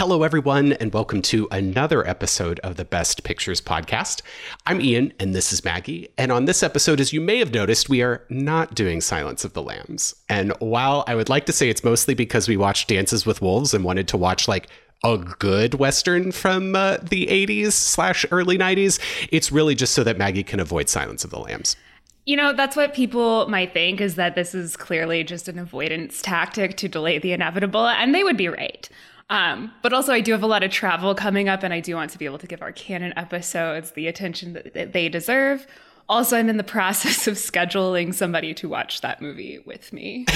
Hello, 0.00 0.22
everyone, 0.22 0.72
and 0.72 0.94
welcome 0.94 1.20
to 1.20 1.46
another 1.50 2.08
episode 2.08 2.58
of 2.60 2.76
the 2.76 2.86
Best 2.86 3.22
Pictures 3.22 3.60
podcast. 3.60 4.22
I'm 4.64 4.80
Ian, 4.80 5.12
and 5.20 5.34
this 5.34 5.52
is 5.52 5.62
Maggie. 5.62 6.08
And 6.16 6.32
on 6.32 6.46
this 6.46 6.62
episode, 6.62 7.00
as 7.00 7.12
you 7.12 7.20
may 7.20 7.36
have 7.36 7.52
noticed, 7.52 7.90
we 7.90 8.00
are 8.00 8.24
not 8.30 8.74
doing 8.74 9.02
Silence 9.02 9.44
of 9.44 9.52
the 9.52 9.62
Lambs. 9.62 10.14
And 10.30 10.54
while 10.58 11.04
I 11.06 11.14
would 11.14 11.28
like 11.28 11.44
to 11.44 11.52
say 11.52 11.68
it's 11.68 11.84
mostly 11.84 12.14
because 12.14 12.48
we 12.48 12.56
watched 12.56 12.88
Dances 12.88 13.26
with 13.26 13.42
Wolves 13.42 13.74
and 13.74 13.84
wanted 13.84 14.08
to 14.08 14.16
watch 14.16 14.48
like 14.48 14.68
a 15.04 15.18
good 15.18 15.74
western 15.74 16.32
from 16.32 16.74
uh, 16.74 16.96
the 17.02 17.26
80s 17.26 17.72
slash 17.72 18.24
early 18.30 18.56
90s, 18.56 18.98
it's 19.30 19.52
really 19.52 19.74
just 19.74 19.92
so 19.92 20.02
that 20.02 20.16
Maggie 20.16 20.42
can 20.42 20.60
avoid 20.60 20.88
Silence 20.88 21.24
of 21.24 21.30
the 21.30 21.40
Lambs. 21.40 21.76
You 22.24 22.36
know, 22.36 22.54
that's 22.54 22.76
what 22.76 22.94
people 22.94 23.48
might 23.48 23.74
think 23.74 24.00
is 24.00 24.14
that 24.14 24.34
this 24.34 24.54
is 24.54 24.78
clearly 24.78 25.24
just 25.24 25.46
an 25.46 25.58
avoidance 25.58 26.22
tactic 26.22 26.78
to 26.78 26.88
delay 26.88 27.18
the 27.18 27.32
inevitable, 27.32 27.86
and 27.86 28.14
they 28.14 28.24
would 28.24 28.38
be 28.38 28.48
right. 28.48 28.88
Um, 29.30 29.72
but 29.80 29.92
also, 29.92 30.12
I 30.12 30.20
do 30.20 30.32
have 30.32 30.42
a 30.42 30.48
lot 30.48 30.64
of 30.64 30.72
travel 30.72 31.14
coming 31.14 31.48
up, 31.48 31.62
and 31.62 31.72
I 31.72 31.78
do 31.78 31.94
want 31.94 32.10
to 32.10 32.18
be 32.18 32.24
able 32.24 32.38
to 32.38 32.48
give 32.48 32.62
our 32.62 32.72
canon 32.72 33.12
episodes 33.16 33.92
the 33.92 34.08
attention 34.08 34.60
that 34.74 34.92
they 34.92 35.08
deserve. 35.08 35.68
Also, 36.10 36.36
I'm 36.36 36.48
in 36.48 36.56
the 36.56 36.64
process 36.64 37.28
of 37.28 37.34
scheduling 37.34 38.12
somebody 38.12 38.52
to 38.54 38.68
watch 38.68 39.00
that 39.00 39.22
movie 39.22 39.60
with 39.60 39.92
me. 39.92 40.26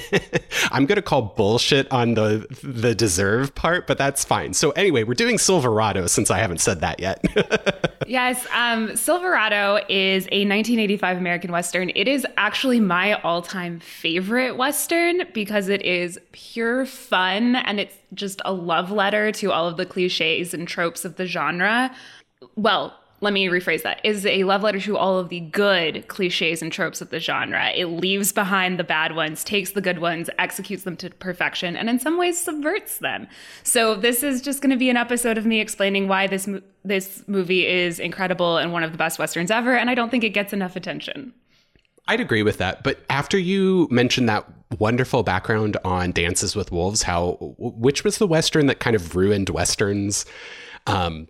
I'm 0.72 0.86
going 0.86 0.96
to 0.96 1.02
call 1.02 1.20
bullshit 1.36 1.92
on 1.92 2.14
the 2.14 2.46
the 2.62 2.94
deserve 2.94 3.54
part, 3.54 3.86
but 3.86 3.98
that's 3.98 4.24
fine. 4.24 4.54
So 4.54 4.70
anyway, 4.70 5.04
we're 5.04 5.12
doing 5.12 5.36
Silverado 5.36 6.06
since 6.06 6.30
I 6.30 6.38
haven't 6.38 6.62
said 6.62 6.80
that 6.80 7.00
yet. 7.00 7.22
yes, 8.06 8.46
um, 8.54 8.96
Silverado 8.96 9.76
is 9.90 10.24
a 10.32 10.48
1985 10.48 11.18
American 11.18 11.52
Western. 11.52 11.90
It 11.94 12.08
is 12.08 12.26
actually 12.38 12.80
my 12.80 13.20
all-time 13.20 13.78
favorite 13.80 14.56
Western 14.56 15.24
because 15.34 15.68
it 15.68 15.82
is 15.82 16.18
pure 16.32 16.86
fun 16.86 17.56
and 17.56 17.78
it's 17.78 17.94
just 18.14 18.40
a 18.46 18.54
love 18.54 18.90
letter 18.90 19.32
to 19.32 19.52
all 19.52 19.68
of 19.68 19.76
the 19.76 19.84
cliches 19.84 20.54
and 20.54 20.66
tropes 20.66 21.04
of 21.04 21.16
the 21.16 21.26
genre. 21.26 21.94
Well, 22.56 22.96
let 23.20 23.32
me 23.32 23.46
rephrase 23.48 23.82
that, 23.82 24.00
is 24.04 24.24
a 24.24 24.44
love 24.44 24.62
letter 24.62 24.80
to 24.80 24.96
all 24.96 25.18
of 25.18 25.28
the 25.28 25.40
good 25.40 26.08
cliches 26.08 26.62
and 26.62 26.72
tropes 26.72 27.00
of 27.00 27.10
the 27.10 27.20
genre. 27.20 27.70
It 27.74 27.86
leaves 27.86 28.32
behind 28.32 28.78
the 28.78 28.84
bad 28.84 29.14
ones, 29.14 29.44
takes 29.44 29.72
the 29.72 29.82
good 29.82 29.98
ones, 29.98 30.30
executes 30.38 30.84
them 30.84 30.96
to 30.98 31.10
perfection, 31.10 31.76
and 31.76 31.90
in 31.90 31.98
some 31.98 32.16
ways 32.16 32.42
subverts 32.42 32.98
them. 32.98 33.28
So 33.62 33.94
this 33.94 34.22
is 34.22 34.40
just 34.40 34.62
going 34.62 34.70
to 34.70 34.76
be 34.76 34.88
an 34.88 34.96
episode 34.96 35.36
of 35.36 35.44
me 35.44 35.60
explaining 35.60 36.08
why 36.08 36.26
this 36.26 36.48
this 36.82 37.22
movie 37.26 37.66
is 37.66 37.98
incredible 37.98 38.56
and 38.56 38.72
one 38.72 38.82
of 38.82 38.92
the 38.92 38.98
best 38.98 39.18
westerns 39.18 39.50
ever, 39.50 39.76
and 39.76 39.90
I 39.90 39.94
don't 39.94 40.10
think 40.10 40.24
it 40.24 40.30
gets 40.30 40.54
enough 40.54 40.76
attention. 40.76 41.34
I'd 42.08 42.20
agree 42.20 42.42
with 42.42 42.56
that. 42.58 42.82
But 42.82 43.04
after 43.10 43.38
you 43.38 43.86
mentioned 43.90 44.28
that 44.30 44.46
wonderful 44.78 45.22
background 45.22 45.76
on 45.84 46.12
Dances 46.12 46.56
with 46.56 46.72
Wolves, 46.72 47.02
how 47.02 47.36
which 47.58 48.02
was 48.02 48.16
the 48.16 48.26
western 48.26 48.66
that 48.66 48.80
kind 48.80 48.96
of 48.96 49.14
ruined 49.14 49.50
westerns? 49.50 50.24
Um, 50.86 51.28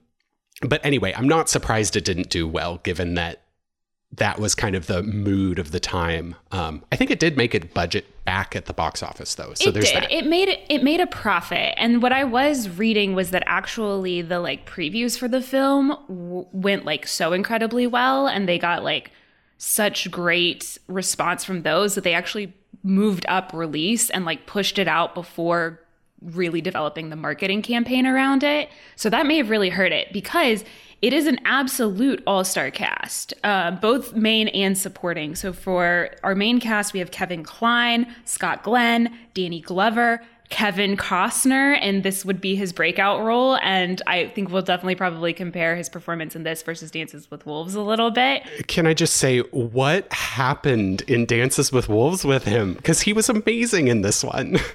but 0.60 0.84
anyway, 0.84 1.14
I'm 1.16 1.28
not 1.28 1.48
surprised 1.48 1.96
it 1.96 2.04
didn't 2.04 2.30
do 2.30 2.46
well, 2.46 2.78
given 2.82 3.14
that 3.14 3.42
that 4.12 4.40
was 4.40 4.54
kind 4.54 4.74
of 4.74 4.86
the 4.86 5.02
mood 5.02 5.58
of 5.58 5.70
the 5.70 5.78
time. 5.80 6.34
Um, 6.50 6.84
I 6.90 6.96
think 6.96 7.10
it 7.10 7.20
did 7.20 7.36
make 7.36 7.54
it 7.54 7.72
budget 7.72 8.06
back 8.24 8.56
at 8.56 8.66
the 8.66 8.72
box 8.72 9.02
office, 9.02 9.34
though. 9.36 9.54
So 9.54 9.68
it 9.68 9.72
there's 9.72 9.90
did. 9.90 10.02
that. 10.02 10.12
It 10.12 10.26
made 10.26 10.48
it. 10.48 10.60
It 10.68 10.82
made 10.82 11.00
a 11.00 11.06
profit. 11.06 11.74
And 11.76 12.02
what 12.02 12.12
I 12.12 12.24
was 12.24 12.68
reading 12.68 13.14
was 13.14 13.30
that 13.30 13.44
actually 13.46 14.22
the 14.22 14.40
like 14.40 14.68
previews 14.68 15.16
for 15.16 15.28
the 15.28 15.40
film 15.40 15.96
w- 16.08 16.46
went 16.52 16.84
like 16.84 17.06
so 17.06 17.32
incredibly 17.32 17.86
well, 17.86 18.26
and 18.26 18.48
they 18.48 18.58
got 18.58 18.82
like 18.82 19.12
such 19.58 20.10
great 20.10 20.78
response 20.88 21.44
from 21.44 21.62
those 21.62 21.94
that 21.94 22.02
they 22.02 22.14
actually 22.14 22.52
moved 22.82 23.26
up 23.28 23.52
release 23.52 24.10
and 24.10 24.24
like 24.24 24.46
pushed 24.46 24.78
it 24.78 24.88
out 24.88 25.14
before 25.14 25.80
really 26.22 26.60
developing 26.60 27.10
the 27.10 27.16
marketing 27.16 27.62
campaign 27.62 28.06
around 28.06 28.42
it. 28.42 28.68
So 28.96 29.10
that 29.10 29.26
may 29.26 29.36
have 29.38 29.50
really 29.50 29.70
hurt 29.70 29.92
it 29.92 30.12
because 30.12 30.64
it 31.02 31.14
is 31.14 31.26
an 31.26 31.38
absolute 31.44 32.22
all 32.26 32.44
star 32.44 32.70
cast, 32.70 33.32
uh, 33.42 33.70
both 33.70 34.14
main 34.14 34.48
and 34.48 34.76
supporting. 34.76 35.34
So 35.34 35.52
for 35.52 36.10
our 36.22 36.34
main 36.34 36.60
cast, 36.60 36.92
we 36.92 36.98
have 36.98 37.10
Kevin 37.10 37.42
Kline, 37.42 38.14
Scott 38.26 38.62
Glenn, 38.62 39.16
Danny 39.32 39.60
Glover, 39.60 40.20
Kevin 40.50 40.96
Costner, 40.96 41.78
and 41.80 42.02
this 42.02 42.24
would 42.24 42.40
be 42.40 42.56
his 42.56 42.72
breakout 42.72 43.22
role. 43.22 43.56
And 43.62 44.02
I 44.06 44.26
think 44.28 44.50
we'll 44.50 44.62
definitely 44.62 44.96
probably 44.96 45.32
compare 45.32 45.76
his 45.76 45.88
performance 45.88 46.36
in 46.36 46.42
this 46.42 46.62
versus 46.62 46.90
Dances 46.90 47.30
with 47.30 47.46
Wolves 47.46 47.76
a 47.76 47.80
little 47.80 48.10
bit. 48.10 48.42
Can 48.66 48.86
I 48.86 48.92
just 48.92 49.16
say 49.16 49.38
what 49.38 50.12
happened 50.12 51.02
in 51.02 51.24
Dances 51.24 51.72
with 51.72 51.88
Wolves 51.88 52.24
with 52.24 52.44
him? 52.44 52.74
Because 52.74 53.00
he 53.00 53.12
was 53.12 53.28
amazing 53.28 53.88
in 53.88 54.02
this 54.02 54.22
one. 54.22 54.58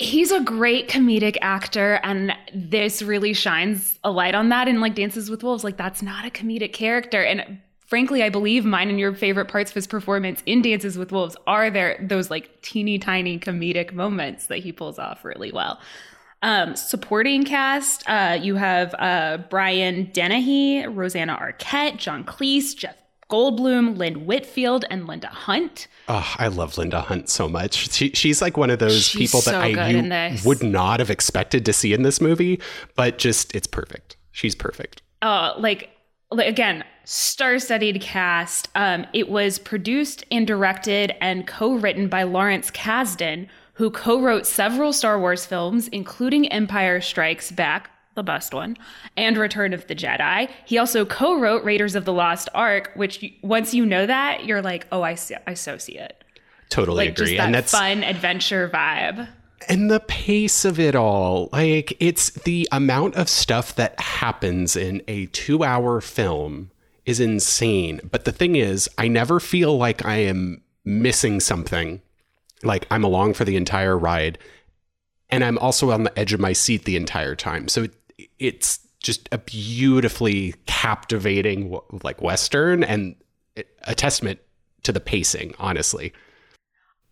he's 0.00 0.32
a 0.32 0.40
great 0.40 0.88
comedic 0.88 1.36
actor 1.42 2.00
and 2.02 2.32
this 2.54 3.02
really 3.02 3.34
shines 3.34 3.98
a 4.02 4.10
light 4.10 4.34
on 4.34 4.48
that 4.48 4.66
in 4.66 4.80
like 4.80 4.94
dances 4.94 5.30
with 5.30 5.42
wolves. 5.42 5.62
Like 5.62 5.76
that's 5.76 6.02
not 6.02 6.24
a 6.24 6.30
comedic 6.30 6.72
character. 6.72 7.22
And 7.22 7.60
frankly 7.90 8.22
i 8.22 8.28
believe 8.28 8.64
mine 8.64 8.88
and 8.88 9.00
your 9.00 9.12
favorite 9.12 9.48
parts 9.48 9.72
of 9.72 9.74
his 9.74 9.88
performance 9.88 10.44
in 10.46 10.62
dances 10.62 10.96
with 10.96 11.10
wolves 11.10 11.36
are 11.48 11.70
there 11.70 11.98
those 12.00 12.30
like 12.30 12.62
teeny 12.62 13.00
tiny 13.00 13.36
comedic 13.36 13.92
moments 13.92 14.46
that 14.46 14.58
he 14.58 14.70
pulls 14.70 14.96
off 14.96 15.24
really 15.24 15.50
well. 15.50 15.80
Um, 16.40 16.76
supporting 16.76 17.42
cast 17.44 18.08
uh, 18.08 18.38
you 18.40 18.54
have 18.54 18.94
uh, 18.94 19.38
brian 19.50 20.04
dennehy 20.12 20.86
rosanna 20.86 21.36
arquette 21.36 21.98
john 21.98 22.24
cleese 22.24 22.74
jeff 22.76 22.99
Goldblum, 23.30 23.96
Lynn 23.96 24.26
Whitfield, 24.26 24.84
and 24.90 25.06
Linda 25.06 25.28
Hunt. 25.28 25.86
Oh, 26.08 26.34
I 26.38 26.48
love 26.48 26.76
Linda 26.76 27.00
Hunt 27.00 27.28
so 27.28 27.48
much. 27.48 27.90
She, 27.92 28.10
she's 28.10 28.42
like 28.42 28.56
one 28.56 28.68
of 28.68 28.80
those 28.80 29.06
she's 29.06 29.30
people 29.30 29.40
that 29.42 29.52
so 29.52 29.60
I 29.60 29.88
you 29.88 30.38
would 30.44 30.62
not 30.62 30.98
have 31.00 31.08
expected 31.10 31.64
to 31.66 31.72
see 31.72 31.92
in 31.92 32.02
this 32.02 32.20
movie, 32.20 32.60
but 32.96 33.18
just 33.18 33.54
it's 33.54 33.66
perfect. 33.66 34.16
She's 34.32 34.54
perfect. 34.54 35.02
Oh, 35.22 35.54
like, 35.58 35.90
like 36.30 36.48
again, 36.48 36.84
star-studded 37.04 38.00
cast. 38.00 38.68
Um, 38.74 39.06
it 39.12 39.28
was 39.28 39.58
produced 39.58 40.24
and 40.30 40.46
directed 40.46 41.14
and 41.20 41.46
co-written 41.46 42.08
by 42.08 42.24
Lawrence 42.24 42.70
Kasdan, 42.70 43.48
who 43.74 43.90
co-wrote 43.90 44.46
several 44.46 44.92
Star 44.92 45.18
Wars 45.18 45.46
films, 45.46 45.88
including 45.88 46.48
Empire 46.48 47.00
Strikes 47.00 47.50
Back, 47.50 47.90
the 48.20 48.24
best 48.24 48.52
one, 48.52 48.76
and 49.16 49.38
Return 49.38 49.72
of 49.72 49.86
the 49.86 49.94
Jedi. 49.94 50.50
He 50.66 50.76
also 50.76 51.06
co-wrote 51.06 51.64
Raiders 51.64 51.94
of 51.94 52.04
the 52.04 52.12
Lost 52.12 52.50
Ark, 52.54 52.90
which 52.94 53.24
once 53.40 53.72
you 53.72 53.86
know 53.86 54.04
that, 54.04 54.44
you're 54.44 54.60
like, 54.60 54.86
oh, 54.92 55.00
I 55.00 55.14
see, 55.14 55.36
I 55.46 55.54
so 55.54 55.78
see 55.78 55.96
it. 55.96 56.22
Totally 56.68 57.06
like, 57.06 57.18
agree, 57.18 57.26
just 57.28 57.36
that 57.38 57.46
and 57.46 57.54
that's 57.54 57.72
fun 57.72 58.04
adventure 58.04 58.68
vibe. 58.68 59.26
And 59.68 59.90
the 59.90 60.00
pace 60.00 60.66
of 60.66 60.78
it 60.78 60.94
all, 60.94 61.48
like 61.50 61.96
it's 61.98 62.30
the 62.30 62.68
amount 62.70 63.14
of 63.14 63.30
stuff 63.30 63.74
that 63.76 63.98
happens 63.98 64.76
in 64.76 65.02
a 65.08 65.26
two-hour 65.26 66.02
film 66.02 66.70
is 67.06 67.20
insane. 67.20 68.02
But 68.10 68.26
the 68.26 68.32
thing 68.32 68.54
is, 68.54 68.86
I 68.98 69.08
never 69.08 69.40
feel 69.40 69.78
like 69.78 70.04
I 70.04 70.16
am 70.16 70.60
missing 70.84 71.40
something. 71.40 72.02
Like 72.62 72.86
I'm 72.90 73.02
along 73.04 73.32
for 73.34 73.46
the 73.46 73.56
entire 73.56 73.96
ride 73.96 74.38
and 75.30 75.44
I'm 75.44 75.58
also 75.58 75.90
on 75.90 76.02
the 76.04 76.18
edge 76.18 76.32
of 76.32 76.40
my 76.40 76.52
seat 76.52 76.84
the 76.84 76.96
entire 76.96 77.34
time. 77.34 77.68
So 77.68 77.86
it's 78.38 78.80
just 79.00 79.28
a 79.32 79.38
beautifully 79.38 80.54
captivating 80.66 81.78
like 82.02 82.20
western 82.20 82.84
and 82.84 83.16
a 83.84 83.94
testament 83.94 84.40
to 84.82 84.92
the 84.92 85.00
pacing 85.00 85.54
honestly. 85.58 86.12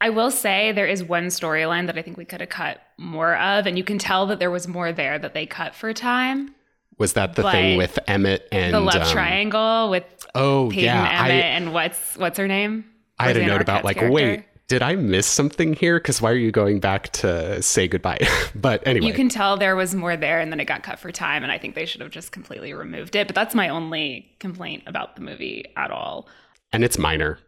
I 0.00 0.10
will 0.10 0.30
say 0.30 0.70
there 0.72 0.86
is 0.86 1.02
one 1.02 1.26
storyline 1.26 1.86
that 1.86 1.98
i 1.98 2.02
think 2.02 2.16
we 2.16 2.24
could 2.24 2.40
have 2.40 2.50
cut 2.50 2.80
more 2.98 3.36
of 3.36 3.66
and 3.66 3.76
you 3.76 3.84
can 3.84 3.98
tell 3.98 4.26
that 4.26 4.38
there 4.38 4.50
was 4.50 4.68
more 4.68 4.92
there 4.92 5.18
that 5.18 5.34
they 5.34 5.46
cut 5.46 5.74
for 5.74 5.92
time. 5.92 6.54
Was 6.98 7.12
that 7.12 7.36
the 7.36 7.48
thing 7.50 7.78
with 7.78 7.98
emmett 8.06 8.48
and 8.52 8.74
the 8.74 8.80
love 8.80 9.02
um, 9.02 9.12
triangle 9.12 9.90
with 9.90 10.04
oh 10.34 10.68
Paden 10.72 10.82
yeah 10.82 11.20
emmett 11.22 11.44
I, 11.44 11.48
and 11.48 11.72
what's 11.72 12.16
what's 12.16 12.38
her 12.38 12.48
name? 12.48 12.84
I 13.18 13.28
had 13.28 13.36
a 13.36 13.46
note 13.46 13.60
about 13.60 13.84
like 13.84 13.96
character. 13.96 14.12
wait 14.14 14.44
did 14.68 14.82
I 14.82 14.96
miss 14.96 15.26
something 15.26 15.72
here? 15.72 15.98
Because 15.98 16.20
why 16.20 16.30
are 16.30 16.36
you 16.36 16.52
going 16.52 16.78
back 16.78 17.10
to 17.14 17.60
say 17.62 17.88
goodbye? 17.88 18.18
but 18.54 18.86
anyway. 18.86 19.06
You 19.06 19.14
can 19.14 19.30
tell 19.30 19.56
there 19.56 19.76
was 19.76 19.94
more 19.94 20.16
there 20.16 20.40
and 20.40 20.52
then 20.52 20.60
it 20.60 20.66
got 20.66 20.82
cut 20.82 20.98
for 20.98 21.10
time. 21.10 21.42
And 21.42 21.50
I 21.50 21.58
think 21.58 21.74
they 21.74 21.86
should 21.86 22.02
have 22.02 22.10
just 22.10 22.32
completely 22.32 22.74
removed 22.74 23.16
it. 23.16 23.26
But 23.26 23.34
that's 23.34 23.54
my 23.54 23.70
only 23.70 24.30
complaint 24.38 24.84
about 24.86 25.16
the 25.16 25.22
movie 25.22 25.64
at 25.76 25.90
all. 25.90 26.28
And 26.70 26.84
it's 26.84 26.98
minor. 26.98 27.38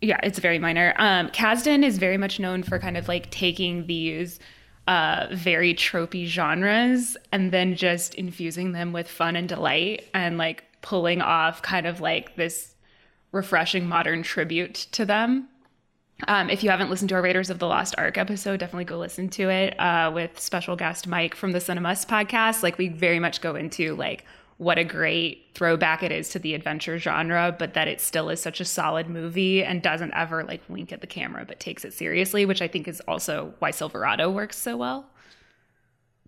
Yeah, 0.00 0.20
it's 0.22 0.38
very 0.38 0.60
minor. 0.60 0.94
Um, 0.96 1.28
Kasdan 1.30 1.84
is 1.84 1.98
very 1.98 2.18
much 2.18 2.38
known 2.38 2.62
for 2.62 2.78
kind 2.78 2.96
of 2.96 3.08
like 3.08 3.30
taking 3.30 3.86
these 3.86 4.38
uh, 4.86 5.26
very 5.32 5.74
tropey 5.74 6.26
genres 6.26 7.16
and 7.32 7.50
then 7.50 7.74
just 7.74 8.14
infusing 8.14 8.72
them 8.72 8.92
with 8.92 9.08
fun 9.08 9.34
and 9.34 9.48
delight 9.48 10.06
and 10.14 10.38
like 10.38 10.64
pulling 10.82 11.20
off 11.20 11.62
kind 11.62 11.86
of 11.86 12.00
like 12.00 12.36
this 12.36 12.74
refreshing 13.32 13.88
modern 13.88 14.22
tribute 14.22 14.74
to 14.92 15.04
them. 15.04 15.48
Um, 16.26 16.50
if 16.50 16.62
you 16.62 16.70
haven't 16.70 16.90
listened 16.90 17.08
to 17.10 17.14
our 17.14 17.22
Raiders 17.22 17.50
of 17.50 17.58
the 17.58 17.66
Lost 17.66 17.94
Ark 17.98 18.18
episode, 18.18 18.60
definitely 18.60 18.84
go 18.84 18.98
listen 18.98 19.28
to 19.30 19.50
it 19.50 19.78
uh, 19.78 20.10
with 20.14 20.38
special 20.40 20.76
guest 20.76 21.06
Mike 21.06 21.34
from 21.34 21.52
the 21.52 21.58
Cinemus 21.58 22.06
podcast. 22.06 22.62
Like 22.62 22.78
we 22.78 22.88
very 22.88 23.18
much 23.18 23.40
go 23.40 23.54
into 23.54 23.94
like 23.96 24.24
what 24.56 24.78
a 24.78 24.84
great 24.84 25.46
throwback 25.54 26.02
it 26.02 26.12
is 26.12 26.30
to 26.30 26.38
the 26.38 26.54
adventure 26.54 26.98
genre, 26.98 27.54
but 27.58 27.74
that 27.74 27.88
it 27.88 28.00
still 28.00 28.30
is 28.30 28.40
such 28.40 28.60
a 28.60 28.64
solid 28.64 29.08
movie 29.08 29.64
and 29.64 29.82
doesn't 29.82 30.14
ever 30.14 30.44
like 30.44 30.62
wink 30.68 30.92
at 30.92 31.00
the 31.00 31.06
camera, 31.06 31.44
but 31.44 31.58
takes 31.60 31.84
it 31.84 31.92
seriously, 31.92 32.46
which 32.46 32.62
I 32.62 32.68
think 32.68 32.86
is 32.86 33.00
also 33.08 33.54
why 33.58 33.72
Silverado 33.72 34.30
works 34.30 34.56
so 34.56 34.76
well. 34.76 35.06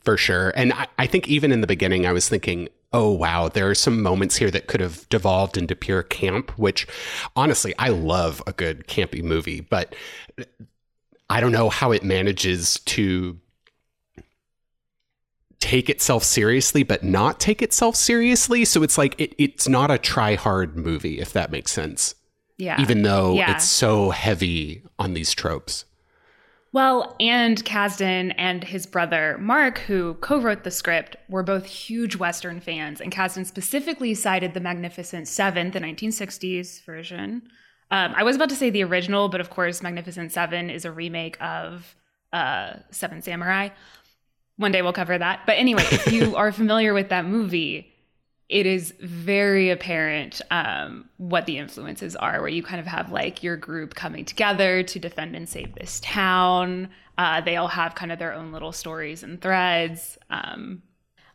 For 0.06 0.16
sure. 0.16 0.52
And 0.56 0.72
I, 0.72 0.86
I 1.00 1.06
think 1.06 1.28
even 1.28 1.52
in 1.52 1.60
the 1.60 1.66
beginning, 1.66 2.06
I 2.06 2.12
was 2.12 2.28
thinking, 2.28 2.68
oh, 2.92 3.10
wow, 3.10 3.48
there 3.48 3.68
are 3.68 3.74
some 3.74 4.00
moments 4.00 4.36
here 4.36 4.50
that 4.52 4.68
could 4.68 4.80
have 4.80 5.06
devolved 5.10 5.58
into 5.58 5.74
pure 5.76 6.02
camp, 6.04 6.56
which 6.56 6.86
honestly, 7.34 7.74
I 7.78 7.88
love 7.90 8.42
a 8.46 8.52
good 8.52 8.86
campy 8.86 9.22
movie, 9.22 9.60
but 9.60 9.94
I 11.28 11.40
don't 11.40 11.52
know 11.52 11.68
how 11.68 11.90
it 11.90 12.04
manages 12.04 12.78
to 12.86 13.38
take 15.58 15.88
itself 15.90 16.22
seriously 16.22 16.82
but 16.82 17.02
not 17.02 17.40
take 17.40 17.62
itself 17.62 17.96
seriously 17.96 18.64
so 18.64 18.82
it's 18.82 18.98
like 18.98 19.18
it, 19.18 19.34
it's 19.38 19.66
not 19.66 19.90
a 19.90 19.96
try 19.96 20.34
hard 20.34 20.76
movie 20.76 21.18
if 21.18 21.32
that 21.32 21.50
makes 21.50 21.72
sense 21.72 22.14
Yeah. 22.58 22.80
even 22.80 23.02
though 23.02 23.34
Yeah. 23.34 23.52
it's 23.52 23.64
so 23.64 24.10
heavy 24.10 24.82
on 24.98 25.14
these 25.14 25.32
tropes 25.32 25.86
Well, 26.76 27.16
and 27.18 27.64
Kasdan 27.64 28.34
and 28.36 28.62
his 28.62 28.84
brother 28.84 29.38
Mark, 29.40 29.78
who 29.78 30.12
co 30.20 30.38
wrote 30.38 30.62
the 30.62 30.70
script, 30.70 31.16
were 31.26 31.42
both 31.42 31.64
huge 31.64 32.16
Western 32.16 32.60
fans. 32.60 33.00
And 33.00 33.10
Kasdan 33.10 33.46
specifically 33.46 34.12
cited 34.12 34.52
The 34.52 34.60
Magnificent 34.60 35.26
Seven, 35.26 35.70
the 35.70 35.80
1960s 35.80 36.84
version. 36.84 37.48
Um, 37.90 38.12
I 38.14 38.24
was 38.24 38.36
about 38.36 38.50
to 38.50 38.56
say 38.56 38.68
the 38.68 38.84
original, 38.84 39.30
but 39.30 39.40
of 39.40 39.48
course, 39.48 39.82
Magnificent 39.82 40.32
Seven 40.32 40.68
is 40.68 40.84
a 40.84 40.90
remake 40.90 41.40
of 41.40 41.96
uh, 42.34 42.74
Seven 42.90 43.22
Samurai. 43.22 43.70
One 44.58 44.70
day 44.70 44.82
we'll 44.82 44.92
cover 44.92 45.16
that. 45.16 45.44
But 45.46 45.52
anyway, 45.52 45.84
if 45.90 46.12
you 46.12 46.36
are 46.36 46.52
familiar 46.52 46.92
with 46.92 47.08
that 47.08 47.24
movie, 47.24 47.90
it 48.48 48.64
is 48.66 48.94
very 49.00 49.70
apparent 49.70 50.40
um, 50.50 51.08
what 51.16 51.46
the 51.46 51.58
influences 51.58 52.14
are, 52.14 52.40
where 52.40 52.48
you 52.48 52.62
kind 52.62 52.80
of 52.80 52.86
have 52.86 53.10
like 53.10 53.42
your 53.42 53.56
group 53.56 53.94
coming 53.94 54.24
together 54.24 54.82
to 54.84 54.98
defend 54.98 55.34
and 55.34 55.48
save 55.48 55.74
this 55.74 56.00
town. 56.00 56.88
Uh, 57.18 57.40
they 57.40 57.56
all 57.56 57.68
have 57.68 57.94
kind 57.94 58.12
of 58.12 58.18
their 58.18 58.32
own 58.32 58.52
little 58.52 58.72
stories 58.72 59.22
and 59.22 59.40
threads. 59.40 60.16
Um, 60.30 60.82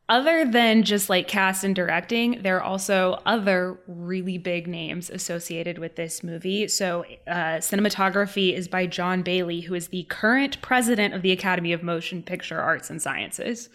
other 0.07 0.45
than 0.45 0.83
just 0.83 1.09
like 1.09 1.27
cast 1.27 1.63
and 1.63 1.75
directing, 1.75 2.41
there 2.43 2.57
are 2.57 2.63
also 2.63 3.21
other 3.25 3.79
really 3.87 4.37
big 4.37 4.67
names 4.67 5.09
associated 5.09 5.79
with 5.79 5.95
this 5.95 6.23
movie. 6.23 6.67
So, 6.67 7.05
uh, 7.27 7.59
cinematography 7.59 8.53
is 8.53 8.67
by 8.67 8.87
John 8.87 9.21
Bailey, 9.21 9.61
who 9.61 9.73
is 9.73 9.87
the 9.87 10.03
current 10.03 10.61
president 10.61 11.13
of 11.13 11.21
the 11.21 11.31
Academy 11.31 11.71
of 11.71 11.81
Motion 11.81 12.23
Picture 12.23 12.59
Arts 12.59 12.89
and 12.89 13.01
Sciences 13.01 13.69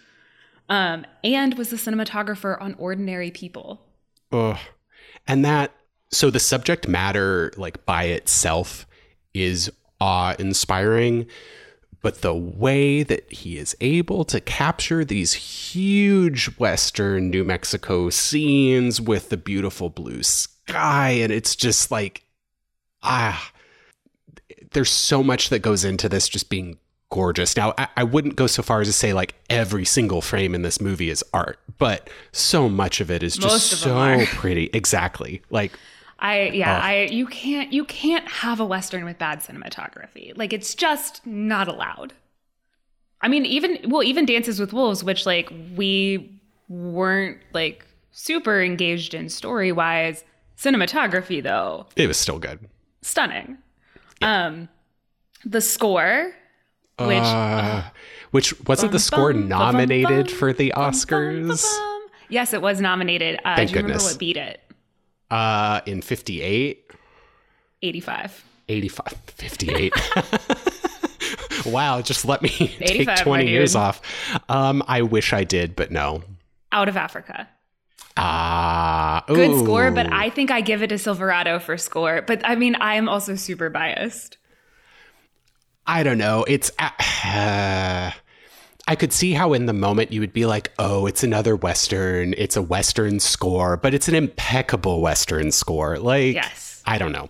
um, 0.69 1.05
and 1.23 1.57
was 1.57 1.69
the 1.69 1.77
cinematographer 1.77 2.61
on 2.61 2.75
Ordinary 2.75 3.31
People. 3.31 3.81
Ugh. 4.31 4.57
And 5.27 5.43
that, 5.45 5.71
so 6.11 6.29
the 6.29 6.39
subject 6.39 6.87
matter, 6.87 7.51
like 7.57 7.85
by 7.85 8.05
itself, 8.05 8.85
is 9.33 9.71
awe 9.99 10.35
inspiring. 10.39 11.27
But 12.01 12.21
the 12.21 12.35
way 12.35 13.03
that 13.03 13.31
he 13.31 13.57
is 13.57 13.75
able 13.81 14.23
to 14.25 14.39
capture 14.39 15.03
these 15.03 15.33
huge 15.33 16.45
Western 16.57 17.29
New 17.29 17.43
Mexico 17.43 18.09
scenes 18.09 19.01
with 19.01 19.29
the 19.29 19.37
beautiful 19.37 19.89
blue 19.89 20.23
sky, 20.23 21.09
and 21.09 21.33
it's 21.33 21.55
just 21.55 21.89
like, 21.89 22.23
ah, 23.01 23.51
there's 24.71 24.91
so 24.91 25.23
much 25.23 25.49
that 25.49 25.59
goes 25.59 25.83
into 25.83 26.07
this 26.07 26.29
just 26.29 26.49
being 26.49 26.77
gorgeous. 27.09 27.55
Now, 27.55 27.73
I, 27.77 27.87
I 27.97 28.03
wouldn't 28.03 28.35
go 28.35 28.47
so 28.47 28.61
far 28.63 28.81
as 28.81 28.87
to 28.87 28.93
say 28.93 29.13
like 29.13 29.35
every 29.49 29.85
single 29.85 30.21
frame 30.21 30.53
in 30.55 30.61
this 30.61 30.79
movie 30.81 31.09
is 31.09 31.23
art, 31.33 31.59
but 31.77 32.09
so 32.31 32.67
much 32.69 32.99
of 33.01 33.09
it 33.11 33.23
is 33.23 33.35
just 33.35 33.71
Most 33.71 33.81
so 33.81 34.25
pretty. 34.27 34.69
Exactly. 34.73 35.41
Like, 35.49 35.71
I 36.19 36.49
yeah, 36.49 36.77
Oh. 36.77 36.81
I 36.81 37.07
you 37.11 37.27
can't 37.27 37.71
you 37.71 37.85
can't 37.85 38.27
have 38.27 38.59
a 38.59 38.65
western 38.65 39.05
with 39.05 39.17
bad 39.19 39.39
cinematography. 39.39 40.35
Like 40.35 40.51
it's 40.53 40.73
just 40.73 41.25
not 41.25 41.67
allowed. 41.67 42.13
I 43.21 43.27
mean, 43.27 43.45
even 43.45 43.77
well, 43.89 44.03
even 44.03 44.25
Dances 44.25 44.59
with 44.59 44.73
Wolves, 44.73 45.03
which 45.03 45.25
like 45.25 45.51
we 45.75 46.39
weren't 46.69 47.37
like 47.53 47.85
super 48.11 48.61
engaged 48.61 49.13
in 49.13 49.29
story 49.29 49.71
wise. 49.71 50.23
Cinematography 50.57 51.41
though, 51.43 51.85
it 51.95 52.07
was 52.07 52.17
still 52.17 52.39
good. 52.39 52.59
stunning. 53.03 53.59
Um, 54.23 54.69
the 55.45 55.61
score, 55.61 56.33
which 56.99 57.17
Uh, 57.23 57.83
which 58.31 58.59
wasn't 58.67 58.91
the 58.91 58.99
score 58.99 59.31
bum, 59.33 59.41
bum, 59.43 59.49
nominated 59.49 60.27
bum, 60.27 60.35
for 60.35 60.53
the 60.53 60.71
bum, 60.75 60.83
bum, 60.83 60.93
Oscars 60.93 61.63
bum. 61.63 62.07
yes, 62.29 62.53
it 62.53 62.61
was 62.61 62.81
nominated. 62.81 63.39
Uh, 63.45 63.55
Thank 63.55 63.69
do 63.69 63.73
you 63.75 63.77
remember 63.77 63.93
goodness. 63.99 64.11
what 64.13 64.19
beat 64.19 64.37
it? 64.37 64.61
uh, 65.31 65.81
in 65.85 66.01
58, 66.01 66.83
Eighty 67.83 67.99
five. 67.99 68.43
85, 68.69 69.13
58. 69.27 69.93
wow, 71.67 72.01
just 72.01 72.25
let 72.25 72.41
me 72.41 72.49
take 72.79 73.07
20 73.15 73.47
years 73.47 73.75
off. 73.75 74.01
Um, 74.49 74.83
I 74.87 75.03
wish 75.03 75.31
I 75.31 75.43
did, 75.45 75.75
but 75.75 75.91
no. 75.91 76.23
Out 76.71 76.89
of 76.89 76.97
Africa. 76.97 77.47
Ah, 78.17 79.23
good 79.27 79.51
ooh. 79.51 79.63
score, 79.63 79.91
but 79.91 80.11
I 80.11 80.29
think 80.31 80.49
I 80.51 80.61
give 80.61 80.81
it 80.81 80.87
to 80.87 80.97
Silverado 80.97 81.59
for 81.59 81.77
score. 81.77 82.23
But 82.23 82.41
I 82.43 82.55
mean, 82.55 82.75
I'm 82.81 83.07
also 83.07 83.35
super 83.35 83.69
biased. 83.69 84.37
I 85.87 86.03
don't 86.03 86.17
know. 86.17 86.43
It's. 86.47 86.71
Uh, 86.77 88.11
I 88.89 88.95
could 88.95 89.11
see 89.11 89.33
how 89.33 89.51
in 89.51 89.65
the 89.65 89.73
moment 89.73 90.13
you 90.13 90.21
would 90.21 90.31
be 90.31 90.45
like, 90.45 90.71
oh, 90.79 91.07
it's 91.07 91.21
another 91.21 91.57
Western. 91.57 92.33
It's 92.37 92.55
a 92.55 92.61
Western 92.61 93.19
score, 93.19 93.75
but 93.75 93.93
it's 93.93 94.07
an 94.07 94.15
impeccable 94.15 95.01
Western 95.01 95.51
score. 95.51 95.97
Like, 95.97 96.35
Yes. 96.35 96.81
I 96.85 96.97
don't 96.97 97.11
know. 97.11 97.29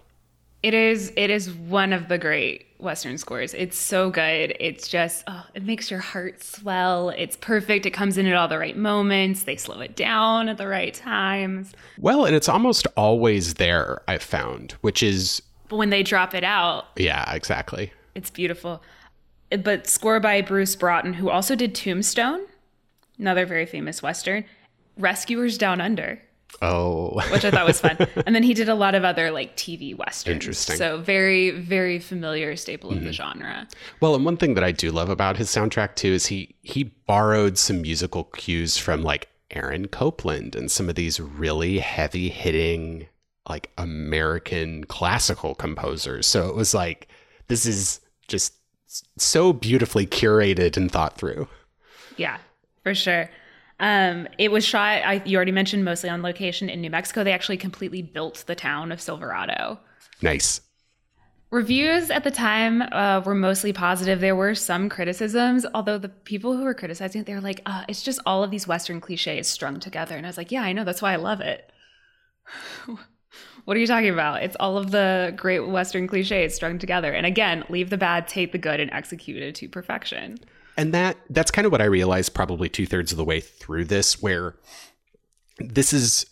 It 0.61 0.73
is 0.75 1.11
it 1.15 1.29
is 1.31 1.51
one 1.51 1.93
of 1.93 2.09
the 2.09 2.17
great 2.17 2.65
Western 2.79 3.17
scores. 3.17 3.53
It's 3.55 3.77
so 3.77 4.11
good. 4.11 4.55
It's 4.59 4.87
just 4.87 5.23
oh, 5.27 5.45
it 5.55 5.63
makes 5.63 5.89
your 5.89 5.99
heart 5.99 6.43
swell. 6.43 7.09
It's 7.09 7.35
perfect. 7.37 7.85
It 7.87 7.91
comes 7.91 8.17
in 8.19 8.27
at 8.27 8.35
all 8.35 8.47
the 8.47 8.59
right 8.59 8.77
moments. 8.77 9.43
They 9.43 9.55
slow 9.55 9.79
it 9.79 9.95
down 9.95 10.49
at 10.49 10.57
the 10.57 10.67
right 10.67 10.93
times. 10.93 11.71
Well, 11.99 12.25
and 12.25 12.35
it's 12.35 12.49
almost 12.49 12.85
always 12.95 13.55
there, 13.55 14.01
I've 14.07 14.21
found, 14.21 14.73
which 14.81 15.01
is, 15.01 15.41
But 15.69 15.77
when 15.77 15.89
they 15.89 16.03
drop 16.03 16.35
it 16.35 16.43
out, 16.43 16.85
yeah, 16.97 17.33
exactly. 17.33 17.91
It's 18.17 18.31
beautiful. 18.31 18.81
But 19.63 19.87
score 19.87 20.19
by 20.19 20.41
Bruce 20.41 20.75
Broughton, 20.75 21.13
who 21.13 21.29
also 21.29 21.55
did 21.55 21.73
Tombstone, 21.73 22.41
another 23.17 23.45
very 23.45 23.65
famous 23.65 24.01
Western, 24.01 24.43
Rescuers 24.97 25.57
Down 25.57 25.79
Under. 25.79 26.19
Oh, 26.61 27.21
which 27.31 27.45
I 27.45 27.51
thought 27.51 27.67
was 27.67 27.79
fun. 27.79 27.97
and 28.25 28.33
then 28.33 28.41
he 28.41 28.53
did 28.53 28.69
a 28.69 28.73
lot 28.73 28.95
of 28.95 29.05
other 29.05 29.31
like 29.31 29.55
TV 29.55 29.95
westerns. 29.95 30.33
Interesting. 30.33 30.73
Mm-hmm. 30.73 30.97
So 30.97 31.01
very, 31.01 31.51
very 31.51 31.99
familiar 31.99 32.55
staple 32.55 32.91
of 32.91 33.03
the 33.03 33.13
genre. 33.13 33.67
Well, 34.01 34.15
and 34.15 34.25
one 34.25 34.37
thing 34.37 34.55
that 34.55 34.63
I 34.63 34.71
do 34.71 34.91
love 34.91 35.09
about 35.09 35.37
his 35.37 35.49
soundtrack 35.49 35.95
too 35.95 36.13
is 36.13 36.25
he 36.25 36.55
he 36.61 36.83
borrowed 36.83 37.57
some 37.57 37.81
musical 37.81 38.23
cues 38.25 38.77
from 38.77 39.03
like 39.03 39.27
Aaron 39.51 39.87
Copland 39.87 40.55
and 40.55 40.71
some 40.71 40.89
of 40.89 40.95
these 40.95 41.19
really 41.19 41.79
heavy 41.79 42.29
hitting 42.29 43.07
like 43.47 43.71
American 43.77 44.85
classical 44.85 45.53
composers. 45.53 46.25
So 46.25 46.47
it 46.47 46.55
was 46.55 46.73
like 46.73 47.07
this 47.47 47.65
is 47.65 47.99
just 48.27 48.53
so 49.17 49.53
beautifully 49.53 50.05
curated 50.05 50.77
and 50.77 50.91
thought 50.91 51.17
through. 51.17 51.47
Yeah, 52.15 52.37
for 52.83 52.95
sure. 52.95 53.29
Um, 53.79 54.27
it 54.37 54.51
was 54.51 54.65
shot. 54.65 55.03
I, 55.03 55.21
you 55.25 55.35
already 55.35 55.51
mentioned 55.51 55.85
mostly 55.85 56.09
on 56.09 56.21
location 56.23 56.69
in 56.69 56.81
New 56.81 56.89
Mexico. 56.89 57.23
They 57.23 57.33
actually 57.33 57.57
completely 57.57 58.01
built 58.01 58.43
the 58.47 58.55
town 58.55 58.91
of 58.91 58.99
Silverado. 58.99 59.79
Nice. 60.21 60.61
Reviews 61.49 62.09
at 62.09 62.23
the 62.23 62.31
time 62.31 62.81
uh, 62.81 63.21
were 63.25 63.35
mostly 63.35 63.71
positive. 63.71 64.19
There 64.19 64.35
were 64.35 64.55
some 64.55 64.89
criticisms, 64.89 65.65
although 65.73 65.97
the 65.97 66.09
people 66.09 66.57
who 66.57 66.63
were 66.63 66.73
criticizing 66.73 67.21
it, 67.21 67.27
they 67.27 67.33
were 67.33 67.41
like, 67.41 67.61
uh, 67.65 67.85
"It's 67.87 68.01
just 68.01 68.19
all 68.25 68.43
of 68.43 68.51
these 68.51 68.67
Western 68.67 68.99
cliches 68.99 69.47
strung 69.47 69.79
together." 69.79 70.17
And 70.17 70.25
I 70.25 70.29
was 70.29 70.37
like, 70.37 70.51
"Yeah, 70.51 70.63
I 70.63 70.73
know. 70.73 70.83
That's 70.83 71.01
why 71.01 71.13
I 71.13 71.17
love 71.17 71.39
it." 71.39 71.71
what 73.67 73.75
are 73.75 73.81
you 73.81 73.87
talking 73.87 74.07
about? 74.07 74.43
It's 74.43 74.55
all 74.61 74.77
of 74.77 74.91
the 74.91 75.33
great 75.35 75.59
Western 75.59 76.07
cliches 76.07 76.55
strung 76.55 76.79
together. 76.79 77.11
And 77.11 77.25
again, 77.25 77.65
leave 77.67 77.89
the 77.89 77.97
bad, 77.97 78.25
take 78.25 78.53
the 78.53 78.57
good, 78.57 78.79
and 78.79 78.89
execute 78.93 79.43
it 79.43 79.55
to 79.55 79.67
perfection. 79.67 80.39
And 80.77 80.93
that 80.93 81.17
that's 81.29 81.51
kind 81.51 81.65
of 81.65 81.73
what 81.73 81.81
I 81.81 81.85
realized 81.85 82.33
probably 82.33 82.69
two 82.69 82.85
thirds 82.85 83.11
of 83.11 83.17
the 83.17 83.25
way 83.25 83.41
through 83.41 83.83
this, 83.83 84.21
where 84.21 84.55
this 85.59 85.91
is 85.91 86.25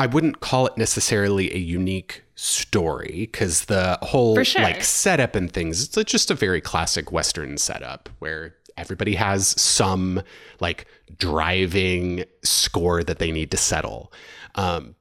I 0.00 0.06
wouldn't 0.06 0.40
call 0.40 0.66
it 0.66 0.76
necessarily 0.76 1.54
a 1.54 1.58
unique 1.58 2.24
story 2.34 3.28
because 3.30 3.66
the 3.66 3.96
whole 4.02 4.42
sure. 4.42 4.62
like 4.62 4.82
setup 4.82 5.36
and 5.36 5.52
things, 5.52 5.96
it's 5.96 6.10
just 6.10 6.32
a 6.32 6.34
very 6.34 6.60
classic 6.60 7.12
Western 7.12 7.58
setup 7.58 8.08
where 8.18 8.56
everybody 8.76 9.14
has 9.14 9.60
some 9.60 10.20
like 10.58 10.88
driving 11.16 12.24
score 12.42 13.04
that 13.04 13.20
they 13.20 13.30
need 13.30 13.52
to 13.52 13.56
settle. 13.56 14.12
Um, 14.56 14.96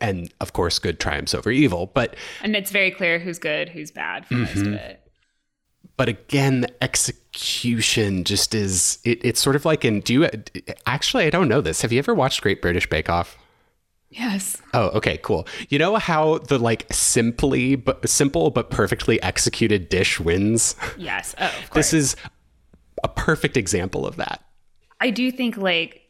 and 0.00 0.32
of 0.40 0.52
course, 0.52 0.78
good 0.78 1.00
triumphs 1.00 1.34
over 1.34 1.50
evil. 1.50 1.86
But 1.92 2.16
And 2.42 2.54
it's 2.56 2.70
very 2.70 2.90
clear 2.90 3.18
who's 3.18 3.38
good, 3.38 3.68
who's 3.68 3.90
bad 3.90 4.26
for 4.26 4.34
most 4.34 4.54
mm-hmm. 4.54 4.74
of 4.74 4.80
it. 4.80 5.00
but 5.96 6.08
again 6.08 6.62
the 6.62 6.82
execution 6.82 8.24
just 8.24 8.54
is 8.54 8.98
it, 9.04 9.22
it's 9.24 9.40
sort 9.40 9.56
of 9.56 9.64
like 9.64 9.84
in 9.84 10.00
do 10.00 10.12
you 10.14 10.28
actually 10.86 11.24
i 11.24 11.30
don't 11.30 11.48
know 11.48 11.60
this 11.60 11.82
have 11.82 11.92
you 11.92 11.98
ever 11.98 12.14
watched 12.14 12.40
great 12.42 12.62
british 12.62 12.88
bake 12.88 13.08
off 13.10 13.36
Yes. 14.10 14.60
oh 14.74 14.88
okay 14.90 15.18
cool 15.22 15.46
you 15.70 15.78
know 15.78 15.96
how 15.96 16.38
the 16.38 16.58
like 16.58 16.86
simply 16.92 17.76
but 17.76 18.06
simple 18.08 18.50
but 18.50 18.68
perfectly 18.70 19.22
executed 19.22 19.88
dish 19.88 20.20
wins 20.20 20.76
Yes. 20.98 21.34
Oh, 21.38 21.46
of 21.46 21.70
course. 21.70 21.90
this 21.90 21.94
is 21.94 22.16
a 23.02 23.08
perfect 23.08 23.56
example 23.56 24.06
of 24.06 24.16
that 24.16 24.44
I 25.00 25.10
do 25.10 25.32
think 25.32 25.56
like 25.56 26.01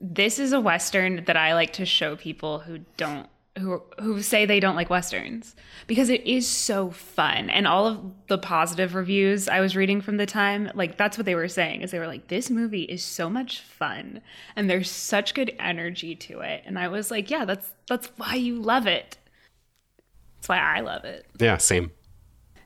this 0.00 0.38
is 0.38 0.52
a 0.52 0.60
western 0.60 1.24
that 1.24 1.36
I 1.36 1.54
like 1.54 1.72
to 1.74 1.84
show 1.84 2.16
people 2.16 2.60
who 2.60 2.78
don't 2.96 3.28
who 3.58 3.82
who 3.98 4.22
say 4.22 4.46
they 4.46 4.60
don't 4.60 4.76
like 4.76 4.88
westerns 4.88 5.56
because 5.88 6.08
it 6.08 6.24
is 6.24 6.46
so 6.46 6.90
fun. 6.90 7.50
And 7.50 7.66
all 7.66 7.86
of 7.86 8.12
the 8.28 8.38
positive 8.38 8.94
reviews 8.94 9.48
I 9.48 9.60
was 9.60 9.74
reading 9.74 10.00
from 10.00 10.16
the 10.16 10.26
time 10.26 10.70
like 10.74 10.96
that's 10.96 11.18
what 11.18 11.26
they 11.26 11.34
were 11.34 11.48
saying 11.48 11.82
is 11.82 11.90
they 11.90 11.98
were 11.98 12.06
like 12.06 12.28
this 12.28 12.50
movie 12.50 12.84
is 12.84 13.02
so 13.02 13.28
much 13.28 13.60
fun 13.60 14.20
and 14.54 14.70
there's 14.70 14.90
such 14.90 15.34
good 15.34 15.54
energy 15.58 16.14
to 16.14 16.40
it. 16.40 16.62
And 16.66 16.78
I 16.78 16.88
was 16.88 17.10
like 17.10 17.30
yeah 17.30 17.44
that's 17.44 17.72
that's 17.88 18.06
why 18.16 18.34
you 18.34 18.60
love 18.60 18.86
it. 18.86 19.18
That's 20.36 20.48
why 20.48 20.58
I 20.58 20.80
love 20.80 21.04
it. 21.04 21.26
Yeah, 21.40 21.56
same. 21.56 21.90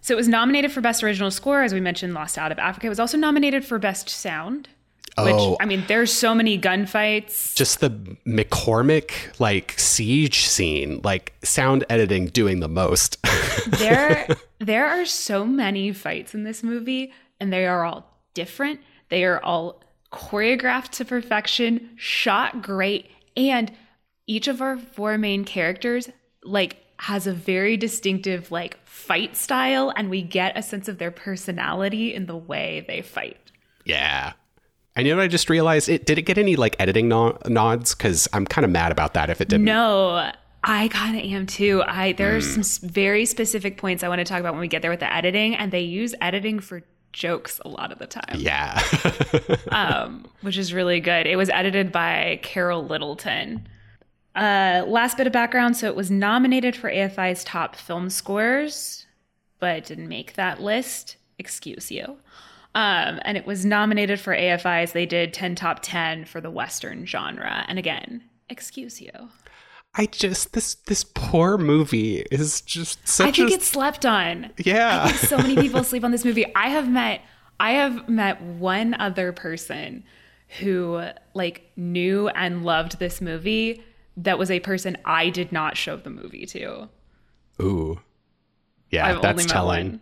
so 0.02 0.12
it 0.12 0.16
was 0.18 0.28
nominated 0.28 0.72
for 0.72 0.82
best 0.82 1.02
original 1.02 1.30
score 1.30 1.62
as 1.62 1.72
we 1.72 1.80
mentioned 1.80 2.12
Lost 2.12 2.36
Out 2.36 2.52
of 2.52 2.58
Africa. 2.58 2.86
It 2.86 2.90
was 2.90 3.00
also 3.00 3.16
nominated 3.16 3.64
for 3.64 3.78
best 3.78 4.10
sound 4.10 4.68
which 5.18 5.34
Oh. 5.34 5.56
I 5.60 5.66
mean 5.66 5.84
there's 5.88 6.12
so 6.12 6.34
many 6.34 6.58
gunfights 6.58 7.54
Just 7.54 7.80
the 7.80 7.90
McCormick 8.26 9.38
like 9.38 9.74
siege 9.78 10.46
scene, 10.46 11.00
like 11.04 11.34
sound 11.42 11.84
editing 11.90 12.26
doing 12.26 12.60
the 12.60 12.68
most. 12.68 13.18
there 13.66 14.26
there 14.58 14.86
are 14.86 15.04
so 15.04 15.44
many 15.44 15.92
fights 15.92 16.34
in 16.34 16.44
this 16.44 16.62
movie 16.62 17.12
and 17.40 17.52
they 17.52 17.66
are 17.66 17.84
all 17.84 18.08
different 18.34 18.80
they 19.10 19.24
are 19.24 19.42
all 19.42 19.82
choreographed 20.10 20.90
to 20.90 21.04
perfection 21.04 21.90
shot 21.96 22.62
great 22.62 23.10
and 23.36 23.72
each 24.26 24.48
of 24.48 24.62
our 24.62 24.78
four 24.78 25.18
main 25.18 25.44
characters 25.44 26.08
like 26.44 26.76
has 26.98 27.26
a 27.26 27.32
very 27.32 27.76
distinctive 27.76 28.50
like 28.50 28.78
fight 28.86 29.36
style 29.36 29.92
and 29.96 30.08
we 30.08 30.22
get 30.22 30.56
a 30.56 30.62
sense 30.62 30.88
of 30.88 30.98
their 30.98 31.10
personality 31.10 32.14
in 32.14 32.26
the 32.26 32.36
way 32.36 32.84
they 32.88 33.02
fight 33.02 33.36
yeah. 33.84 34.32
I 34.96 35.02
know 35.02 35.16
what 35.16 35.22
I 35.22 35.28
just 35.28 35.48
realized. 35.48 35.88
It 35.88 36.04
did 36.06 36.18
it 36.18 36.22
get 36.22 36.36
any 36.38 36.56
like 36.56 36.76
editing 36.78 37.08
no- 37.08 37.38
nods? 37.46 37.94
Because 37.94 38.28
I'm 38.32 38.46
kind 38.46 38.64
of 38.64 38.70
mad 38.70 38.92
about 38.92 39.14
that 39.14 39.30
if 39.30 39.40
it 39.40 39.48
didn't. 39.48 39.64
No, 39.64 40.30
I 40.64 40.88
kind 40.88 41.16
of 41.18 41.24
am 41.24 41.46
too. 41.46 41.82
I 41.86 42.12
there 42.12 42.36
are 42.36 42.40
some 42.40 42.62
very 42.90 43.24
specific 43.24 43.78
points 43.78 44.02
I 44.02 44.08
want 44.08 44.18
to 44.18 44.24
talk 44.24 44.40
about 44.40 44.52
when 44.52 44.60
we 44.60 44.68
get 44.68 44.82
there 44.82 44.90
with 44.90 45.00
the 45.00 45.12
editing, 45.12 45.54
and 45.54 45.72
they 45.72 45.80
use 45.80 46.14
editing 46.20 46.60
for 46.60 46.82
jokes 47.12 47.60
a 47.64 47.68
lot 47.68 47.92
of 47.92 47.98
the 47.98 48.06
time, 48.06 48.36
Yeah. 48.38 48.82
um, 49.70 50.24
which 50.40 50.56
is 50.56 50.72
really 50.72 50.98
good. 51.00 51.26
It 51.26 51.36
was 51.36 51.50
edited 51.50 51.92
by 51.92 52.40
Carol 52.42 52.86
Littleton. 52.86 53.66
Uh, 54.34 54.82
last 54.86 55.16
bit 55.18 55.26
of 55.26 55.32
background: 55.32 55.76
so 55.76 55.86
it 55.88 55.96
was 55.96 56.10
nominated 56.10 56.76
for 56.76 56.90
AFI's 56.90 57.44
top 57.44 57.76
film 57.76 58.08
scores, 58.10 59.06
but 59.58 59.84
didn't 59.84 60.08
make 60.08 60.34
that 60.34 60.60
list. 60.62 61.16
Excuse 61.38 61.90
you. 61.90 62.18
Um, 62.74 63.20
and 63.24 63.36
it 63.36 63.46
was 63.46 63.64
nominated 63.66 64.18
for 64.18 64.34
AFI's. 64.34 64.92
They 64.92 65.06
did 65.06 65.34
10 65.34 65.54
top 65.56 65.80
10 65.82 66.24
for 66.24 66.40
the 66.40 66.50
Western 66.50 67.04
genre. 67.06 67.64
And 67.68 67.78
again, 67.78 68.22
excuse 68.48 69.00
you. 69.00 69.10
I 69.94 70.06
just 70.06 70.54
this 70.54 70.76
this 70.86 71.04
poor 71.04 71.58
movie 71.58 72.20
is 72.30 72.62
just 72.62 73.06
such 73.06 73.28
I 73.28 73.32
think 73.32 73.50
a 73.50 73.54
it's 73.54 73.66
slept 73.66 74.06
on. 74.06 74.50
yeah. 74.56 75.08
So 75.12 75.36
many 75.36 75.54
people 75.56 75.84
sleep 75.84 76.02
on 76.02 76.12
this 76.12 76.24
movie. 76.24 76.46
I 76.54 76.68
have 76.70 76.88
met 76.88 77.20
I 77.60 77.72
have 77.72 78.08
met 78.08 78.40
one 78.40 78.94
other 78.94 79.32
person 79.32 80.04
who 80.60 81.02
like 81.34 81.70
knew 81.76 82.28
and 82.28 82.64
loved 82.64 82.98
this 82.98 83.20
movie 83.20 83.82
that 84.16 84.38
was 84.38 84.50
a 84.50 84.60
person 84.60 84.96
I 85.04 85.28
did 85.30 85.52
not 85.52 85.76
show 85.76 85.96
the 85.96 86.10
movie 86.10 86.46
to. 86.46 86.88
Ooh. 87.60 88.00
Yeah, 88.90 89.06
I've 89.06 89.22
that's 89.22 89.46
telling. 89.46 89.90
one. 89.92 90.00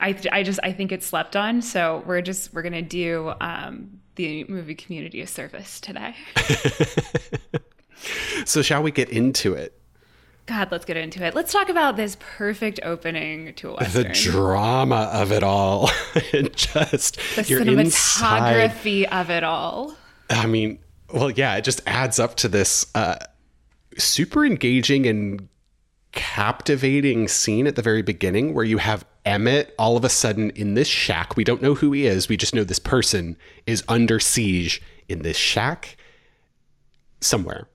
I 0.00 0.16
I 0.32 0.42
just 0.42 0.60
I 0.62 0.72
think 0.72 0.92
it's 0.92 1.06
slept 1.06 1.36
on, 1.36 1.62
so 1.62 2.02
we're 2.06 2.22
just 2.22 2.52
we're 2.52 2.62
gonna 2.62 2.82
do 2.82 3.32
um, 3.40 4.00
the 4.16 4.44
movie 4.44 4.74
community 4.74 5.20
a 5.20 5.26
service 5.26 5.80
today. 5.80 6.14
So 8.44 8.62
shall 8.62 8.82
we 8.82 8.90
get 8.90 9.08
into 9.08 9.54
it? 9.54 9.78
God, 10.46 10.70
let's 10.70 10.84
get 10.84 10.96
into 10.96 11.24
it. 11.24 11.34
Let's 11.34 11.52
talk 11.52 11.68
about 11.68 11.96
this 11.96 12.16
perfect 12.20 12.78
opening 12.84 13.54
to 13.54 13.70
a 13.70 13.74
western. 13.74 14.02
The 14.04 14.08
drama 14.14 15.10
of 15.12 15.32
it 15.32 15.42
all. 15.42 15.90
just 16.54 17.18
the 17.34 17.44
you're 17.48 17.62
inside. 17.62 18.70
cinematography 18.70 19.04
of 19.10 19.30
it 19.30 19.42
all. 19.42 19.96
I 20.30 20.46
mean, 20.46 20.78
well, 21.12 21.30
yeah, 21.30 21.56
it 21.56 21.64
just 21.64 21.80
adds 21.86 22.20
up 22.20 22.36
to 22.36 22.48
this 22.48 22.86
uh, 22.94 23.16
super 23.98 24.46
engaging 24.46 25.06
and 25.06 25.48
captivating 26.12 27.26
scene 27.26 27.66
at 27.66 27.74
the 27.74 27.82
very 27.82 28.02
beginning 28.02 28.54
where 28.54 28.64
you 28.64 28.78
have 28.78 29.04
Emmett 29.26 29.74
all 29.78 29.96
of 29.96 30.04
a 30.04 30.08
sudden 30.08 30.50
in 30.50 30.74
this 30.74 30.88
shack. 30.88 31.36
We 31.36 31.44
don't 31.44 31.60
know 31.60 31.74
who 31.74 31.92
he 31.92 32.06
is. 32.06 32.28
We 32.28 32.36
just 32.36 32.54
know 32.54 32.64
this 32.64 32.78
person 32.78 33.36
is 33.66 33.82
under 33.88 34.20
siege 34.20 34.80
in 35.08 35.22
this 35.22 35.36
shack 35.36 35.96
somewhere. 37.20 37.68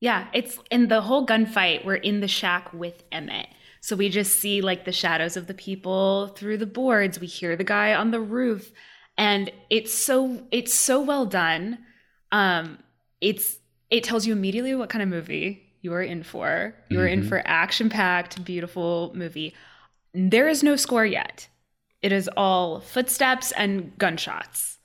Yeah, 0.00 0.28
it's 0.34 0.58
in 0.70 0.88
the 0.88 1.00
whole 1.00 1.26
gunfight. 1.26 1.84
We're 1.84 1.94
in 1.94 2.20
the 2.20 2.28
shack 2.28 2.72
with 2.74 3.02
Emmett. 3.10 3.48
So 3.80 3.96
we 3.96 4.10
just 4.10 4.38
see 4.38 4.60
like 4.60 4.84
the 4.84 4.92
shadows 4.92 5.36
of 5.36 5.46
the 5.46 5.54
people 5.54 6.28
through 6.28 6.58
the 6.58 6.66
boards. 6.66 7.18
We 7.18 7.26
hear 7.26 7.56
the 7.56 7.64
guy 7.64 7.94
on 7.94 8.10
the 8.10 8.20
roof. 8.20 8.70
And 9.16 9.50
it's 9.70 9.94
so 9.94 10.42
it's 10.50 10.74
so 10.74 11.00
well 11.00 11.24
done. 11.24 11.78
Um 12.30 12.78
it's 13.20 13.58
it 13.90 14.04
tells 14.04 14.26
you 14.26 14.32
immediately 14.32 14.74
what 14.74 14.90
kind 14.90 15.02
of 15.02 15.08
movie 15.08 15.62
you 15.80 15.92
are 15.94 16.02
in 16.02 16.22
for. 16.22 16.74
You 16.88 17.00
are 17.00 17.06
in 17.06 17.22
for 17.22 17.42
action-packed, 17.44 18.44
beautiful 18.44 19.12
movie. 19.14 19.54
There 20.14 20.48
is 20.48 20.62
no 20.62 20.76
score 20.76 21.04
yet. 21.04 21.48
It 22.00 22.12
is 22.12 22.30
all 22.36 22.80
footsteps 22.80 23.52
and 23.52 23.96
gunshots. 23.98 24.78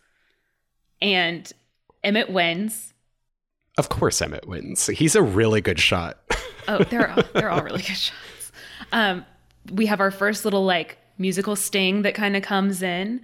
And 1.02 1.52
Emmett 2.04 2.32
wins. 2.32 2.94
Of 3.78 3.90
course, 3.90 4.22
Emmett 4.22 4.48
wins. 4.48 4.88
He's 4.88 5.16
a 5.16 5.22
really 5.22 5.62
good 5.62 5.80
shot. 5.80 6.18
Oh, 6.68 6.84
they're 6.84 7.12
all, 7.12 7.24
they're 7.34 7.50
all 7.50 7.62
really 7.62 7.82
good 7.82 7.96
shots. 7.96 8.52
Um, 8.92 9.26
we 9.72 9.86
have 9.86 10.00
our 10.00 10.12
first 10.12 10.46
little 10.46 10.66
like 10.66 10.98
musical 11.18 11.56
sting 11.56 12.02
that 12.02 12.16
kind 12.16 12.36
of 12.36 12.44
comes 12.44 12.82
in, 12.82 13.22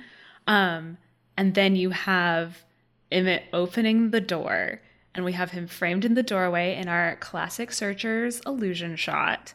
um, 0.48 0.98
and 1.38 1.56
then 1.56 1.76
you 1.76 1.90
have 1.90 2.64
Emmett 3.12 3.44
opening 3.54 4.12
the 4.12 4.22
door, 4.22 4.82
and 5.14 5.26
we 5.26 5.32
have 5.34 5.52
him 5.52 5.68
framed 5.68 6.06
in 6.06 6.14
the 6.14 6.24
doorway 6.24 6.76
in 6.76 6.88
our 6.88 7.16
classic 7.18 7.72
Searchers 7.72 8.42
illusion 8.46 8.96
shot, 8.96 9.54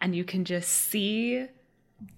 and 0.00 0.14
you 0.14 0.24
can 0.24 0.44
just 0.44 0.70
see 0.70 1.46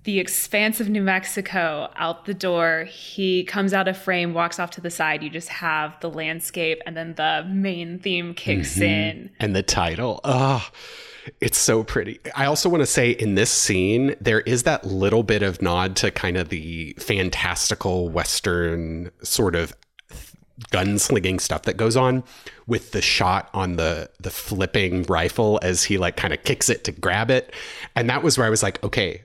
the 0.05 0.21
expanse 0.21 0.81
of 0.81 0.89
New 0.89 1.03
Mexico 1.03 1.91
out 1.97 2.25
the 2.25 2.35
door. 2.35 2.85
He 2.89 3.45
comes 3.45 3.75
out 3.75 3.89
of 3.89 3.97
frame, 3.97 4.35
walks 4.35 4.59
off 4.59 4.71
to 4.73 4.81
the 4.81 4.91
side. 4.91 5.23
You 5.23 5.31
just 5.31 5.49
have 5.49 5.99
the 6.01 6.11
landscape, 6.11 6.81
and 6.87 6.97
then 6.97 7.15
the 7.15 7.45
main 7.49 7.99
theme 7.99 8.35
kicks 8.35 8.75
mm-hmm. 8.75 8.83
in. 8.83 9.31
and 9.41 9.55
the 9.55 9.63
title. 9.63 10.21
Oh, 10.25 10.67
it's 11.41 11.59
so 11.59 11.83
pretty. 11.83 12.21
I 12.35 12.47
also 12.47 12.69
want 12.69 12.83
to 12.83 12.87
say 12.87 13.11
in 13.11 13.35
this 13.35 13.51
scene, 13.51 14.15
there 14.21 14.41
is 14.43 14.63
that 14.63 14.87
little 14.87 15.23
bit 15.23 15.43
of 15.43 15.61
nod 15.61 15.97
to 15.97 16.11
kind 16.11 16.37
of 16.37 16.51
the 16.51 16.95
fantastical 16.99 18.09
Western 18.09 19.11
sort 19.23 19.57
of 19.57 19.75
gunslinging 20.71 21.41
stuff 21.41 21.63
that 21.63 21.77
goes 21.77 21.97
on 21.97 22.25
with 22.67 22.93
the 22.93 23.03
shot 23.03 23.51
on 23.53 23.77
the 23.77 24.09
the 24.21 24.31
flipping 24.31 25.03
rifle 25.03 25.59
as 25.63 25.85
he 25.85 25.99
like 25.99 26.17
kind 26.17 26.33
of 26.33 26.43
kicks 26.45 26.71
it 26.71 26.83
to 26.83 26.93
grab 26.93 27.31
it 27.31 27.53
and 27.95 28.09
that 28.09 28.23
was 28.23 28.39
where 28.39 28.47
i 28.47 28.51
was 28.51 28.63
like 28.63 28.83
okay 28.83 29.23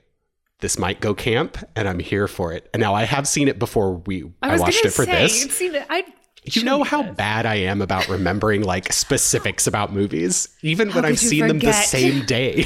this 0.62 0.78
might 0.78 1.00
go 1.00 1.14
camp 1.14 1.58
and 1.76 1.86
i'm 1.86 1.98
here 1.98 2.26
for 2.26 2.52
it 2.52 2.70
and 2.72 2.80
now 2.80 2.94
i 2.94 3.04
have 3.04 3.28
seen 3.28 3.48
it 3.48 3.58
before 3.58 3.92
we 4.06 4.24
i, 4.40 4.52
was 4.52 4.62
watched 4.62 4.84
it 4.84 4.90
for 4.90 5.04
say, 5.04 5.12
this 5.12 5.60
it. 5.60 5.86
I 5.90 6.04
you 6.44 6.64
know 6.64 6.82
how 6.82 7.02
bad 7.02 7.46
I 7.46 7.54
am 7.56 7.80
about 7.80 8.08
remembering 8.08 8.62
like 8.62 8.92
specifics 8.92 9.66
about 9.66 9.92
movies, 9.92 10.48
even 10.62 10.90
when 10.90 11.04
I've 11.04 11.18
seen 11.18 11.46
them 11.46 11.58
the 11.58 11.72
same 11.72 12.24
day. 12.26 12.64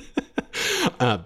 uh, 1.00 1.18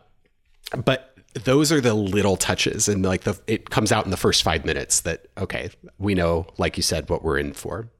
but 0.84 1.14
those 1.44 1.70
are 1.70 1.80
the 1.80 1.94
little 1.94 2.36
touches, 2.36 2.88
and 2.88 3.04
like 3.04 3.22
the 3.22 3.38
it 3.46 3.70
comes 3.70 3.92
out 3.92 4.04
in 4.04 4.10
the 4.10 4.16
first 4.16 4.42
five 4.42 4.64
minutes 4.64 5.00
that 5.00 5.26
okay, 5.36 5.70
we 5.98 6.14
know, 6.14 6.46
like 6.56 6.76
you 6.76 6.82
said, 6.82 7.10
what 7.10 7.22
we're 7.22 7.38
in 7.38 7.52
for. 7.52 7.90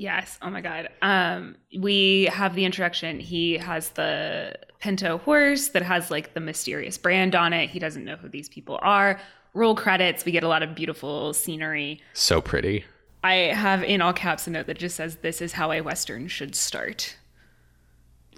Yes. 0.00 0.38
Oh 0.40 0.48
my 0.48 0.62
God. 0.62 0.88
Um, 1.02 1.56
we 1.78 2.24
have 2.32 2.54
the 2.54 2.64
introduction. 2.64 3.20
He 3.20 3.58
has 3.58 3.90
the 3.90 4.54
Pinto 4.78 5.18
horse 5.18 5.68
that 5.68 5.82
has 5.82 6.10
like 6.10 6.32
the 6.32 6.40
mysterious 6.40 6.96
brand 6.96 7.34
on 7.34 7.52
it. 7.52 7.68
He 7.68 7.78
doesn't 7.78 8.06
know 8.06 8.16
who 8.16 8.30
these 8.30 8.48
people 8.48 8.78
are. 8.80 9.20
Roll 9.52 9.74
credits. 9.74 10.24
We 10.24 10.32
get 10.32 10.42
a 10.42 10.48
lot 10.48 10.62
of 10.62 10.74
beautiful 10.74 11.34
scenery. 11.34 12.00
So 12.14 12.40
pretty. 12.40 12.86
I 13.22 13.34
have 13.34 13.82
in 13.82 14.00
all 14.00 14.14
caps 14.14 14.46
a 14.46 14.50
note 14.50 14.68
that 14.68 14.78
just 14.78 14.96
says, 14.96 15.16
"This 15.16 15.42
is 15.42 15.52
how 15.52 15.70
a 15.70 15.82
western 15.82 16.28
should 16.28 16.54
start." 16.54 17.18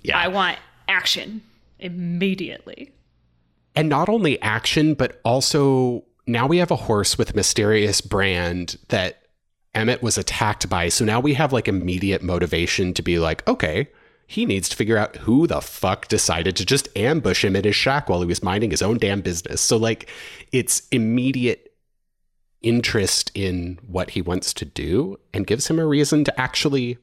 Yeah, 0.02 0.18
I 0.18 0.26
want 0.26 0.58
action 0.88 1.42
immediately. 1.78 2.92
and 3.76 3.88
not 3.88 4.08
only 4.08 4.42
action, 4.42 4.94
but 4.94 5.20
also 5.24 6.02
now 6.26 6.48
we 6.48 6.58
have 6.58 6.72
a 6.72 6.76
horse 6.76 7.16
with 7.16 7.30
a 7.30 7.34
mysterious 7.36 8.00
brand 8.00 8.78
that 8.88 9.21
Emmett 9.74 10.02
was 10.02 10.18
attacked 10.18 10.68
by. 10.68 10.88
So 10.88 11.04
now 11.04 11.20
we 11.20 11.34
have 11.34 11.52
like 11.52 11.68
immediate 11.68 12.22
motivation 12.22 12.92
to 12.94 13.02
be 13.02 13.18
like, 13.18 13.46
okay, 13.48 13.88
he 14.26 14.46
needs 14.46 14.68
to 14.68 14.76
figure 14.76 14.98
out 14.98 15.16
who 15.16 15.46
the 15.46 15.60
fuck 15.60 16.08
decided 16.08 16.56
to 16.56 16.66
just 16.66 16.88
ambush 16.96 17.44
him 17.44 17.56
in 17.56 17.64
his 17.64 17.76
shack 17.76 18.08
while 18.08 18.20
he 18.20 18.26
was 18.26 18.42
minding 18.42 18.70
his 18.70 18.82
own 18.82 18.98
damn 18.98 19.20
business. 19.20 19.60
So 19.60 19.76
like 19.76 20.08
it's 20.52 20.88
immediate 20.90 21.74
interest 22.62 23.30
in 23.34 23.78
what 23.86 24.10
he 24.10 24.22
wants 24.22 24.54
to 24.54 24.64
do 24.64 25.18
and 25.34 25.46
gives 25.46 25.68
him 25.68 25.78
a 25.78 25.86
reason 25.86 26.24
to 26.24 26.40
actually 26.40 26.98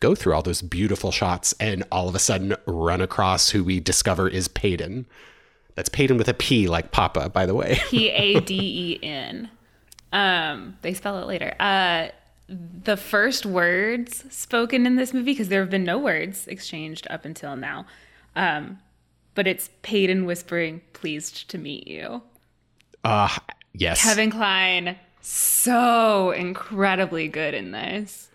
go 0.00 0.14
through 0.14 0.34
all 0.34 0.42
those 0.42 0.62
beautiful 0.62 1.12
shots 1.12 1.54
and 1.60 1.84
all 1.92 2.08
of 2.08 2.14
a 2.14 2.18
sudden 2.18 2.56
run 2.66 3.00
across 3.00 3.50
who 3.50 3.62
we 3.62 3.78
discover 3.78 4.28
is 4.28 4.48
Paden. 4.48 5.06
That's 5.74 5.88
Paden 5.88 6.18
with 6.18 6.28
a 6.28 6.34
P, 6.34 6.66
like 6.66 6.90
Papa, 6.90 7.28
by 7.28 7.46
the 7.46 7.54
way. 7.54 7.80
P 7.86 8.10
A 8.10 8.40
D 8.40 8.98
E 9.02 9.06
N. 9.06 9.50
Um, 10.12 10.76
they 10.82 10.94
spell 10.94 11.18
it 11.18 11.26
later. 11.26 11.54
Uh, 11.58 12.08
the 12.48 12.96
first 12.96 13.46
words 13.46 14.24
spoken 14.30 14.86
in 14.86 14.96
this 14.96 15.14
movie, 15.14 15.32
because 15.32 15.48
there 15.48 15.60
have 15.60 15.70
been 15.70 15.84
no 15.84 15.98
words 15.98 16.46
exchanged 16.46 17.06
up 17.08 17.24
until 17.24 17.56
now, 17.56 17.86
um, 18.36 18.78
but 19.34 19.46
it's 19.46 19.70
Paden 19.82 20.26
whispering, 20.26 20.82
"Pleased 20.92 21.48
to 21.48 21.58
meet 21.58 21.86
you." 21.86 22.22
Uh, 23.04 23.28
yes. 23.72 24.02
Kevin 24.02 24.30
Kline, 24.30 24.96
so 25.22 26.30
incredibly 26.32 27.28
good 27.28 27.54
in 27.54 27.70
this. 27.70 28.28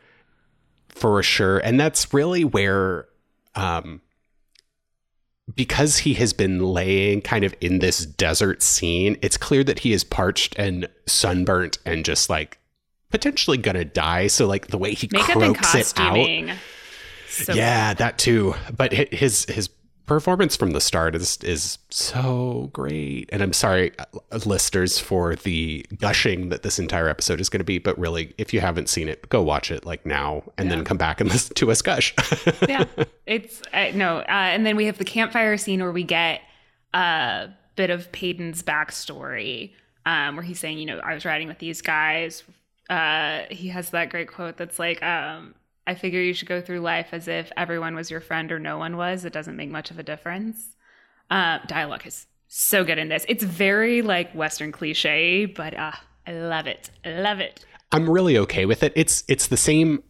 For 0.89 1.21
sure. 1.21 1.59
And 1.59 1.79
that's 1.79 2.11
really 2.11 2.43
where, 2.43 3.07
um, 3.53 4.01
because 5.55 5.99
he 5.99 6.13
has 6.15 6.33
been 6.33 6.59
laying 6.59 7.21
kind 7.21 7.43
of 7.43 7.55
in 7.61 7.79
this 7.79 8.05
desert 8.05 8.61
scene, 8.61 9.17
it's 9.21 9.37
clear 9.37 9.63
that 9.63 9.79
he 9.79 9.93
is 9.93 10.03
parched 10.03 10.55
and 10.57 10.87
sunburnt 11.05 11.77
and 11.85 12.03
just 12.05 12.29
like 12.29 12.57
potentially 13.09 13.57
gonna 13.57 13.85
die. 13.85 14.27
So 14.27 14.47
like 14.47 14.67
the 14.67 14.77
way 14.77 14.93
he 14.93 15.09
Makeup 15.11 15.35
and 15.37 15.55
croaks 15.55 15.75
it 15.75 15.93
out. 15.99 16.57
So 17.29 17.53
yeah, 17.53 17.93
that 17.93 18.17
too. 18.17 18.55
But 18.75 18.93
his 18.93 19.45
his 19.45 19.69
performance 20.07 20.55
from 20.55 20.71
the 20.71 20.81
start 20.81 21.13
is 21.13 21.37
is 21.43 21.77
so 21.89 22.71
great. 22.73 23.29
And 23.31 23.43
I'm 23.43 23.53
sorry, 23.53 23.91
uh, 23.99 24.05
listeners, 24.45 24.97
for 24.97 25.35
the 25.35 25.85
gushing 25.99 26.49
that 26.49 26.63
this 26.63 26.79
entire 26.79 27.07
episode 27.07 27.39
is 27.39 27.49
going 27.49 27.59
to 27.59 27.65
be. 27.65 27.77
But 27.77 27.99
really, 27.99 28.33
if 28.37 28.53
you 28.53 28.61
haven't 28.61 28.89
seen 28.89 29.07
it, 29.07 29.29
go 29.29 29.43
watch 29.43 29.69
it 29.69 29.85
like 29.85 30.05
now, 30.05 30.43
and 30.57 30.71
then 30.71 30.83
come 30.83 30.97
back 30.97 31.21
and 31.21 31.29
listen 31.31 31.53
to 31.55 31.69
us 31.69 31.83
gush. 31.83 32.15
yeah, 32.67 32.85
it's 33.27 33.61
uh, 33.73 33.91
no, 33.93 34.19
uh, 34.19 34.23
and 34.27 34.65
then 34.65 34.75
we 34.75 34.85
have 34.85 34.97
the 34.97 35.05
campfire 35.05 35.57
scene 35.57 35.81
where 35.81 35.91
we 35.91 36.03
get 36.03 36.41
a 36.93 37.49
bit 37.75 37.89
of 37.89 38.11
Paden's 38.11 38.63
backstory, 38.63 39.73
um, 40.05 40.35
where 40.35 40.43
he's 40.43 40.59
saying, 40.59 40.79
you 40.79 40.85
know, 40.85 40.99
I 40.99 41.13
was 41.13 41.25
riding 41.25 41.47
with 41.47 41.59
these 41.59 41.81
guys. 41.81 42.43
Uh, 42.89 43.41
he 43.51 43.67
has 43.67 43.89
that 43.89 44.09
great 44.09 44.29
quote 44.29 44.55
that's 44.57 44.79
like, 44.79 45.03
um, 45.03 45.53
"I 45.87 45.95
figure 45.95 46.21
you 46.21 46.33
should 46.33 46.47
go 46.47 46.61
through 46.61 46.81
life 46.81 47.07
as 47.11 47.27
if 47.27 47.51
everyone 47.57 47.95
was 47.95 48.11
your 48.11 48.21
friend 48.21 48.51
or 48.51 48.59
no 48.59 48.77
one 48.77 48.97
was. 48.97 49.25
It 49.25 49.33
doesn't 49.33 49.55
make 49.55 49.69
much 49.69 49.89
of 49.89 49.97
a 49.97 50.03
difference." 50.03 50.75
Uh, 51.31 51.59
dialogue 51.67 52.05
is 52.05 52.27
so 52.47 52.83
good 52.83 52.97
in 52.97 53.09
this. 53.09 53.25
It's 53.27 53.43
very 53.43 54.01
like 54.01 54.31
Western 54.33 54.71
cliche, 54.71 55.45
but 55.45 55.75
uh, 55.75 55.93
I 56.25 56.33
love 56.33 56.67
it. 56.67 56.91
I 57.03 57.19
love 57.19 57.39
it 57.39 57.65
I'm 57.91 58.09
really 58.09 58.37
okay 58.37 58.65
with 58.65 58.83
it. 58.83 58.93
It's 58.95 59.23
it's 59.27 59.47
the 59.47 59.57
same 59.57 60.03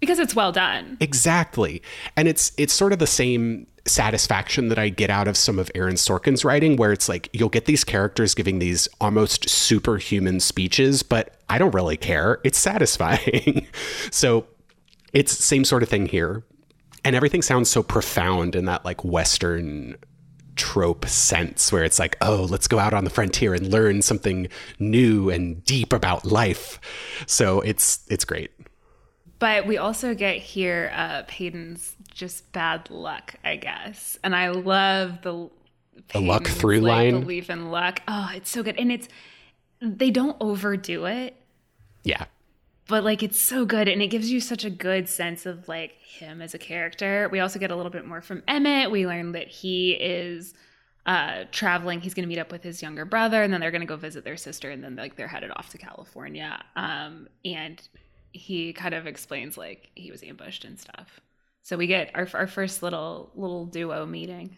because 0.00 0.18
it's 0.18 0.34
well 0.34 0.52
done. 0.52 0.96
Exactly. 1.00 1.82
And 2.16 2.28
it's 2.28 2.52
it's 2.56 2.72
sort 2.72 2.92
of 2.92 2.98
the 2.98 3.06
same 3.06 3.66
satisfaction 3.86 4.68
that 4.68 4.78
I 4.78 4.88
get 4.88 5.10
out 5.10 5.28
of 5.28 5.36
some 5.36 5.58
of 5.58 5.70
Aaron 5.74 5.96
Sorkin's 5.96 6.44
writing 6.44 6.76
where 6.76 6.92
it's 6.92 7.08
like 7.08 7.28
you'll 7.32 7.50
get 7.50 7.66
these 7.66 7.84
characters 7.84 8.34
giving 8.34 8.58
these 8.58 8.88
almost 9.00 9.48
superhuman 9.48 10.40
speeches, 10.40 11.02
but 11.02 11.36
I 11.48 11.58
don't 11.58 11.74
really 11.74 11.96
care. 11.96 12.40
It's 12.44 12.58
satisfying. 12.58 13.66
so 14.10 14.46
it's 15.14 15.32
same 15.44 15.64
sort 15.64 15.82
of 15.82 15.88
thing 15.88 16.06
here. 16.06 16.44
And 17.04 17.14
everything 17.16 17.42
sounds 17.42 17.70
so 17.70 17.82
profound 17.82 18.54
in 18.56 18.64
that 18.66 18.84
like 18.84 19.04
western 19.04 19.96
trope 20.56 21.06
sense 21.06 21.72
where 21.72 21.84
it's 21.84 21.98
like, 21.98 22.16
oh, 22.20 22.46
let's 22.48 22.68
go 22.68 22.78
out 22.78 22.94
on 22.94 23.04
the 23.04 23.10
frontier 23.10 23.54
and 23.54 23.70
learn 23.72 24.02
something 24.02 24.48
new 24.78 25.28
and 25.30 25.64
deep 25.64 25.92
about 25.92 26.24
life. 26.24 26.80
So 27.26 27.60
it's 27.60 28.04
it's 28.08 28.24
great. 28.24 28.50
But 29.38 29.66
we 29.66 29.76
also 29.76 30.14
get 30.14 30.38
here 30.38 30.90
uh, 30.94 31.24
Paden's 31.24 31.96
just 32.10 32.50
bad 32.52 32.88
luck, 32.90 33.34
I 33.44 33.56
guess. 33.56 34.16
And 34.24 34.34
I 34.34 34.48
love 34.50 35.20
the 35.22 35.50
The 36.12 36.20
luck 36.20 36.46
through 36.46 36.80
like, 36.80 37.12
line. 37.12 37.20
belief 37.20 37.50
in 37.50 37.70
luck. 37.70 38.00
Oh, 38.08 38.30
it's 38.34 38.48
so 38.48 38.62
good, 38.62 38.78
and 38.78 38.90
it's 38.90 39.08
they 39.82 40.10
don't 40.10 40.36
overdo 40.40 41.04
it, 41.04 41.36
Yeah. 42.04 42.24
But 42.88 43.04
like 43.04 43.22
it's 43.22 43.40
so 43.40 43.64
good, 43.64 43.88
and 43.88 44.02
it 44.02 44.08
gives 44.08 44.30
you 44.30 44.40
such 44.40 44.64
a 44.64 44.70
good 44.70 45.08
sense 45.08 45.46
of 45.46 45.68
like 45.68 45.92
him 46.00 46.42
as 46.42 46.54
a 46.54 46.58
character. 46.58 47.28
We 47.30 47.40
also 47.40 47.58
get 47.58 47.70
a 47.70 47.76
little 47.76 47.90
bit 47.90 48.06
more 48.06 48.20
from 48.20 48.42
Emmett. 48.46 48.90
We 48.90 49.06
learn 49.06 49.32
that 49.32 49.48
he 49.48 49.92
is 49.92 50.54
uh 51.06 51.44
traveling 51.52 52.00
he's 52.00 52.14
going 52.14 52.22
to 52.22 52.28
meet 52.28 52.38
up 52.38 52.50
with 52.50 52.62
his 52.62 52.80
younger 52.80 53.04
brother 53.04 53.42
and 53.42 53.52
then 53.52 53.60
they're 53.60 53.70
going 53.70 53.82
to 53.82 53.86
go 53.86 53.96
visit 53.96 54.24
their 54.24 54.36
sister 54.36 54.70
and 54.70 54.82
then 54.82 54.96
like 54.96 55.16
they're 55.16 55.28
headed 55.28 55.50
off 55.54 55.68
to 55.68 55.76
california 55.76 56.62
um 56.76 57.28
and 57.44 57.88
he 58.32 58.72
kind 58.72 58.94
of 58.94 59.06
explains 59.06 59.58
like 59.58 59.90
he 59.94 60.10
was 60.10 60.22
ambushed 60.22 60.64
and 60.64 60.80
stuff 60.80 61.20
so 61.62 61.76
we 61.76 61.86
get 61.86 62.10
our, 62.14 62.26
our 62.32 62.46
first 62.46 62.82
little 62.82 63.30
little 63.34 63.66
duo 63.66 64.06
meeting 64.06 64.56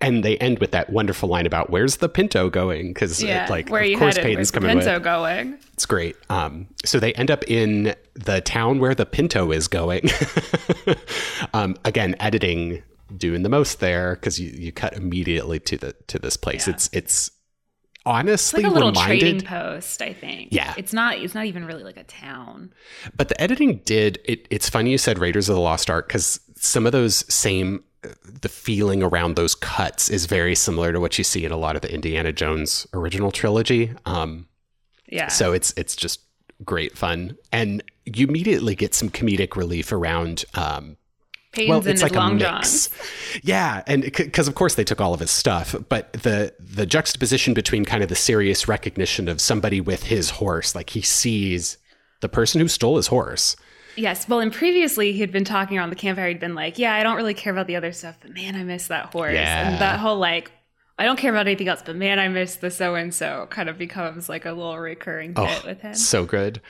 And 0.00 0.24
they 0.24 0.36
end 0.38 0.58
with 0.58 0.72
that 0.72 0.90
wonderful 0.90 1.28
line 1.28 1.46
about 1.46 1.70
where's 1.70 1.98
the 1.98 2.08
Pinto 2.08 2.50
going? 2.50 2.88
Because 2.88 3.22
like 3.22 3.68
where 3.68 3.82
of 3.82 3.88
you 3.88 3.98
course 3.98 4.16
headed 4.16 4.24
Paden's 4.28 4.36
where's 4.36 4.50
coming 4.50 4.70
pinto 4.78 4.94
with. 4.94 5.02
going 5.02 5.58
It's 5.74 5.86
great. 5.86 6.16
Um, 6.28 6.66
so 6.84 6.98
they 7.00 7.12
end 7.14 7.30
up 7.30 7.44
in 7.48 7.94
the 8.14 8.40
town 8.40 8.78
where 8.80 8.94
the 8.94 9.06
Pinto 9.06 9.52
is 9.52 9.68
going. 9.68 10.08
um, 11.54 11.76
again, 11.84 12.16
editing 12.20 12.82
doing 13.16 13.42
the 13.42 13.48
most 13.48 13.80
there 13.80 14.14
because 14.14 14.38
you, 14.38 14.50
you 14.50 14.72
cut 14.72 14.92
immediately 14.94 15.58
to 15.60 15.76
the 15.76 15.94
to 16.08 16.18
this 16.18 16.36
place. 16.36 16.66
Yeah. 16.66 16.74
It's 16.74 16.86
it's 16.92 17.28
it's 17.28 17.30
honestly 18.06 18.62
like 18.62 18.70
a 18.70 18.74
little 18.74 18.88
reminded 18.90 19.20
trading 19.20 19.40
post 19.42 20.00
i 20.00 20.10
think 20.10 20.48
Yeah. 20.52 20.72
it's 20.78 20.94
not 20.94 21.18
it's 21.18 21.34
not 21.34 21.44
even 21.44 21.66
really 21.66 21.84
like 21.84 21.98
a 21.98 22.04
town 22.04 22.72
But 23.14 23.28
the 23.28 23.38
editing 23.38 23.82
did 23.84 24.18
it. 24.24 24.48
It's 24.50 24.70
funny 24.70 24.90
you 24.90 24.96
said 24.96 25.18
Raiders 25.18 25.50
of 25.50 25.54
the 25.54 25.60
Lost 25.60 25.90
Ark 25.90 26.08
because 26.08 26.40
some 26.56 26.86
of 26.86 26.92
those 26.92 27.30
same 27.32 27.84
the 28.24 28.48
feeling 28.48 29.02
around 29.02 29.36
those 29.36 29.54
cuts 29.54 30.08
is 30.08 30.26
very 30.26 30.54
similar 30.54 30.92
to 30.92 31.00
what 31.00 31.18
you 31.18 31.24
see 31.24 31.44
in 31.44 31.52
a 31.52 31.56
lot 31.56 31.76
of 31.76 31.82
the 31.82 31.92
Indiana 31.92 32.32
Jones 32.32 32.86
original 32.94 33.30
trilogy. 33.30 33.92
Um, 34.06 34.46
yeah 35.08 35.28
so 35.28 35.52
it's 35.52 35.74
it's 35.76 35.96
just 35.96 36.20
great 36.64 36.96
fun, 36.96 37.36
and 37.52 37.82
you 38.04 38.26
immediately 38.26 38.74
get 38.74 38.94
some 38.94 39.10
comedic 39.10 39.56
relief 39.56 39.92
around. 39.92 40.44
Um, 40.54 40.96
Paden's 41.52 41.68
well, 41.68 41.86
it's 41.88 42.02
like 42.02 42.14
a 42.14 42.30
mix. 42.30 42.44
johns 42.44 42.88
Yeah, 43.42 43.82
and 43.86 44.02
because 44.02 44.46
of 44.46 44.54
course 44.54 44.76
they 44.76 44.84
took 44.84 45.00
all 45.00 45.14
of 45.14 45.20
his 45.20 45.30
stuff, 45.30 45.74
but 45.88 46.12
the 46.12 46.54
the 46.60 46.86
juxtaposition 46.86 47.54
between 47.54 47.84
kind 47.84 48.02
of 48.02 48.08
the 48.08 48.14
serious 48.14 48.68
recognition 48.68 49.28
of 49.28 49.40
somebody 49.40 49.80
with 49.80 50.04
his 50.04 50.30
horse, 50.30 50.74
like 50.74 50.90
he 50.90 51.02
sees 51.02 51.78
the 52.20 52.28
person 52.28 52.60
who 52.60 52.68
stole 52.68 52.96
his 52.96 53.08
horse. 53.08 53.56
Yes. 54.00 54.28
Well, 54.28 54.40
and 54.40 54.52
previously 54.52 55.12
he 55.12 55.20
had 55.20 55.30
been 55.30 55.44
talking 55.44 55.78
around 55.78 55.90
the 55.90 55.96
campfire. 55.96 56.28
He'd 56.28 56.40
been 56.40 56.54
like, 56.54 56.78
"Yeah, 56.78 56.94
I 56.94 57.02
don't 57.02 57.16
really 57.16 57.34
care 57.34 57.52
about 57.52 57.66
the 57.66 57.76
other 57.76 57.92
stuff, 57.92 58.16
but 58.20 58.32
man, 58.32 58.56
I 58.56 58.64
miss 58.64 58.88
that 58.88 59.12
horse." 59.12 59.34
Yeah. 59.34 59.70
And 59.70 59.80
that 59.80 60.00
whole 60.00 60.16
like, 60.16 60.50
I 60.98 61.04
don't 61.04 61.18
care 61.18 61.30
about 61.30 61.46
anything 61.46 61.68
else, 61.68 61.82
but 61.84 61.96
man, 61.96 62.18
I 62.18 62.28
miss 62.28 62.56
the 62.56 62.70
so 62.70 62.94
and 62.94 63.14
so. 63.14 63.46
Kind 63.50 63.68
of 63.68 63.76
becomes 63.76 64.28
like 64.28 64.46
a 64.46 64.52
little 64.52 64.78
recurring 64.78 65.34
oh, 65.36 65.44
bit 65.44 65.64
with 65.64 65.80
him. 65.82 65.94
so 65.94 66.24
good. 66.24 66.60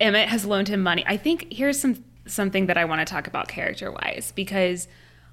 Emmett 0.00 0.28
has 0.28 0.44
loaned 0.44 0.68
him 0.68 0.80
money. 0.80 1.04
I 1.06 1.16
think 1.16 1.52
here's 1.52 1.78
some 1.78 2.04
something 2.26 2.66
that 2.66 2.76
I 2.76 2.84
want 2.84 3.06
to 3.06 3.10
talk 3.10 3.26
about 3.26 3.48
character 3.48 3.90
wise 3.92 4.32
because 4.34 4.88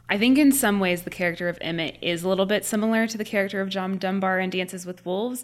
I 0.09 0.17
think 0.17 0.37
in 0.37 0.51
some 0.51 0.79
ways 0.79 1.03
the 1.03 1.09
character 1.09 1.49
of 1.49 1.57
Emmett 1.61 1.97
is 2.01 2.23
a 2.23 2.29
little 2.29 2.45
bit 2.45 2.65
similar 2.65 3.07
to 3.07 3.17
the 3.17 3.25
character 3.25 3.61
of 3.61 3.69
John 3.69 3.97
Dunbar 3.97 4.39
in 4.39 4.49
Dances 4.49 4.85
with 4.85 5.05
Wolves, 5.05 5.43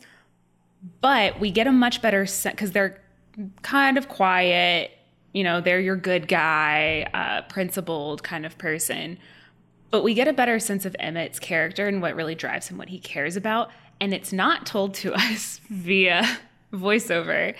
but 1.01 1.39
we 1.39 1.51
get 1.51 1.67
a 1.67 1.71
much 1.71 2.01
better 2.01 2.25
sense 2.25 2.53
because 2.53 2.71
they're 2.71 3.01
kind 3.61 3.97
of 3.97 4.07
quiet. 4.07 4.91
You 5.33 5.43
know, 5.43 5.61
they're 5.61 5.79
your 5.79 5.95
good 5.95 6.27
guy, 6.27 7.07
uh, 7.13 7.41
principled 7.51 8.23
kind 8.23 8.45
of 8.45 8.57
person. 8.57 9.17
But 9.91 10.03
we 10.03 10.13
get 10.13 10.27
a 10.27 10.33
better 10.33 10.57
sense 10.59 10.85
of 10.85 10.95
Emmett's 10.99 11.39
character 11.39 11.87
and 11.87 12.01
what 12.01 12.15
really 12.15 12.35
drives 12.35 12.67
him, 12.67 12.77
what 12.77 12.89
he 12.89 12.99
cares 12.99 13.35
about. 13.35 13.69
And 13.99 14.13
it's 14.13 14.31
not 14.33 14.65
told 14.65 14.93
to 14.95 15.13
us 15.15 15.59
via 15.69 16.23
voiceover. 16.71 17.55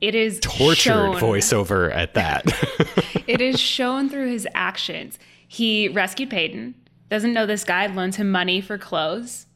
It 0.00 0.14
is 0.14 0.40
Tortured 0.40 0.76
shown, 0.76 1.16
voiceover 1.16 1.94
at 1.94 2.14
that. 2.14 2.52
It 3.26 3.40
is 3.40 3.58
shown 3.74 4.08
through 4.08 4.30
his 4.30 4.46
actions. 4.54 5.18
He 5.48 5.88
rescued 5.88 6.30
Paden, 6.30 6.74
doesn't 7.10 7.32
know 7.32 7.46
this 7.46 7.64
guy, 7.64 7.86
loans 7.86 8.16
him 8.16 8.30
money 8.30 8.60
for 8.60 8.78
clothes. 8.78 9.46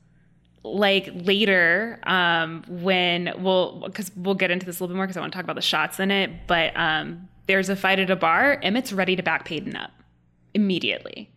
Like 0.62 1.10
later, 1.14 1.98
um, 2.04 2.64
when 2.68 3.32
we'll, 3.38 3.80
because 3.86 4.10
we'll 4.14 4.34
get 4.34 4.50
into 4.50 4.66
this 4.66 4.78
a 4.78 4.82
little 4.82 4.94
bit 4.94 4.96
more 4.96 5.06
because 5.06 5.16
I 5.16 5.20
want 5.20 5.32
to 5.32 5.36
talk 5.36 5.44
about 5.44 5.56
the 5.56 5.62
shots 5.62 5.98
in 5.98 6.10
it, 6.10 6.30
but 6.46 6.76
um, 6.76 7.28
there's 7.46 7.70
a 7.70 7.76
fight 7.76 7.98
at 7.98 8.10
a 8.10 8.16
bar. 8.16 8.60
Emmett's 8.62 8.92
ready 8.92 9.16
to 9.16 9.22
back 9.22 9.46
Paden 9.46 9.74
up 9.74 9.90
immediately. 10.52 11.30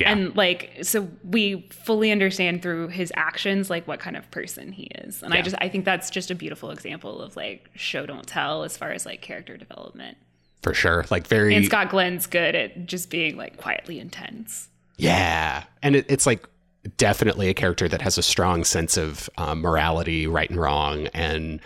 yeah. 0.00 0.10
And 0.10 0.36
like, 0.36 0.78
so 0.82 1.08
we 1.22 1.68
fully 1.70 2.10
understand 2.10 2.62
through 2.62 2.88
his 2.88 3.12
actions, 3.14 3.70
like 3.70 3.86
what 3.86 4.00
kind 4.00 4.16
of 4.16 4.30
person 4.30 4.72
he 4.72 4.84
is. 4.96 5.22
And 5.22 5.32
I 5.34 5.42
just, 5.42 5.56
I 5.60 5.68
think 5.68 5.84
that's 5.84 6.10
just 6.10 6.30
a 6.30 6.34
beautiful 6.34 6.70
example 6.70 7.20
of 7.22 7.36
like 7.36 7.70
show 7.74 8.06
don't 8.06 8.26
tell 8.26 8.64
as 8.64 8.76
far 8.76 8.90
as 8.90 9.06
like 9.06 9.22
character 9.22 9.56
development. 9.56 10.18
for 10.62 10.74
sure. 10.74 11.04
Like 11.10 11.26
very 11.26 11.54
And 11.54 11.64
Scott 11.64 11.90
Glenn's 11.90 12.26
good 12.26 12.54
at 12.54 12.86
just 12.86 13.10
being 13.10 13.36
like 13.36 13.56
quietly 13.56 14.00
intense. 14.00 14.68
Yeah. 14.96 15.64
And 15.82 15.94
it, 15.96 16.06
it's 16.08 16.26
like 16.26 16.48
definitely 16.96 17.48
a 17.48 17.54
character 17.54 17.88
that 17.88 18.02
has 18.02 18.18
a 18.18 18.22
strong 18.22 18.64
sense 18.64 18.96
of 18.96 19.28
um, 19.38 19.60
morality, 19.60 20.26
right 20.26 20.48
and 20.48 20.60
wrong, 20.60 21.06
and 21.08 21.60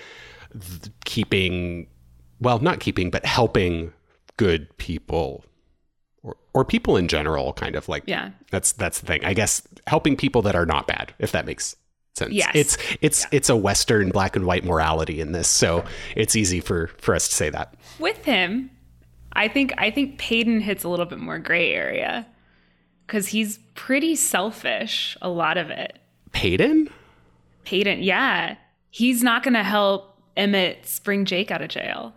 th- 0.52 0.92
keeping, 1.04 1.86
well, 2.40 2.58
not 2.58 2.80
keeping, 2.80 3.10
but 3.10 3.24
helping 3.24 3.92
good 4.36 4.76
people 4.78 5.44
or, 6.22 6.36
or 6.54 6.64
people 6.64 6.96
in 6.96 7.08
general, 7.08 7.52
kind 7.52 7.76
of 7.76 7.88
like 7.88 8.04
Yeah. 8.06 8.30
That's 8.50 8.72
that's 8.72 9.00
the 9.00 9.06
thing. 9.06 9.24
I 9.24 9.34
guess 9.34 9.62
helping 9.86 10.16
people 10.16 10.42
that 10.42 10.54
are 10.54 10.66
not 10.66 10.86
bad, 10.86 11.14
if 11.18 11.32
that 11.32 11.46
makes 11.46 11.76
sense. 12.14 12.32
Yes. 12.32 12.50
It's 12.54 12.78
it's 13.00 13.26
it's 13.32 13.48
a 13.48 13.56
Western 13.56 14.10
black 14.10 14.36
and 14.36 14.46
white 14.46 14.64
morality 14.64 15.20
in 15.20 15.32
this, 15.32 15.48
so 15.48 15.84
it's 16.16 16.36
easy 16.36 16.60
for 16.60 16.88
for 16.98 17.14
us 17.14 17.28
to 17.28 17.34
say 17.34 17.50
that. 17.50 17.74
With 17.98 18.24
him, 18.24 18.70
I 19.32 19.48
think 19.48 19.72
I 19.78 19.90
think 19.90 20.18
Paden 20.18 20.60
hits 20.60 20.84
a 20.84 20.88
little 20.88 21.06
bit 21.06 21.18
more 21.18 21.38
gray 21.38 21.72
area 21.72 22.26
because 23.12 23.28
he's 23.28 23.58
pretty 23.74 24.16
selfish. 24.16 25.18
A 25.20 25.28
lot 25.28 25.58
of 25.58 25.68
it. 25.68 25.98
Paden? 26.32 26.90
Paden, 27.66 28.02
yeah, 28.02 28.56
he's 28.88 29.22
not 29.22 29.42
going 29.42 29.52
to 29.52 29.62
help 29.62 30.18
Emmett 30.34 30.98
bring 31.04 31.26
Jake 31.26 31.50
out 31.50 31.60
of 31.60 31.68
jail 31.68 32.14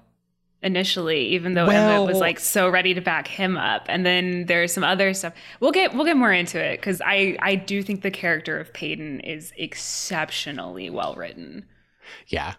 initially, 0.63 1.27
even 1.27 1.53
though 1.53 1.67
Well- 1.67 1.91
Emmett 1.97 2.07
was 2.07 2.19
like 2.21 2.39
so 2.39 2.69
ready 2.69 2.93
to 2.93 3.01
back 3.01 3.27
him 3.27 3.57
up. 3.57 3.85
And 3.89 4.05
then 4.05 4.45
there's 4.45 4.71
some 4.71 4.85
other 4.85 5.13
stuff. 5.13 5.33
We'll 5.59 5.73
get 5.73 5.93
we'll 5.93 6.05
get 6.05 6.15
more 6.15 6.31
into 6.31 6.63
it 6.63 6.77
because 6.79 7.01
I 7.05 7.37
I 7.41 7.55
do 7.55 7.83
think 7.83 8.01
the 8.01 8.09
character 8.09 8.57
of 8.57 8.71
Paden 8.71 9.19
is 9.19 9.51
exceptionally 9.57 10.89
well 10.89 11.13
written 11.15 11.65
Yeah. 12.27 12.53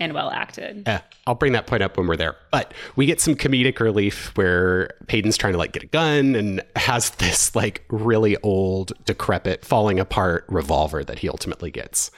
And 0.00 0.12
well 0.12 0.30
acted. 0.30 0.86
Eh, 0.86 1.00
I'll 1.26 1.34
bring 1.34 1.52
that 1.52 1.66
point 1.66 1.82
up 1.82 1.96
when 1.96 2.06
we're 2.06 2.16
there. 2.16 2.36
But 2.52 2.72
we 2.94 3.06
get 3.06 3.20
some 3.20 3.34
comedic 3.34 3.80
relief 3.80 4.36
where 4.36 4.90
Paden's 5.06 5.36
trying 5.36 5.54
to 5.54 5.58
like 5.58 5.72
get 5.72 5.82
a 5.82 5.86
gun 5.86 6.34
and 6.34 6.62
has 6.76 7.10
this 7.10 7.56
like 7.56 7.84
really 7.90 8.36
old, 8.42 8.92
decrepit, 9.04 9.64
falling 9.64 9.98
apart 9.98 10.44
revolver 10.48 11.02
that 11.02 11.18
he 11.18 11.28
ultimately 11.28 11.70
gets. 11.70 12.10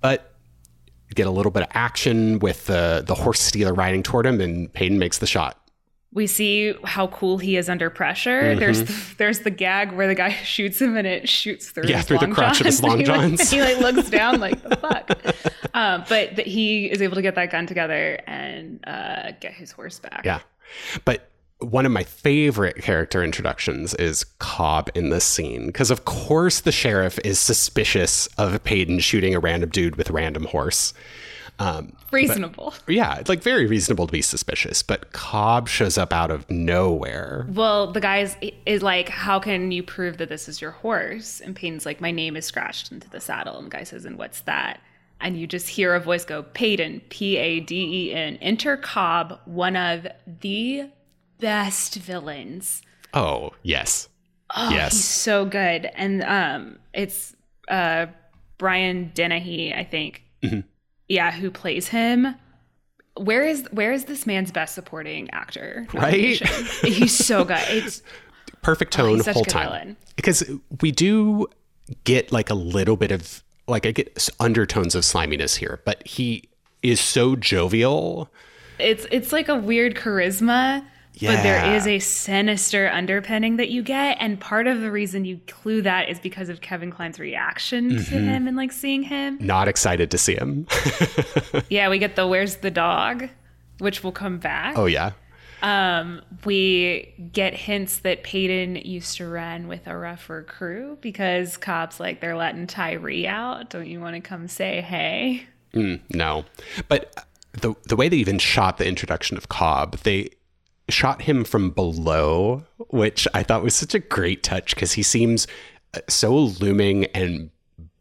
But 0.00 0.32
get 1.14 1.26
a 1.26 1.30
little 1.30 1.52
bit 1.52 1.62
of 1.62 1.68
action 1.72 2.38
with 2.38 2.66
the 2.66 3.02
the 3.06 3.14
horse 3.14 3.40
stealer 3.40 3.74
riding 3.74 4.02
toward 4.02 4.26
him, 4.26 4.40
and 4.40 4.72
Paden 4.72 4.98
makes 4.98 5.18
the 5.18 5.26
shot. 5.26 5.60
We 6.16 6.26
see 6.26 6.72
how 6.82 7.08
cool 7.08 7.36
he 7.36 7.58
is 7.58 7.68
under 7.68 7.90
pressure. 7.90 8.40
Mm-hmm. 8.42 8.58
There's 8.58 8.82
the, 8.84 9.14
there's 9.18 9.38
the 9.40 9.50
gag 9.50 9.92
where 9.92 10.08
the 10.08 10.14
guy 10.14 10.30
shoots 10.44 10.80
him 10.80 10.96
and 10.96 11.06
it 11.06 11.28
shoots 11.28 11.70
through 11.70 11.88
Yeah, 11.88 11.98
his 11.98 12.06
through 12.06 12.18
the 12.18 12.28
crotch 12.28 12.58
of 12.60 12.66
his 12.66 12.80
johns. 12.80 12.88
long 12.88 12.98
he, 13.00 13.04
like, 13.04 13.20
johns. 13.20 13.50
he 13.50 13.60
like 13.60 13.78
looks 13.80 14.08
down 14.08 14.40
like 14.40 14.62
the 14.62 14.76
fuck. 14.76 15.10
Um, 15.74 16.04
but 16.08 16.36
that 16.36 16.46
he 16.46 16.86
is 16.90 17.02
able 17.02 17.16
to 17.16 17.22
get 17.22 17.34
that 17.34 17.50
gun 17.50 17.66
together 17.66 18.18
and 18.26 18.80
uh, 18.86 19.32
get 19.40 19.52
his 19.52 19.72
horse 19.72 19.98
back. 19.98 20.22
Yeah. 20.24 20.40
But 21.04 21.28
one 21.58 21.84
of 21.84 21.92
my 21.92 22.02
favorite 22.02 22.76
character 22.76 23.22
introductions 23.22 23.92
is 23.94 24.24
Cobb 24.38 24.88
in 24.94 25.10
this 25.10 25.24
scene. 25.24 25.66
Because, 25.66 25.90
of 25.90 26.06
course, 26.06 26.60
the 26.60 26.72
sheriff 26.72 27.18
is 27.24 27.38
suspicious 27.38 28.26
of 28.38 28.64
Paden 28.64 29.00
shooting 29.00 29.34
a 29.34 29.38
random 29.38 29.68
dude 29.68 29.96
with 29.96 30.08
a 30.08 30.14
random 30.14 30.44
horse. 30.46 30.94
Um, 31.58 31.92
Reasonable. 32.12 32.74
yeah, 32.86 33.16
it's 33.16 33.28
like 33.30 33.42
very 33.42 33.66
reasonable 33.66 34.06
to 34.06 34.12
be 34.12 34.20
suspicious. 34.22 34.82
But 34.82 35.12
Cobb 35.12 35.68
shows 35.68 35.96
up 35.96 36.12
out 36.12 36.30
of 36.30 36.48
nowhere. 36.50 37.46
Well, 37.50 37.92
the 37.92 38.00
guy's 38.00 38.36
is 38.66 38.82
like, 38.82 39.08
how 39.08 39.40
can 39.40 39.70
you 39.72 39.82
prove 39.82 40.18
that 40.18 40.28
this 40.28 40.48
is 40.48 40.60
your 40.60 40.72
horse? 40.72 41.40
And 41.40 41.56
Paden's 41.56 41.86
like, 41.86 42.00
my 42.00 42.10
name 42.10 42.36
is 42.36 42.44
scratched 42.44 42.92
into 42.92 43.08
the 43.08 43.20
saddle. 43.20 43.56
And 43.56 43.66
the 43.66 43.70
guy 43.70 43.84
says, 43.84 44.04
and 44.04 44.18
what's 44.18 44.42
that? 44.42 44.80
And 45.20 45.38
you 45.40 45.46
just 45.46 45.68
hear 45.68 45.94
a 45.94 46.00
voice 46.00 46.26
go, 46.26 46.42
Paden, 46.42 47.00
P 47.08 47.38
A 47.38 47.60
D 47.60 48.10
E 48.10 48.12
N. 48.14 48.36
Enter 48.42 48.76
Cobb, 48.76 49.40
one 49.46 49.74
of 49.76 50.06
the 50.40 50.90
best 51.40 51.94
villains. 51.94 52.82
Oh, 53.14 53.52
yes. 53.62 54.08
Oh, 54.54 54.70
Yes. 54.70 54.92
he's 54.92 55.04
so 55.06 55.46
good. 55.46 55.86
And 55.94 56.22
um, 56.22 56.78
it's 56.92 57.34
uh, 57.68 58.06
Brian 58.58 59.10
Dennehy, 59.14 59.72
I 59.72 59.84
think. 59.84 60.22
Mm-hmm. 60.42 60.60
Yeah, 61.08 61.30
who 61.32 61.50
plays 61.50 61.88
him. 61.88 62.34
Where 63.16 63.44
is 63.44 63.66
where 63.70 63.92
is 63.92 64.04
this 64.06 64.26
man's 64.26 64.50
best 64.52 64.74
supporting 64.74 65.30
actor? 65.30 65.86
Right? 65.94 66.38
he's 66.82 67.12
so 67.16 67.44
good. 67.44 67.58
It's 67.68 68.02
Perfect 68.62 68.98
oh, 68.98 69.02
tone 69.16 69.22
Oh, 69.26 69.32
whole 69.32 69.44
time. 69.44 69.66
villain. 69.66 69.96
Because 70.16 70.42
we 70.80 70.90
do 70.90 71.46
get 72.04 72.32
like 72.32 72.50
a 72.50 72.54
little 72.54 72.96
bit 72.96 73.12
of, 73.12 73.44
like, 73.68 73.86
I 73.86 73.92
get 73.92 74.28
undertones 74.40 74.94
of 74.96 75.04
sliminess 75.04 75.54
here, 75.56 75.80
but 75.84 76.04
he 76.06 76.48
is 76.82 76.98
so 77.00 77.36
jovial. 77.36 78.28
it's 78.78 79.06
it's 79.12 79.32
like 79.32 79.48
a 79.48 79.54
weird 79.54 79.94
charisma, 79.94 80.84
but 81.20 81.42
there 81.42 81.74
is 81.74 81.86
a 81.86 81.98
sinister 81.98 82.88
underpinning 82.92 83.56
that 83.56 83.70
you 83.70 83.82
get, 83.82 84.18
and 84.20 84.38
part 84.38 84.66
of 84.66 84.80
the 84.80 84.90
reason 84.90 85.24
you 85.24 85.40
clue 85.46 85.82
that 85.82 86.08
is 86.08 86.18
because 86.20 86.48
of 86.48 86.60
Kevin 86.60 86.90
Kline's 86.92 87.18
reaction 87.18 87.90
Mm-hmm. 87.90 87.96
to 88.14 88.20
him 88.20 88.46
and 88.48 88.56
like 88.56 88.72
seeing 88.72 89.02
him. 89.02 89.38
Not 89.40 89.68
excited 89.68 90.10
to 90.10 90.18
see 90.18 90.34
him. 90.34 90.66
Yeah, 91.70 91.88
we 91.88 91.98
get 91.98 92.16
the 92.16 92.26
"Where's 92.26 92.56
the 92.56 92.70
dog," 92.70 93.28
which 93.78 94.04
will 94.04 94.12
come 94.12 94.38
back. 94.38 94.76
oh, 94.78 94.86
yeah. 94.86 95.12
Um, 95.62 96.20
we 96.44 97.14
get 97.32 97.54
hints 97.54 98.00
that 98.00 98.22
Paden 98.22 98.76
used 98.84 99.16
to 99.16 99.26
run 99.26 99.68
with 99.68 99.86
a 99.86 99.96
rougher 99.96 100.42
crew 100.42 100.98
because 101.00 101.56
Cobb's 101.56 101.98
like 101.98 102.20
they're 102.20 102.36
letting 102.36 102.66
Tyree 102.66 103.26
out. 103.26 103.70
Don't 103.70 103.86
you 103.86 103.98
want 104.00 104.14
to 104.16 104.20
come 104.20 104.48
say 104.48 104.82
hey? 104.82 105.46
Mm, 105.72 106.00
no, 106.14 106.44
but 106.88 107.26
the 107.52 107.74
the 107.86 107.96
way 107.96 108.08
they 108.10 108.18
even 108.18 108.38
shot 108.38 108.76
the 108.78 108.86
introduction 108.86 109.36
of 109.38 109.48
Cobb, 109.48 109.96
they 109.98 110.28
shot 110.88 111.22
him 111.22 111.44
from 111.44 111.70
below, 111.70 112.64
which 112.90 113.26
I 113.34 113.42
thought 113.42 113.62
was 113.62 113.74
such 113.74 113.94
a 113.94 113.98
great 113.98 114.42
touch 114.42 114.74
because 114.74 114.92
he 114.92 115.02
seems 115.02 115.46
uh, 115.94 116.00
so 116.08 116.34
looming 116.36 117.06
and 117.06 117.50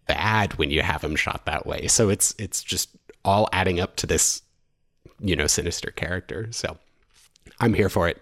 bad 0.08 0.54
when 0.60 0.70
you 0.70 0.82
have 0.82 1.04
him 1.04 1.16
shot 1.16 1.46
that 1.46 1.66
way. 1.66 1.88
So 1.88 2.10
it's 2.10 2.36
it's 2.38 2.64
just 2.64 2.90
all 3.24 3.50
adding 3.52 3.80
up 3.80 3.96
to 3.98 4.08
this, 4.08 4.44
you 5.20 5.36
know, 5.36 5.48
sinister 5.48 5.90
character. 5.92 6.48
So 6.52 6.78
I'm 7.60 7.74
here 7.74 7.90
for 7.90 8.08
it. 8.08 8.22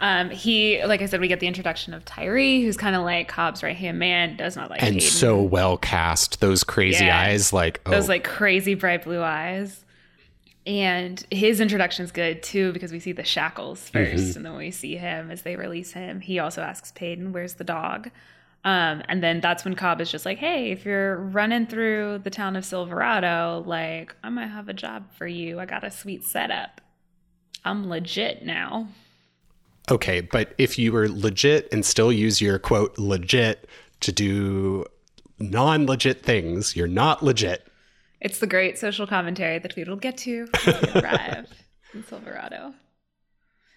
Um, 0.00 0.28
he, 0.30 0.84
like 0.84 1.02
I 1.02 1.06
said, 1.06 1.20
we 1.20 1.28
get 1.28 1.40
the 1.40 1.46
introduction 1.46 1.94
of 1.94 2.04
Tyree, 2.04 2.62
who's 2.62 2.76
kind 2.76 2.96
of 2.96 3.02
like 3.04 3.28
Cobb's 3.28 3.62
right 3.62 3.76
hand 3.76 3.98
man, 3.98 4.36
does 4.36 4.56
not 4.56 4.68
like 4.68 4.82
And 4.82 5.02
so 5.02 5.40
well 5.40 5.76
cast, 5.76 6.40
those 6.40 6.64
crazy 6.64 7.04
Yeah. 7.04 7.18
eyes, 7.20 7.52
like 7.52 7.80
oh, 7.86 7.90
those 7.90 8.08
like 8.08 8.24
crazy 8.24 8.74
bright 8.74 9.04
blue 9.04 9.22
eyes. 9.22 9.83
And 10.66 11.24
his 11.30 11.60
introduction's 11.60 12.10
good 12.10 12.42
too 12.42 12.72
because 12.72 12.90
we 12.90 12.98
see 13.00 13.12
the 13.12 13.24
shackles 13.24 13.90
1st 13.90 14.36
and 14.36 14.46
then 14.46 14.56
we 14.56 14.70
see 14.70 14.96
him 14.96 15.30
as 15.30 15.42
they 15.42 15.56
release 15.56 15.92
him. 15.92 16.20
He 16.20 16.38
also 16.38 16.62
asks 16.62 16.90
Paden, 16.92 17.32
"Where's 17.32 17.54
the 17.54 17.64
dog?" 17.64 18.10
Um, 18.64 19.02
and 19.08 19.22
then 19.22 19.40
that's 19.40 19.62
when 19.62 19.74
Cobb 19.74 20.00
is 20.00 20.10
just 20.10 20.24
like, 20.24 20.38
"Hey, 20.38 20.70
if 20.70 20.86
you're 20.86 21.16
running 21.18 21.66
through 21.66 22.20
the 22.24 22.30
town 22.30 22.56
of 22.56 22.64
Silverado, 22.64 23.62
like 23.66 24.16
I 24.24 24.30
might 24.30 24.46
have 24.46 24.70
a 24.70 24.72
job 24.72 25.12
for 25.12 25.26
you. 25.26 25.60
I 25.60 25.66
got 25.66 25.84
a 25.84 25.90
sweet 25.90 26.24
setup. 26.24 26.80
I'm 27.64 27.88
legit 27.90 28.42
now." 28.42 28.88
Okay, 29.90 30.22
but 30.22 30.54
if 30.56 30.78
you 30.78 30.92
were 30.92 31.10
legit 31.10 31.68
and 31.72 31.84
still 31.84 32.10
use 32.10 32.40
your 32.40 32.58
quote 32.58 32.96
legit 32.96 33.68
to 34.00 34.12
do 34.12 34.86
non 35.38 35.84
legit 35.86 36.22
things, 36.22 36.74
you're 36.74 36.86
not 36.86 37.22
legit. 37.22 37.68
It's 38.24 38.38
the 38.38 38.46
great 38.46 38.78
social 38.78 39.06
commentary 39.06 39.58
that 39.58 39.76
we 39.76 39.84
will 39.84 39.96
get 39.96 40.16
to 40.18 40.48
when 40.64 40.76
we 40.82 41.00
arrive 41.02 41.46
in 41.92 42.04
Silverado. 42.04 42.72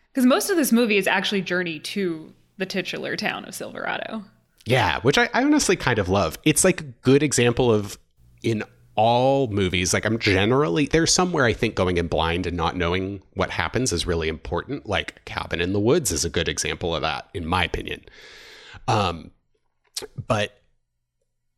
Because 0.10 0.26
most 0.26 0.50
of 0.50 0.56
this 0.56 0.72
movie 0.72 0.96
is 0.96 1.06
actually 1.06 1.42
journey 1.42 1.80
to 1.80 2.34
the 2.58 2.66
titular 2.66 3.18
town 3.18 3.44
of 3.44 3.54
Silverado. 3.54 4.24
Yeah, 4.66 5.02
which 5.02 5.18
I, 5.18 5.30
I 5.34 5.44
honestly 5.44 5.76
kind 5.76 6.00
of 6.00 6.08
love. 6.08 6.40
It's 6.46 6.64
like 6.64 6.80
a 6.80 6.86
good 6.86 7.24
example 7.24 7.74
of 7.74 8.00
in 8.42 8.64
all 8.96 9.48
movies, 9.48 9.94
like 9.94 10.06
I'm 10.06 10.18
generally 10.18 10.88
there's 10.88 11.14
somewhere 11.14 11.46
I 11.46 11.54
think 11.54 11.76
going 11.76 11.98
in 11.98 12.08
blind 12.08 12.48
and 12.48 12.56
not 12.56 12.76
knowing 12.76 13.22
what 13.34 13.52
happens 13.52 13.92
is 13.92 14.08
really 14.08 14.30
important. 14.30 14.88
Like 14.88 15.24
Cabin 15.26 15.60
in 15.60 15.74
the 15.74 15.80
Woods 15.80 16.10
is 16.12 16.24
a 16.24 16.30
good 16.30 16.48
example 16.48 16.96
of 16.96 17.02
that, 17.02 17.28
in 17.34 17.46
my 17.46 17.66
opinion. 17.66 18.06
Um, 18.88 19.32
but 20.26 20.62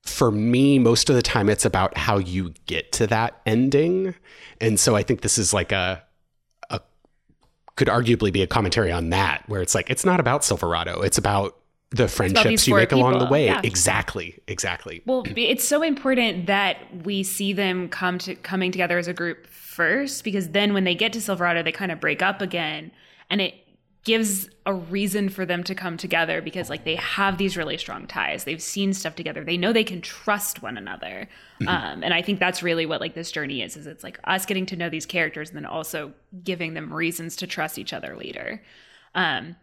for 0.10 0.32
me, 0.32 0.80
most 0.80 1.10
of 1.10 1.16
the 1.16 1.22
time 1.22 1.50
it's 1.50 1.66
about 1.66 1.98
how 1.98 2.18
you 2.18 2.54
get 2.66 2.92
to 2.94 3.08
that 3.08 3.40
ending. 3.46 4.16
And 4.60 4.80
so 4.80 4.96
I 4.96 5.04
think 5.04 5.22
this 5.22 5.38
is 5.38 5.54
like 5.54 5.72
a 5.72 6.04
a 6.70 6.82
could 7.76 7.88
arguably 7.88 8.32
be 8.34 8.42
a 8.42 8.48
commentary 8.48 8.92
on 8.92 9.10
that, 9.12 9.44
where 9.48 9.62
it's 9.62 9.76
like 9.76 9.90
it's 9.90 10.06
not 10.06 10.20
about 10.20 10.44
Silverado. 10.44 11.02
It's 11.02 11.18
about 11.18 11.56
the 11.92 12.08
friendships 12.08 12.68
you 12.68 12.76
make 12.76 12.92
along 12.92 13.18
the 13.18 13.26
way. 13.26 13.46
yeah. 13.46 13.62
Exactly. 13.64 14.38
Exactly. 14.48 15.02
Well, 15.06 15.24
it's 15.36 15.68
so 15.68 15.82
important 15.82 16.46
that 16.46 16.78
we 17.04 17.24
see 17.24 17.52
them 17.54 17.90
come 17.90 18.20
to 18.20 18.36
coming 18.36 18.72
together 18.72 18.98
as 19.00 19.08
a 19.08 19.14
group 19.14 19.48
first, 19.48 20.24
because 20.24 20.50
then 20.50 20.74
when 20.74 20.84
they 20.84 20.94
get 20.94 21.14
to 21.14 21.22
Silverado, 21.22 21.64
they 21.64 21.72
kind 21.72 21.92
of 21.92 22.00
break 22.00 22.22
up 22.22 22.42
again, 22.42 22.92
and 23.30 23.42
it 23.42 23.56
gives 24.06 24.50
a 24.66 24.74
reason 24.74 25.28
for 25.28 25.46
them 25.46 25.64
to 25.64 25.76
come 25.76 25.98
together 25.98 26.42
because 26.42 26.70
like 26.70 26.86
they 26.86 26.96
have 26.96 27.38
these 27.38 27.58
really 27.58 27.78
strong 27.78 28.08
ties 28.08 28.46
they've 28.46 28.62
seen 28.62 28.94
stuff 28.94 29.16
together 29.16 29.44
they 29.44 29.58
know 29.58 29.74
they 29.74 29.84
can 29.84 30.02
trust 30.02 30.62
one 30.62 30.78
another 30.78 31.28
um, 31.68 32.02
and 32.02 32.14
i 32.14 32.22
think 32.22 32.40
that's 32.40 32.64
really 32.64 32.86
what 32.86 33.02
like 33.02 33.14
this 33.14 33.32
journey 33.32 33.62
is 33.62 33.76
is 33.76 33.86
it's 33.86 34.04
like 34.04 34.18
us 34.24 34.46
getting 34.46 34.66
to 34.66 34.76
know 34.76 34.90
these 34.90 35.06
characters 35.06 35.50
and 35.50 35.58
then 35.58 35.66
also 35.66 36.14
giving 36.44 36.74
them 36.76 36.94
reasons 36.94 37.36
to 37.36 37.46
trust 37.46 37.78
each 37.78 37.94
other 37.94 38.16
later 38.16 38.62
um, 39.16 39.56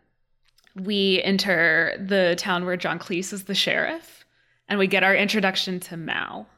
we 0.74 1.22
enter 1.22 1.96
the 1.98 2.34
town 2.36 2.66
where 2.66 2.76
john 2.76 2.98
cleese 2.98 3.32
is 3.32 3.44
the 3.44 3.54
sheriff 3.54 4.16
And 4.68 4.78
we 4.78 4.86
get 4.86 5.02
our 5.02 5.14
introduction 5.14 5.80
to 5.80 5.96
Mal. 5.96 6.48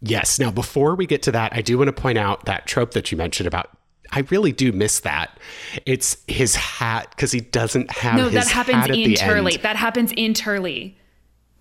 Yes. 0.00 0.38
Now, 0.38 0.50
before 0.50 0.94
we 0.94 1.06
get 1.06 1.22
to 1.22 1.32
that, 1.32 1.52
I 1.54 1.62
do 1.62 1.78
want 1.78 1.88
to 1.88 1.92
point 1.92 2.18
out 2.18 2.44
that 2.46 2.66
trope 2.66 2.92
that 2.92 3.10
you 3.10 3.18
mentioned 3.18 3.46
about. 3.46 3.70
I 4.12 4.20
really 4.30 4.52
do 4.52 4.72
miss 4.72 5.00
that. 5.00 5.38
It's 5.86 6.16
his 6.28 6.54
hat 6.54 7.08
because 7.10 7.32
he 7.32 7.40
doesn't 7.40 7.90
have. 7.90 8.16
No, 8.16 8.28
his 8.28 8.44
that 8.44 8.48
happens 8.52 8.96
in 8.96 9.14
Turley. 9.14 9.56
That 9.56 9.76
happens 9.76 10.12
in 10.16 10.34
Turley. 10.34 10.96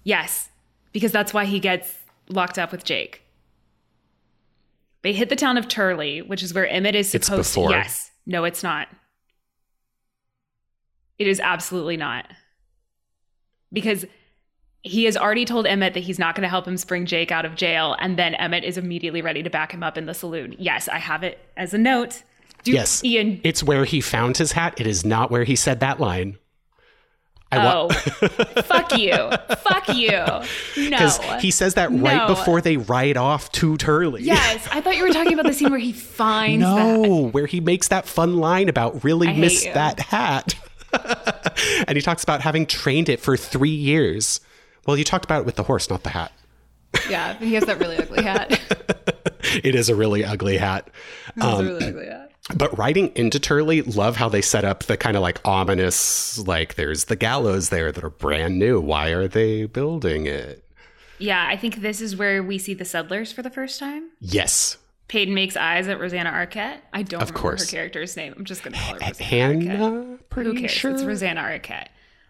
Yes, 0.04 0.50
because 0.92 1.12
that's 1.12 1.34
why 1.34 1.46
he 1.46 1.60
gets 1.60 1.96
locked 2.30 2.60
up 2.60 2.72
with 2.72 2.84
Jake. 2.84 3.22
They 5.02 5.14
hit 5.14 5.30
the 5.30 5.36
town 5.36 5.58
of 5.58 5.68
Turley, 5.68 6.22
which 6.22 6.44
is 6.44 6.54
where 6.54 6.68
Emmett 6.68 6.96
is 6.96 7.14
It's 7.14 7.26
supposed 7.28 7.54
before. 7.54 7.70
to. 7.70 7.76
Yes. 7.76 8.12
No, 8.26 8.44
it's 8.46 8.64
not. 8.64 8.88
It 11.20 11.28
is 11.28 11.40
absolutely 11.40 11.98
not. 11.98 12.26
Because 13.72 14.06
he 14.82 15.06
has 15.06 15.18
already 15.18 15.46
told 15.46 15.66
Emmett 15.66 15.94
that 15.94 16.02
he's 16.02 16.20
not 16.20 16.36
going 16.36 16.44
to 16.44 16.50
help 16.50 16.68
him 16.68 16.78
spring 16.78 17.06
Jake 17.06 17.32
out 17.32 17.46
of 17.46 17.56
jail, 17.56 17.96
and 18.00 18.18
then 18.18 18.36
Emmett 18.36 18.64
is 18.64 18.78
immediately 18.78 19.22
ready 19.22 19.42
to 19.44 19.50
back 19.50 19.74
him 19.74 19.84
up 19.84 19.98
in 19.98 20.06
the 20.06 20.14
saloon. 20.14 20.56
Yes, 20.58 20.88
I 20.88 21.00
have 21.00 21.24
it 21.24 21.40
as 21.58 21.74
a 21.74 21.78
note. 21.78 22.24
Yes. 22.66 23.04
Ian. 23.04 23.42
It's 23.44 23.64
where 23.64 23.86
he 23.86 24.02
found 24.02 24.38
his 24.38 24.52
hat. 24.54 24.80
It 24.80 24.88
is 24.88 25.06
not 25.06 25.32
where 25.32 25.44
he 25.44 25.56
said 25.56 25.80
that 25.82 26.00
line. 26.00 26.38
I 27.52 27.58
wa- 27.66 27.74
Oh, 27.86 27.90
fuck 28.64 28.98
you. 28.98 29.14
Fuck 29.58 29.96
you. 29.96 30.10
No. 30.12 30.44
because 30.76 31.20
he 31.40 31.52
says 31.52 31.76
that 31.76 31.92
right 31.92 32.28
before 32.28 32.62
they 32.62 32.78
ride 32.78 33.16
off 33.18 33.52
to 33.54 33.78
Turley. 33.78 34.24
Yes, 34.24 34.68
I 34.72 34.82
thought 34.82 34.96
you 34.98 35.04
were 35.04 35.14
talking 35.14 35.34
about 35.34 35.46
the 35.46 35.54
scene 35.54 35.70
where 35.70 35.80
he 35.80 35.94
finds 35.94 36.66
that. 36.66 37.00
No, 37.00 37.28
where 37.30 37.46
he 37.46 37.60
makes 37.62 37.90
that 37.90 38.08
fun 38.08 38.38
line 38.38 38.70
about 38.70 39.04
really 39.04 39.28
hate 39.28 39.40
miss 39.40 39.64
that 39.66 40.00
hat. 40.00 40.56
and 41.88 41.96
he 41.96 42.02
talks 42.02 42.24
about 42.24 42.42
having 42.42 42.66
trained 42.66 43.10
it 43.10 43.20
for 43.20 43.38
three 43.38 43.70
years. 43.70 44.40
Well, 44.88 44.98
you 44.98 45.04
talked 45.04 45.26
about 45.26 45.42
it 45.42 45.46
with 45.46 45.56
the 45.56 45.64
horse, 45.64 45.90
not 45.90 46.02
the 46.04 46.10
hat. 46.10 46.32
Yeah, 47.10 47.34
he 47.38 47.54
has 47.56 47.66
that 47.66 47.80
really 47.80 47.98
ugly 47.98 48.24
hat. 48.24 48.60
It 49.64 49.76
is 49.76 49.90
a 49.90 49.96
really 49.96 50.24
ugly 50.24 50.58
hat. 50.58 50.90
It's 51.36 51.44
a 51.46 51.48
um, 51.50 51.66
really 51.68 51.86
ugly 51.86 52.06
hat. 52.08 52.23
But 52.56 52.78
writing 52.78 53.12
into 53.16 53.40
Turley, 53.40 53.82
love 53.84 54.18
how 54.18 54.28
they 54.28 54.42
set 54.42 54.66
up 54.66 54.84
the 54.84 54.98
kind 54.98 55.16
of 55.16 55.22
like 55.22 55.40
ominous, 55.46 56.38
like 56.46 56.76
there's 56.76 57.06
the 57.06 57.16
gallows 57.16 57.70
there 57.70 57.92
that 57.92 58.04
are 58.04 58.10
brand 58.10 58.60
new. 58.60 58.82
Why 58.82 59.10
are 59.10 59.28
they 59.30 59.66
building 59.66 60.26
it? 60.26 60.64
Yeah, 61.20 61.46
I 61.48 61.56
think 61.56 61.78
this 61.78 62.02
is 62.02 62.18
where 62.18 62.44
we 62.44 62.58
see 62.58 62.74
the 62.74 62.84
settlers 62.84 63.32
for 63.32 63.44
the 63.44 63.50
first 63.50 63.80
time. 63.80 64.10
Yes. 64.20 64.78
Paden 65.08 65.34
makes 65.34 65.56
eyes 65.56 65.88
at 65.88 66.00
Rosanna 66.00 66.32
Arquette. 66.32 66.80
I 66.92 67.04
don't 67.04 67.22
remember 67.22 67.40
course. 67.40 67.70
her 67.70 67.78
character's 67.78 68.18
name. 68.18 68.34
I'm 68.36 68.44
just 68.46 68.64
going 68.64 68.74
to 68.74 68.80
call 68.80 68.94
her 68.96 69.00
Rosanna 69.00 69.14
Arquette. 69.14 69.22
Hannah, 69.70 70.18
pretty 70.30 70.50
Who 70.52 70.60
cares? 70.60 70.72
sure. 70.72 70.92
It's 70.92 71.04
Rosanna 71.04 71.42
Arquette. 71.42 71.88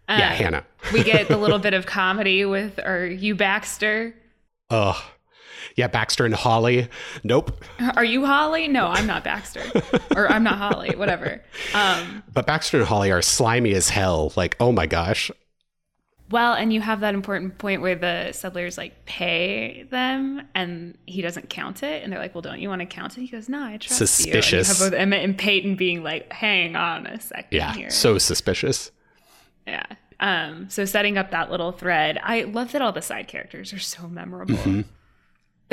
Um, 0.10 0.20
yeah, 0.20 0.34
Hannah. 0.34 0.66
we 0.92 1.04
get 1.04 1.30
a 1.32 1.38
little 1.44 1.60
bit 1.60 1.74
of 1.74 1.86
comedy 1.86 2.46
with 2.46 2.80
our 2.84 3.06
Hugh 3.08 3.36
Baxter. 3.36 4.14
Ugh. 4.70 5.02
Yeah, 5.76 5.88
Baxter 5.88 6.26
and 6.26 6.34
Holly. 6.36 6.88
Nope. 7.24 7.64
Are 7.96 8.04
you 8.06 8.26
Holly? 8.26 8.68
No, 8.68 8.88
I'm 8.88 9.08
not 9.08 9.24
Baxter. 9.24 9.64
or 10.16 10.32
I'm 10.32 10.44
not 10.44 10.58
Holly, 10.58 10.96
whatever. 10.96 11.42
Um, 11.74 12.24
But 12.34 12.46
Baxter 12.48 12.78
and 12.80 12.88
Holly 12.88 13.12
are 13.12 13.22
slimy 13.22 13.74
as 13.74 13.90
hell. 13.90 14.34
Like, 14.36 14.56
oh 14.60 14.72
my 14.72 14.86
gosh. 14.86 15.32
Well, 16.32 16.54
and 16.54 16.74
you 16.74 16.82
have 16.82 17.02
that 17.02 17.14
important 17.14 17.58
point 17.60 17.82
where 17.82 17.96
the 17.96 18.32
settlers 18.32 18.76
like 18.78 19.06
pay 19.06 19.84
them 19.92 20.42
and 20.56 20.98
he 21.06 21.22
doesn't 21.22 21.50
count 21.50 21.84
it. 21.84 22.02
And 22.04 22.12
they're 22.12 22.20
like, 22.20 22.34
well, 22.34 22.42
don't 22.42 22.60
you 22.60 22.70
want 22.70 22.80
to 22.80 22.86
count 22.88 23.16
it? 23.18 23.22
He 23.22 23.28
goes, 23.28 23.50
no, 23.50 23.62
I 23.64 23.78
trust 23.78 23.98
Suspicious. 24.00 24.68
you. 24.80 24.84
Have 24.86 24.92
both 24.94 25.00
Emmett 25.00 25.24
and 25.24 25.38
Paden 25.38 25.76
being 25.76 26.02
like, 26.02 26.32
hang 26.34 26.76
on 26.76 27.06
a 27.06 27.20
second 27.20 27.50
Yeah, 27.52 27.74
here. 27.74 27.90
so 27.92 28.18
suspicious. 28.18 28.90
yeah. 29.68 29.86
Um, 30.20 30.70
so 30.70 30.86
setting 30.86 31.18
up 31.18 31.32
that 31.32 31.52
little 31.52 31.72
thread. 31.74 32.18
I 32.24 32.44
love 32.44 32.72
that 32.72 32.82
all 32.82 32.94
the 32.94 33.02
side 33.02 33.28
characters 33.28 33.74
are 33.74 33.80
so 33.80 34.08
memorable. 34.08 34.84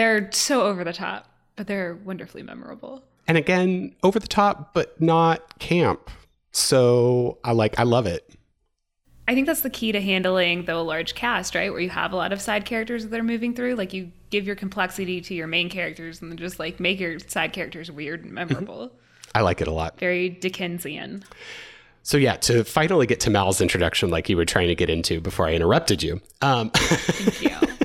They're 0.00 0.32
so 0.32 0.62
over 0.62 0.82
the 0.82 0.94
top, 0.94 1.26
but 1.56 1.66
they're 1.66 1.94
wonderfully 1.94 2.42
memorable. 2.42 3.04
And 3.28 3.36
again, 3.36 3.94
over 4.02 4.18
the 4.18 4.26
top, 4.26 4.72
but 4.72 4.98
not 4.98 5.58
camp. 5.58 6.08
So 6.52 7.36
I 7.44 7.52
like, 7.52 7.78
I 7.78 7.82
love 7.82 8.06
it. 8.06 8.34
I 9.28 9.34
think 9.34 9.46
that's 9.46 9.60
the 9.60 9.68
key 9.68 9.92
to 9.92 10.00
handling 10.00 10.64
the 10.64 10.76
large 10.76 11.14
cast, 11.14 11.54
right? 11.54 11.70
Where 11.70 11.82
you 11.82 11.90
have 11.90 12.14
a 12.14 12.16
lot 12.16 12.32
of 12.32 12.40
side 12.40 12.64
characters 12.64 13.08
that 13.08 13.20
are 13.20 13.22
moving 13.22 13.52
through. 13.54 13.74
Like 13.74 13.92
you 13.92 14.10
give 14.30 14.46
your 14.46 14.56
complexity 14.56 15.20
to 15.20 15.34
your 15.34 15.46
main 15.46 15.68
characters 15.68 16.22
and 16.22 16.30
then 16.30 16.38
just 16.38 16.58
like 16.58 16.80
make 16.80 16.98
your 16.98 17.18
side 17.18 17.52
characters 17.52 17.90
weird 17.90 18.24
and 18.24 18.32
memorable. 18.32 18.92
I 19.34 19.42
like 19.42 19.60
it 19.60 19.68
a 19.68 19.72
lot. 19.72 20.00
Very 20.00 20.30
Dickensian. 20.30 21.24
So 22.04 22.16
yeah, 22.16 22.36
to 22.36 22.64
finally 22.64 23.06
get 23.06 23.20
to 23.20 23.30
Mal's 23.30 23.60
introduction, 23.60 24.08
like 24.08 24.30
you 24.30 24.38
were 24.38 24.46
trying 24.46 24.68
to 24.68 24.74
get 24.74 24.88
into 24.88 25.20
before 25.20 25.46
I 25.46 25.52
interrupted 25.52 26.02
you. 26.02 26.22
Um, 26.40 26.70
Thank 26.70 27.42
you. 27.42 27.74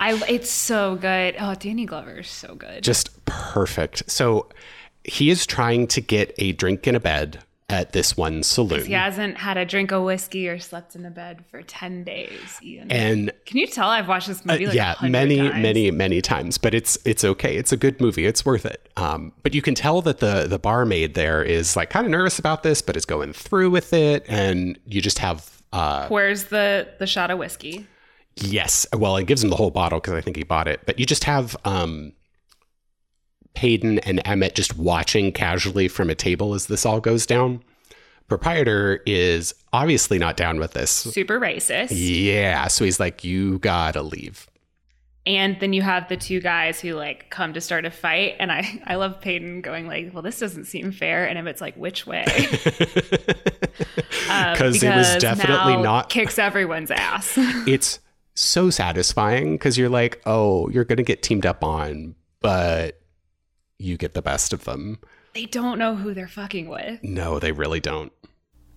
I 0.00 0.14
it's 0.28 0.50
so 0.50 0.96
good. 0.96 1.36
Oh, 1.38 1.54
Danny 1.54 1.86
Glover 1.86 2.18
is 2.20 2.28
so 2.28 2.54
good. 2.54 2.82
just 2.84 3.24
perfect. 3.24 4.10
So 4.10 4.48
he 5.04 5.30
is 5.30 5.46
trying 5.46 5.86
to 5.88 6.00
get 6.00 6.34
a 6.38 6.52
drink 6.52 6.86
and 6.86 6.96
a 6.96 7.00
bed 7.00 7.42
at 7.68 7.90
this 7.92 8.16
one 8.16 8.44
saloon. 8.44 8.84
he 8.86 8.92
hasn't 8.92 9.36
had 9.36 9.56
a 9.56 9.64
drink 9.64 9.90
of 9.90 10.04
whiskey 10.04 10.48
or 10.48 10.56
slept 10.56 10.94
in 10.94 11.04
a 11.04 11.10
bed 11.10 11.44
for 11.50 11.62
ten 11.62 12.04
days. 12.04 12.60
Ian. 12.62 12.92
And 12.92 13.32
Can 13.44 13.56
you 13.56 13.66
tell 13.66 13.88
I've 13.88 14.06
watched 14.06 14.28
this 14.28 14.44
movie 14.44 14.66
like 14.66 14.74
Uh, 14.74 14.76
yeah, 15.02 15.08
many, 15.08 15.38
times? 15.38 15.62
many, 15.62 15.90
many 15.90 16.20
times. 16.22 16.58
But 16.58 16.74
it's 16.74 16.96
it's 17.04 17.24
okay. 17.24 17.56
It's 17.56 17.72
a 17.72 17.76
good 17.76 18.00
movie. 18.00 18.24
It's 18.26 18.44
worth 18.44 18.66
it. 18.66 18.88
Um, 18.96 19.32
but 19.42 19.52
you 19.54 19.62
can 19.62 19.74
tell 19.74 20.00
that 20.02 20.18
the 20.20 20.46
the 20.48 20.58
barmaid 20.60 21.14
there 21.14 21.42
is 21.42 21.74
like 21.74 21.90
kind 21.90 22.06
of 22.06 22.12
nervous 22.12 22.38
about 22.38 22.62
this, 22.62 22.82
but 22.82 22.96
is 22.96 23.04
going 23.04 23.32
through 23.32 23.70
with 23.70 23.92
it. 23.92 24.24
And 24.28 24.78
you 24.86 25.00
just 25.02 25.18
have 25.18 25.60
uh, 25.72 26.06
Where's 26.08 26.44
the 26.44 26.86
the 27.00 27.06
shot 27.08 27.32
of 27.32 27.38
whiskey? 27.38 27.88
Yes, 28.36 28.86
well, 28.92 29.16
it 29.16 29.26
gives 29.26 29.42
him 29.42 29.50
the 29.50 29.56
whole 29.56 29.70
bottle 29.70 29.98
because 29.98 30.14
I 30.14 30.20
think 30.20 30.36
he 30.36 30.44
bought 30.44 30.68
it. 30.68 30.80
But 30.84 30.98
you 31.00 31.06
just 31.06 31.24
have 31.24 31.56
um, 31.64 32.12
Paden 33.54 33.98
and 34.04 34.20
Emmett 34.26 34.54
just 34.54 34.76
watching 34.76 35.32
casually 35.32 35.88
from 35.88 36.10
a 36.10 36.14
table 36.14 36.52
as 36.54 36.66
this 36.66 36.84
all 36.84 37.00
goes 37.00 37.24
down. 37.24 37.62
Proprietor 38.28 39.02
is 39.06 39.54
obviously 39.72 40.18
not 40.18 40.36
down 40.36 40.58
with 40.58 40.72
this. 40.72 40.90
Super 40.90 41.40
racist. 41.40 41.88
Yeah, 41.92 42.66
so 42.66 42.84
he's 42.84 42.98
like, 43.00 43.24
"You 43.24 43.58
gotta 43.60 44.02
leave." 44.02 44.48
And 45.24 45.58
then 45.58 45.72
you 45.72 45.82
have 45.82 46.08
the 46.08 46.16
two 46.16 46.40
guys 46.40 46.80
who 46.80 46.94
like 46.94 47.30
come 47.30 47.52
to 47.54 47.60
start 47.60 47.84
a 47.84 47.90
fight, 47.90 48.34
and 48.38 48.50
I 48.50 48.82
I 48.84 48.96
love 48.96 49.20
Peyton 49.20 49.60
going 49.60 49.86
like, 49.86 50.12
"Well, 50.12 50.22
this 50.22 50.40
doesn't 50.40 50.64
seem 50.64 50.90
fair," 50.92 51.24
and 51.26 51.38
Emmett's 51.38 51.60
like, 51.60 51.76
"Which 51.76 52.06
way?" 52.06 52.24
Uh, 54.28 54.52
because 54.52 54.82
it 54.82 54.94
was 54.94 55.16
definitely 55.18 55.76
not 55.76 56.08
kicks 56.08 56.36
everyone's 56.38 56.90
ass. 56.90 57.34
it's 57.36 58.00
so 58.36 58.70
satisfying 58.70 59.52
because 59.54 59.76
you're 59.76 59.88
like, 59.88 60.20
oh, 60.26 60.68
you're 60.70 60.84
going 60.84 60.98
to 60.98 61.02
get 61.02 61.22
teamed 61.22 61.44
up 61.46 61.64
on, 61.64 62.14
but 62.40 63.00
you 63.78 63.96
get 63.96 64.14
the 64.14 64.22
best 64.22 64.52
of 64.52 64.64
them. 64.64 64.98
they 65.34 65.46
don't 65.46 65.78
know 65.78 65.96
who 65.96 66.14
they're 66.14 66.28
fucking 66.28 66.68
with. 66.68 67.02
No, 67.02 67.38
they 67.38 67.52
really 67.52 67.80
don't. 67.80 68.12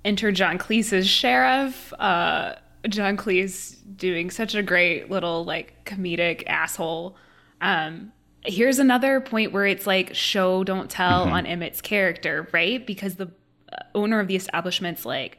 Enter 0.04 0.32
John 0.32 0.58
Cleese's 0.58 1.08
sheriff. 1.08 1.94
Uh, 2.00 2.56
John 2.88 3.18
Cleese 3.18 3.78
doing 3.98 4.30
such 4.32 4.56
a 4.56 4.64
great 4.64 5.10
little 5.12 5.44
like 5.46 5.86
comedic 5.86 6.44
asshole. 6.48 7.16
Um, 7.62 8.12
here's 8.46 8.80
another 8.80 9.20
point 9.20 9.52
where 9.52 9.66
it's 9.66 9.86
like 9.86 10.16
show 10.16 10.64
don't 10.64 10.90
tell 10.90 11.26
Mm-hmm. 11.26 11.34
on 11.34 11.46
Emmett's 11.46 11.82
character, 11.82 12.48
right? 12.54 12.86
Because 12.88 13.16
the 13.16 13.30
uh, 13.72 13.84
owner 13.94 14.20
of 14.22 14.28
the 14.28 14.36
establishment's 14.38 15.06
like 15.06 15.38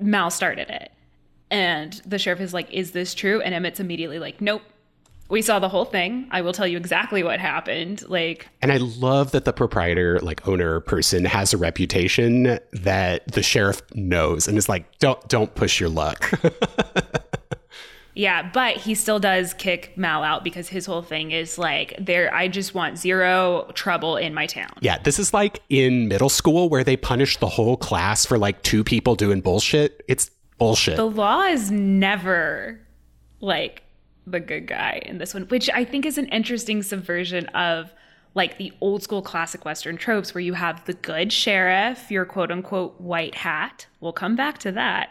Mal 0.00 0.30
started 0.30 0.70
it, 0.70 0.90
and 1.54 1.92
the 2.04 2.18
sheriff 2.18 2.40
is 2.40 2.52
like, 2.52 2.72
"Is 2.72 2.90
this 2.90 3.14
true?" 3.14 3.40
And 3.40 3.54
Emmett's 3.54 3.80
immediately 3.80 4.18
like, 4.18 4.40
"Nope." 4.40 4.62
We 5.30 5.40
saw 5.40 5.58
the 5.58 5.70
whole 5.70 5.86
thing. 5.86 6.28
I 6.30 6.42
will 6.42 6.52
tell 6.52 6.66
you 6.66 6.76
exactly 6.76 7.22
what 7.22 7.40
happened. 7.40 8.06
Like, 8.08 8.46
And 8.60 8.70
I 8.70 8.76
love 8.76 9.30
that 9.30 9.46
the 9.46 9.54
proprietor, 9.54 10.20
like 10.20 10.46
owner 10.46 10.80
person, 10.80 11.24
has 11.24 11.54
a 11.54 11.56
reputation 11.56 12.58
that 12.72 13.26
the 13.32 13.42
sheriff 13.42 13.80
knows 13.94 14.46
and 14.46 14.58
is 14.58 14.68
like, 14.68 14.98
don't 14.98 15.26
don't 15.28 15.54
push 15.54 15.80
your 15.80 15.88
luck. 15.88 16.30
Yeah, 18.16 18.48
but 18.52 18.76
he 18.76 18.94
still 18.94 19.18
does 19.18 19.54
kick 19.54 19.92
Mal 19.96 20.22
out 20.22 20.44
because 20.44 20.68
his 20.68 20.86
whole 20.86 21.02
thing 21.02 21.32
is 21.32 21.58
like, 21.58 21.94
there. 21.98 22.32
I 22.32 22.46
just 22.46 22.72
want 22.72 22.96
zero 22.96 23.68
trouble 23.74 24.16
in 24.16 24.34
my 24.34 24.46
town. 24.46 24.70
yeah, 24.80 24.98
this 24.98 25.18
is 25.18 25.34
like 25.34 25.60
in 25.68 26.06
middle 26.06 26.28
school 26.28 26.68
where 26.68 26.84
they 26.84 26.96
punish 26.96 27.38
the 27.38 27.48
whole 27.48 27.76
class 27.76 28.24
for 28.24 28.38
like 28.38 28.62
two 28.62 28.84
people 28.84 29.16
doing 29.16 29.40
bullshit. 29.40 30.04
It's 30.06 30.30
bullshit. 30.58 30.96
The 30.96 31.04
law 31.04 31.42
is 31.42 31.70
never 31.70 32.80
like 33.40 33.82
the 34.26 34.40
good 34.40 34.66
guy 34.66 35.02
in 35.04 35.18
this 35.18 35.34
one, 35.34 35.44
which 35.44 35.68
I 35.70 35.84
think 35.84 36.06
is 36.06 36.18
an 36.18 36.26
interesting 36.28 36.82
subversion 36.82 37.46
of 37.48 37.92
like 38.34 38.58
the 38.58 38.72
old 38.80 39.02
school 39.02 39.22
classic 39.22 39.64
Western 39.64 39.96
tropes 39.96 40.34
where 40.34 40.40
you 40.40 40.54
have 40.54 40.84
the 40.86 40.94
good 40.94 41.32
sheriff, 41.32 42.10
your 42.10 42.24
quote 42.24 42.50
unquote 42.50 43.00
white 43.00 43.34
hat. 43.34 43.86
We'll 44.00 44.12
come 44.12 44.36
back 44.36 44.58
to 44.58 44.72
that. 44.72 45.10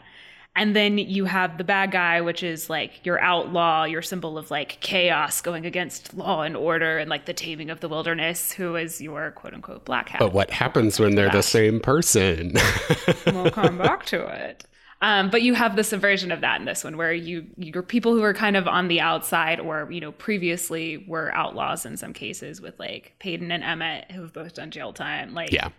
And 0.55 0.75
then 0.75 0.99
you 0.99 1.25
have 1.25 1.57
the 1.57 1.63
bad 1.63 1.91
guy, 1.91 2.21
which 2.21 2.43
is 2.43 2.69
like 2.69 3.03
your 3.03 3.19
outlaw, 3.19 3.85
your 3.85 4.03
symbol 4.03 4.37
of 4.37 4.51
like 4.51 4.79
chaos 4.81 5.41
going 5.41 5.65
against 5.65 6.13
law 6.13 6.43
and 6.43 6.55
order 6.55 6.99
and 6.99 7.09
like 7.09 7.25
the 7.25 7.33
taming 7.33 7.71
of 7.71 7.79
the 7.79 7.89
wilderness, 7.89 8.51
who 8.51 8.75
is 8.75 9.01
your 9.01 9.31
quote 9.31 9.55
unquote 9.55 9.83
black 9.83 10.09
hat. 10.09 10.19
but 10.19 10.31
what 10.31 10.51
happens 10.51 10.99
when 10.99 11.15
they're 11.15 11.29
the 11.31 11.41
same 11.41 11.79
person? 11.79 12.53
we'll 13.25 13.49
come 13.49 13.79
back 13.79 14.05
to 14.07 14.27
it. 14.27 14.65
Um, 15.03 15.29
but 15.29 15.41
you 15.41 15.53
have 15.53 15.75
the 15.75 15.83
subversion 15.83 16.31
of 16.31 16.39
that 16.41 16.61
in 16.61 16.65
this 16.65 16.81
one, 16.81 16.95
where 16.95 17.11
you 17.11 17.45
you're 17.57 17.83
people 17.83 18.13
who 18.13 18.23
are 18.23 18.33
kind 18.33 18.55
of 18.55 18.69
on 18.69 18.87
the 18.87 19.01
outside, 19.01 19.59
or 19.59 19.91
you 19.91 19.99
know, 19.99 20.13
previously 20.13 21.03
were 21.09 21.29
outlaws 21.35 21.85
in 21.85 21.97
some 21.97 22.13
cases, 22.13 22.61
with 22.61 22.79
like 22.79 23.13
Paden 23.19 23.51
and 23.51 23.65
Emmett, 23.65 24.09
who've 24.11 24.31
both 24.31 24.53
done 24.53 24.71
jail 24.71 24.93
time. 24.93 25.33
Like, 25.33 25.51
Yeah. 25.51 25.69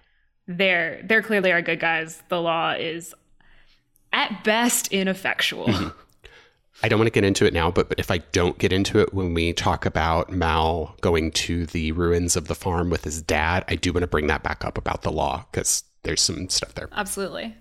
they're 0.47 1.01
they're 1.05 1.23
clearly 1.23 1.53
are 1.53 1.63
good 1.63 1.81
guys. 1.81 2.23
The 2.29 2.39
law 2.41 2.73
is 2.73 3.15
at 4.13 4.45
best 4.45 4.93
ineffectual. 4.93 5.71
I 6.83 6.89
don't 6.89 6.99
want 6.99 7.07
to 7.07 7.13
get 7.13 7.25
into 7.25 7.47
it 7.47 7.55
now, 7.55 7.71
but, 7.71 7.89
but 7.89 7.99
if 7.99 8.11
I 8.11 8.19
don't 8.19 8.59
get 8.59 8.73
into 8.73 8.99
it 8.99 9.15
when 9.15 9.33
we 9.33 9.53
talk 9.55 9.87
about 9.87 10.31
Mal 10.31 10.97
going 11.01 11.31
to 11.33 11.67
the 11.67 11.93
ruins 11.93 12.37
of 12.37 12.49
the 12.49 12.55
farm 12.55 12.91
with 12.91 13.05
his 13.05 13.23
dad, 13.23 13.65
I 13.69 13.77
do 13.77 13.93
want 13.93 14.03
to 14.03 14.07
bring 14.09 14.27
that 14.27 14.43
back 14.43 14.65
up 14.65 14.77
about 14.77 15.03
the 15.03 15.13
law 15.13 15.47
because 15.51 15.85
there's 16.03 16.21
some 16.21 16.49
stuff 16.51 16.75
there. 16.75 16.89
Absolutely. 16.93 17.55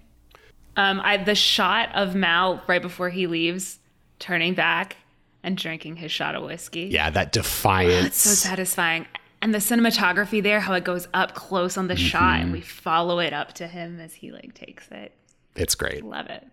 Um, 0.76 1.02
I 1.04 1.18
the 1.18 1.36
shot 1.36 1.94
of 1.94 2.16
Mal 2.16 2.62
right 2.68 2.82
before 2.82 3.10
he 3.10 3.28
leaves, 3.28 3.80
turning 4.20 4.54
back 4.54 4.98
and 5.44 5.58
drinking 5.58 5.98
his 5.98 6.12
shot 6.12 6.36
of 6.36 6.44
whiskey. 6.44 6.90
Yeah, 6.92 7.10
that 7.10 7.32
defiance. 7.32 8.08
It's 8.08 8.18
so 8.18 8.32
satisfying. 8.32 9.06
And 9.42 9.54
the 9.54 9.60
cinematography 9.60 10.42
there, 10.42 10.62
how 10.62 10.74
it 10.74 10.86
goes 10.86 11.08
up 11.14 11.36
close 11.36 11.78
on 11.78 11.88
the 11.88 11.98
shot 11.98 12.40
and 12.40 12.54
we 12.54 12.62
follow 12.62 13.20
it 13.20 13.34
up 13.34 13.52
to 13.54 13.68
him 13.68 14.00
as 14.00 14.14
he 14.14 14.32
like 14.32 14.54
takes 14.54 14.88
it. 14.90 15.12
It's 15.56 15.76
great. 15.76 16.04
Love 16.04 16.28
it. 16.28 16.48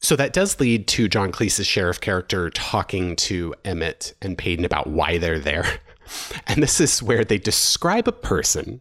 So 0.00 0.14
that 0.14 0.32
does 0.32 0.60
lead 0.60 0.86
to 0.88 1.08
John 1.08 1.32
Cleese's 1.32 1.66
sheriff 1.66 2.00
character 2.00 2.50
talking 2.50 3.16
to 3.16 3.54
Emmett 3.64 4.14
and 4.22 4.38
Paden 4.38 4.64
about 4.64 4.86
why 4.86 5.18
they're 5.18 5.40
there. 5.40 5.64
And 6.46 6.62
this 6.62 6.80
is 6.80 7.02
where 7.02 7.22
they 7.22 7.36
describe 7.36 8.08
a 8.08 8.12
person. 8.12 8.80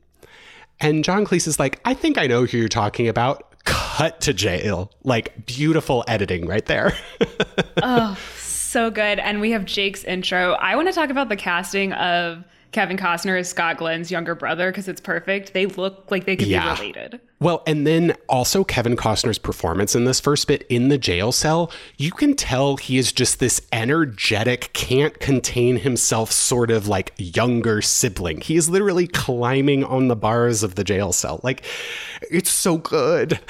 And 0.79 1.03
John 1.03 1.25
Cleese 1.25 1.45
is 1.45 1.59
like, 1.59 1.81
I 1.83 1.93
think 1.93 2.17
I 2.17 2.25
know 2.25 2.45
who 2.45 2.57
you're 2.57 2.69
talking 2.69 3.09
about. 3.09 3.46
Cut 3.67 4.21
to 4.21 4.33
jail. 4.33 4.91
Like 5.03 5.45
beautiful 5.45 6.03
editing 6.07 6.47
right 6.47 6.65
there. 6.65 6.93
Oh, 7.83 8.17
so 8.39 8.89
good. 8.89 9.19
And 9.19 9.39
we 9.39 9.51
have 9.51 9.63
Jake's 9.65 10.03
intro. 10.03 10.53
I 10.53 10.75
want 10.75 10.87
to 10.87 10.93
talk 10.93 11.11
about 11.11 11.29
the 11.29 11.35
casting 11.35 11.93
of 11.93 12.43
Kevin 12.71 12.97
Costner 12.97 13.39
as 13.39 13.47
Scott 13.47 13.77
Glenn's 13.77 14.09
younger 14.09 14.33
brother 14.33 14.71
because 14.71 14.87
it's 14.87 14.99
perfect. 14.99 15.53
They 15.53 15.67
look 15.67 16.09
like 16.09 16.25
they 16.25 16.35
could 16.35 16.47
Yeah. 16.47 16.73
be 16.75 16.81
related. 16.81 17.21
Well, 17.39 17.61
and 17.67 17.85
then 17.85 18.15
also 18.27 18.63
Kevin 18.63 18.95
Costner's 18.95 19.37
performance 19.37 19.95
in 19.95 20.05
this 20.05 20.19
first 20.19 20.47
bit 20.47 20.65
in 20.69 20.89
the 20.89 20.97
jail 20.97 21.31
cell, 21.31 21.71
you 21.97 22.11
can 22.11 22.35
tell 22.35 22.77
he 22.77 22.97
is 22.97 23.11
just 23.11 23.39
this 23.39 23.61
energetic, 23.71 24.71
can't 24.73 25.19
contain 25.19 25.77
himself 25.77 26.31
sort 26.31 26.71
of 26.71 26.87
like 26.87 27.13
younger 27.17 27.81
sibling. 27.81 28.41
He 28.41 28.55
is 28.55 28.69
literally 28.69 29.05
climbing 29.05 29.83
on 29.83 30.07
the 30.07 30.15
bars 30.15 30.63
of 30.63 30.75
the 30.75 30.83
jail 30.83 31.13
cell. 31.13 31.39
Like, 31.43 31.63
it's 32.31 32.49
so 32.49 32.77
good. 32.77 33.39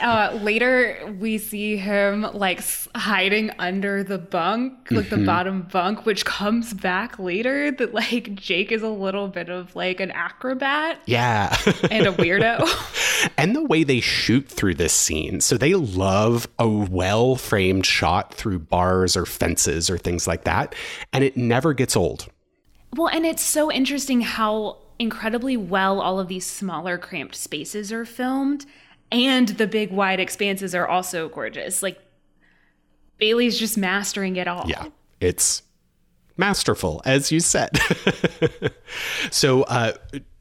Uh, 0.00 0.38
later, 0.42 1.14
we 1.20 1.38
see 1.38 1.76
him 1.76 2.22
like 2.32 2.62
hiding 2.94 3.50
under 3.58 4.02
the 4.02 4.18
bunk, 4.18 4.90
like 4.90 5.10
the 5.10 5.18
bottom 5.18 5.62
bunk, 5.70 6.04
which 6.04 6.24
comes 6.24 6.72
back 6.74 7.18
later 7.18 7.70
that 7.70 7.94
like 7.94 8.34
Jake 8.34 8.72
is 8.72 8.82
a 8.82 8.88
little 8.88 9.28
bit 9.28 9.48
of 9.48 9.74
like 9.76 10.00
an 10.00 10.10
acrobat 10.10 10.98
yeah. 11.06 11.56
and 11.90 12.06
a 12.06 12.12
weirdo. 12.12 12.66
and 13.38 13.54
the 13.54 13.64
way 13.64 13.84
they 13.84 14.00
shoot 14.00 14.48
through 14.48 14.74
this 14.74 14.92
scene. 14.92 15.40
So 15.40 15.56
they 15.56 15.74
love 15.74 16.48
a 16.58 16.68
well 16.68 17.36
framed 17.36 17.86
shot 17.86 18.34
through 18.34 18.60
bars 18.60 19.16
or 19.16 19.26
fences 19.26 19.88
or 19.90 19.98
things 19.98 20.26
like 20.26 20.44
that. 20.44 20.74
And 21.12 21.24
it 21.24 21.36
never 21.36 21.72
gets 21.72 21.96
old. 21.96 22.28
Well, 22.94 23.08
and 23.08 23.24
it's 23.24 23.42
so 23.42 23.72
interesting 23.72 24.20
how 24.20 24.78
incredibly 24.98 25.56
well 25.56 26.00
all 26.00 26.20
of 26.20 26.28
these 26.28 26.46
smaller, 26.46 26.98
cramped 26.98 27.34
spaces 27.34 27.92
are 27.92 28.04
filmed, 28.04 28.66
and 29.10 29.48
the 29.48 29.66
big, 29.66 29.90
wide 29.90 30.20
expanses 30.20 30.74
are 30.74 30.86
also 30.86 31.28
gorgeous. 31.28 31.82
Like, 31.82 31.98
Bailey's 33.18 33.58
just 33.58 33.78
mastering 33.78 34.36
it 34.36 34.46
all. 34.46 34.64
Yeah, 34.68 34.86
it's 35.20 35.62
masterful, 36.36 37.02
as 37.04 37.32
you 37.32 37.40
said. 37.40 37.78
so 39.30 39.62
uh, 39.62 39.92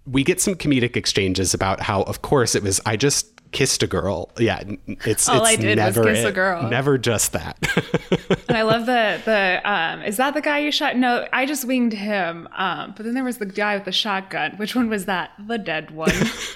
we 0.05 0.23
get 0.23 0.41
some 0.41 0.55
comedic 0.55 0.95
exchanges 0.95 1.53
about 1.53 1.81
how, 1.81 2.01
of 2.03 2.21
course, 2.21 2.55
it 2.55 2.63
was 2.63 2.81
I 2.85 2.95
just 2.97 3.27
kissed 3.51 3.83
a 3.83 3.87
girl. 3.87 4.31
Yeah, 4.37 4.63
it's 5.05 5.27
All 5.27 5.41
it's 5.43 5.49
I 5.49 5.55
did 5.57 5.77
was 5.77 5.95
never 5.95 6.03
kiss 6.05 6.23
a 6.23 6.29
it. 6.29 6.33
girl. 6.35 6.63
Never 6.69 6.97
just 6.97 7.33
that. 7.33 7.57
And 8.47 8.57
I 8.57 8.63
love 8.63 8.85
the 8.85 9.21
the 9.23 9.61
um 9.69 10.01
is 10.01 10.17
that 10.17 10.33
the 10.33 10.41
guy 10.41 10.59
you 10.59 10.71
shot? 10.71 10.97
No, 10.97 11.25
I 11.31 11.45
just 11.45 11.63
winged 11.65 11.93
him. 11.93 12.47
Um, 12.57 12.93
but 12.97 13.05
then 13.05 13.13
there 13.13 13.23
was 13.23 13.37
the 13.37 13.45
guy 13.45 13.75
with 13.75 13.85
the 13.85 13.91
shotgun. 13.93 14.57
Which 14.57 14.75
one 14.75 14.89
was 14.89 15.05
that? 15.05 15.31
The 15.39 15.57
dead 15.57 15.91
one. 15.91 16.11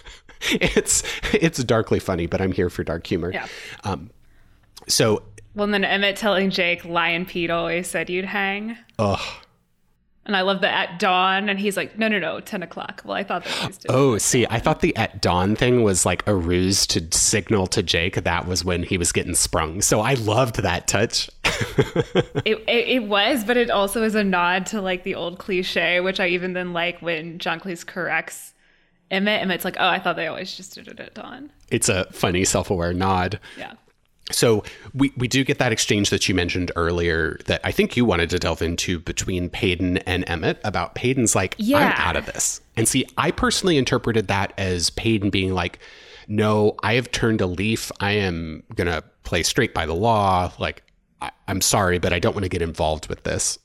it's 0.51 1.03
it's 1.34 1.63
darkly 1.63 1.99
funny, 1.99 2.25
but 2.27 2.41
I'm 2.41 2.51
here 2.51 2.69
for 2.69 2.84
dark 2.84 3.08
humor. 3.08 3.31
Yeah. 3.31 3.47
Um, 3.86 4.10
so 4.88 5.23
well, 5.53 5.63
and 5.65 5.73
then 5.73 5.86
Emmett 5.86 6.17
telling 6.17 6.49
Jake, 6.49 6.84
Lion 6.84 7.25
Pete 7.25 7.49
always 7.49 7.88
said 7.88 8.10
you'd 8.10 8.25
hang. 8.25 8.77
ugh. 8.99 9.19
And 10.25 10.35
I 10.35 10.41
love 10.41 10.61
the 10.61 10.69
at 10.69 10.97
dawn, 10.97 11.49
and 11.49 11.59
he's 11.59 11.77
like, 11.77 11.99
no, 11.99 12.07
no, 12.07 12.17
no, 12.17 12.39
ten 12.39 12.63
o'clock. 12.63 13.03
Well, 13.05 13.15
I 13.15 13.23
thought 13.23 13.43
that 13.43 13.67
was. 13.67 13.79
Oh, 13.89 14.17
see, 14.17 14.47
I 14.49 14.59
thought 14.59 14.79
the 14.79 14.95
at 14.95 15.21
dawn 15.21 15.55
thing 15.55 15.83
was 15.83 16.03
like 16.03 16.27
a 16.27 16.33
ruse 16.33 16.88
to 16.88 17.07
signal 17.15 17.67
to 17.67 17.83
Jake 17.83 18.15
that 18.15 18.47
was 18.47 18.65
when 18.65 18.81
he 18.81 18.97
was 18.97 19.11
getting 19.11 19.35
sprung. 19.35 19.81
So 19.83 20.01
I 20.01 20.15
loved 20.15 20.57
that 20.57 20.88
touch. 20.88 21.29
It, 22.43 22.57
it, 22.67 22.88
it 22.89 23.03
was, 23.03 23.43
but 23.43 23.57
it 23.57 23.71
also 23.71 24.03
is 24.03 24.13
a 24.13 24.23
nod 24.23 24.67
to 24.67 24.81
like 24.81 25.03
the 25.03 25.15
old 25.15 25.39
cliche, 25.39 25.99
which 25.99 26.19
I 26.19 26.27
even 26.27 26.53
then 26.53 26.73
like 26.73 27.01
when 27.01 27.39
John 27.39 27.59
Cleese 27.59 27.85
corrects 27.85 28.53
Emmett. 29.11 29.41
Emmett's 29.41 29.65
like, 29.65 29.77
oh, 29.79 29.88
I 29.88 29.99
thought 29.99 30.15
they 30.15 30.27
always 30.27 30.55
just 30.55 30.75
did 30.75 30.88
it 30.88 30.99
at 30.99 31.13
dawn. 31.13 31.51
It's 31.69 31.89
a 31.89 32.05
funny 32.11 32.45
self 32.45 32.69
aware 32.69 32.93
nod. 32.93 33.39
Yeah. 33.57 33.73
So 34.31 34.63
we, 34.93 35.13
we 35.17 35.27
do 35.27 35.43
get 35.43 35.59
that 35.59 35.71
exchange 35.71 36.09
that 36.09 36.27
you 36.27 36.33
mentioned 36.33 36.71
earlier 36.75 37.39
that 37.45 37.61
I 37.63 37.71
think 37.71 37.95
you 37.95 38.05
wanted 38.05 38.31
to 38.31 38.39
delve 38.39 38.61
into 38.61 38.99
between 38.99 39.49
Paden 39.49 39.97
and 40.07 40.23
Emmett 40.27 40.59
about 40.63 40.95
Paden's 40.95 41.35
like, 41.35 41.55
I'm 41.59 41.93
out 41.95 42.15
of 42.15 42.25
this. 42.25 42.59
And 42.75 42.88
see, 42.88 43.05
I 43.17 43.29
personally 43.29 43.77
interpreted 43.77 44.27
that 44.27 44.53
as 44.57 44.89
Paden 44.89 45.29
being 45.29 45.53
like, 45.53 45.79
no, 46.27 46.75
I 46.81 46.95
have 46.95 47.11
turned 47.11 47.39
a 47.41 47.45
leaf. 47.45 47.91
I 47.99 48.11
am 48.13 48.63
going 48.73 48.88
to 48.88 49.03
play 49.23 49.43
straight 49.43 49.75
by 49.75 49.85
the 49.85 49.93
law. 49.93 50.51
Like, 50.57 50.81
I, 51.21 51.29
I'm 51.47 51.61
sorry, 51.61 51.99
but 51.99 52.11
I 52.11 52.17
don't 52.17 52.33
want 52.33 52.45
to 52.45 52.49
get 52.49 52.63
involved 52.63 53.07
with 53.07 53.23
this. 53.23 53.59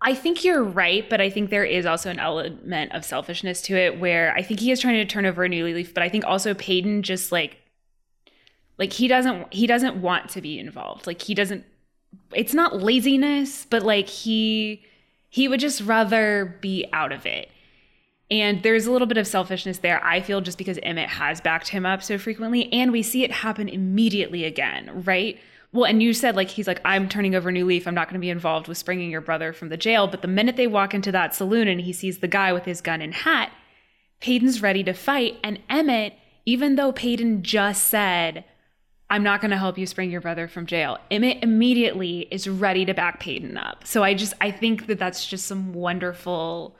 I 0.00 0.14
think 0.14 0.42
you're 0.42 0.64
right, 0.64 1.08
but 1.08 1.20
I 1.20 1.30
think 1.30 1.50
there 1.50 1.64
is 1.64 1.86
also 1.86 2.10
an 2.10 2.18
element 2.18 2.92
of 2.92 3.04
selfishness 3.04 3.62
to 3.62 3.76
it 3.76 4.00
where 4.00 4.34
I 4.34 4.42
think 4.42 4.58
he 4.58 4.72
is 4.72 4.80
trying 4.80 4.94
to 4.94 5.04
turn 5.04 5.26
over 5.26 5.44
a 5.44 5.48
new 5.48 5.64
leaf, 5.64 5.94
but 5.94 6.02
I 6.02 6.08
think 6.08 6.24
also 6.24 6.54
Paden 6.54 7.02
just 7.02 7.30
like 7.30 7.58
like 8.78 8.92
he 8.92 9.08
doesn't 9.08 9.52
he 9.52 9.66
doesn't 9.66 10.00
want 10.00 10.30
to 10.30 10.40
be 10.40 10.58
involved. 10.58 11.06
Like 11.06 11.22
he 11.22 11.34
doesn't 11.34 11.64
it's 12.34 12.54
not 12.54 12.82
laziness, 12.82 13.66
but 13.68 13.82
like 13.82 14.08
he 14.08 14.82
he 15.28 15.48
would 15.48 15.60
just 15.60 15.80
rather 15.80 16.58
be 16.60 16.86
out 16.92 17.12
of 17.12 17.26
it. 17.26 17.50
And 18.30 18.62
there's 18.62 18.86
a 18.86 18.92
little 18.92 19.06
bit 19.06 19.18
of 19.18 19.26
selfishness 19.26 19.78
there, 19.78 20.02
I 20.02 20.20
feel, 20.20 20.40
just 20.40 20.56
because 20.56 20.78
Emmett 20.82 21.10
has 21.10 21.40
backed 21.40 21.68
him 21.68 21.84
up 21.84 22.02
so 22.02 22.16
frequently. 22.16 22.72
And 22.72 22.90
we 22.90 23.02
see 23.02 23.24
it 23.24 23.30
happen 23.30 23.68
immediately 23.68 24.44
again, 24.44 25.04
right? 25.04 25.38
Well, 25.72 25.84
and 25.84 26.02
you 26.02 26.12
said, 26.12 26.36
like, 26.36 26.48
he's 26.48 26.66
like, 26.66 26.80
I'm 26.84 27.08
turning 27.08 27.34
over 27.34 27.48
a 27.48 27.52
new 27.52 27.64
leaf. 27.64 27.86
I'm 27.86 27.94
not 27.94 28.08
going 28.08 28.20
to 28.20 28.24
be 28.24 28.30
involved 28.30 28.68
with 28.68 28.78
springing 28.78 29.10
your 29.10 29.20
brother 29.20 29.52
from 29.52 29.68
the 29.68 29.76
jail. 29.76 30.06
But 30.06 30.22
the 30.22 30.28
minute 30.28 30.56
they 30.56 30.66
walk 30.66 30.94
into 30.94 31.12
that 31.12 31.34
saloon 31.34 31.68
and 31.68 31.80
he 31.80 31.92
sees 31.92 32.18
the 32.18 32.28
guy 32.28 32.52
with 32.52 32.64
his 32.64 32.80
gun 32.80 33.00
and 33.00 33.12
hat, 33.14 33.52
Paden's 34.20 34.62
ready 34.62 34.84
to 34.84 34.92
fight. 34.92 35.38
And 35.42 35.60
Emmett, 35.68 36.14
even 36.46 36.76
though 36.76 36.92
Paden 36.92 37.42
just 37.42 37.84
said, 37.84 38.44
I'm 39.12 39.22
not 39.22 39.42
going 39.42 39.50
to 39.50 39.58
help 39.58 39.76
you 39.76 39.86
spring 39.86 40.10
your 40.10 40.22
brother 40.22 40.48
from 40.48 40.64
jail. 40.64 40.96
Emmett 41.10 41.42
immediately 41.42 42.26
is 42.30 42.48
ready 42.48 42.86
to 42.86 42.94
back 42.94 43.20
Paden 43.20 43.58
up. 43.58 43.86
So 43.86 44.02
I 44.02 44.14
just 44.14 44.32
I 44.40 44.50
think 44.50 44.86
that 44.86 44.98
that's 44.98 45.26
just 45.26 45.46
some 45.46 45.74
wonderful 45.74 46.74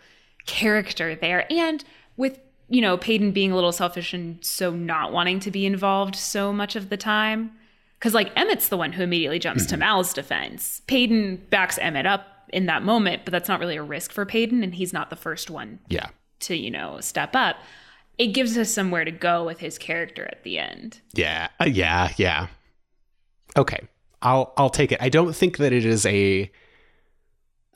character 0.46 1.14
there. 1.14 1.44
And 1.52 1.84
with 2.16 2.40
you 2.70 2.80
know 2.80 2.96
Paden 2.96 3.32
being 3.32 3.52
a 3.52 3.54
little 3.54 3.70
selfish 3.70 4.14
and 4.14 4.42
so 4.42 4.70
not 4.70 5.12
wanting 5.12 5.40
to 5.40 5.50
be 5.50 5.66
involved 5.66 6.16
so 6.16 6.54
much 6.54 6.74
of 6.74 6.88
the 6.88 6.96
time, 6.96 7.52
because 7.98 8.14
like 8.14 8.32
Emmett's 8.34 8.68
the 8.68 8.78
one 8.78 8.92
who 8.92 9.02
immediately 9.02 9.38
jumps 9.38 9.66
to 9.66 9.74
mm-hmm. 9.74 9.80
Mal's 9.80 10.14
defense. 10.14 10.80
Paden 10.88 11.38
backs 11.50 11.76
Emmett 11.82 12.06
up 12.06 12.50
in 12.50 12.64
that 12.64 12.82
moment, 12.82 13.26
but 13.26 13.32
that's 13.32 13.48
not 13.48 13.60
really 13.60 13.76
a 13.76 13.82
risk 13.82 14.10
for 14.10 14.24
Paden, 14.24 14.62
and 14.64 14.74
he's 14.74 14.94
not 14.94 15.10
the 15.10 15.16
first 15.16 15.50
one 15.50 15.80
Yeah. 15.88 16.08
to 16.40 16.56
you 16.56 16.70
know 16.70 16.98
step 17.00 17.36
up. 17.36 17.56
It 18.18 18.28
gives 18.28 18.56
us 18.58 18.70
somewhere 18.70 19.04
to 19.04 19.10
go 19.10 19.44
with 19.44 19.58
his 19.60 19.78
character 19.78 20.24
at 20.30 20.42
the 20.44 20.58
end. 20.58 21.00
Yeah. 21.14 21.48
Uh, 21.58 21.64
yeah. 21.64 22.12
Yeah. 22.16 22.48
Okay. 23.56 23.80
I'll 24.20 24.52
I'll 24.56 24.70
take 24.70 24.92
it. 24.92 24.98
I 25.02 25.08
don't 25.08 25.34
think 25.34 25.56
that 25.58 25.72
it 25.72 25.84
is 25.84 26.06
a 26.06 26.50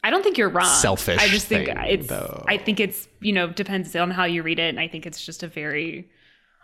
I 0.05 0.11
don't 0.11 0.23
think 0.23 0.39
you're 0.39 0.49
wrong. 0.51 0.67
Selfish 0.67 1.21
I 1.21 1.27
just 1.29 1.49
think 1.49 1.67
thing, 1.67 1.77
it's. 1.89 2.07
though. 2.07 2.45
I 2.47 2.59
think 2.59 2.79
it's 2.79 3.09
you 3.21 3.33
know 3.33 3.49
depends 3.49 3.97
on 3.97 4.11
how 4.13 4.25
you 4.25 4.43
read 4.43 4.59
it, 4.61 4.69
and 4.69 4.79
I 4.79 4.87
think 4.89 5.07
it's 5.07 5.25
just 5.25 5.43
a 5.43 5.49
very. 5.49 6.09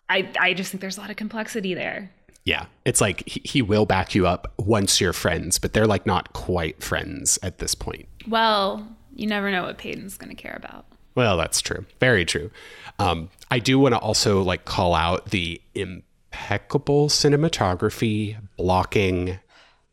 I 0.09 0.31
I 0.39 0.55
just 0.55 0.71
think 0.71 0.81
there's 0.81 0.97
a 0.99 1.01
lot 1.01 1.11
of 1.11 1.17
complexity 1.17 1.75
there. 1.75 2.13
yeah. 2.45 2.67
It's 2.85 3.01
like 3.01 3.27
he, 3.29 3.41
he 3.45 3.63
will 3.63 3.87
back 3.87 4.15
you 4.15 4.27
up 4.29 4.53
once 4.59 5.01
you're 5.01 5.13
friends, 5.13 5.59
but 5.59 5.73
they're 5.73 5.87
like 5.87 6.07
not 6.07 6.33
quite 6.35 6.83
friends 6.83 7.39
at 7.43 7.59
this 7.59 7.75
point. 7.75 8.07
Well, 8.29 8.87
you 9.15 9.27
never 9.27 9.51
know 9.51 9.65
what 9.65 9.79
Paden's 9.79 10.17
going 10.17 10.35
to 10.35 10.41
care 10.41 10.55
about. 10.57 10.87
Well, 11.15 11.37
that's 11.37 11.61
true. 11.61 11.85
Very 12.01 12.25
true. 12.25 12.51
Um, 12.99 13.31
I 13.51 13.59
do 13.59 13.79
want 13.79 13.95
to 13.95 13.99
also 13.99 14.43
like 14.43 14.65
call 14.65 14.95
out 14.95 15.31
the 15.31 15.61
impeccable 15.75 17.09
cinematography, 17.09 18.37
blocking, 18.57 19.39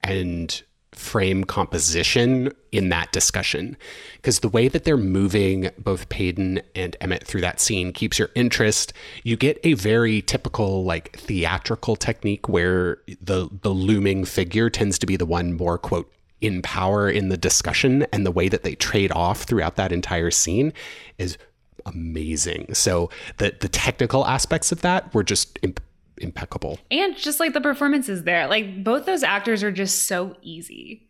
and 0.03 0.61
frame 0.91 1.45
composition 1.45 2.51
in 2.71 2.89
that 2.89 3.11
discussion. 3.11 3.77
Because 4.17 4.39
the 4.39 4.49
way 4.49 4.67
that 4.67 4.83
they're 4.83 4.97
moving 4.97 5.69
both 5.77 6.09
Paden 6.09 6.61
and 6.75 6.95
Emmett 6.99 7.25
through 7.25 7.41
that 7.41 7.59
scene 7.59 7.93
keeps 7.93 8.19
your 8.19 8.29
interest. 8.35 8.91
You 9.23 9.37
get 9.37 9.59
a 9.63 9.73
very 9.73 10.21
typical 10.21 10.83
like 10.83 11.17
theatrical 11.17 11.95
technique 11.95 12.49
where 12.49 12.99
the 13.21 13.49
the 13.61 13.69
looming 13.69 14.25
figure 14.25 14.69
tends 14.69 14.99
to 14.99 15.05
be 15.05 15.15
the 15.15 15.25
one 15.25 15.53
more 15.55 15.77
quote 15.77 16.11
in 16.41 16.61
power 16.61 17.09
in 17.09 17.29
the 17.29 17.37
discussion 17.37 18.03
and 18.13 18.25
the 18.25 18.31
way 18.31 18.47
that 18.47 18.63
they 18.63 18.75
trade 18.75 19.11
off 19.11 19.43
throughout 19.43 19.75
that 19.75 19.91
entire 19.91 20.31
scene 20.31 20.73
is 21.17 21.37
amazing. 21.85 22.73
So 22.73 23.09
the 23.37 23.55
the 23.59 23.69
technical 23.69 24.25
aspects 24.25 24.71
of 24.71 24.81
that 24.81 25.13
were 25.13 25.23
just 25.23 25.59
imp- 25.61 25.81
impeccable. 26.17 26.79
And 26.91 27.15
just 27.17 27.39
like 27.39 27.53
the 27.53 27.61
performances 27.61 28.23
there, 28.23 28.47
like 28.47 28.83
both 28.83 29.05
those 29.05 29.23
actors 29.23 29.63
are 29.63 29.71
just 29.71 30.03
so 30.03 30.35
easy. 30.41 31.09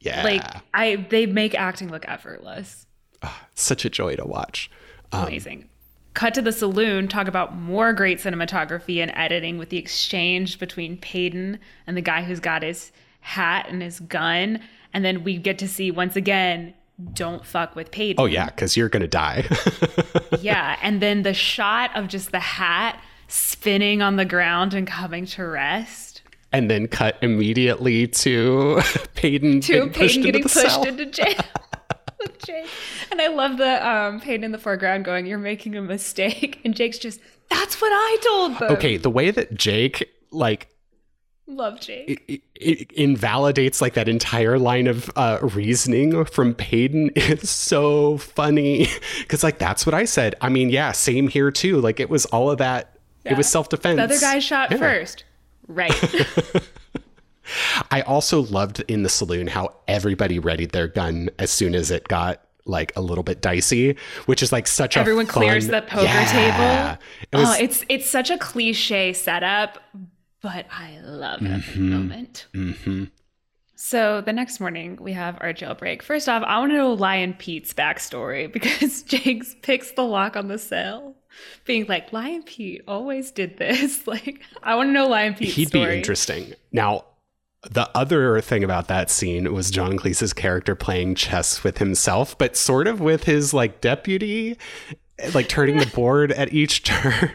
Yeah. 0.00 0.22
Like 0.22 0.42
I 0.74 1.06
they 1.10 1.26
make 1.26 1.54
acting 1.54 1.90
look 1.90 2.08
effortless. 2.08 2.86
Ah, 3.22 3.46
such 3.54 3.84
a 3.84 3.90
joy 3.90 4.16
to 4.16 4.24
watch. 4.24 4.70
Um, 5.12 5.26
amazing. 5.26 5.68
Cut 6.14 6.32
to 6.34 6.42
the 6.42 6.52
saloon, 6.52 7.08
talk 7.08 7.28
about 7.28 7.54
more 7.54 7.92
great 7.92 8.18
cinematography 8.18 9.02
and 9.02 9.12
editing 9.14 9.58
with 9.58 9.68
the 9.68 9.76
exchange 9.76 10.58
between 10.58 10.96
Paden 10.96 11.58
and 11.86 11.94
the 11.94 12.00
guy 12.00 12.22
who's 12.22 12.40
got 12.40 12.62
his 12.62 12.90
hat 13.26 13.66
and 13.68 13.82
his 13.82 13.98
gun. 14.00 14.60
And 14.94 15.04
then 15.04 15.24
we 15.24 15.36
get 15.36 15.58
to 15.58 15.68
see 15.68 15.90
once 15.90 16.16
again, 16.16 16.74
don't 17.12 17.44
fuck 17.44 17.74
with 17.76 17.90
Paden. 17.90 18.14
Oh 18.18 18.24
yeah, 18.24 18.46
because 18.46 18.76
you're 18.76 18.88
gonna 18.88 19.06
die. 19.08 19.44
Yeah. 20.40 20.78
And 20.82 21.00
then 21.02 21.22
the 21.22 21.34
shot 21.34 21.90
of 21.96 22.08
just 22.08 22.30
the 22.30 22.40
hat 22.40 23.00
spinning 23.26 24.02
on 24.02 24.16
the 24.16 24.24
ground 24.24 24.74
and 24.74 24.86
coming 24.86 25.24
to 25.26 25.44
rest. 25.44 26.22
and 26.52 26.70
then 26.70 26.86
cut 26.86 27.16
immediately 27.22 28.06
to 28.06 28.76
Paden 29.16 29.60
To 29.62 29.72
getting 29.72 29.92
pushed 29.92 30.16
Paden 30.18 30.22
getting 30.24 30.42
pushed 30.42 30.54
cell. 30.54 30.84
into 30.84 31.06
jail. 31.06 31.34
with 32.20 32.38
Jake. 32.46 32.66
And 33.10 33.20
I 33.20 33.28
love 33.28 33.56
the 33.58 33.86
um, 33.88 34.20
Paden 34.20 34.44
in 34.44 34.52
the 34.52 34.58
foreground 34.58 35.04
going, 35.04 35.26
You're 35.26 35.38
making 35.38 35.74
a 35.76 35.82
mistake. 35.82 36.60
And 36.64 36.74
Jake's 36.74 36.98
just, 36.98 37.20
That's 37.50 37.80
what 37.80 37.90
I 37.92 38.18
told 38.22 38.58
them. 38.58 38.72
Okay, 38.72 38.96
the 38.96 39.10
way 39.10 39.30
that 39.30 39.54
Jake 39.54 40.10
like 40.30 40.68
Love 41.48 41.80
Jake. 41.80 42.22
it, 42.28 42.42
it 42.56 42.92
invalidates 42.92 43.80
like 43.80 43.94
that 43.94 44.08
entire 44.08 44.58
line 44.58 44.86
of 44.88 45.10
uh, 45.14 45.38
reasoning 45.42 46.24
from 46.24 46.54
Paden 46.54 47.10
is 47.16 47.48
so 47.48 48.18
funny 48.18 48.88
because 49.20 49.44
like 49.44 49.58
that's 49.58 49.86
what 49.86 49.94
I 49.94 50.04
said. 50.06 50.34
I 50.40 50.48
mean, 50.48 50.70
yeah, 50.70 50.90
same 50.92 51.28
here 51.28 51.50
too. 51.52 51.80
Like 51.80 52.00
it 52.00 52.10
was 52.10 52.24
all 52.26 52.50
of 52.50 52.58
that. 52.58 52.98
It 53.24 53.36
was 53.36 53.48
self 53.48 53.68
defense. 53.68 53.96
the 53.96 54.02
other 54.04 54.18
guy 54.20 54.38
shot 54.40 54.70
Yeah. 54.72 54.78
first. 54.78 55.24
Right. 55.68 55.92
I 57.90 58.00
also 58.02 58.42
loved 58.42 58.80
in 58.88 59.02
the 59.04 59.08
saloon 59.08 59.46
how 59.46 59.74
everybody 59.86 60.38
readied 60.40 60.72
their 60.72 60.88
gun 60.88 61.30
as 61.38 61.50
soon 61.50 61.74
as 61.76 61.90
it 61.92 62.08
got 62.08 62.40
like 62.64 62.92
a 62.96 63.00
little 63.00 63.22
bit 63.22 63.40
dicey, 63.40 63.96
which 64.26 64.42
is 64.42 64.50
like 64.50 64.66
such 64.66 64.96
a 64.96 65.00
Everyone 65.00 65.26
clears 65.26 65.68
the 65.68 65.82
poker 65.82 66.02
Yeah. 66.04 66.96
table. 66.96 67.02
It 67.32 67.36
was 67.36 67.48
oh, 67.48 67.62
it's 67.62 67.84
it's 67.88 68.10
such 68.10 68.30
a 68.30 68.38
cliche 68.38 69.12
setup, 69.12 69.78
but 70.46 70.66
I 70.70 70.98
love 71.02 71.42
every 71.42 71.74
Mm-hmm. 71.82 71.90
moment. 71.90 72.46
So 73.78 74.20
the 74.22 74.32
next 74.32 74.58
morning 74.58 74.96
we 75.00 75.12
have 75.12 75.36
our 75.40 75.52
jailbreak. 75.52 76.02
First 76.02 76.28
off, 76.28 76.42
I 76.44 76.58
want 76.58 76.72
to 76.72 76.76
know 76.76 76.92
Lion 76.94 77.34
Pete's 77.34 77.74
backstory 77.74 78.50
because 78.58 79.02
Jakes 79.02 79.54
picks 79.62 79.92
the 79.92 80.02
lock 80.02 80.36
on 80.36 80.48
the 80.48 80.58
cell, 80.58 81.14
being 81.64 81.84
like, 81.86 82.12
"Lion 82.12 82.42
Pete 82.42 82.82
always 82.88 83.30
did 83.30 83.58
this." 83.58 84.06
Like, 84.06 84.40
I 84.62 84.74
want 84.76 84.88
to 84.88 84.92
know 84.92 85.06
Lion 85.08 85.34
Pete's 85.34 85.54
he'd 85.54 85.68
story. 85.68 85.90
be 85.92 85.96
interesting. 85.98 86.54
Now, 86.72 87.04
the 87.70 87.90
other 87.94 88.40
thing 88.40 88.64
about 88.64 88.88
that 88.88 89.10
scene 89.10 89.52
was 89.52 89.70
John 89.70 89.98
Cleese's 89.98 90.32
character 90.32 90.74
playing 90.74 91.16
chess 91.16 91.62
with 91.64 91.78
himself, 91.78 92.38
but 92.38 92.56
sort 92.56 92.86
of 92.86 93.00
with 93.00 93.24
his 93.24 93.52
like 93.52 93.80
deputy, 93.82 94.56
like 95.34 95.48
turning 95.50 95.76
the 95.78 95.86
board 95.94 96.32
at 96.32 96.52
each 96.52 96.82
turn. 96.84 97.32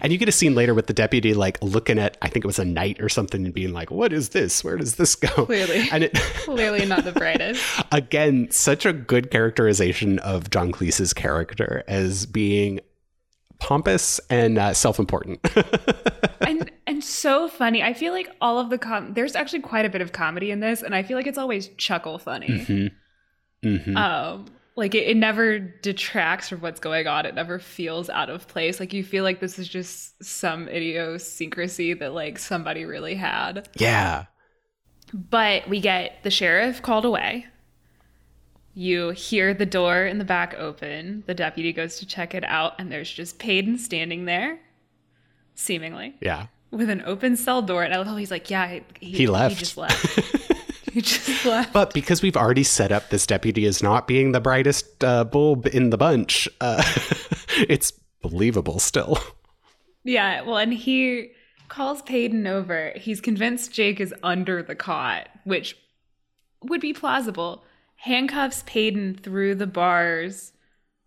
And 0.00 0.12
you 0.12 0.18
get 0.18 0.28
a 0.28 0.32
scene 0.32 0.54
later 0.54 0.74
with 0.74 0.86
the 0.86 0.92
deputy 0.92 1.34
like 1.34 1.62
looking 1.62 1.98
at 1.98 2.16
I 2.22 2.28
think 2.28 2.44
it 2.44 2.48
was 2.48 2.58
a 2.58 2.64
knight 2.64 3.00
or 3.00 3.08
something 3.08 3.44
and 3.44 3.54
being 3.54 3.72
like, 3.72 3.90
"What 3.90 4.12
is 4.12 4.30
this? 4.30 4.62
Where 4.64 4.76
does 4.76 4.96
this 4.96 5.14
go?" 5.14 5.46
Clearly. 5.46 5.88
and 5.92 6.04
it 6.04 6.14
Clearly 6.14 6.86
not 6.86 7.04
the 7.04 7.12
brightest. 7.12 7.62
again 7.92 8.50
such 8.50 8.86
a 8.86 8.92
good 8.92 9.30
characterization 9.30 10.18
of 10.20 10.50
John 10.50 10.72
Cleese's 10.72 11.12
character 11.12 11.84
as 11.88 12.26
being 12.26 12.80
pompous 13.58 14.18
and 14.28 14.58
uh, 14.58 14.74
self-important. 14.74 15.38
and 16.40 16.70
and 16.86 17.04
so 17.04 17.48
funny. 17.48 17.82
I 17.82 17.94
feel 17.94 18.12
like 18.12 18.28
all 18.40 18.58
of 18.58 18.70
the 18.70 18.78
com 18.78 19.14
there's 19.14 19.36
actually 19.36 19.60
quite 19.60 19.84
a 19.84 19.88
bit 19.88 20.00
of 20.00 20.12
comedy 20.12 20.50
in 20.50 20.60
this, 20.60 20.82
and 20.82 20.94
I 20.94 21.02
feel 21.02 21.16
like 21.16 21.26
it's 21.26 21.38
always 21.38 21.68
chuckle 21.76 22.18
funny. 22.18 22.90
Mhm. 23.64 23.96
Um, 23.96 24.46
like 24.74 24.94
it, 24.94 25.06
it 25.08 25.16
never 25.16 25.58
detracts 25.58 26.48
from 26.48 26.60
what's 26.60 26.80
going 26.80 27.06
on. 27.06 27.26
It 27.26 27.34
never 27.34 27.58
feels 27.58 28.08
out 28.08 28.30
of 28.30 28.48
place. 28.48 28.80
Like 28.80 28.92
you 28.92 29.04
feel 29.04 29.22
like 29.24 29.40
this 29.40 29.58
is 29.58 29.68
just 29.68 30.22
some 30.24 30.68
idiosyncrasy 30.68 31.94
that 31.94 32.14
like 32.14 32.38
somebody 32.38 32.84
really 32.84 33.14
had. 33.14 33.68
yeah. 33.76 34.26
But 35.14 35.68
we 35.68 35.80
get 35.80 36.22
the 36.22 36.30
sheriff 36.30 36.80
called 36.80 37.04
away. 37.04 37.46
You 38.74 39.10
hear 39.10 39.52
the 39.52 39.66
door 39.66 40.06
in 40.06 40.16
the 40.16 40.24
back 40.24 40.54
open. 40.56 41.22
The 41.26 41.34
deputy 41.34 41.74
goes 41.74 41.98
to 41.98 42.06
check 42.06 42.34
it 42.34 42.44
out, 42.44 42.72
and 42.78 42.90
there's 42.90 43.10
just 43.10 43.38
Paden 43.38 43.76
standing 43.78 44.24
there, 44.24 44.58
seemingly 45.54 46.14
Yeah. 46.22 46.46
with 46.70 46.88
an 46.88 47.02
open 47.04 47.36
cell 47.36 47.60
door. 47.60 47.82
And 47.82 47.92
I 47.92 47.98
love 47.98 48.06
how 48.06 48.16
he's 48.16 48.30
like, 48.30 48.48
"Yeah, 48.48 48.80
he, 49.00 49.10
He 49.12 49.26
left. 49.26 49.56
He 49.56 49.58
just 49.58 49.76
left. 49.76 50.18
just 51.00 51.44
left." 51.44 51.72
But 51.72 51.94
because 51.94 52.22
we've 52.22 52.36
already 52.36 52.64
set 52.64 52.92
up 52.92 53.10
this 53.10 53.26
deputy 53.26 53.66
as 53.66 53.82
not 53.82 54.06
being 54.06 54.32
the 54.32 54.40
brightest 54.40 55.02
uh, 55.02 55.24
bulb 55.24 55.66
in 55.66 55.90
the 55.90 55.98
bunch, 55.98 56.48
uh, 56.60 56.82
it's 57.68 57.92
believable 58.20 58.78
still. 58.78 59.18
Yeah, 60.04 60.42
well, 60.42 60.58
and 60.58 60.72
he 60.72 61.30
calls 61.68 62.02
Paden 62.02 62.46
over. 62.46 62.92
He's 62.96 63.20
convinced 63.20 63.72
Jake 63.72 64.00
is 64.00 64.14
under 64.22 64.62
the 64.62 64.74
cot, 64.74 65.28
which 65.44 65.76
would 66.62 66.80
be 66.80 66.92
plausible. 66.92 67.64
Handcuffs 67.96 68.64
Paden 68.66 69.14
through 69.22 69.54
the 69.54 69.66
bars 69.66 70.52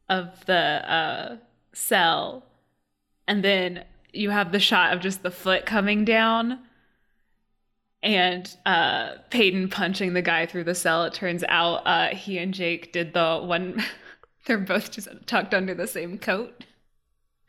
of 0.08 0.46
the 0.46 0.54
uh, 0.56 1.38
cell, 1.74 2.46
and 3.28 3.44
then 3.44 3.84
you 4.14 4.30
have 4.30 4.52
the 4.52 4.60
shot 4.60 4.94
of 4.94 5.02
just 5.02 5.24
the 5.24 5.32
foot 5.32 5.66
coming 5.66 6.06
down. 6.06 6.60
And 8.06 8.56
uh, 8.68 9.16
Paden 9.32 9.72
punching 9.72 10.14
the 10.14 10.22
guy 10.22 10.46
through 10.46 10.64
the 10.66 10.76
cell. 10.76 11.04
It 11.06 11.14
turns 11.14 11.44
out 11.50 11.82
uh, 11.88 12.10
he 12.16 12.38
and 12.38 12.54
Jake 12.54 12.94
did 12.94 13.14
the 13.14 13.42
one. 13.44 13.84
They're 14.46 14.60
both 14.60 14.92
just 14.92 15.08
tucked 15.26 15.56
under 15.56 15.74
the 15.74 15.88
same 15.88 16.20
coat 16.20 16.64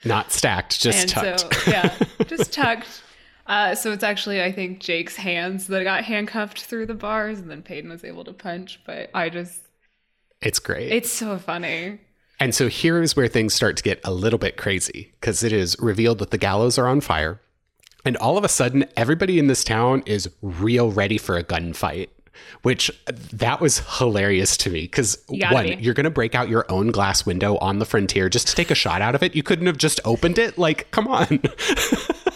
Not 0.02 0.32
stacked, 0.32 0.80
just 0.80 0.98
and 0.98 1.10
tucked. 1.10 1.54
so 1.54 1.70
yeah, 1.70 1.94
just 2.26 2.54
tucked. 2.54 3.02
Uh, 3.46 3.74
so 3.74 3.92
it's 3.92 4.02
actually 4.02 4.42
I 4.42 4.50
think 4.50 4.80
Jake's 4.80 5.14
hands 5.16 5.66
that 5.66 5.84
got 5.84 6.04
handcuffed 6.04 6.62
through 6.62 6.86
the 6.86 6.94
bars, 6.94 7.38
and 7.38 7.50
then 7.50 7.62
Paden 7.62 7.90
was 7.90 8.02
able 8.02 8.24
to 8.24 8.32
punch. 8.32 8.80
But 8.86 9.10
I 9.12 9.28
just, 9.28 9.60
it's 10.40 10.58
great. 10.58 10.90
it's 10.90 11.12
so 11.12 11.36
funny. 11.36 12.00
and 12.40 12.54
so 12.54 12.66
here 12.68 13.02
is 13.02 13.14
where 13.14 13.28
things 13.28 13.52
start 13.52 13.76
to 13.76 13.82
get 13.82 14.00
a 14.04 14.10
little 14.10 14.38
bit 14.38 14.56
crazy 14.56 15.12
because 15.20 15.42
it 15.44 15.52
is 15.52 15.76
revealed 15.78 16.18
that 16.20 16.30
the 16.30 16.38
gallows 16.38 16.78
are 16.78 16.88
on 16.88 17.02
fire. 17.02 17.42
And 18.06 18.16
all 18.18 18.38
of 18.38 18.44
a 18.44 18.48
sudden, 18.48 18.84
everybody 18.96 19.38
in 19.38 19.48
this 19.48 19.64
town 19.64 20.02
is 20.06 20.30
real 20.40 20.90
ready 20.92 21.18
for 21.18 21.36
a 21.36 21.44
gunfight. 21.44 22.08
Which 22.62 22.90
that 23.32 23.60
was 23.60 23.78
hilarious 23.98 24.56
to 24.58 24.70
me 24.70 24.82
because 24.82 25.16
gotta 25.40 25.54
one, 25.54 25.64
be. 25.66 25.74
you're 25.76 25.94
gonna 25.94 26.10
break 26.10 26.34
out 26.34 26.48
your 26.48 26.66
own 26.70 26.90
glass 26.90 27.24
window 27.24 27.56
on 27.58 27.78
the 27.78 27.84
frontier 27.86 28.28
just 28.28 28.48
to 28.48 28.54
take 28.54 28.70
a 28.70 28.74
shot 28.74 29.00
out 29.02 29.14
of 29.14 29.22
it. 29.22 29.34
You 29.34 29.42
couldn't 29.42 29.66
have 29.66 29.78
just 29.78 30.00
opened 30.04 30.38
it. 30.38 30.56
Like, 30.58 30.90
come 30.90 31.08
on. 31.08 31.40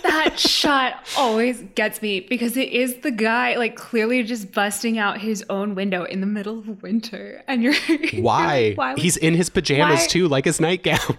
That 0.03 0.39
shot 0.41 1.07
always 1.17 1.63
gets 1.77 2.03
me 2.03 2.21
because 2.21 2.57
it 2.57 2.71
is 2.71 2.97
the 2.97 3.11
guy 3.13 3.57
like 3.57 3.77
clearly 3.77 4.23
just 4.25 4.53
busting 4.53 4.99
out 4.99 5.21
his 5.21 5.45
own 5.49 5.75
window 5.75 6.03
in 6.05 6.21
the 6.21 6.27
middle 6.27 6.59
of 6.59 6.83
winter, 6.83 7.43
and 7.47 7.63
you're 7.63 7.73
you're 7.89 8.23
Why? 8.23 8.75
like, 8.77 8.79
why 8.79 8.95
He's 9.01 9.17
in 9.17 9.35
his 9.35 9.49
pajamas 9.49 10.01
why- 10.01 10.07
too, 10.09 10.29
like 10.29 10.45
his 10.47 10.61
nightgown. 10.61 10.99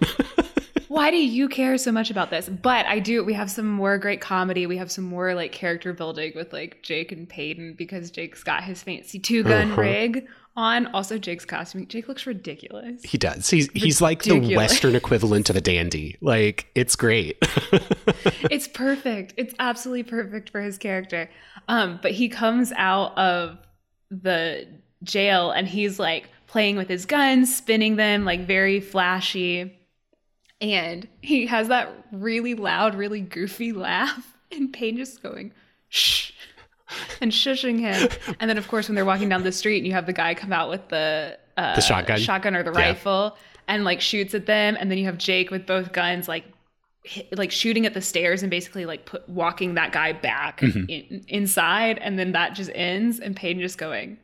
why 0.91 1.09
do 1.09 1.15
you 1.17 1.47
care 1.47 1.77
so 1.77 1.89
much 1.91 2.11
about 2.11 2.29
this? 2.31 2.49
But 2.49 2.85
I 2.85 2.99
do. 2.99 3.23
We 3.23 3.33
have 3.33 3.49
some 3.49 3.65
more 3.65 3.97
great 3.97 4.19
comedy. 4.19 4.65
We 4.67 4.75
have 4.75 4.91
some 4.91 5.05
more 5.05 5.33
like 5.33 5.53
character 5.53 5.93
building 5.93 6.33
with 6.35 6.51
like 6.51 6.83
Jake 6.83 7.13
and 7.13 7.29
Paden 7.29 7.77
because 7.77 8.11
Jake's 8.11 8.43
got 8.43 8.63
his 8.65 8.83
fancy 8.83 9.17
two 9.17 9.43
gun 9.43 9.71
Uh-huh. 9.71 9.81
rig 9.81 10.27
on. 10.57 10.87
Also, 10.87 11.17
Jake's 11.17 11.45
costume. 11.45 11.87
Jake 11.87 12.09
looks 12.09 12.25
ridiculous. 12.27 13.01
he 13.03 13.17
does. 13.17 13.49
He's 13.49 13.69
he's 13.71 14.01
like 14.01 14.23
the 14.23 14.53
Western 14.55 14.95
equivalent 14.95 15.49
of 15.49 15.55
a 15.55 15.61
dandy. 15.61 16.17
Like 16.19 16.67
it's 16.75 16.97
great. 16.97 17.37
it's 18.51 18.67
perfect. 18.67 19.33
It's 19.37 19.53
absolutely 19.59 20.03
perfect 20.03 20.49
for 20.49 20.59
his 20.61 20.77
character. 20.77 21.29
Um, 21.69 21.99
but 22.01 22.11
he 22.11 22.27
comes 22.27 22.73
out 22.75 23.17
of 23.17 23.57
the 24.09 24.67
jail 25.03 25.51
and 25.51 25.67
he's 25.69 25.99
like 25.99 26.27
playing 26.47 26.75
with 26.75 26.89
his 26.89 27.05
guns, 27.05 27.55
spinning 27.55 27.95
them 27.95 28.25
like 28.25 28.45
very 28.45 28.81
flashy. 28.81 29.77
And 30.61 31.07
he 31.21 31.47
has 31.47 31.69
that 31.69 31.91
really 32.11 32.53
loud, 32.53 32.95
really 32.95 33.21
goofy 33.21 33.71
laugh. 33.73 34.35
and 34.51 34.71
Paige 34.71 34.97
just 34.97 35.23
going, 35.23 35.51
shh, 35.89 36.31
and 37.19 37.31
shushing 37.31 37.79
him. 37.79 38.09
And 38.39 38.49
then, 38.49 38.57
of 38.57 38.67
course, 38.67 38.87
when 38.87 38.95
they're 38.95 39.05
walking 39.05 39.27
down 39.29 39.43
the 39.43 39.51
street 39.51 39.77
and 39.79 39.87
you 39.87 39.93
have 39.93 40.05
the 40.05 40.13
guy 40.13 40.35
come 40.35 40.53
out 40.53 40.69
with 40.69 40.87
the, 40.89 41.37
uh, 41.57 41.75
The 41.75 41.81
shotgun? 41.81 42.19
shotgun 42.19 42.55
or 42.55 42.63
the 42.63 42.71
Yeah. 42.73 42.87
rifle 42.89 43.37
and 43.67 43.83
like 43.83 44.01
shoots 44.01 44.33
at 44.35 44.45
them. 44.45 44.77
And 44.79 44.91
then 44.91 44.97
you 44.97 45.05
have 45.05 45.17
Jake 45.17 45.49
with 45.51 45.65
both 45.65 45.93
guns, 45.93 46.27
like, 46.27 46.43
hit, 47.03 47.35
like 47.35 47.49
shooting 47.51 47.85
at 47.87 47.93
the 47.95 48.01
stairs 48.01 48.43
and 48.43 48.51
basically 48.51 48.85
like 48.85 49.05
put 49.05 49.27
walking 49.27 49.73
that 49.75 49.91
guy 49.91 50.13
back 50.13 50.59
Mm-hmm. 50.59 50.85
in, 50.89 51.25
inside. 51.27 51.97
And 51.97 52.19
then 52.19 52.33
that 52.33 52.53
just 52.53 52.69
ends 52.75 53.19
and 53.19 53.35
Paige 53.35 53.57
just 53.59 53.77
going, 53.79 54.17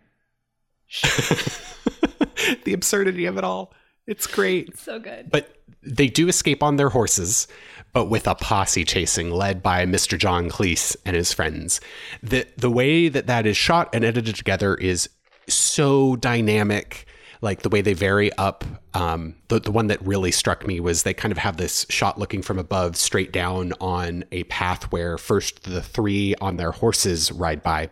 shh. 0.85 1.03
the 2.65 2.73
absurdity 2.73 3.25
of 3.25 3.37
it 3.37 3.43
all. 3.43 3.73
It's 4.05 4.27
great. 4.27 4.77
so 4.77 4.99
good. 4.99 5.31
But 5.31 5.56
they 5.81 6.07
do 6.07 6.27
escape 6.27 6.63
on 6.63 6.75
their 6.75 6.89
horses, 6.89 7.47
but 7.93 8.05
with 8.05 8.27
a 8.27 8.35
posse 8.35 8.83
chasing 8.83 9.31
led 9.31 9.63
by 9.63 9.85
Mr. 9.85 10.17
John 10.17 10.49
Cleese 10.49 10.95
and 11.05 11.15
his 11.15 11.33
friends. 11.33 11.79
The 12.21 12.45
the 12.57 12.71
way 12.71 13.09
that 13.09 13.27
that 13.27 13.45
is 13.45 13.57
shot 13.57 13.89
and 13.93 14.03
edited 14.03 14.35
together 14.35 14.75
is 14.75 15.09
so 15.47 16.15
dynamic. 16.15 17.05
Like 17.39 17.61
the 17.61 17.69
way 17.69 17.81
they 17.81 17.93
vary 17.93 18.33
up. 18.33 18.65
Um, 18.95 19.35
the 19.49 19.59
the 19.59 19.71
one 19.71 19.87
that 19.87 20.01
really 20.01 20.31
struck 20.31 20.65
me 20.65 20.79
was 20.79 21.03
they 21.03 21.13
kind 21.13 21.31
of 21.31 21.37
have 21.37 21.57
this 21.57 21.85
shot 21.87 22.17
looking 22.17 22.41
from 22.41 22.57
above 22.57 22.95
straight 22.95 23.31
down 23.31 23.73
on 23.79 24.25
a 24.31 24.43
path 24.45 24.91
where 24.91 25.19
first 25.19 25.63
the 25.63 25.83
three 25.83 26.33
on 26.41 26.57
their 26.57 26.71
horses 26.71 27.31
ride 27.31 27.61
by, 27.61 27.91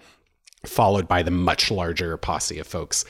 followed 0.66 1.08
by 1.08 1.22
the 1.22 1.30
much 1.30 1.70
larger 1.70 2.18
posse 2.18 2.58
of 2.58 2.66
folks 2.66 3.06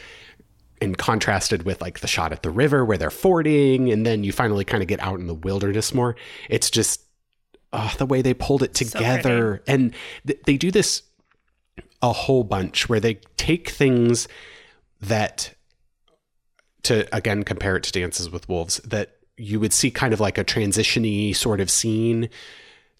and 0.81 0.97
contrasted 0.97 1.63
with 1.63 1.81
like 1.81 1.99
the 1.99 2.07
shot 2.07 2.31
at 2.31 2.43
the 2.43 2.49
river 2.49 2.83
where 2.83 2.97
they're 2.97 3.09
fording 3.09 3.91
and 3.91 4.05
then 4.05 4.23
you 4.23 4.31
finally 4.31 4.65
kind 4.65 4.83
of 4.83 4.87
get 4.87 4.99
out 4.99 5.19
in 5.19 5.27
the 5.27 5.33
wilderness 5.33 5.93
more 5.93 6.15
it's 6.49 6.69
just 6.69 7.01
uh, 7.73 7.93
the 7.97 8.05
way 8.05 8.21
they 8.21 8.33
pulled 8.33 8.63
it 8.63 8.73
together 8.73 9.61
and 9.67 9.93
th- 10.25 10.39
they 10.45 10.57
do 10.57 10.71
this 10.71 11.03
a 12.01 12.11
whole 12.11 12.43
bunch 12.43 12.87
where 12.87 12.99
they 12.99 13.15
take 13.37 13.69
things 13.69 14.27
that 15.01 15.53
to 16.83 17.07
again 17.15 17.43
compare 17.43 17.75
it 17.75 17.83
to 17.83 17.91
dances 17.91 18.29
with 18.29 18.47
wolves 18.47 18.77
that 18.79 19.15
you 19.37 19.59
would 19.59 19.73
see 19.73 19.91
kind 19.91 20.13
of 20.13 20.19
like 20.19 20.37
a 20.37 20.43
transitiony 20.43 21.35
sort 21.35 21.59
of 21.59 21.69
scene 21.69 22.29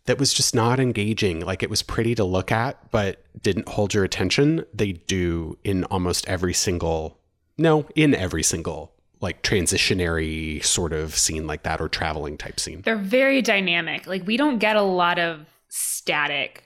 that 0.05 0.19
was 0.19 0.33
just 0.33 0.53
not 0.53 0.79
engaging. 0.79 1.39
Like 1.41 1.63
it 1.63 1.69
was 1.69 1.81
pretty 1.81 2.15
to 2.15 2.23
look 2.23 2.51
at, 2.51 2.91
but 2.91 3.23
didn't 3.41 3.69
hold 3.69 3.93
your 3.93 4.03
attention. 4.03 4.65
They 4.73 4.93
do 4.93 5.57
in 5.63 5.83
almost 5.85 6.27
every 6.27 6.53
single, 6.53 7.19
no, 7.57 7.87
in 7.95 8.13
every 8.15 8.43
single 8.43 8.91
like 9.21 9.41
transitionary 9.43 10.63
sort 10.63 10.91
of 10.93 11.15
scene 11.15 11.47
like 11.47 11.63
that 11.63 11.79
or 11.81 11.87
traveling 11.87 12.37
type 12.37 12.59
scene. 12.59 12.81
They're 12.81 12.97
very 12.97 13.41
dynamic. 13.41 14.05
Like 14.07 14.27
we 14.27 14.37
don't 14.37 14.59
get 14.59 14.75
a 14.75 14.81
lot 14.81 15.17
of 15.19 15.45
static 15.69 16.63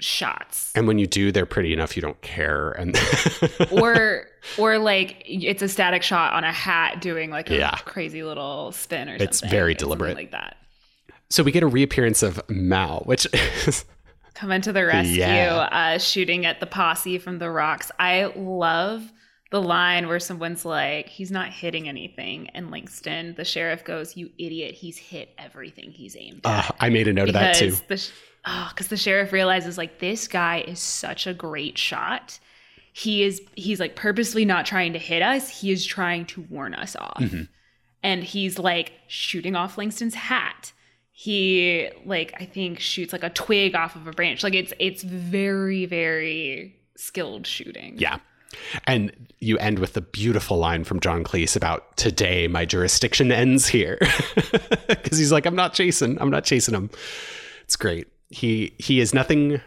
shots. 0.00 0.72
And 0.74 0.86
when 0.86 0.98
you 0.98 1.06
do, 1.06 1.32
they're 1.32 1.46
pretty 1.46 1.72
enough 1.72 1.96
you 1.96 2.02
don't 2.02 2.20
care. 2.22 2.72
And 2.72 2.98
or 3.70 4.26
or 4.58 4.78
like 4.78 5.22
it's 5.26 5.62
a 5.62 5.68
static 5.68 6.02
shot 6.02 6.32
on 6.32 6.44
a 6.44 6.52
hat 6.52 7.00
doing 7.00 7.30
like 7.30 7.50
a 7.50 7.56
Yeah. 7.56 7.76
crazy 7.84 8.22
little 8.22 8.72
spin 8.72 9.08
or 9.08 9.12
something. 9.12 9.28
It's 9.28 9.40
very 9.40 9.74
deliberate. 9.74 10.16
like 10.16 10.32
that. 10.32 10.56
so 11.30 11.42
we 11.42 11.52
get 11.52 11.62
a 11.62 11.66
reappearance 11.66 12.22
of 12.22 12.40
Mal, 12.48 13.02
which 13.06 13.26
is 13.66 13.84
Coming 14.34 14.60
to 14.62 14.72
the 14.72 14.84
rescue, 14.84 15.14
Yeah. 15.16 15.54
uh, 15.72 15.98
shooting 15.98 16.44
at 16.44 16.60
the 16.60 16.66
posse 16.66 17.16
from 17.18 17.38
the 17.38 17.50
rocks. 17.50 17.90
I 17.98 18.24
love 18.36 19.02
the 19.50 19.60
line 19.62 20.08
where 20.08 20.18
someone's 20.20 20.64
like, 20.64 21.08
"He's 21.08 21.30
not 21.30 21.50
hitting 21.50 21.88
anything," 21.88 22.48
and 22.50 22.70
Langston, 22.70 23.34
the 23.36 23.44
sheriff, 23.44 23.84
goes, 23.84 24.16
"You 24.16 24.30
idiot! 24.38 24.74
He's 24.74 24.98
hit 24.98 25.30
everything 25.38 25.90
he's 25.92 26.16
aimed 26.16 26.40
at." 26.44 26.70
uh, 26.70 26.72
I 26.80 26.88
made 26.90 27.06
a 27.08 27.12
note 27.12 27.28
of 27.28 27.34
that 27.34 27.54
too. 27.56 27.66
because 27.88 28.10
the 28.10 28.12
oh, 28.46 28.68
because 28.74 28.88
the 28.88 28.96
sheriff 28.96 29.32
realizes 29.32 29.78
like 29.78 29.98
this 30.00 30.26
guy 30.28 30.62
is 30.66 30.80
such 30.80 31.26
a 31.26 31.34
great 31.34 31.78
shot. 31.78 32.38
He 32.92 33.22
is 33.22 33.40
he's 33.54 33.78
like 33.78 33.94
purposely 33.94 34.44
not 34.44 34.66
trying 34.66 34.94
to 34.94 34.98
hit 34.98 35.22
us. 35.22 35.60
He 35.60 35.70
is 35.70 35.84
trying 35.86 36.24
to 36.26 36.40
warn 36.50 36.74
us 36.74 36.96
off, 36.96 37.20
Mm-hmm. 37.20 37.42
and 38.02 38.24
he's 38.24 38.58
like 38.58 38.92
shooting 39.06 39.54
off 39.54 39.76
Langston's 39.78 40.14
hat. 40.14 40.72
He 41.12 41.88
like 42.04 42.34
I 42.40 42.44
think 42.46 42.78
shoots 42.80 43.12
like 43.12 43.22
a 43.22 43.30
twig 43.30 43.74
off 43.74 43.96
of 43.96 44.06
a 44.06 44.10
branch. 44.12 44.42
Like 44.42 44.54
it's 44.54 44.72
it's 44.78 45.02
very 45.02 45.86
very 45.86 46.76
skilled 46.96 47.46
shooting. 47.46 47.94
Yeah. 47.98 48.18
And 48.86 49.12
you 49.38 49.58
end 49.58 49.78
with 49.78 49.92
the 49.92 50.00
beautiful 50.00 50.56
line 50.58 50.84
from 50.84 51.00
John 51.00 51.24
Cleese 51.24 51.56
about 51.56 51.96
today 51.96 52.48
my 52.48 52.64
jurisdiction 52.64 53.30
ends 53.30 53.66
here. 53.68 53.98
Cuz 55.04 55.18
he's 55.18 55.32
like 55.32 55.46
I'm 55.46 55.56
not 55.56 55.74
chasing 55.74 56.20
I'm 56.20 56.30
not 56.30 56.44
chasing 56.44 56.74
him. 56.74 56.90
It's 57.64 57.76
great. 57.76 58.08
He 58.30 58.74
he 58.78 59.00
is 59.00 59.14
nothing 59.14 59.60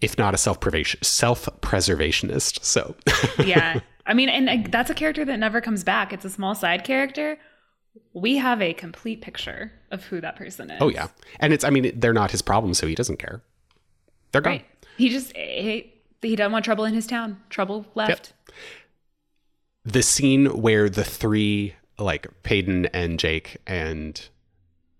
if 0.00 0.18
not 0.18 0.34
a 0.34 0.36
self-preservation 0.36 1.00
self-preservationist. 1.02 2.64
So 2.64 2.94
yeah. 3.44 3.80
I 4.04 4.14
mean, 4.14 4.28
and 4.28 4.66
that's 4.66 4.90
a 4.90 4.94
character 4.94 5.24
that 5.24 5.38
never 5.38 5.60
comes 5.60 5.84
back. 5.84 6.12
It's 6.12 6.24
a 6.24 6.30
small 6.30 6.54
side 6.54 6.82
character. 6.84 7.38
We 8.12 8.36
have 8.36 8.60
a 8.60 8.72
complete 8.72 9.20
picture 9.22 9.72
of 9.90 10.04
who 10.04 10.20
that 10.20 10.34
person 10.36 10.70
is. 10.70 10.78
Oh 10.80 10.88
yeah. 10.88 11.08
And 11.40 11.52
it's 11.52 11.64
I 11.64 11.70
mean 11.70 11.98
they're 11.98 12.12
not 12.12 12.30
his 12.30 12.42
problem 12.42 12.74
so 12.74 12.86
he 12.86 12.94
doesn't 12.94 13.18
care. 13.18 13.42
They're 14.32 14.40
gone. 14.40 14.54
Right. 14.54 14.66
He 14.96 15.08
just 15.08 15.36
he, 15.36 15.91
he 16.22 16.36
doesn't 16.36 16.52
want 16.52 16.64
trouble 16.64 16.84
in 16.84 16.94
his 16.94 17.06
town. 17.06 17.40
Trouble 17.50 17.86
left. 17.94 18.32
the 19.84 20.02
scene 20.02 20.46
where 20.46 20.88
the 20.88 21.04
three 21.04 21.74
like 21.98 22.26
Paden 22.42 22.88
and 22.92 23.18
Jake 23.18 23.58
and 23.66 24.28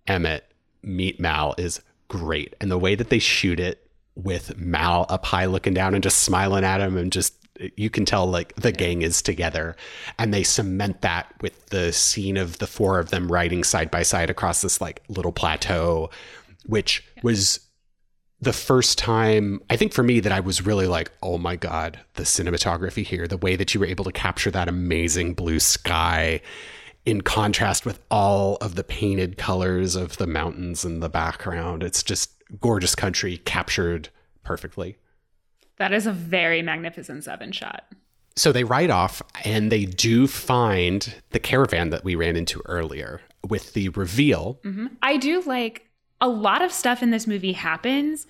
Emmett 0.07 0.45
meet 0.83 1.21
Mal 1.21 1.55
is 1.59 1.81
great. 2.09 2.55
And 2.61 2.71
the 2.71 2.79
way 2.79 2.95
that 2.95 3.09
they 3.09 3.19
shoot 3.19 3.61
it 3.61 3.89
with 4.15 4.57
Mal 4.59 5.07
up 5.09 5.25
high 5.25 5.47
looking 5.47 5.75
down 5.75 5.95
and 5.95 6.03
just 6.03 6.19
smiling 6.19 6.65
at 6.65 6.81
him 6.81 6.97
and 6.97 7.11
just 7.11 7.35
you 7.77 7.91
can 7.91 8.05
tell 8.05 8.27
like 8.27 8.55
the 8.57 8.73
gang 8.73 9.03
is 9.03 9.23
together 9.23 9.77
and 10.19 10.33
they 10.33 10.43
cement 10.43 11.01
that 11.03 11.33
with 11.41 11.67
the 11.67 11.93
scene 11.93 12.37
of 12.37 12.59
the 12.59 12.67
four 12.67 12.99
of 12.99 13.11
them 13.11 13.31
riding 13.31 13.63
side 13.63 13.91
by 13.91 14.03
side 14.03 14.31
across 14.31 14.63
this 14.63 14.81
like 14.81 15.03
little 15.09 15.33
plateau 15.33 16.11
which 16.67 17.05
was 17.23 17.61
the 18.43 18.53
first 18.53 18.99
time 18.99 19.63
I 19.71 19.77
think 19.77 19.93
for 19.93 20.03
me 20.03 20.19
that 20.19 20.33
I 20.33 20.41
was 20.41 20.67
really 20.67 20.89
like, 20.89 21.13
oh 21.23 21.39
my 21.39 21.55
God, 21.55 22.01
the 22.15 22.25
cinematography 22.25 23.05
here, 23.05 23.29
the 23.29 23.37
way 23.37 23.55
that 23.55 23.73
you 23.73 23.79
were 23.79 23.87
able 23.87 24.05
to 24.05 24.13
capture 24.13 24.51
that 24.51 24.69
amazing 24.69 25.35
blue 25.35 25.61
sky 25.61 26.41
in 27.05 27.21
contrast 27.21 27.87
with 27.87 28.03
all 28.11 28.57
of 28.57 28.75
the 28.75 28.83
painted 28.83 29.39
colors 29.39 29.95
of 29.95 30.17
the 30.17 30.27
mountains 30.27 30.85
in 30.85 30.99
the 30.99 31.09
background. 31.09 31.85
It's 31.85 32.03
just 32.03 32.33
gorgeous 32.61 32.97
country 32.97 33.39
captured 33.39 34.09
perfectly. 34.43 34.97
That 35.77 35.93
is 35.93 36.09
a 36.09 36.13
very 36.13 36.63
magnificent 36.63 37.23
seven 37.23 37.53
shot. 37.53 37.85
So 38.35 38.51
they 38.51 38.65
ride 38.65 38.91
off 38.91 39.23
and 39.45 39.71
they 39.71 39.85
do 39.85 40.27
find 40.27 41.15
the 41.31 41.39
caravan 41.39 41.91
that 41.91 42.03
we 42.03 42.17
ran 42.17 42.35
into 42.35 42.61
earlier 42.67 43.21
with 43.49 43.75
the 43.75 43.91
reveal. 43.91 44.59
Mm-hmm. 44.65 44.87
I 45.01 45.17
do 45.17 45.43
like 45.43 45.87
a 46.23 46.29
lot 46.29 46.63
of 46.63 46.73
stuff 46.73 47.03
in 47.03 47.11
this 47.11 47.27
movie 47.27 47.53
happens, 47.53 48.27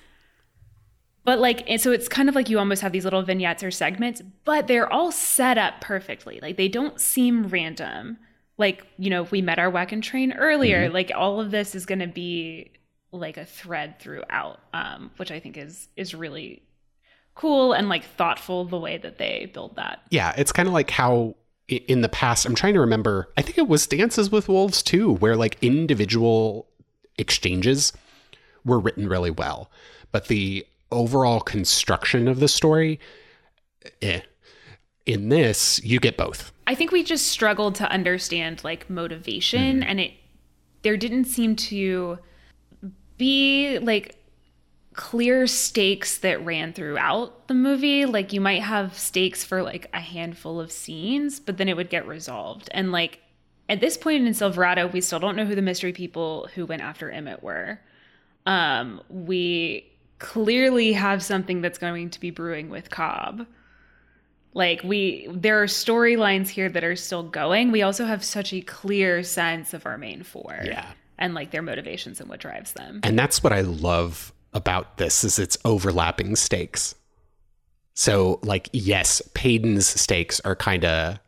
but 1.24 1.38
like, 1.38 1.68
so 1.78 1.92
it's 1.92 2.08
kind 2.08 2.28
of 2.28 2.34
like 2.34 2.48
you 2.48 2.58
almost 2.58 2.82
have 2.82 2.90
these 2.90 3.04
little 3.04 3.22
vignettes 3.22 3.62
or 3.62 3.70
segments, 3.70 4.22
but 4.44 4.66
they're 4.66 4.90
all 4.90 5.12
set 5.12 5.58
up 5.58 5.80
perfectly. 5.80 6.40
Like 6.42 6.56
they 6.56 6.68
don't 6.68 6.98
seem 6.98 7.46
random. 7.46 8.16
Like, 8.56 8.86
you 8.98 9.10
know, 9.10 9.22
if 9.22 9.30
we 9.30 9.42
met 9.42 9.58
our 9.58 9.70
wagon 9.70 10.00
train 10.00 10.32
earlier, 10.32 10.88
like 10.88 11.12
all 11.14 11.40
of 11.40 11.50
this 11.50 11.74
is 11.74 11.86
going 11.86 12.00
to 12.00 12.06
be 12.06 12.72
like 13.12 13.36
a 13.36 13.44
thread 13.44 14.00
throughout, 14.00 14.60
um, 14.72 15.10
which 15.18 15.30
I 15.30 15.38
think 15.38 15.58
is 15.58 15.88
is 15.94 16.14
really 16.14 16.62
cool 17.34 17.72
and 17.72 17.88
like 17.88 18.04
thoughtful 18.04 18.64
the 18.64 18.78
way 18.78 18.96
that 18.96 19.18
they 19.18 19.50
build 19.52 19.76
that. 19.76 20.00
Yeah, 20.10 20.34
it's 20.36 20.52
kind 20.52 20.66
of 20.66 20.72
like 20.72 20.90
how 20.90 21.36
in 21.68 22.00
the 22.00 22.08
past, 22.08 22.46
I'm 22.46 22.54
trying 22.54 22.74
to 22.74 22.80
remember, 22.80 23.30
I 23.36 23.42
think 23.42 23.58
it 23.58 23.68
was 23.68 23.86
Dances 23.86 24.30
with 24.30 24.48
Wolves 24.48 24.82
too, 24.82 25.14
where 25.14 25.36
like 25.36 25.56
individual 25.62 26.68
exchanges 27.18 27.92
were 28.64 28.78
written 28.78 29.08
really 29.08 29.30
well, 29.30 29.70
but 30.10 30.28
the 30.28 30.66
overall 30.90 31.40
construction 31.40 32.28
of 32.28 32.40
the 32.40 32.48
story, 32.48 33.00
eh. 34.00 34.20
In 35.04 35.30
this, 35.30 35.82
you 35.82 35.98
get 35.98 36.16
both. 36.16 36.52
I 36.68 36.76
think 36.76 36.92
we 36.92 37.02
just 37.02 37.26
struggled 37.26 37.74
to 37.76 37.90
understand 37.90 38.62
like 38.62 38.88
motivation 38.88 39.82
and 39.82 39.98
it 39.98 40.12
there 40.82 40.96
didn't 40.96 41.24
seem 41.24 41.56
to 41.56 42.18
be 43.16 43.78
like 43.80 44.16
clear 44.94 45.46
stakes 45.46 46.18
that 46.18 46.44
ran 46.44 46.72
throughout 46.72 47.48
the 47.48 47.54
movie. 47.54 48.04
Like 48.04 48.32
you 48.32 48.40
might 48.40 48.62
have 48.62 48.98
stakes 48.98 49.42
for 49.44 49.62
like 49.62 49.88
a 49.92 50.00
handful 50.00 50.60
of 50.60 50.70
scenes, 50.70 51.40
but 51.40 51.56
then 51.56 51.68
it 51.68 51.76
would 51.76 51.90
get 51.90 52.06
resolved. 52.06 52.68
And 52.72 52.92
like 52.92 53.20
at 53.68 53.80
this 53.80 53.96
point 53.96 54.26
in 54.26 54.34
Silverado, 54.34 54.86
we 54.88 55.00
still 55.00 55.18
don't 55.20 55.36
know 55.36 55.44
who 55.44 55.54
the 55.54 55.62
mystery 55.62 55.92
people 55.92 56.48
who 56.54 56.66
went 56.66 56.82
after 56.82 57.10
Emmett 57.10 57.42
were. 57.42 57.80
Um, 58.46 59.00
we 59.08 59.86
clearly 60.18 60.92
have 60.92 61.22
something 61.22 61.60
that's 61.60 61.78
going 61.78 62.10
to 62.10 62.20
be 62.20 62.30
brewing 62.30 62.68
with 62.70 62.90
Cobb 62.90 63.46
like 64.54 64.82
we 64.84 65.26
there 65.32 65.62
are 65.62 65.66
storylines 65.66 66.46
here 66.48 66.68
that 66.68 66.84
are 66.84 66.94
still 66.94 67.22
going 67.22 67.72
we 67.72 67.80
also 67.82 68.04
have 68.04 68.22
such 68.22 68.52
a 68.52 68.60
clear 68.60 69.22
sense 69.22 69.72
of 69.72 69.86
our 69.86 69.96
main 69.96 70.22
four 70.22 70.60
Yeah. 70.62 70.86
and 71.18 71.32
like 71.34 71.50
their 71.50 71.62
motivations 71.62 72.20
and 72.20 72.28
what 72.28 72.38
drives 72.38 72.74
them 72.74 73.00
And 73.02 73.18
that's 73.18 73.42
what 73.42 73.52
I 73.52 73.62
love 73.62 74.32
about 74.52 74.98
this 74.98 75.24
is 75.24 75.38
its 75.38 75.56
overlapping 75.64 76.36
stakes. 76.36 76.94
So, 77.94 78.40
like, 78.42 78.68
yes, 78.72 79.22
Paden's 79.34 79.86
stakes 79.86 80.38
are 80.40 80.54
kind 80.54 80.84
of 80.84 81.18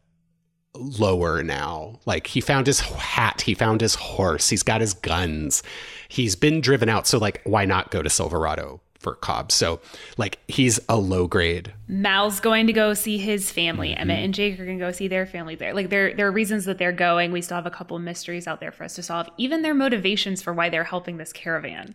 lower 0.74 1.42
now. 1.42 1.98
Like, 2.06 2.26
he 2.26 2.40
found 2.40 2.66
his 2.66 2.80
hat, 2.80 3.42
he 3.42 3.54
found 3.54 3.80
his 3.80 3.94
horse, 3.94 4.48
he's 4.48 4.62
got 4.62 4.80
his 4.80 4.94
guns, 4.94 5.62
he's 6.08 6.36
been 6.36 6.60
driven 6.60 6.88
out. 6.88 7.06
So, 7.06 7.18
like, 7.18 7.40
why 7.44 7.64
not 7.64 7.90
go 7.90 8.02
to 8.02 8.10
Silverado 8.10 8.80
for 8.98 9.14
Cobb? 9.14 9.52
So, 9.52 9.80
like, 10.16 10.38
he's 10.48 10.80
a 10.88 10.96
low 10.96 11.26
grade. 11.26 11.72
Mal's 11.88 12.40
going 12.40 12.66
to 12.66 12.72
go 12.72 12.94
see 12.94 13.18
his 13.18 13.50
family. 13.50 13.90
Mm-hmm. 13.90 14.00
Emmett 14.00 14.24
and 14.24 14.34
Jake 14.34 14.58
are 14.58 14.64
going 14.64 14.78
to 14.78 14.84
go 14.84 14.92
see 14.92 15.08
their 15.08 15.26
family 15.26 15.54
there. 15.54 15.74
Like, 15.74 15.90
there, 15.90 16.14
there 16.14 16.26
are 16.26 16.32
reasons 16.32 16.64
that 16.64 16.78
they're 16.78 16.92
going. 16.92 17.32
We 17.32 17.42
still 17.42 17.56
have 17.56 17.66
a 17.66 17.70
couple 17.70 17.98
mysteries 17.98 18.46
out 18.46 18.60
there 18.60 18.72
for 18.72 18.84
us 18.84 18.94
to 18.94 19.02
solve, 19.02 19.28
even 19.38 19.62
their 19.62 19.74
motivations 19.74 20.42
for 20.42 20.52
why 20.52 20.68
they're 20.68 20.84
helping 20.84 21.16
this 21.16 21.32
caravan 21.32 21.94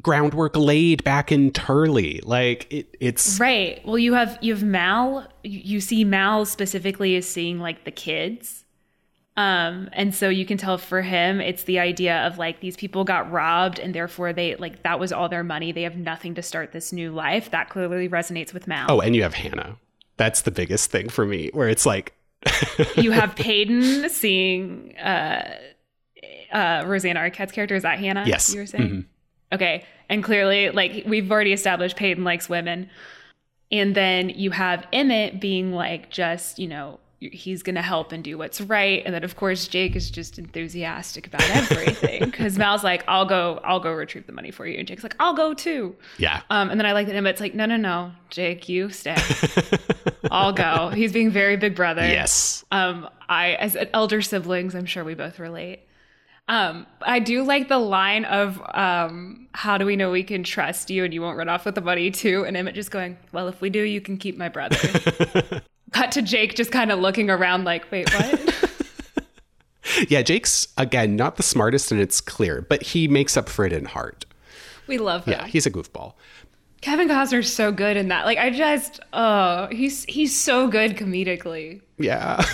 groundwork 0.00 0.56
laid 0.56 1.04
back 1.04 1.32
in 1.32 1.50
Turley. 1.50 2.20
Like 2.24 2.72
it, 2.72 2.96
it's 3.00 3.38
right. 3.40 3.84
Well, 3.84 3.98
you 3.98 4.14
have 4.14 4.38
you 4.40 4.54
have 4.54 4.62
Mal. 4.62 5.26
You 5.42 5.80
see 5.80 6.04
Mal 6.04 6.44
specifically 6.44 7.16
as 7.16 7.26
seeing 7.26 7.58
like 7.58 7.84
the 7.84 7.90
kids, 7.90 8.64
um, 9.36 9.88
and 9.92 10.14
so 10.14 10.28
you 10.28 10.46
can 10.46 10.58
tell 10.58 10.78
for 10.78 11.02
him 11.02 11.40
it's 11.40 11.64
the 11.64 11.78
idea 11.78 12.26
of 12.26 12.38
like 12.38 12.60
these 12.60 12.76
people 12.76 13.04
got 13.04 13.30
robbed 13.30 13.78
and 13.78 13.94
therefore 13.94 14.32
they 14.32 14.56
like 14.56 14.82
that 14.82 15.00
was 15.00 15.12
all 15.12 15.28
their 15.28 15.44
money. 15.44 15.72
They 15.72 15.82
have 15.82 15.96
nothing 15.96 16.34
to 16.34 16.42
start 16.42 16.72
this 16.72 16.92
new 16.92 17.12
life. 17.12 17.50
That 17.50 17.68
clearly 17.68 18.08
resonates 18.08 18.52
with 18.52 18.66
Mal. 18.66 18.86
Oh, 18.88 19.00
and 19.00 19.16
you 19.16 19.22
have 19.22 19.34
Hannah. 19.34 19.78
That's 20.16 20.42
the 20.42 20.50
biggest 20.50 20.90
thing 20.90 21.08
for 21.08 21.24
me, 21.24 21.50
where 21.52 21.68
it's 21.68 21.86
like 21.86 22.14
you 22.96 23.12
have 23.12 23.34
Paden 23.34 24.08
seeing 24.10 24.96
uh, 24.98 25.56
uh, 26.52 26.84
Rosanna 26.86 27.20
Arquette's 27.20 27.52
character. 27.52 27.74
Is 27.74 27.82
that 27.82 27.98
Hannah? 27.98 28.24
Yes. 28.26 28.52
You 28.52 28.60
were 28.60 28.66
saying. 28.66 28.84
Mm-hmm 28.84 29.00
Okay. 29.52 29.84
And 30.08 30.24
clearly, 30.24 30.70
like, 30.70 31.04
we've 31.06 31.30
already 31.30 31.52
established 31.52 31.96
Paden 31.96 32.24
likes 32.24 32.48
women. 32.48 32.90
And 33.70 33.94
then 33.94 34.28
you 34.30 34.50
have 34.50 34.86
Emmett 34.92 35.40
being 35.40 35.72
like, 35.72 36.10
just, 36.10 36.58
you 36.58 36.68
know, 36.68 36.98
he's 37.30 37.62
going 37.62 37.76
to 37.76 37.82
help 37.82 38.12
and 38.12 38.24
do 38.24 38.36
what's 38.36 38.60
right. 38.60 39.02
And 39.04 39.14
then, 39.14 39.24
of 39.24 39.36
course, 39.36 39.68
Jake 39.68 39.94
is 39.94 40.10
just 40.10 40.38
enthusiastic 40.38 41.26
about 41.26 41.42
everything 41.50 42.24
because 42.24 42.58
Mal's 42.58 42.82
like, 42.82 43.04
I'll 43.06 43.24
go, 43.24 43.60
I'll 43.64 43.80
go 43.80 43.92
retrieve 43.92 44.26
the 44.26 44.32
money 44.32 44.50
for 44.50 44.66
you. 44.66 44.78
And 44.78 44.88
Jake's 44.88 45.02
like, 45.02 45.16
I'll 45.20 45.34
go 45.34 45.54
too. 45.54 45.94
Yeah. 46.18 46.42
Um, 46.50 46.70
and 46.70 46.80
then 46.80 46.86
I 46.86 46.92
like 46.92 47.06
that 47.06 47.16
Emmett's 47.16 47.40
like, 47.40 47.54
no, 47.54 47.66
no, 47.66 47.76
no, 47.76 48.12
Jake, 48.30 48.68
you 48.68 48.90
stay. 48.90 49.16
I'll 50.30 50.52
go. 50.52 50.88
He's 50.88 51.12
being 51.12 51.30
very 51.30 51.56
big 51.56 51.76
brother. 51.76 52.02
Yes. 52.06 52.64
Um, 52.72 53.08
I, 53.28 53.52
as 53.54 53.76
elder 53.92 54.22
siblings, 54.22 54.74
I'm 54.74 54.86
sure 54.86 55.04
we 55.04 55.14
both 55.14 55.38
relate. 55.38 55.80
Um, 56.48 56.86
I 57.00 57.20
do 57.20 57.44
like 57.44 57.68
the 57.68 57.78
line 57.78 58.24
of 58.24 58.60
um, 58.74 59.48
"How 59.52 59.78
do 59.78 59.86
we 59.86 59.96
know 59.96 60.10
we 60.10 60.24
can 60.24 60.42
trust 60.42 60.90
you 60.90 61.04
and 61.04 61.14
you 61.14 61.22
won't 61.22 61.38
run 61.38 61.48
off 61.48 61.64
with 61.64 61.74
the 61.74 61.80
money 61.80 62.10
too?" 62.10 62.44
And 62.44 62.56
Emmett 62.56 62.74
just 62.74 62.90
going, 62.90 63.16
"Well, 63.32 63.48
if 63.48 63.60
we 63.60 63.70
do, 63.70 63.80
you 63.80 64.00
can 64.00 64.16
keep 64.16 64.36
my 64.36 64.48
brother." 64.48 64.76
Cut 65.92 66.10
to 66.12 66.22
Jake 66.22 66.54
just 66.54 66.72
kind 66.72 66.90
of 66.90 66.98
looking 66.98 67.30
around 67.30 67.64
like, 67.64 67.90
"Wait, 67.90 68.12
what?" 68.12 68.72
yeah, 70.08 70.22
Jake's 70.22 70.68
again 70.76 71.16
not 71.16 71.36
the 71.36 71.42
smartest, 71.42 71.92
and 71.92 72.00
it's 72.00 72.20
clear, 72.20 72.62
but 72.62 72.82
he 72.82 73.06
makes 73.06 73.36
up 73.36 73.48
for 73.48 73.64
it 73.64 73.72
in 73.72 73.84
heart. 73.84 74.24
We 74.88 74.98
love 74.98 75.24
him. 75.24 75.34
Yeah, 75.34 75.46
he's 75.46 75.64
a 75.64 75.70
goofball. 75.70 76.14
Kevin 76.82 77.08
Costner's 77.08 77.50
so 77.50 77.70
good 77.70 77.96
in 77.96 78.08
that. 78.08 78.26
Like 78.26 78.38
I 78.38 78.50
just 78.50 79.00
oh, 79.12 79.68
he's 79.70 80.04
he's 80.04 80.38
so 80.38 80.66
good 80.66 80.96
comedically. 80.96 81.80
Yeah. 81.96 82.44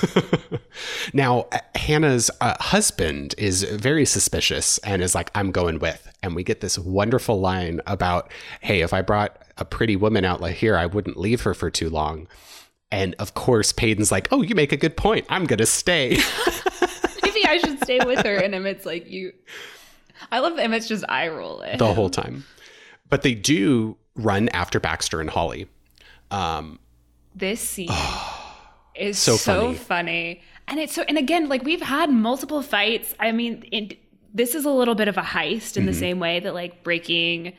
now, 1.15 1.47
Hannah's 1.75 2.31
uh, 2.43 2.55
husband 2.61 3.35
is 3.39 3.63
very 3.63 4.05
suspicious 4.05 4.77
and 4.79 5.03
is 5.03 5.15
like 5.15 5.31
I'm 5.35 5.51
going 5.51 5.79
with. 5.79 6.07
And 6.23 6.37
we 6.37 6.45
get 6.45 6.61
this 6.61 6.79
wonderful 6.79 7.41
line 7.41 7.81
about, 7.87 8.31
"Hey, 8.61 8.83
if 8.83 8.93
I 8.93 9.01
brought 9.01 9.43
a 9.57 9.65
pretty 9.65 9.97
woman 9.97 10.27
out 10.27 10.43
like 10.43 10.57
here, 10.57 10.77
I 10.77 10.85
wouldn't 10.87 11.17
leave 11.17 11.43
her 11.43 11.55
for 11.55 11.71
too 11.71 11.89
long." 11.89 12.29
And 12.91 13.15
of 13.19 13.33
course, 13.33 13.73
Paden's 13.73 14.13
like, 14.13 14.29
"Oh, 14.31 14.43
you 14.43 14.55
make 14.55 14.73
a 14.73 14.77
good 14.77 14.97
point. 14.97 15.25
I'm 15.31 15.47
going 15.47 15.59
to 15.59 15.67
stay." 15.67 16.11
Maybe 17.23 17.47
I 17.47 17.59
should 17.65 17.83
stay 17.83 18.01
with 18.05 18.25
her 18.27 18.37
and 18.37 18.55
Emmett's 18.55 18.85
like, 18.85 19.11
"You 19.11 19.33
I 20.31 20.41
love 20.41 20.59
Emmett's 20.59 20.89
just 20.89 21.05
eye 21.09 21.29
roll 21.29 21.63
it. 21.63 21.79
The 21.79 21.95
whole 21.95 22.11
time. 22.11 22.45
But 23.09 23.23
they 23.23 23.35
do 23.35 23.97
run 24.19 24.49
after 24.51 24.79
Baxter 24.79 25.21
and 25.21 25.31
Holly. 25.31 25.67
Um, 26.31 26.79
this 27.35 27.61
scene 27.61 27.89
is 28.95 29.19
so, 29.19 29.37
so 29.37 29.73
funny. 29.73 29.75
funny. 29.75 30.43
and 30.67 30.81
it's 30.81 30.93
so 30.93 31.03
and 31.09 31.17
again 31.17 31.49
like 31.49 31.63
we've 31.65 31.81
had 31.81 32.11
multiple 32.11 32.63
fights. 32.63 33.15
I 33.19 33.33
mean, 33.33 33.65
it, 33.73 33.99
this 34.35 34.55
is 34.55 34.65
a 34.65 34.71
little 34.71 34.95
bit 34.95 35.09
of 35.09 35.17
a 35.17 35.23
heist 35.23 35.77
in 35.77 35.83
mm-hmm. 35.83 35.87
the 35.87 35.95
same 35.95 36.19
way 36.19 36.41
that 36.41 36.53
like 36.53 36.83
breaking 36.83 37.55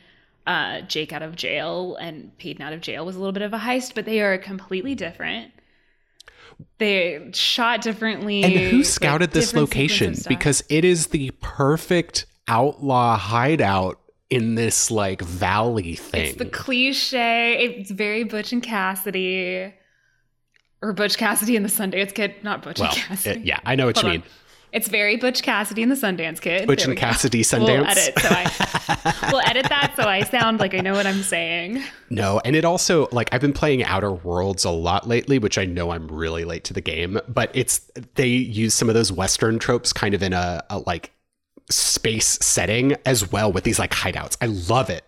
uh, 0.45 0.81
Jake 0.81 1.13
out 1.13 1.21
of 1.21 1.35
jail 1.35 1.95
and 1.95 2.37
Paden 2.37 2.61
out 2.61 2.73
of 2.73 2.81
jail 2.81 3.05
was 3.05 3.15
a 3.15 3.19
little 3.19 3.33
bit 3.33 3.43
of 3.43 3.53
a 3.53 3.59
heist, 3.59 3.95
but 3.95 4.05
they 4.05 4.21
are 4.21 4.37
completely 4.37 4.95
different. 4.95 5.51
They 6.77 7.29
shot 7.33 7.81
differently. 7.81 8.43
And 8.43 8.53
who 8.53 8.83
scouted 8.83 9.29
like, 9.29 9.33
this 9.33 9.53
location? 9.53 10.15
Because 10.27 10.63
it 10.69 10.83
is 10.83 11.07
the 11.07 11.31
perfect 11.39 12.25
outlaw 12.47 13.17
hideout 13.17 13.99
in 14.29 14.55
this 14.55 14.91
like 14.91 15.21
valley 15.21 15.95
thing. 15.95 16.27
It's 16.27 16.37
the 16.37 16.45
cliche. 16.45 17.57
It's 17.59 17.91
very 17.91 18.23
Butch 18.23 18.51
and 18.51 18.61
Cassidy. 18.61 19.73
Or 20.81 20.93
Butch 20.93 21.17
Cassidy 21.17 21.55
and 21.55 21.65
the 21.65 21.69
Sundance 21.69 22.13
Kid, 22.13 22.35
not 22.41 22.61
Butch 22.61 22.79
well, 22.79 22.89
and 22.89 22.97
Cassidy. 22.97 23.41
It, 23.41 23.45
yeah, 23.45 23.59
I 23.65 23.75
know 23.75 23.87
what 23.87 23.97
Hold 23.97 24.13
you 24.13 24.19
mean. 24.19 24.29
It's 24.71 24.87
very 24.87 25.17
Butch 25.17 25.41
Cassidy 25.41 25.81
and 25.81 25.91
the 25.91 25.95
Sundance 25.95 26.39
Kid. 26.39 26.67
Butch 26.67 26.85
and 26.85 26.95
Cassidy 26.95 27.41
Sundance. 27.41 27.65
We'll 27.65 27.85
edit, 27.85 28.19
so 28.19 28.29
I 28.29 29.29
we'll 29.31 29.41
edit 29.41 29.67
that 29.67 29.93
so 29.95 30.03
I 30.03 30.23
sound 30.23 30.59
like 30.59 30.75
I 30.75 30.79
know 30.79 30.93
what 30.93 31.07
I'm 31.07 31.23
saying. 31.23 31.83
No, 32.11 32.39
and 32.45 32.55
it 32.55 32.63
also 32.63 33.07
like 33.11 33.33
I've 33.33 33.41
been 33.41 33.51
playing 33.51 33.83
Outer 33.83 34.11
Worlds 34.11 34.65
a 34.65 34.69
lot 34.69 35.07
lately, 35.07 35.39
which 35.39 35.57
I 35.57 35.65
know 35.65 35.89
I'm 35.89 36.07
really 36.07 36.45
late 36.45 36.63
to 36.65 36.73
the 36.73 36.81
game, 36.81 37.19
but 37.27 37.49
it's 37.55 37.89
they 38.13 38.27
use 38.27 38.75
some 38.75 38.89
of 38.89 38.95
those 38.95 39.11
Western 39.11 39.57
tropes 39.57 39.91
kind 39.91 40.13
of 40.13 40.21
in 40.21 40.33
a, 40.33 40.63
a 40.69 40.79
like 40.79 41.11
space 41.69 42.37
setting 42.41 42.95
as 43.05 43.31
well 43.31 43.51
with 43.51 43.63
these 43.63 43.79
like 43.79 43.91
hideouts. 43.91 44.37
I 44.41 44.47
love 44.47 44.89
it. 44.89 45.03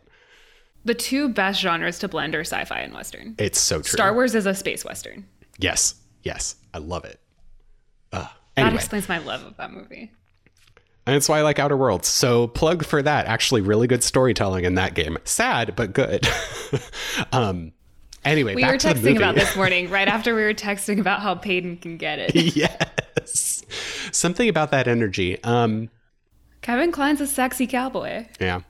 The 0.84 0.96
two 0.96 1.30
best 1.30 1.62
genres 1.62 2.00
to 2.00 2.08
blend 2.08 2.34
are 2.36 2.42
sci-fi 2.42 2.80
and 2.80 2.94
western. 2.94 3.36
It's 3.38 3.60
so 3.60 3.78
true. 3.78 3.92
Star 3.92 4.14
Wars 4.14 4.34
is 4.34 4.46
a 4.46 4.56
space 4.56 4.84
western. 4.84 5.28
Yes, 5.60 5.96
yes, 6.24 6.56
I 6.74 6.80
love 6.80 7.06
it. 7.06 7.20
Uh, 8.12 8.28
anyway. 8.58 8.72
That 8.72 8.76
explains 8.76 9.08
my 9.08 9.20
love 9.20 9.46
of 9.46 9.58
that 9.58 9.72
movie. 9.72 10.12
And 11.06 11.16
it's 11.16 11.28
why 11.28 11.40
I 11.40 11.42
like 11.42 11.60
Outer 11.60 11.78
Worlds. 11.78 12.08
So 12.08 12.48
plug 12.48 12.86
for 12.86 13.02
that. 13.02 13.26
Actually, 13.26 13.62
really 13.62 13.88
good 13.88 14.04
storytelling 14.04 14.66
in 14.66 14.76
that 14.76 14.94
game. 14.94 15.18
Sad, 15.24 15.76
but 15.76 15.94
good. 15.94 16.28
um, 17.32 17.74
anyway, 18.24 18.56
we 18.56 18.64
were 18.64 18.74
texting 18.74 19.18
about 19.18 19.36
this 19.36 19.56
morning, 19.56 19.90
right 19.90 20.08
after 20.08 20.36
we 20.36 20.44
were 20.44 20.54
texting 20.54 21.00
about 21.00 21.22
how 21.22 21.36
Paden 21.36 21.78
can 21.78 21.98
get 21.98 22.20
it. 22.20 22.56
yes, 22.56 23.64
something 24.12 24.48
about 24.48 24.72
that 24.72 24.88
energy. 24.88 25.44
Um, 25.44 25.90
Kevin 26.62 26.92
Kline's 26.92 27.22
a 27.22 27.28
sexy 27.28 27.68
cowboy. 27.68 28.28
Yeah. 28.40 28.62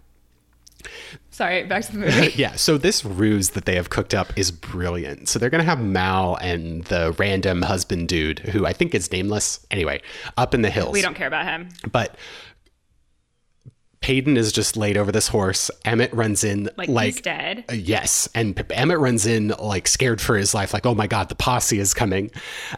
Sorry, 1.30 1.64
back 1.64 1.84
to 1.86 1.92
the 1.94 2.00
movie. 2.00 2.34
yeah, 2.36 2.56
so 2.56 2.78
this 2.78 3.06
ruse 3.06 3.52
that 3.52 3.66
they 3.66 3.76
have 3.76 3.90
cooked 3.90 4.14
up 4.14 4.38
is 4.38 4.52
brilliant. 4.52 5.30
So 5.30 5.40
they're 5.40 5.50
going 5.50 5.64
to 5.64 5.70
have 5.70 5.82
Mal 5.82 6.36
and 6.38 6.84
the 6.86 7.16
random 7.18 7.62
husband 7.62 8.10
dude, 8.10 8.40
who 8.40 8.66
I 8.66 8.74
think 8.74 8.94
is 8.94 9.12
nameless, 9.12 9.66
anyway, 9.72 10.02
up 10.38 10.54
in 10.54 10.62
the 10.62 10.70
hills. 10.70 10.94
We 10.94 11.02
don't 11.02 11.14
care 11.14 11.28
about 11.28 11.46
him. 11.46 11.70
But 11.92 12.16
Paden 14.02 14.36
is 14.36 14.52
just 14.52 14.76
laid 14.76 14.98
over 14.98 15.12
this 15.12 15.28
horse. 15.28 15.70
Emmett 15.86 16.12
runs 16.12 16.44
in 16.44 16.70
like, 16.76 16.90
like 16.90 17.14
he's 17.14 17.22
dead. 17.22 17.66
Uh, 17.70 17.74
yes, 17.74 18.28
and 18.34 18.56
P- 18.56 18.64
Emmett 18.74 18.98
runs 18.98 19.28
in 19.28 19.50
like 19.60 19.88
scared 19.88 20.20
for 20.20 20.36
his 20.36 20.56
life, 20.56 20.74
like 20.74 20.88
oh 20.88 20.96
my 20.96 21.06
god, 21.06 21.30
the 21.30 21.36
posse 21.36 21.78
is 21.78 21.94
coming, 21.94 22.32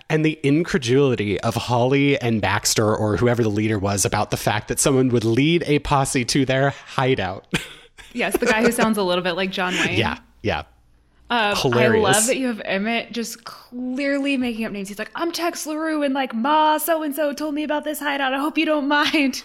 and 0.10 0.26
the 0.26 0.38
incredulity 0.44 1.40
of 1.40 1.56
Holly 1.56 2.20
and 2.20 2.42
Baxter 2.42 2.94
or 2.94 3.16
whoever 3.16 3.42
the 3.42 3.50
leader 3.50 3.80
was 3.80 4.04
about 4.04 4.32
the 4.32 4.38
fact 4.38 4.68
that 4.68 4.80
someone 4.80 5.10
would 5.10 5.24
lead 5.24 5.64
a 5.66 5.80
posse 5.80 6.26
to 6.26 6.46
their 6.46 6.72
hideout. 6.72 7.48
yes, 8.14 8.38
the 8.38 8.46
guy 8.46 8.62
who 8.62 8.72
sounds 8.74 8.98
a 8.98 9.04
little 9.04 9.24
bit 9.24 9.34
like 9.34 9.50
John 9.50 9.74
Wayne. 9.76 9.98
Yeah, 9.98 10.20
yeah. 10.42 10.64
Um, 11.30 11.56
Hilarious. 11.56 12.06
I 12.06 12.12
love 12.12 12.28
that 12.28 12.38
you 12.38 12.48
have 12.48 12.62
Emmett 12.66 13.14
just 13.14 13.46
clearly 13.46 14.36
making 14.36 14.66
up 14.66 14.74
names. 14.74 14.90
He's 14.90 15.00
like, 15.00 15.10
I'm 15.16 15.32
Tex 15.32 15.66
LaRue, 15.66 16.04
and 16.04 16.14
like, 16.14 16.34
Ma 16.36 16.78
so 16.78 17.02
and 17.02 17.16
so 17.16 17.32
told 17.34 17.56
me 17.56 17.64
about 17.64 17.86
this 17.86 18.00
hideout. 18.00 18.34
I 18.34 18.40
hope 18.40 18.58
you 18.58 18.66
don't 18.66 18.90
mind. 18.90 19.44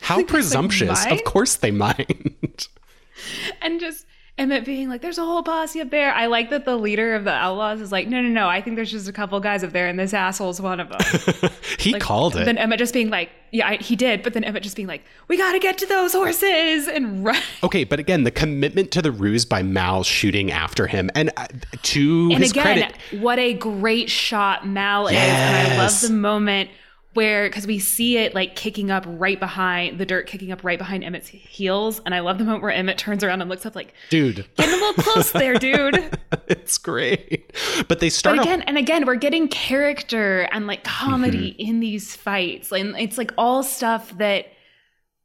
How 0.00 0.22
presumptuous. 0.24 1.06
Of 1.06 1.24
course 1.24 1.56
they 1.56 1.70
mind. 1.70 2.68
and 3.62 3.80
just 3.80 4.06
Emmett 4.38 4.64
being 4.64 4.88
like, 4.88 5.02
there's 5.02 5.18
a 5.18 5.24
whole 5.24 5.42
posse 5.42 5.80
up 5.80 5.90
there. 5.90 6.14
I 6.14 6.26
like 6.26 6.50
that 6.50 6.64
the 6.64 6.76
leader 6.76 7.16
of 7.16 7.24
the 7.24 7.32
outlaws 7.32 7.80
is 7.80 7.90
like, 7.90 8.06
no, 8.06 8.20
no, 8.20 8.28
no. 8.28 8.48
I 8.48 8.60
think 8.60 8.76
there's 8.76 8.90
just 8.90 9.08
a 9.08 9.12
couple 9.12 9.38
guys 9.40 9.64
up 9.64 9.72
there, 9.72 9.88
and 9.88 9.98
this 9.98 10.14
asshole's 10.14 10.60
one 10.60 10.78
of 10.78 10.88
them. 10.90 11.50
he 11.78 11.92
like, 11.92 12.02
called 12.02 12.36
it. 12.36 12.44
Then 12.44 12.56
Emmett 12.56 12.78
just 12.78 12.94
being 12.94 13.10
like, 13.10 13.30
yeah, 13.50 13.70
I, 13.70 13.76
he 13.76 13.96
did. 13.96 14.22
But 14.22 14.34
then 14.34 14.44
Emmett 14.44 14.62
just 14.62 14.76
being 14.76 14.86
like, 14.86 15.02
we 15.26 15.36
got 15.36 15.52
to 15.52 15.58
get 15.58 15.76
to 15.78 15.86
those 15.86 16.12
horses 16.12 16.86
and 16.86 17.24
run. 17.24 17.42
Okay, 17.64 17.82
but 17.82 17.98
again, 17.98 18.22
the 18.22 18.30
commitment 18.30 18.92
to 18.92 19.02
the 19.02 19.10
ruse 19.10 19.44
by 19.44 19.64
Mal 19.64 20.04
shooting 20.04 20.52
after 20.52 20.86
him, 20.86 21.10
and 21.16 21.32
uh, 21.36 21.48
to 21.82 22.28
and 22.32 22.38
his 22.38 22.52
again, 22.52 22.62
credit, 22.62 22.96
what 23.20 23.40
a 23.40 23.54
great 23.54 24.08
shot 24.08 24.68
Mal 24.68 25.10
yes. 25.10 25.24
is. 25.24 25.70
And 25.70 25.72
I 25.72 25.84
love 25.84 26.00
the 26.00 26.10
moment 26.10 26.70
where 27.14 27.48
because 27.48 27.66
we 27.66 27.78
see 27.78 28.18
it 28.18 28.34
like 28.34 28.54
kicking 28.54 28.90
up 28.90 29.04
right 29.06 29.40
behind 29.40 29.98
the 29.98 30.06
dirt 30.06 30.26
kicking 30.26 30.52
up 30.52 30.62
right 30.62 30.78
behind 30.78 31.02
Emmett's 31.02 31.28
heels, 31.28 32.00
and 32.04 32.14
I 32.14 32.20
love 32.20 32.38
the 32.38 32.44
moment 32.44 32.62
where 32.62 32.70
Emmett 32.70 32.98
turns 32.98 33.24
around 33.24 33.40
and 33.40 33.48
looks 33.50 33.66
up 33.66 33.74
like, 33.74 33.94
Dude, 34.10 34.46
"Get 34.56 34.68
a 34.68 34.72
little 34.72 35.02
close 35.02 35.32
there, 35.32 35.54
dude." 35.58 36.16
it's 36.48 36.78
great. 36.78 37.52
But 37.88 38.00
they 38.00 38.10
start 38.10 38.36
But 38.36 38.46
again, 38.46 38.62
and 38.62 38.76
again, 38.78 39.06
we're 39.06 39.16
getting 39.16 39.48
character 39.48 40.42
and 40.52 40.66
like 40.66 40.84
comedy 40.84 41.52
Mm-hmm. 41.52 41.60
in 41.70 41.80
these 41.80 42.14
fights, 42.14 42.70
and 42.72 42.96
it's 42.98 43.18
like 43.18 43.32
all 43.38 43.62
stuff 43.62 44.16
that 44.18 44.46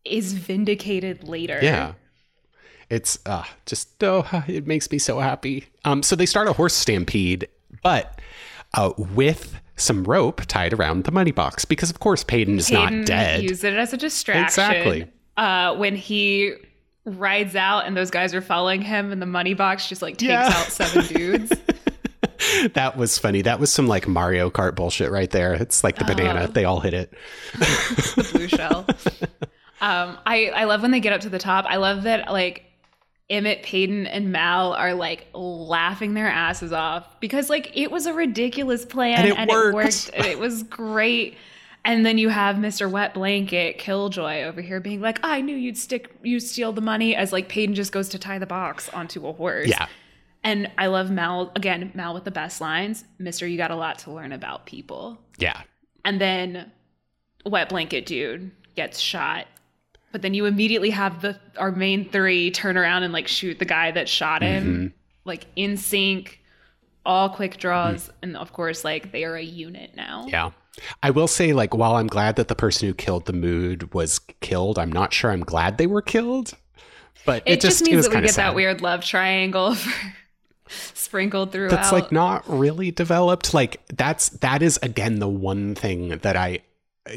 is 0.06 0.34
vindicated 0.34 1.28
later. 1.28 1.60
Yeah. 1.62 1.94
It's 2.90 3.18
uh 3.26 3.44
just 3.66 4.04
oh 4.04 4.26
it 4.48 4.68
makes 4.68 4.92
me 4.92 5.00
so 5.00 5.20
happy. 5.20 5.66
Um 5.86 6.04
so 6.04 6.16
they 6.16 6.26
start 6.26 6.48
a 6.48 6.54
horse 6.54 6.74
stampede, 6.74 7.48
but 7.82 8.20
uh 8.74 8.92
with 8.98 9.60
some 9.76 10.04
rope 10.04 10.42
tied 10.48 10.72
around 10.74 11.04
the 11.06 11.12
money 11.12 11.32
box 11.32 11.66
because 11.66 11.90
of 11.90 12.00
course 12.00 12.24
Paden 12.24 12.58
is 12.58 12.68
Hayden 12.68 13.00
not 13.00 13.08
dead. 13.08 13.44
Used 13.44 13.64
it 13.64 13.76
as 13.76 13.92
a 13.94 13.98
distraction. 13.98 14.44
Exactly. 14.46 15.08
Uh, 15.36 15.76
when 15.76 15.96
he 15.96 16.54
rides 17.06 17.56
out 17.56 17.86
and 17.86 17.98
those 17.98 18.12
guys 18.12 18.34
are 18.36 18.42
following 18.42 18.82
him, 18.82 19.12
and 19.12 19.20
the 19.22 19.26
money 19.26 19.56
box 19.56 19.90
just 19.90 20.02
like 20.04 20.18
takes 20.18 20.30
Yeah. 20.30 20.48
out 20.48 20.68
seven 20.72 21.06
dudes. 21.08 21.52
That 22.74 22.98
was 22.98 23.18
funny. 23.18 23.42
That 23.42 23.60
was 23.60 23.72
some 23.72 23.88
like 23.88 24.06
Mario 24.08 24.50
Kart 24.50 24.76
bullshit 24.76 25.12
right 25.12 25.30
there. 25.30 25.54
It's 25.54 25.82
like 25.84 25.96
the 25.98 26.04
Oh. 26.04 26.08
banana. 26.08 26.48
They 26.48 26.66
all 26.66 26.82
hit 26.82 26.94
it. 26.94 27.14
the 27.54 28.30
blue 28.34 28.48
shell. 28.50 28.86
Um, 29.80 30.18
I 30.26 30.50
I 30.54 30.66
love 30.66 30.82
when 30.82 30.92
they 30.92 31.00
get 31.00 31.14
up 31.14 31.22
to 31.22 31.30
the 31.30 31.40
top. 31.40 31.66
I 31.68 31.78
love 31.78 32.04
that 32.04 32.32
like 32.32 32.66
Emmett, 33.30 33.64
Paden 33.64 34.06
and 34.06 34.32
Mal 34.32 34.74
are 34.74 34.94
like 34.94 35.28
laughing 35.34 36.14
their 36.14 36.28
asses 36.28 36.72
off 36.74 37.20
because 37.20 37.50
like 37.50 37.72
it 37.76 37.90
was 37.90 38.06
a 38.06 38.14
ridiculous 38.14 38.86
plan 38.86 39.32
And 39.38 39.50
it 39.50 39.54
worked. 39.54 40.10
and 40.14 40.26
it 40.26 40.38
was 40.40 40.64
great. 40.64 41.38
And 41.86 42.06
then 42.06 42.18
you 42.18 42.30
have 42.30 42.58
Mr. 42.58 42.90
Wet 42.90 43.14
Blanket 43.14 43.78
Killjoy 43.78 44.44
over 44.44 44.62
here 44.62 44.80
being 44.80 45.02
like, 45.02 45.20
"I 45.24 45.42
knew 45.42 45.56
you'd 45.56 45.78
stick, 45.78 46.16
you 46.24 46.40
steal 46.40 46.72
the 46.72 46.82
money." 46.82 47.14
As 47.16 47.34
like 47.34 47.50
Paden 47.50 47.76
just 47.76 47.92
goes 47.92 48.08
to 48.10 48.20
tie 48.20 48.40
the 48.40 48.46
box 48.46 48.88
onto 48.90 49.28
a 49.28 49.34
horse. 49.34 49.68
Yeah. 49.68 49.88
And 50.46 50.70
I 50.78 50.88
love 50.88 51.10
Mal 51.12 51.52
again. 51.56 51.92
Mal 51.94 52.14
with 52.14 52.24
the 52.26 52.32
best 52.32 52.62
lines, 52.62 53.04
Mister. 53.20 53.48
You 53.48 53.58
got 53.58 53.72
a 53.72 53.76
lot 53.76 54.00
to 54.00 54.12
learn 54.12 54.32
about 54.32 54.66
people. 54.66 55.18
Yeah. 55.38 55.62
And 56.06 56.20
then 56.22 56.72
Wet 57.46 57.68
Blanket 57.70 58.06
Dude 58.06 58.52
gets 58.76 59.00
shot. 59.00 59.48
But 60.14 60.22
then 60.22 60.34
you 60.34 60.46
immediately 60.46 60.92
have 60.92 61.22
the 61.22 61.38
our 61.58 61.72
main 61.72 62.08
three 62.08 62.52
turn 62.52 62.78
around 62.78 63.04
and 63.04 63.12
like 63.12 63.28
shoot 63.28 63.60
the 63.60 63.66
guy 63.66 63.92
that 63.92 64.08
shot 64.08 64.42
him. 64.42 64.64
Mm-hmm. 64.64 64.88
Like 65.26 65.48
in 65.56 65.76
sync, 65.76 66.40
all 67.06 67.30
quick 67.30 67.58
draws, 67.58 68.10
and 68.22 68.38
of 68.38 68.54
course, 68.54 68.86
like 68.86 69.12
they 69.12 69.26
are 69.26 69.36
a 69.36 69.44
unit 69.44 69.96
now. 69.96 70.26
Yeah. 70.30 70.52
I 71.04 71.12
will 71.12 71.28
say, 71.28 71.54
like, 71.54 71.76
while 71.76 71.96
I'm 71.98 72.08
glad 72.08 72.36
that 72.38 72.48
the 72.48 72.56
person 72.56 72.88
who 72.88 72.94
killed 72.96 73.26
the 73.26 73.34
mood 73.34 73.94
was 73.94 74.18
killed, 74.42 74.80
I'm 74.80 74.92
not 74.92 75.14
sure 75.14 75.32
I'm 75.32 75.44
glad 75.44 75.78
they 75.78 75.86
were 75.86 76.02
killed. 76.02 76.54
But 77.26 77.44
it, 77.46 77.54
It, 77.54 77.62
just, 77.62 77.82
it 77.82 77.86
means 77.86 77.98
was 77.98 78.10
that 78.10 78.16
we 78.16 78.22
get 78.22 78.34
sad. 78.34 78.44
that 78.50 78.56
weird 78.56 78.82
love 78.82 79.04
triangle 79.04 79.76
sprinkled 80.68 81.52
throughout. 81.52 81.70
that's 81.72 81.92
like 81.92 82.12
not 82.12 82.44
really 82.48 82.90
developed 82.90 83.54
like 83.54 83.82
that's 83.96 84.30
that 84.30 84.62
is 84.64 84.80
again 84.82 85.20
the 85.20 85.28
one 85.28 85.76
thing 85.76 86.10
that 86.20 86.36
I 86.36 86.60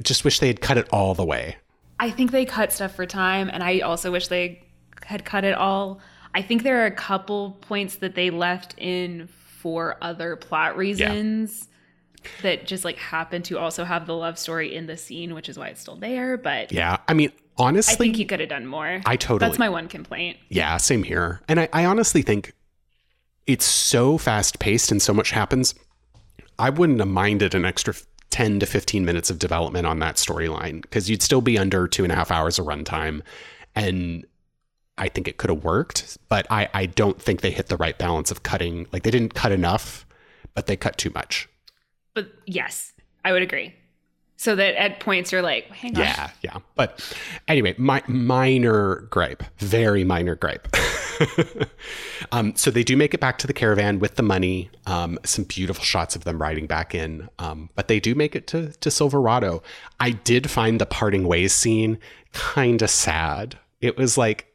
just 0.03 0.25
wish 0.25 0.41
they 0.41 0.49
had 0.49 0.61
cut 0.61 0.77
it 0.77 0.89
all 0.93 1.15
the 1.15 1.25
way 1.25 1.57
I 1.99 2.11
think 2.11 2.31
they 2.31 2.45
cut 2.45 2.73
stuff 2.73 2.95
for 2.95 3.07
time, 3.07 3.49
and 3.53 3.63
I 3.63 3.81
also 3.81 4.11
wish 4.13 4.29
they 4.29 4.63
had 5.05 5.25
cut 5.25 5.45
it 5.45 5.55
all. 5.55 6.01
I 6.35 6.43
think 6.43 6.63
there 6.63 6.83
are 6.83 6.87
a 6.87 6.91
couple 6.91 7.53
points 7.63 7.97
that 7.97 8.15
they 8.15 8.31
left 8.31 8.75
in 8.77 9.29
for 9.29 9.97
other 10.03 10.37
plot 10.37 10.77
reasons 10.77 11.69
that 12.43 12.67
just 12.67 12.85
like 12.85 12.97
happen 12.99 13.41
to 13.43 13.59
also 13.59 13.85
have 13.85 14.07
the 14.07 14.15
love 14.15 14.39
story 14.39 14.75
in 14.75 14.87
the 14.87 14.97
scene, 14.97 15.33
which 15.35 15.49
is 15.49 15.59
why 15.59 15.69
it's 15.69 15.81
still 15.81 15.97
there. 15.97 16.37
But 16.37 16.73
yeah 16.73 16.99
i 17.09 17.15
mean 17.15 17.31
honestly, 17.57 17.95
I 17.95 17.97
think 17.97 18.17
he 18.17 18.25
could 18.25 18.41
have 18.41 18.49
done 18.49 18.67
more. 18.67 19.01
I 19.07 19.17
totally- 19.17 19.49
That's 19.49 19.59
my 19.59 19.69
one 19.69 19.89
complaint. 19.89 20.37
yeah 20.49 20.77
same 20.77 21.03
here 21.05 21.41
and 21.49 21.61
I, 21.61 21.69
I 21.73 21.85
honestly 21.87 22.23
think 22.23 22.53
it's 23.47 23.65
so 23.65 24.19
fast 24.19 24.59
paced 24.59 24.91
and 24.91 25.01
so 25.01 25.15
much 25.15 25.31
happens 25.31 25.75
i 26.59 26.69
wouldn't 26.69 26.99
have 26.99 27.09
minded 27.09 27.55
an 27.55 27.65
extra 27.65 27.95
10 28.37 28.61
to 28.61 28.67
15 28.67 29.03
minutes 29.03 29.31
of 29.31 29.39
development 29.39 29.87
on 29.87 29.99
that 30.01 30.17
storyline 30.17 30.83
because 30.83 31.09
you'd 31.09 31.23
still 31.23 31.41
be 31.41 31.57
under 31.57 31.89
two 31.89 32.03
and 32.03 32.13
a 32.13 32.15
half 32.15 32.31
hours 32.31 32.59
of 32.59 32.67
runtime 32.67 33.23
and 33.75 34.27
i 34.99 35.09
think 35.09 35.27
it 35.27 35.39
could 35.39 35.49
have 35.49 35.65
worked 35.65 36.19
but 36.29 36.47
I, 36.51 36.69
I 36.75 36.85
don't 36.85 37.19
think 37.21 37.41
they 37.41 37.51
hit 37.51 37.69
the 37.69 37.79
right 37.79 37.97
balance 37.97 38.31
of 38.31 38.43
cutting 38.43 38.87
like 38.93 39.05
they 39.05 39.11
didn't 39.11 39.33
cut 39.33 39.53
enough 39.53 40.05
but 40.55 40.67
they 40.67 40.77
cut 40.77 40.99
too 40.99 41.11
much 41.15 41.49
But 42.13 42.27
yes, 42.47 42.93
I 43.25 43.33
would 43.33 43.43
agree. 43.43 43.75
So 44.39 44.55
that 44.57 44.75
at 44.81 45.01
points 45.01 45.33
you're 45.33 45.43
like, 45.43 45.69
hang 45.71 45.97
on. 45.97 46.03
Yeah, 46.03 46.31
yeah. 46.43 46.59
But 46.75 46.91
anyway, 47.49 47.75
my 47.79 48.03
minor 48.07 49.07
gripe, 49.11 49.43
very 49.59 50.05
minor 50.05 50.35
gripe. 50.35 50.69
um, 52.33 52.55
so 52.57 52.71
they 52.71 52.83
do 52.83 52.97
make 52.97 53.15
it 53.15 53.21
back 53.21 53.39
to 53.39 53.47
the 53.47 53.53
caravan 53.53 53.99
with 53.99 54.17
the 54.17 54.23
money. 54.23 54.71
Um, 54.87 55.19
some 55.25 55.45
beautiful 55.45 55.85
shots 55.85 56.17
of 56.17 56.25
them 56.25 56.41
riding 56.41 56.67
back 56.67 56.95
in. 56.95 57.29
Um, 57.39 57.71
but 57.75 57.89
they 57.89 58.01
do 58.01 58.15
make 58.15 58.35
it 58.37 58.47
to 58.49 58.73
to 58.73 58.91
Silverado. 58.91 59.63
I 60.01 60.11
did 60.11 60.51
find 60.51 60.81
the 60.81 60.87
parting 60.87 61.27
ways 61.27 61.53
scene 61.53 61.99
kind 62.33 62.83
of 62.83 62.91
sad. 62.91 63.59
It 63.81 63.97
was 63.97 64.17
like, 64.17 64.47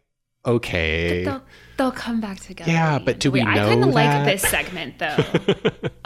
okay, 0.46 1.24
They'll, 1.24 1.44
they'll 1.78 1.92
come 1.92 2.22
back 2.22 2.40
together. 2.40 2.72
Yeah, 2.72 3.00
but 3.00 3.20
do 3.20 3.32
we 3.32 3.40
Wait, 3.40 3.48
I 3.48 3.58
kind 3.58 3.84
of 3.84 3.90
like 3.90 4.26
this 4.26 4.42
segment 4.42 5.00
though. 5.00 5.18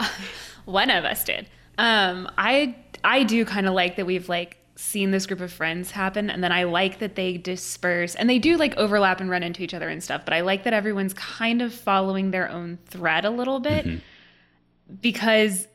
One 0.64 0.90
of 0.90 1.04
us 1.04 1.24
did. 1.24 1.48
Um, 1.78 2.28
I 2.38 2.76
I 3.04 3.22
do 3.22 3.44
kind 3.44 3.66
of 3.66 3.74
like 3.74 3.96
that 3.96 4.06
we've 4.06 4.28
like 4.28 4.58
seen 4.76 5.10
this 5.10 5.26
group 5.26 5.40
of 5.40 5.52
friends 5.52 5.90
happen, 5.90 6.28
and 6.30 6.44
then 6.44 6.52
I 6.52 6.64
like 6.64 6.98
that 6.98 7.14
they 7.16 7.36
disperse 7.38 8.14
and 8.14 8.28
they 8.28 8.38
do 8.38 8.56
like 8.56 8.76
overlap 8.76 9.20
and 9.20 9.30
run 9.30 9.42
into 9.42 9.62
each 9.62 9.74
other 9.74 9.88
and 9.88 10.02
stuff. 10.02 10.24
But 10.24 10.34
I 10.34 10.42
like 10.42 10.64
that 10.64 10.72
everyone's 10.74 11.14
kind 11.14 11.62
of 11.62 11.72
following 11.74 12.30
their 12.30 12.48
own 12.50 12.78
thread 12.86 13.24
a 13.24 13.30
little 13.30 13.60
bit 13.60 13.86
Mm-hmm. 13.86 14.94
because 15.00 15.66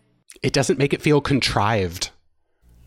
it 0.41 0.54
doesn't 0.54 0.80
make 0.80 0.93
it 0.93 1.02
feel 1.02 1.20
contrived. 1.22 2.10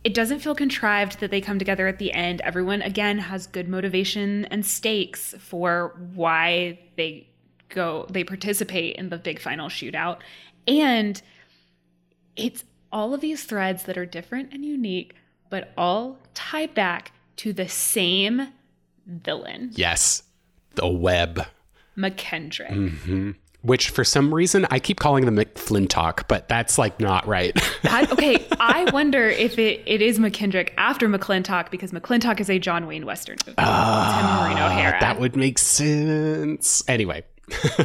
it 0.05 0.15
doesn't 0.15 0.41
feel 0.41 0.55
contrived 0.55 1.21
that 1.21 1.31
they 1.31 1.41
come 1.41 1.59
together 1.59 1.87
at 1.87 1.99
the 1.99 2.13
end. 2.13 2.41
Everyone 2.43 2.83
again 2.83 3.19
has 3.19 3.47
good 3.47 3.69
motivation 3.69 4.45
and 4.47 4.65
stakes 4.65 5.35
for 5.39 5.95
why 6.15 6.79
they 6.97 7.29
go 7.71 8.07
they 8.11 8.23
participate 8.25 8.97
in 8.97 9.09
the 9.09 9.19
big 9.19 9.41
final 9.41 9.69
shootout. 9.69 10.19
And 10.69 11.21
it's 12.37 12.65
all 12.93 13.15
of 13.15 13.21
these 13.21 13.45
threads 13.45 13.85
that 13.85 13.97
are 13.99 14.07
different 14.07 14.53
and 14.53 14.65
unique, 14.65 15.15
but 15.55 15.73
all 15.77 16.19
tie 16.35 16.67
back 16.67 17.13
to 17.37 17.53
the 17.53 17.69
same 17.69 18.49
villain, 19.07 19.71
Yes, 19.75 20.25
the 20.75 20.89
web. 20.89 21.47
McKendrick. 21.97 22.71
Mm-hmm. 22.73 23.31
Which 23.63 23.91
for 23.91 24.03
some 24.03 24.35
reason 24.35 24.67
I 24.73 24.81
keep 24.81 24.99
calling 24.99 25.27
them 25.27 25.37
McFlintock, 25.37 26.27
but 26.27 26.49
that's 26.49 26.77
like 26.77 26.99
not 26.99 27.25
right. 27.29 27.55
That- 27.83 28.11
okay, 28.11 28.45
I 28.59 28.91
wonder 28.93 29.29
if 29.29 29.57
it, 29.61 29.83
it 29.87 30.03
is 30.03 30.19
McKendrick 30.19 30.71
after 30.77 31.09
McClintock 31.09 31.71
because 31.71 31.93
McClintock 31.93 32.41
is 32.41 32.51
a 32.51 32.59
John 32.59 32.89
Wayne 32.89 33.07
Western 33.07 33.37
movie. 33.47 33.55
It's 33.57 33.69
him 33.69 34.57
O'Hara. 34.59 34.97
Ah, 34.97 35.01
That 35.01 35.21
would 35.21 35.37
make 35.37 35.59
sense. 35.61 36.83
Anyway. 36.89 37.23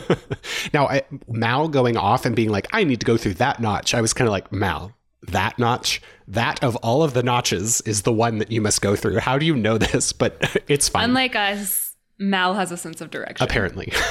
now, 0.74 0.88
I, 0.88 1.04
Mal 1.28 1.68
going 1.68 1.98
off 1.98 2.26
and 2.26 2.36
being 2.36 2.50
like, 2.50 2.68
I 2.74 2.84
need 2.84 3.02
to 3.02 3.06
go 3.06 3.16
through 3.18 3.36
that 3.36 3.60
notch. 3.60 3.94
I 3.94 4.02
was 4.02 4.14
kind 4.14 4.28
of 4.28 4.32
like, 4.32 4.52
Mal, 4.52 4.92
that 5.28 5.60
notch, 5.60 6.02
that 6.28 6.64
of 6.64 6.76
all 6.78 7.04
of 7.04 7.14
the 7.14 7.24
notches 7.24 7.82
is 7.82 8.04
the 8.04 8.14
one 8.14 8.38
that 8.38 8.52
you 8.52 8.62
must 8.62 8.82
go 8.82 8.96
through. 8.96 9.20
How 9.20 9.38
do 9.38 9.46
you 9.46 9.56
know 9.56 9.78
this? 9.78 10.14
But 10.14 10.62
it's 10.68 10.90
fine. 10.90 11.06
Unlike 11.06 11.36
us, 11.36 11.96
Mal 12.18 12.54
has 12.56 12.72
a 12.72 12.78
sense 12.78 13.02
of 13.02 13.12
direction. 13.12 13.44
apparently. 13.44 13.92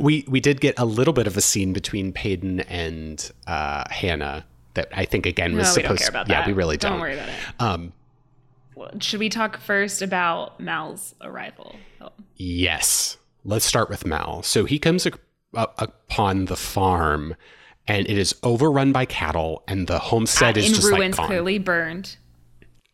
we 0.00 0.24
we 0.28 0.40
did 0.40 0.60
get 0.60 0.78
a 0.78 0.84
little 0.84 1.12
bit 1.12 1.26
of 1.26 1.36
a 1.36 1.40
scene 1.40 1.72
between 1.72 2.12
Paden 2.12 2.60
and 2.68 3.30
uh, 3.46 3.84
Hannah 3.90 4.44
that 4.74 4.88
I 4.92 5.04
think 5.04 5.26
again 5.26 5.56
was 5.56 5.76
no, 5.76 5.82
supposed. 5.82 6.08
about 6.08 6.28
yeah, 6.28 6.46
we 6.46 6.52
really 6.52 6.76
don't. 6.76 6.92
Don't 6.92 7.00
worry 7.00 7.14
about 7.14 7.28
it. 7.28 7.34
Um, 7.58 7.92
Should 9.00 9.20
we 9.20 9.28
talk 9.28 9.58
first 9.58 10.02
about 10.02 10.60
Mal's 10.60 11.14
arrival? 11.20 11.74
Oh. 12.00 12.10
Yes. 12.36 13.16
Let's 13.44 13.64
start 13.64 13.88
with 13.88 14.06
Mal. 14.06 14.42
So 14.42 14.64
he 14.66 14.78
comes 14.78 15.06
ac- 15.06 15.16
up 15.54 15.74
upon 15.78 16.44
the 16.46 16.56
farm 16.56 17.34
and 17.88 18.08
it 18.08 18.18
is 18.18 18.34
overrun 18.42 18.92
by 18.92 19.06
cattle 19.06 19.64
and 19.66 19.86
the 19.86 19.98
homestead 19.98 20.56
is 20.56 20.68
in 20.68 20.74
just 20.74 20.86
ruins, 20.86 21.00
like 21.00 21.16
gone. 21.16 21.26
clearly 21.26 21.58
burned. 21.58 22.16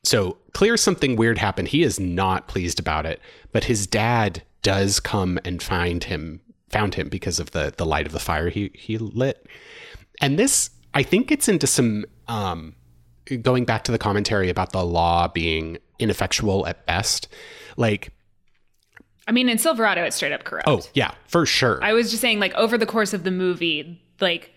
So 0.04 0.38
clear 0.52 0.76
something 0.76 1.16
weird 1.16 1.36
happened. 1.36 1.68
He 1.68 1.82
is 1.82 1.98
not 1.98 2.46
pleased 2.46 2.78
about 2.78 3.04
it, 3.04 3.20
but 3.52 3.64
his 3.64 3.86
dad 3.86 4.42
does 4.62 5.00
come 5.00 5.38
and 5.44 5.62
find 5.62 6.04
him, 6.04 6.40
found 6.70 6.94
him 6.94 7.08
because 7.08 7.40
of 7.40 7.50
the 7.50 7.74
the 7.76 7.84
light 7.84 8.06
of 8.06 8.12
the 8.12 8.20
fire 8.20 8.48
he 8.48 8.70
he 8.74 8.96
lit. 8.96 9.46
And 10.20 10.38
this, 10.38 10.70
I 10.94 11.02
think, 11.02 11.26
gets 11.26 11.48
into 11.48 11.66
some 11.66 12.04
um, 12.28 12.76
going 13.42 13.64
back 13.64 13.84
to 13.84 13.92
the 13.92 13.98
commentary 13.98 14.48
about 14.48 14.70
the 14.72 14.84
law 14.84 15.26
being 15.26 15.78
ineffectual 15.98 16.66
at 16.66 16.86
best. 16.86 17.26
Like, 17.76 18.12
I 19.26 19.32
mean, 19.32 19.48
in 19.48 19.58
Silverado, 19.58 20.04
it's 20.04 20.16
straight 20.16 20.32
up 20.32 20.44
corrupt. 20.44 20.68
oh 20.68 20.82
yeah, 20.94 21.14
for 21.26 21.46
sure. 21.46 21.82
I 21.82 21.94
was 21.94 22.10
just 22.10 22.20
saying, 22.20 22.38
like, 22.38 22.54
over 22.54 22.78
the 22.78 22.86
course 22.86 23.12
of 23.12 23.24
the 23.24 23.32
movie, 23.32 24.00
like, 24.20 24.53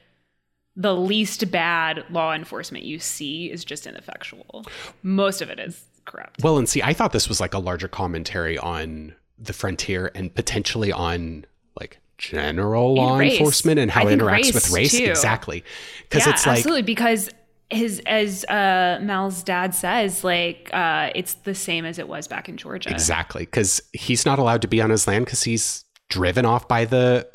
the 0.78 0.96
least 0.96 1.50
bad 1.52 2.06
law 2.12 2.34
enforcement 2.34 2.86
you 2.86 3.00
see 3.00 3.52
is 3.52 3.66
just 3.66 3.88
ineffectual. 3.88 4.64
Most 5.02 5.42
of 5.42 5.50
it 5.50 5.60
is 5.60 5.84
corrupt. 6.06 6.44
Well, 6.44 6.58
and 6.58 6.70
see, 6.70 6.84
I 6.84 6.94
thought 6.94 7.12
this 7.12 7.28
was 7.28 7.42
like 7.42 7.56
a 7.56 7.60
larger 7.60 7.88
commentary 7.88 8.60
on 8.60 9.16
the 9.40 9.54
frontier 9.54 10.12
and 10.14 10.34
potentially 10.34 10.92
on 10.92 11.46
like 11.80 12.00
general 12.20 12.94
law 12.96 13.18
race. 13.18 13.34
enforcement 13.34 13.80
and 13.80 13.90
how 13.90 14.08
it 14.08 14.18
interacts 14.18 14.54
with 14.54 14.70
race, 14.70 14.94
race. 14.94 14.98
too. 14.98 15.06
Exactly. 15.06 15.64
Because 16.04 16.28
yeah, 16.28 16.34
it's 16.34 16.46
like 16.46 16.58
absolutely 16.58 16.84
because 16.84 17.30
his 17.72 18.02
as 18.06 18.46
uh 18.46 19.00
Mal's 19.02 19.42
dad 19.42 19.74
says, 19.74 20.24
like 20.24 20.70
uh 20.74 21.10
it's 21.16 21.34
the 21.34 21.56
same 21.56 21.86
as 21.86 21.98
it 21.98 22.08
was 22.08 22.28
back 22.28 22.48
in 22.48 22.56
Georgia. 22.56 22.92
Exactly, 22.92 23.46
because 23.46 23.82
he's 23.94 24.28
not 24.28 24.38
allowed 24.38 24.62
to 24.62 24.68
be 24.68 24.80
on 24.80 24.92
his 24.92 25.08
land 25.08 25.26
because 25.26 25.42
he's 25.44 25.86
driven 26.10 26.46
off 26.46 26.68
by 26.68 26.86
the. 26.86 27.28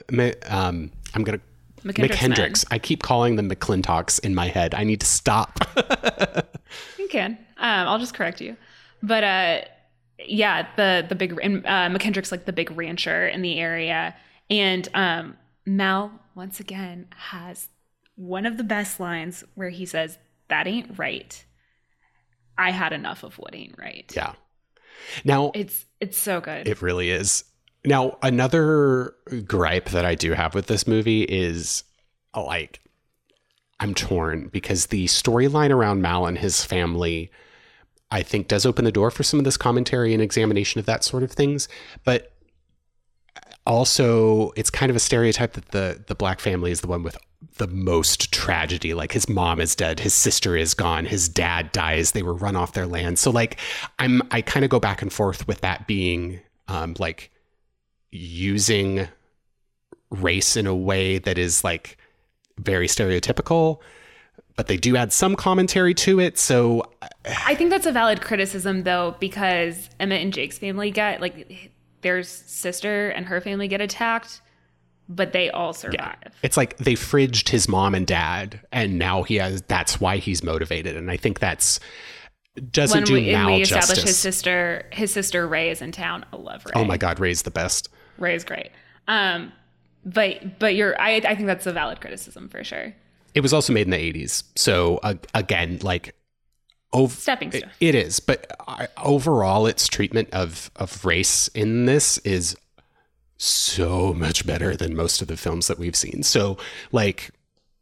Um, 0.49 0.93
I'm 1.15 1.25
gonna 1.25 1.41
McKendrick's 1.83 2.17
McKendricks. 2.17 2.65
I 2.71 2.79
keep 2.79 3.03
calling 3.03 3.37
them 3.37 3.51
McClintocks 3.51 4.21
in 4.21 4.35
my 4.35 4.49
head. 4.49 4.75
I 4.75 4.85
need 4.85 5.01
to 5.01 5.07
stop. 5.07 5.59
You 6.99 7.09
can. 7.09 7.33
Um, 7.59 7.89
I'll 7.89 7.99
just 7.99 8.15
correct 8.15 8.41
you. 8.41 8.57
But 9.03 9.25
uh, 9.25 9.61
yeah, 10.25 10.67
the 10.77 11.05
the 11.07 11.15
big 11.15 11.39
and 11.43 11.67
uh, 11.67 11.91
McKendrick's 11.91 12.33
like 12.33 12.47
the 12.47 12.53
big 12.53 12.71
rancher 12.71 13.29
in 13.29 13.43
the 13.43 13.59
area, 13.61 14.17
and 14.49 14.89
um, 14.95 15.37
Mal 15.67 16.13
once 16.35 16.61
again 16.61 17.09
has 17.15 17.69
one 18.17 18.47
of 18.47 18.57
the 18.57 18.65
best 18.65 18.99
lines 19.01 19.45
where 19.55 19.69
he 19.69 19.85
says, 19.85 20.17
"That 20.49 20.67
ain't 20.67 20.99
right. 20.99 21.45
I 22.57 22.71
had 22.71 22.95
enough 22.95 23.23
of 23.23 23.35
what 23.39 23.55
ain't 23.55 23.79
right." 23.79 24.11
yeah. 24.17 24.33
Now 25.25 25.51
It's 25.55 25.85
it's 26.01 26.17
so 26.17 26.41
good. 26.41 26.67
it 26.67 26.81
really 26.81 27.11
is. 27.11 27.45
Now 27.85 28.19
another 28.23 29.15
gripe 29.45 29.91
that 29.91 30.05
I 30.05 30.15
do 30.15 30.33
have 30.33 30.55
with 30.55 30.67
this 30.67 30.87
movie 30.87 31.23
is 31.23 31.85
like 32.37 32.81
I'm 33.81 33.95
torn 33.95 34.49
because 34.49 34.87
the 34.87 35.07
storyline 35.07 35.71
around 35.71 36.03
Mal 36.03 36.27
and 36.27 36.39
his 36.39 36.65
family. 36.65 37.31
I 38.13 38.23
think 38.23 38.47
does 38.47 38.67
open 38.67 38.85
the 38.85 38.93
door 38.93 39.11
for 39.11 39.23
some 39.23 39.41
of 39.41 39.45
this 39.47 39.57
commentary 39.57 40.13
and 40.13 40.23
examination 40.23 40.79
of 40.79 40.85
that 40.85 41.03
sort 41.03 41.23
of 41.23 41.33
things, 41.33 41.67
but 42.05 42.33
also 43.67 44.51
it's 44.57 44.71
kind 44.71 44.91
of 44.91 44.97
a 44.97 45.01
stereotype 45.01 45.53
that 45.53 45.71
the 45.71 46.03
the 46.07 46.15
black 46.15 46.41
family 46.41 46.71
is 46.71 46.81
the 46.81 46.87
one 46.87 47.03
with 47.03 47.17
the 47.59 47.67
most 47.69 48.33
tragedy 48.33 48.95
like 48.95 49.13
his 49.13 49.29
mom 49.29 49.61
is 49.61 49.75
dead 49.75 50.01
his 50.01 50.15
sister 50.15 50.57
is 50.57 50.75
gone 50.75 51.05
his 51.05 51.29
dad 51.29 51.71
dies 51.73 52.13
they 52.13 52.23
were 52.23 52.35
run 52.35 52.57
off 52.57 52.73
their 52.73 52.87
land 52.87 53.19
so 53.19 53.31
like 53.31 53.59
i'm 53.99 54.23
i 54.31 54.41
kind 54.41 54.65
of 54.65 54.71
go 54.71 54.81
back 54.81 55.03
and 55.03 55.13
forth 55.13 55.47
with 55.47 55.61
that 55.61 55.87
being 55.87 56.41
um 56.69 56.95
like 56.99 57.31
using 58.13 59.09
race 60.11 60.57
in 60.57 60.67
a 60.67 60.75
way 60.75 61.19
that 61.19 61.39
is 61.39 61.65
like 61.65 61.97
very 62.59 62.87
stereotypical 62.87 63.81
but 64.55 64.67
they 64.67 64.77
do 64.77 64.97
add 64.97 65.13
some 65.13 65.35
commentary 65.35 65.95
to 65.95 66.21
it 66.21 66.39
so 66.39 66.83
uh, 67.01 67.09
I 67.47 67.55
think 67.55 67.71
that's 67.71 67.87
a 67.87 67.93
valid 67.93 68.21
criticism 68.21 68.83
though, 68.83 69.15
because 69.21 69.89
Emma 70.01 70.17
and 70.17 70.33
Jake's 70.33 70.59
family 70.59 70.91
get 70.91 71.21
like 71.21 71.71
their 72.03 72.23
sister 72.23 73.11
and 73.11 73.27
her 73.27 73.41
family 73.41 73.69
get 73.69 73.81
attacked, 73.81 74.41
but 75.09 75.33
they 75.33 75.51
all 75.51 75.73
survive. 75.73 76.17
it's 76.43 76.57
like 76.57 76.77
they 76.79 76.95
fridged 76.95 77.49
his 77.49 77.69
mom 77.69 77.95
and 77.95 78.07
dad 78.07 78.61
and 78.73 78.99
now 78.99 79.23
he 79.23 79.37
has 79.37 79.63
that's 79.63 80.01
why 80.01 80.17
he's 80.17 80.43
motivated 80.43 80.97
and 80.97 81.11
i 81.11 81.17
think 81.17 81.39
that's 81.39 81.81
doesn't 82.71 82.99
When 82.99 83.05
do 83.05 83.15
we, 83.15 83.21
we 83.21 83.31
establish 83.63 83.69
justice 83.69 84.05
his 84.05 84.19
sister, 84.19 84.87
his 84.93 85.11
sister 85.11 85.49
Rae 85.49 85.71
is 85.71 85.81
in 85.81 85.91
town. 85.91 86.27
I 86.35 86.37
love 86.37 86.67
Rae. 86.67 86.73
oh 86.75 86.85
my 86.85 86.99
god 86.99 87.19
ray's 87.19 87.43
the 87.43 87.51
best 87.51 87.89
Rae 88.19 88.35
is 88.35 88.45
great. 88.45 88.71
Um, 89.09 89.53
but 90.05 90.59
but 90.59 90.75
you're 90.75 91.01
I 91.01 91.17
I 91.17 91.35
think 91.35 91.47
that's 91.47 91.67
a 91.67 91.73
valid 91.73 92.01
criticism 92.01 92.49
for 92.49 92.63
sure. 92.65 92.95
it 93.35 93.41
was 93.41 93.53
also 93.53 93.73
made 93.73 93.87
in 93.87 93.91
the 93.91 94.13
80s 94.25 94.43
so 94.57 94.99
uh, 94.99 95.15
again 95.35 95.79
like 95.83 96.15
ov- 96.93 97.13
Stepping 97.13 97.53
it- 97.53 97.65
it 97.81 97.95
is 97.95 98.21
but 98.21 98.47
I, 98.69 98.89
overall 98.99 99.67
its 99.67 99.87
treatment 99.89 100.29
of 100.33 100.71
of 100.77 101.05
race 101.05 101.49
in 101.49 101.87
this 101.87 102.19
is 102.19 102.57
so 103.39 104.13
much 104.13 104.47
better 104.47 104.77
than 104.77 104.95
most 104.95 105.23
of 105.23 105.29
the 105.29 105.37
films 105.37 105.67
that 105.69 105.79
we've 105.79 105.97
seen 105.97 106.23
so 106.23 106.59
like 106.93 107.31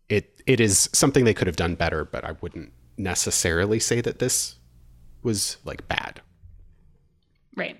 it 0.08 0.40
it 0.46 0.60
is 0.60 0.88
something 0.92 1.24
they 1.24 1.34
could 1.34 1.46
have 1.46 1.56
done 1.56 1.74
better 1.74 2.04
but 2.04 2.24
i 2.24 2.32
wouldn't 2.40 2.72
necessarily 2.96 3.78
say 3.80 4.00
that 4.00 4.18
this 4.20 4.56
was 5.22 5.56
like 5.64 5.86
bad 5.88 6.20
Right. 7.56 7.78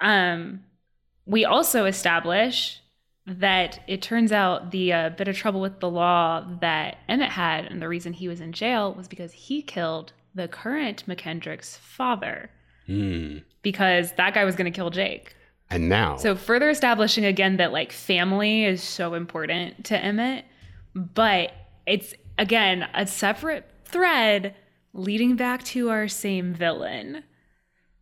Um, 0.00 0.62
we 1.28 1.44
also 1.44 1.84
establish 1.84 2.80
that 3.26 3.80
it 3.86 4.00
turns 4.00 4.32
out 4.32 4.70
the 4.70 4.92
uh, 4.92 5.10
bit 5.10 5.28
of 5.28 5.36
trouble 5.36 5.60
with 5.60 5.80
the 5.80 5.90
law 5.90 6.44
that 6.60 6.96
Emmett 7.08 7.30
had, 7.30 7.66
and 7.66 7.80
the 7.82 7.88
reason 7.88 8.14
he 8.14 8.26
was 8.26 8.40
in 8.40 8.52
jail 8.52 8.94
was 8.94 9.06
because 9.06 9.32
he 9.32 9.60
killed 9.62 10.12
the 10.34 10.48
current 10.48 11.04
McKendrick's 11.06 11.76
father, 11.76 12.50
Hmm. 12.86 13.38
because 13.62 14.12
that 14.12 14.32
guy 14.32 14.44
was 14.46 14.56
going 14.56 14.70
to 14.72 14.74
kill 14.76 14.88
Jake. 14.90 15.34
and 15.70 15.90
now 15.90 16.16
So 16.16 16.34
further 16.34 16.70
establishing 16.70 17.26
again 17.26 17.58
that 17.58 17.70
like 17.72 17.92
family 17.92 18.64
is 18.64 18.82
so 18.82 19.12
important 19.12 19.84
to 19.86 19.98
Emmett, 20.02 20.46
but 20.94 21.52
it's 21.86 22.14
again 22.38 22.88
a 22.94 23.06
separate 23.06 23.66
thread 23.84 24.54
leading 24.94 25.36
back 25.36 25.62
to 25.64 25.90
our 25.90 26.08
same 26.08 26.54
villain. 26.54 27.22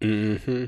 Mm-hmm. 0.01 0.67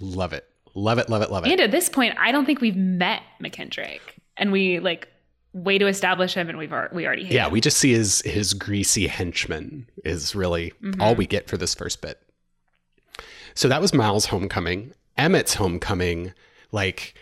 Love 0.00 0.32
it. 0.32 0.46
Love 0.74 0.98
it. 0.98 1.08
Love 1.08 1.22
it. 1.22 1.30
Love 1.30 1.44
it. 1.46 1.52
And 1.52 1.60
at 1.60 1.70
this 1.70 1.88
point, 1.88 2.14
I 2.18 2.32
don't 2.32 2.44
think 2.46 2.60
we've 2.60 2.76
met 2.76 3.22
McKendrick, 3.42 4.00
and 4.36 4.52
we 4.52 4.78
like 4.80 5.08
way 5.52 5.78
to 5.78 5.86
establish 5.86 6.34
him, 6.34 6.48
and 6.48 6.56
we've 6.58 6.72
we 6.92 7.06
already 7.06 7.24
hate 7.24 7.32
yeah, 7.32 7.46
him. 7.46 7.52
we 7.52 7.60
just 7.60 7.78
see 7.78 7.92
his 7.92 8.20
his 8.22 8.54
greasy 8.54 9.06
henchman 9.08 9.86
is 10.04 10.34
really 10.34 10.72
Mm-hmm. 10.82 11.00
all 11.02 11.14
we 11.14 11.26
get 11.26 11.48
for 11.48 11.56
this 11.56 11.74
first 11.74 12.00
bit. 12.00 12.20
So 13.54 13.68
that 13.68 13.80
was 13.80 13.92
Miles' 13.92 14.26
homecoming. 14.26 14.92
Emmett's 15.18 15.54
homecoming, 15.54 16.32
like 16.72 17.14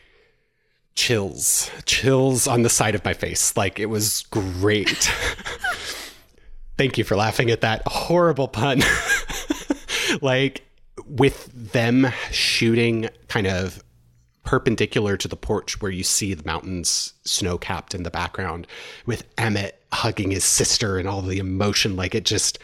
chills, 0.94 1.70
chills 1.86 2.46
on 2.46 2.62
the 2.62 2.68
side 2.68 2.94
of 2.94 3.04
my 3.04 3.14
face. 3.14 3.56
Like 3.56 3.78
it 3.80 3.86
was 3.86 4.24
great. 4.30 4.88
Thank 6.76 6.98
you 6.98 7.02
for 7.04 7.16
laughing 7.16 7.50
at 7.50 7.62
that 7.62 7.82
horrible 7.86 8.46
pun. 8.46 8.82
like 10.22 10.62
with 11.08 11.50
them 11.72 12.08
shooting 12.30 13.08
kind 13.28 13.46
of 13.46 13.82
perpendicular 14.44 15.16
to 15.16 15.28
the 15.28 15.36
porch 15.36 15.80
where 15.82 15.90
you 15.90 16.02
see 16.02 16.32
the 16.32 16.44
mountains 16.46 17.12
snow 17.24 17.58
capped 17.58 17.94
in 17.94 18.02
the 18.02 18.10
background 18.10 18.66
with 19.04 19.24
Emmett 19.36 19.82
hugging 19.92 20.30
his 20.30 20.44
sister 20.44 20.96
and 20.98 21.06
all 21.06 21.20
the 21.20 21.38
emotion 21.38 21.96
like 21.96 22.14
it 22.14 22.24
just 22.24 22.58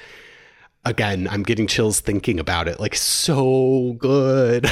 again 0.87 1.29
I'm 1.31 1.43
getting 1.43 1.67
chills 1.67 2.01
thinking 2.01 2.41
about 2.41 2.69
it 2.69 2.81
like 2.81 2.95
so 2.95 3.97
good 3.99 4.67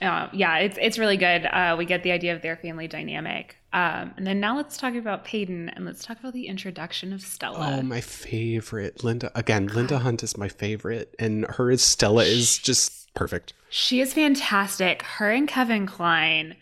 Uh, 0.00 0.28
yeah, 0.32 0.58
it's 0.58 0.78
it's 0.80 0.98
really 0.98 1.16
good. 1.16 1.44
Uh, 1.44 1.74
we 1.78 1.84
get 1.84 2.02
the 2.02 2.12
idea 2.12 2.34
of 2.34 2.40
their 2.42 2.56
family 2.56 2.88
dynamic, 2.88 3.57
um, 3.72 4.14
and 4.16 4.26
then 4.26 4.40
now 4.40 4.56
let's 4.56 4.76
talk 4.76 4.94
about 4.94 5.24
Paden, 5.24 5.68
and 5.74 5.84
let's 5.84 6.02
talk 6.04 6.18
about 6.18 6.32
the 6.32 6.46
introduction 6.46 7.12
of 7.12 7.20
Stella. 7.20 7.78
oh 7.78 7.82
my 7.82 8.00
favorite 8.00 9.04
Linda 9.04 9.30
again 9.34 9.66
Linda 9.66 9.98
Hunt 9.98 10.22
is 10.22 10.36
my 10.36 10.48
favorite 10.48 11.14
and 11.18 11.44
her 11.46 11.70
as 11.70 11.82
Stella 11.82 12.24
is 12.24 12.58
just 12.58 13.12
perfect 13.14 13.52
She 13.70 14.00
is 14.00 14.14
fantastic. 14.14 15.02
Her 15.02 15.30
and 15.30 15.46
Kevin 15.48 15.86
Kline 15.86 16.56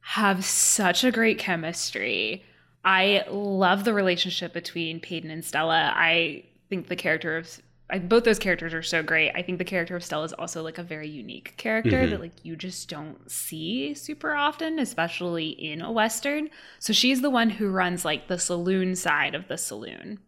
have 0.00 0.44
such 0.44 1.02
a 1.02 1.10
great 1.10 1.38
chemistry. 1.38 2.44
I 2.84 3.24
love 3.30 3.84
the 3.84 3.94
relationship 3.94 4.52
between 4.52 5.00
Paden 5.00 5.30
and 5.30 5.44
Stella. 5.44 5.92
I 5.96 6.44
think 6.68 6.88
the 6.88 6.96
character 6.96 7.36
of 7.38 7.58
I, 7.90 7.98
both 7.98 8.24
those 8.24 8.38
characters 8.38 8.72
are 8.72 8.82
so 8.82 9.02
great. 9.02 9.30
I 9.34 9.42
think 9.42 9.58
the 9.58 9.64
character 9.64 9.94
of 9.94 10.02
Stella 10.02 10.24
is 10.24 10.32
also 10.32 10.62
like 10.62 10.78
a 10.78 10.82
very 10.82 11.08
unique 11.08 11.54
character 11.58 12.06
that 12.08 12.18
like 12.20 12.32
you 12.42 12.56
just 12.56 12.88
don't 12.88 13.30
see 13.30 13.92
super 13.94 14.34
often, 14.34 14.78
especially 14.78 15.48
in 15.50 15.82
a 15.82 15.92
western. 15.92 16.48
So 16.78 16.92
she's 16.94 17.20
the 17.20 17.28
one 17.30 17.50
who 17.50 17.68
runs 17.68 18.04
like 18.04 18.26
the 18.28 18.38
saloon 18.38 18.96
side 18.96 19.34
of 19.34 19.48
the 19.48 19.58
saloon, 19.58 20.20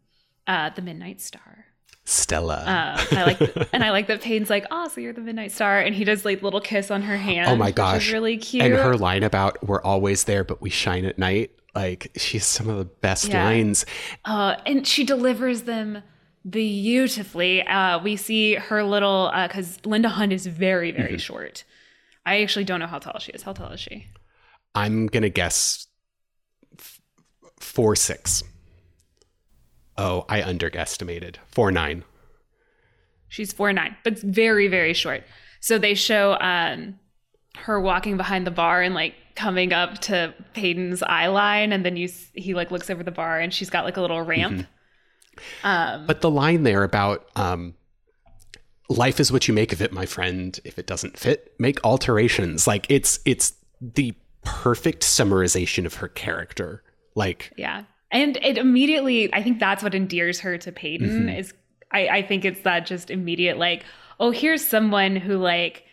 uh, 0.46 0.70
the 0.70 0.82
Midnight 0.82 1.20
Star. 1.22 1.64
Stella 2.04 2.59
Um, 2.61 3.18
I 3.18 3.24
like, 3.24 3.68
and 3.72 3.82
I 3.82 3.90
like 3.90 4.07
that 4.09 4.20
Payne's 4.20 4.48
like, 4.50 4.64
"Oh, 4.70 4.86
so 4.88 5.00
you're 5.00 5.12
the 5.12 5.20
Midnight 5.22 5.50
Star," 5.50 5.80
and 5.80 5.92
he 5.94 6.04
does 6.04 6.24
like 6.24 6.40
little 6.42 6.61
kiss 6.61 6.90
on 6.90 7.02
her 7.02 7.16
hand. 7.16 7.50
Oh 7.50 7.57
my 7.57 7.72
gosh. 7.72 8.12
really 8.12 8.36
cute. 8.36 8.62
and 8.64 8.74
her 8.74 8.96
line 8.96 9.22
about 9.24 9.66
we're 9.66 9.82
always 9.82 10.22
there 10.24 10.44
but 10.44 10.61
we 10.62 10.70
shine 10.70 11.04
at 11.04 11.18
night 11.18 11.50
like 11.74 12.12
she's 12.16 12.46
some 12.46 12.68
of 12.68 12.78
the 12.78 12.84
best 12.84 13.26
Yeah. 13.28 13.44
lines 13.44 13.86
uh, 14.24 14.54
and 14.66 14.86
she 14.86 15.02
delivers 15.04 15.62
them 15.62 16.02
beautifully. 16.49 17.62
Uh, 17.66 17.99
we 18.01 18.16
see 18.16 18.55
her 18.55 18.82
little 18.82 19.30
because 19.47 19.78
Linda 19.84 20.09
Hunt 20.09 20.32
is 20.32 20.47
very, 20.47 20.90
very 20.92 21.11
Mm-hmm. 21.11 21.16
short. 21.18 21.64
I 22.24 22.42
actually 22.42 22.64
don't 22.64 22.80
know 22.80 22.86
how 22.86 22.99
tall 22.99 23.18
she 23.20 23.32
is. 23.32 23.42
How 23.42 23.53
tall 23.53 23.70
is 23.72 23.80
she? 23.80 24.07
I'm 24.74 25.07
gonna 25.07 25.28
guess 25.28 25.86
f- 26.78 27.01
four 27.61 27.94
six. 27.97 28.42
Oh, 29.99 30.24
I 30.28 30.42
underestimated 30.42 31.38
four 31.47 31.70
nine. 31.72 32.05
She's 33.28 33.53
four 33.53 33.72
nine, 33.72 33.97
but 34.05 34.18
very, 34.18 34.68
very 34.68 34.92
short. 34.92 35.24
So 35.61 35.78
they 35.78 35.94
show 35.94 36.36
um, 36.40 36.99
her 37.57 37.80
walking 37.80 38.16
behind 38.16 38.47
the 38.47 38.51
bar 38.51 38.82
and 38.82 38.94
like 38.94 39.14
coming 39.34 39.72
up 39.72 39.99
to 40.03 40.34
Paden's 40.55 41.03
eye 41.03 41.26
line, 41.28 41.72
and 41.72 41.84
then 41.84 41.97
you 41.97 42.09
he 42.34 42.55
like 42.55 42.70
looks 42.70 42.90
over 42.90 43.03
the 43.03 43.11
bar 43.11 43.38
and 43.40 43.53
she's 43.55 43.70
got 43.70 43.84
like 43.84 43.97
a 43.97 44.01
little 44.01 44.22
ramp. 44.22 44.66
Um, 45.64 46.07
But 46.07 46.20
the 46.20 46.30
line 46.30 46.62
there 46.62 46.82
about 46.82 47.28
um, 47.37 47.74
life 48.89 49.20
is 49.20 49.32
what 49.32 49.49
you 49.49 49.55
make 49.55 49.72
of 49.72 49.82
it, 49.82 49.93
my 49.93 50.07
friend. 50.07 50.59
If 50.64 50.78
it 50.78 50.87
doesn't 50.87 51.18
fit, 51.18 51.55
make 51.59 51.84
alterations. 51.84 52.66
Like 52.66 52.87
it's 52.89 53.20
it's 53.24 53.53
the 53.80 54.14
perfect 54.45 55.03
summarization 55.03 55.87
of 55.87 55.95
her 55.95 56.09
character. 56.09 56.82
Like 57.14 57.53
Yeah. 57.57 57.84
And 58.11 58.37
it 58.39 58.57
immediately, 58.57 59.32
I 59.34 59.43
think 59.43 59.59
that's 59.59 59.82
what 59.82 59.95
endears 59.95 60.41
her 60.41 60.57
to 60.59 60.72
Paden 60.72 61.28
is 61.28 61.53
I, 61.91 62.09
I 62.09 62.22
think 62.22 62.45
it's 62.45 62.61
that 62.61 62.87
just 62.87 63.11
immediate, 63.11 63.59
like, 63.59 63.84
oh, 64.20 64.30
here's 64.30 64.64
someone 64.64 65.16
who 65.16 65.37
like 65.39 65.84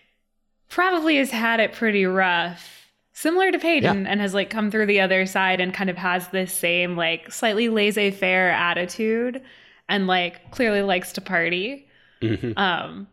probably 0.70 1.18
has 1.18 1.32
had 1.32 1.60
it 1.60 1.74
pretty 1.74 2.06
rough, 2.06 2.83
similar 3.14 3.52
to 3.52 3.60
Paden, 3.60 4.06
and 4.08 4.20
has 4.20 4.34
like 4.34 4.50
come 4.50 4.70
through 4.72 4.88
the 4.88 5.00
other 5.00 5.26
side 5.26 5.60
and 5.62 5.74
kind 5.74 5.90
of 5.90 5.98
has 5.98 6.28
this 6.30 6.52
same 6.54 6.96
like 6.98 7.32
slightly 7.32 7.70
laissez-faire 7.70 8.52
attitude 8.52 9.42
and 9.88 10.08
like 10.08 10.52
clearly 10.52 10.82
likes 10.82 11.14
to 11.14 11.22
party. 11.22 11.88
mhm. 12.22 12.58
Um 12.58 13.08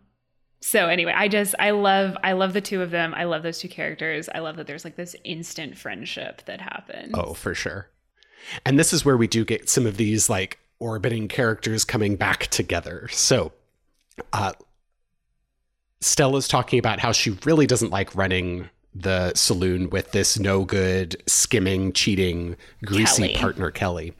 so 0.63 0.89
anyway, 0.89 1.15
I 1.17 1.29
just 1.29 1.55
I 1.59 1.71
love 1.71 2.17
I 2.23 2.33
love 2.33 2.53
the 2.53 2.61
two 2.61 2.83
of 2.83 2.91
them. 2.91 3.15
I 3.15 3.25
love 3.25 3.43
those 3.43 3.59
two 3.59 3.69
characters. 3.69 4.29
I 4.35 4.41
love 4.41 4.57
that 4.57 4.67
there's 4.67 4.85
like 4.85 4.97
this 4.97 5.17
instant 5.25 5.79
friendship 5.79 6.43
that 6.47 6.61
happens. 6.61 7.13
oh, 7.15 7.33
for 7.35 7.55
sure. 7.55 7.89
And 8.67 8.79
this 8.79 8.93
is 8.93 9.05
where 9.05 9.17
we 9.17 9.27
do 9.27 9.45
get 9.45 9.69
some 9.69 9.87
of 9.87 9.97
these 9.97 10.29
like 10.29 10.59
orbiting 10.79 11.29
characters 11.29 11.85
coming 11.85 12.17
back 12.17 12.47
together. 12.49 13.09
So, 13.13 13.53
uh, 14.33 14.53
Stella's 16.01 16.49
talking 16.49 16.79
about 16.79 17.01
how 17.01 17.13
she 17.13 17.31
really 17.45 17.67
doesn't 17.67 17.91
like 17.91 18.15
running 18.15 18.69
the 18.95 19.33
saloon 19.35 19.89
with 19.91 20.13
this 20.13 20.39
no 20.39 20.65
good, 20.65 21.23
skimming, 21.27 21.93
cheating, 21.93 22.57
greasy 22.85 23.29
Kelly. 23.29 23.35
partner, 23.41 23.71
Kelly. 23.71 24.15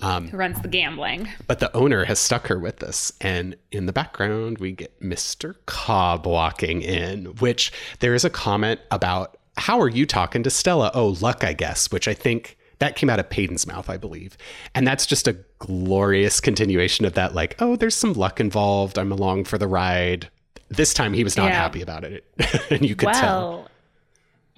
Um, 0.00 0.28
Who 0.28 0.36
runs 0.36 0.60
the 0.62 0.68
gambling. 0.68 1.28
But 1.46 1.58
the 1.58 1.74
owner 1.76 2.04
has 2.04 2.18
stuck 2.18 2.46
her 2.46 2.58
with 2.58 2.76
this. 2.78 3.12
And 3.20 3.56
in 3.72 3.86
the 3.86 3.92
background, 3.92 4.58
we 4.58 4.72
get 4.72 4.98
Mr. 5.00 5.56
Cobb 5.66 6.26
walking 6.26 6.82
in, 6.82 7.26
which 7.36 7.72
there 8.00 8.14
is 8.14 8.24
a 8.24 8.30
comment 8.30 8.80
about 8.90 9.36
how 9.56 9.80
are 9.80 9.88
you 9.88 10.06
talking 10.06 10.42
to 10.44 10.50
Stella? 10.50 10.90
Oh, 10.94 11.16
luck, 11.20 11.42
I 11.42 11.52
guess, 11.52 11.90
which 11.90 12.06
I 12.06 12.14
think 12.14 12.56
that 12.78 12.94
came 12.94 13.10
out 13.10 13.18
of 13.18 13.28
Paden's 13.28 13.66
mouth, 13.66 13.90
I 13.90 13.96
believe. 13.96 14.38
And 14.72 14.86
that's 14.86 15.04
just 15.04 15.26
a 15.26 15.36
glorious 15.58 16.38
continuation 16.40 17.04
of 17.04 17.14
that, 17.14 17.34
like, 17.34 17.56
oh, 17.60 17.74
there's 17.74 17.96
some 17.96 18.12
luck 18.12 18.38
involved. 18.40 18.98
I'm 18.98 19.10
along 19.10 19.44
for 19.44 19.58
the 19.58 19.66
ride. 19.66 20.28
This 20.68 20.94
time 20.94 21.12
he 21.12 21.24
was 21.24 21.36
not 21.36 21.46
Yeah. 21.48 21.54
happy 21.56 21.82
about 21.82 22.04
it. 22.04 22.24
and 22.70 22.88
you 22.88 22.94
could 22.94 23.12
tell. 23.14 23.68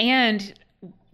And 0.00 0.54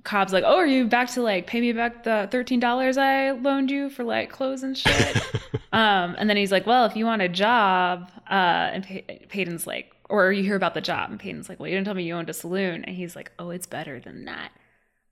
Cobb's 0.05 0.33
like, 0.33 0.45
"Oh, 0.47 0.57
are 0.57 0.67
you 0.67 0.87
back 0.87 1.11
to 1.11 1.23
like 1.23 1.47
pay 1.47 1.61
me 1.61 1.73
back 1.73 2.05
the 2.05 2.29
thirteen 2.31 2.61
dollars 2.61 2.97
I 2.97 3.33
loaned 3.33 3.71
you 3.71 3.91
for 3.91 4.05
like 4.05 4.31
clothes 4.31 4.63
and 4.63 4.79
shit?" 4.79 5.17
um, 5.73 6.15
and 6.17 6.31
then 6.31 6.37
he's 6.37 6.53
like, 6.53 6.67
"Well, 6.67 6.87
if 6.87 6.97
you 6.97 7.05
want 7.05 7.21
a 7.21 7.29
job," 7.29 8.11
uh, 8.31 8.71
and 8.73 8.85
Pey- 8.85 9.27
Paden's 9.29 9.67
like, 9.67 9.93
"Or 10.09 10.33
you 10.33 10.45
hear 10.45 10.55
about 10.55 10.75
the 10.75 10.81
job?" 10.81 11.11
And 11.11 11.19
Paden's 11.19 11.49
like, 11.49 11.59
"Well, 11.59 11.69
you 11.69 11.75
didn't 11.75 11.87
tell 11.87 11.95
me 11.95 12.05
you 12.05 12.15
owned 12.15 12.31
a 12.31 12.33
saloon." 12.33 12.85
And 12.85 12.95
he's 12.95 13.17
like, 13.17 13.33
"Oh, 13.39 13.51
it's 13.51 13.67
better 13.67 13.99
than 13.99 14.25
that." 14.27 14.53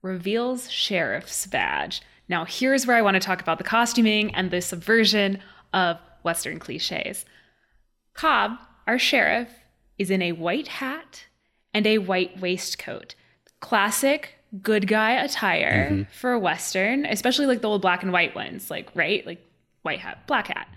Reveals 0.01 0.71
sheriff's 0.71 1.45
badge. 1.45 2.01
Now, 2.29 2.45
here's 2.45 2.87
where 2.87 2.95
I 2.95 3.01
want 3.01 3.15
to 3.15 3.19
talk 3.19 3.41
about 3.41 3.57
the 3.57 3.63
costuming 3.65 4.33
and 4.33 4.49
the 4.49 4.61
subversion 4.61 5.39
of 5.73 5.97
Western 6.23 6.57
cliches. 6.59 7.25
Cobb, 8.13 8.57
our 8.87 8.97
sheriff, 8.97 9.49
is 9.97 10.09
in 10.09 10.21
a 10.21 10.31
white 10.31 10.67
hat 10.69 11.25
and 11.73 11.85
a 11.85 11.97
white 11.97 12.39
waistcoat. 12.39 13.15
Classic 13.65 14.35
good 14.61 14.87
guy 14.87 15.13
attire 15.13 15.89
mm-hmm. 15.89 16.11
for 16.11 16.33
a 16.33 16.39
Western, 16.39 17.03
especially 17.07 17.47
like 17.47 17.61
the 17.61 17.67
old 17.67 17.81
black 17.81 18.03
and 18.03 18.13
white 18.13 18.35
ones, 18.35 18.69
like, 18.69 18.91
right? 18.93 19.25
Like 19.25 19.43
white 19.81 19.97
hat, 19.97 20.27
black 20.27 20.47
hat. 20.47 20.67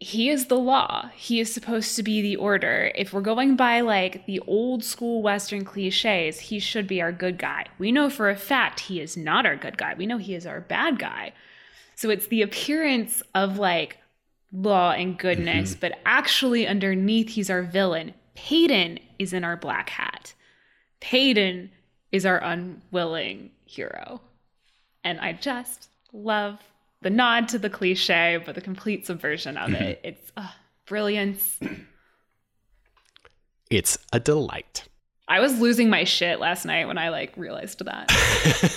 He 0.00 0.30
is 0.30 0.46
the 0.46 0.58
law. 0.58 1.10
He 1.14 1.40
is 1.40 1.52
supposed 1.52 1.96
to 1.96 2.02
be 2.02 2.22
the 2.22 2.36
order. 2.36 2.90
If 2.94 3.12
we're 3.12 3.20
going 3.20 3.56
by 3.56 3.82
like 3.82 4.24
the 4.24 4.40
old 4.46 4.82
school 4.82 5.20
Western 5.20 5.66
cliches, 5.66 6.40
he 6.40 6.58
should 6.58 6.86
be 6.86 7.02
our 7.02 7.12
good 7.12 7.36
guy. 7.36 7.66
We 7.78 7.92
know 7.92 8.08
for 8.08 8.30
a 8.30 8.36
fact 8.36 8.80
he 8.80 8.98
is 8.98 9.14
not 9.14 9.44
our 9.44 9.56
good 9.56 9.76
guy. 9.76 9.92
We 9.98 10.06
know 10.06 10.16
he 10.16 10.34
is 10.34 10.46
our 10.46 10.62
bad 10.62 10.98
guy. 10.98 11.34
So 11.94 12.08
it's 12.08 12.28
the 12.28 12.40
appearance 12.40 13.22
of 13.34 13.58
like 13.58 13.98
law 14.50 14.92
and 14.92 15.18
goodness, 15.18 15.72
mm-hmm. 15.72 15.80
but 15.80 15.98
actually 16.06 16.66
underneath 16.66 17.28
he's 17.28 17.50
our 17.50 17.62
villain. 17.62 18.14
Paden 18.34 18.98
is 19.18 19.34
in 19.34 19.44
our 19.44 19.58
black 19.58 19.90
hat. 19.90 20.32
Paden 21.04 21.68
is 22.12 22.24
our 22.24 22.42
unwilling 22.42 23.50
hero. 23.66 24.20
And 25.04 25.20
I 25.20 25.34
just 25.34 25.88
love 26.12 26.58
the 27.02 27.10
nod 27.10 27.48
to 27.48 27.58
the 27.58 27.68
cliche, 27.68 28.42
but 28.44 28.54
the 28.54 28.62
complete 28.62 29.06
subversion 29.06 29.58
of 29.58 29.72
it. 29.74 30.00
It's 30.02 30.32
uh, 30.36 30.48
brilliance. 30.86 31.58
It's 33.70 33.98
a 34.12 34.20
delight. 34.20 34.86
I 35.26 35.40
was 35.40 35.58
losing 35.58 35.88
my 35.90 36.04
shit 36.04 36.38
last 36.38 36.64
night 36.64 36.86
when 36.86 36.96
I 36.98 37.08
like 37.08 37.36
realized 37.36 37.84
that. 37.84 38.08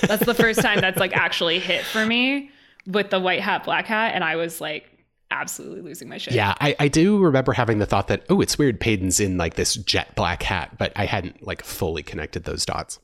that's 0.02 0.26
the 0.26 0.34
first 0.34 0.60
time 0.62 0.80
that's 0.80 0.98
like 0.98 1.14
actually 1.16 1.60
hit 1.60 1.84
for 1.84 2.04
me 2.04 2.50
with 2.88 3.12
the 3.12 3.20
white 3.20 3.42
hat, 3.42 3.64
black 3.66 3.86
hat, 3.86 4.16
and 4.16 4.24
I 4.24 4.38
was 4.38 4.60
like 4.60 4.97
absolutely 5.32 5.82
losing 5.82 6.10
my 6.10 6.18
shit. 6.18 6.34
Yeah, 6.34 6.56
I, 6.60 6.76
I 6.80 6.88
do 6.88 7.20
remember 7.20 7.54
having 7.54 7.80
the 7.80 7.86
thought 7.86 8.08
that, 8.08 8.24
oh, 8.30 8.42
it's 8.42 8.58
weird 8.58 8.80
Paden's 8.80 9.20
in 9.20 9.38
like 9.38 9.56
this 9.56 9.76
jet 9.76 10.16
black 10.16 10.44
hat, 10.44 10.78
but 10.78 10.92
I 10.96 11.06
hadn't 11.06 11.46
like 11.46 11.64
fully 11.64 12.04
connected 12.04 12.44
those 12.44 12.66
dots. 12.66 13.00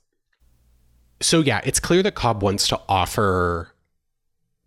So 1.22 1.42
yeah, 1.42 1.62
it's 1.64 1.80
clear 1.80 2.04
that 2.04 2.16
Cobb 2.16 2.44
wants 2.44 2.68
to 2.70 2.80
offer 2.90 3.74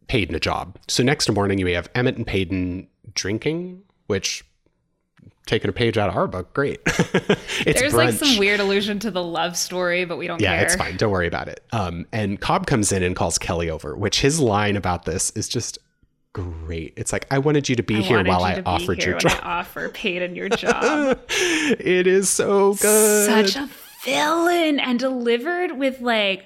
Paden 0.08 0.34
a 0.34 0.40
job. 0.40 0.78
So 0.88 1.02
next 1.02 1.30
morning 1.30 1.62
we 1.62 1.72
have 1.72 1.90
Emmett 1.94 2.16
and 2.16 2.26
Paden 2.26 2.88
drinking, 3.14 3.82
which 4.06 4.44
taking 5.46 5.68
a 5.68 5.72
page 5.72 5.96
out 5.96 6.08
of 6.08 6.16
our 6.16 6.26
book, 6.26 6.52
great. 6.52 6.80
it's 6.86 7.80
There's 7.80 7.92
brunch. 7.92 7.94
like 7.94 8.14
some 8.14 8.38
weird 8.38 8.60
allusion 8.60 8.98
to 9.00 9.10
the 9.10 9.22
love 9.22 9.56
story, 9.56 10.04
but 10.04 10.16
we 10.16 10.26
don't 10.26 10.40
yeah, 10.40 10.56
care. 10.56 10.64
it's 10.64 10.76
fine. 10.76 10.96
Don't 10.96 11.10
worry 11.10 11.28
about 11.28 11.48
it. 11.48 11.64
Um, 11.72 12.06
and 12.12 12.40
Cobb 12.40 12.66
comes 12.66 12.92
in 12.92 13.02
and 13.02 13.14
calls 13.14 13.38
Kelly 13.38 13.70
over, 13.70 13.96
which 13.96 14.20
his 14.20 14.40
line 14.40 14.76
about 14.76 15.04
this 15.04 15.30
is 15.30 15.48
just 15.48 15.78
great. 16.36 16.92
It's 16.96 17.12
like, 17.12 17.26
I 17.30 17.38
wanted 17.38 17.68
you 17.68 17.76
to 17.76 17.82
be 17.82 17.96
I 17.96 18.00
here 18.00 18.22
while 18.24 18.40
you 18.40 18.46
I 18.46 18.54
be 18.60 18.66
offered 18.66 18.98
here 19.02 19.12
your 19.12 19.18
job. 19.20 19.40
I 19.42 19.60
offer 19.60 19.88
Paden 19.88 20.36
your 20.36 20.48
job. 20.64 21.18
it 21.30 22.06
is 22.06 22.28
so 22.28 22.74
good. 22.74 23.26
Such 23.50 23.56
a 23.56 23.68
villain 24.04 24.78
and 24.78 24.98
delivered 24.98 25.72
with 25.78 26.00
like 26.00 26.44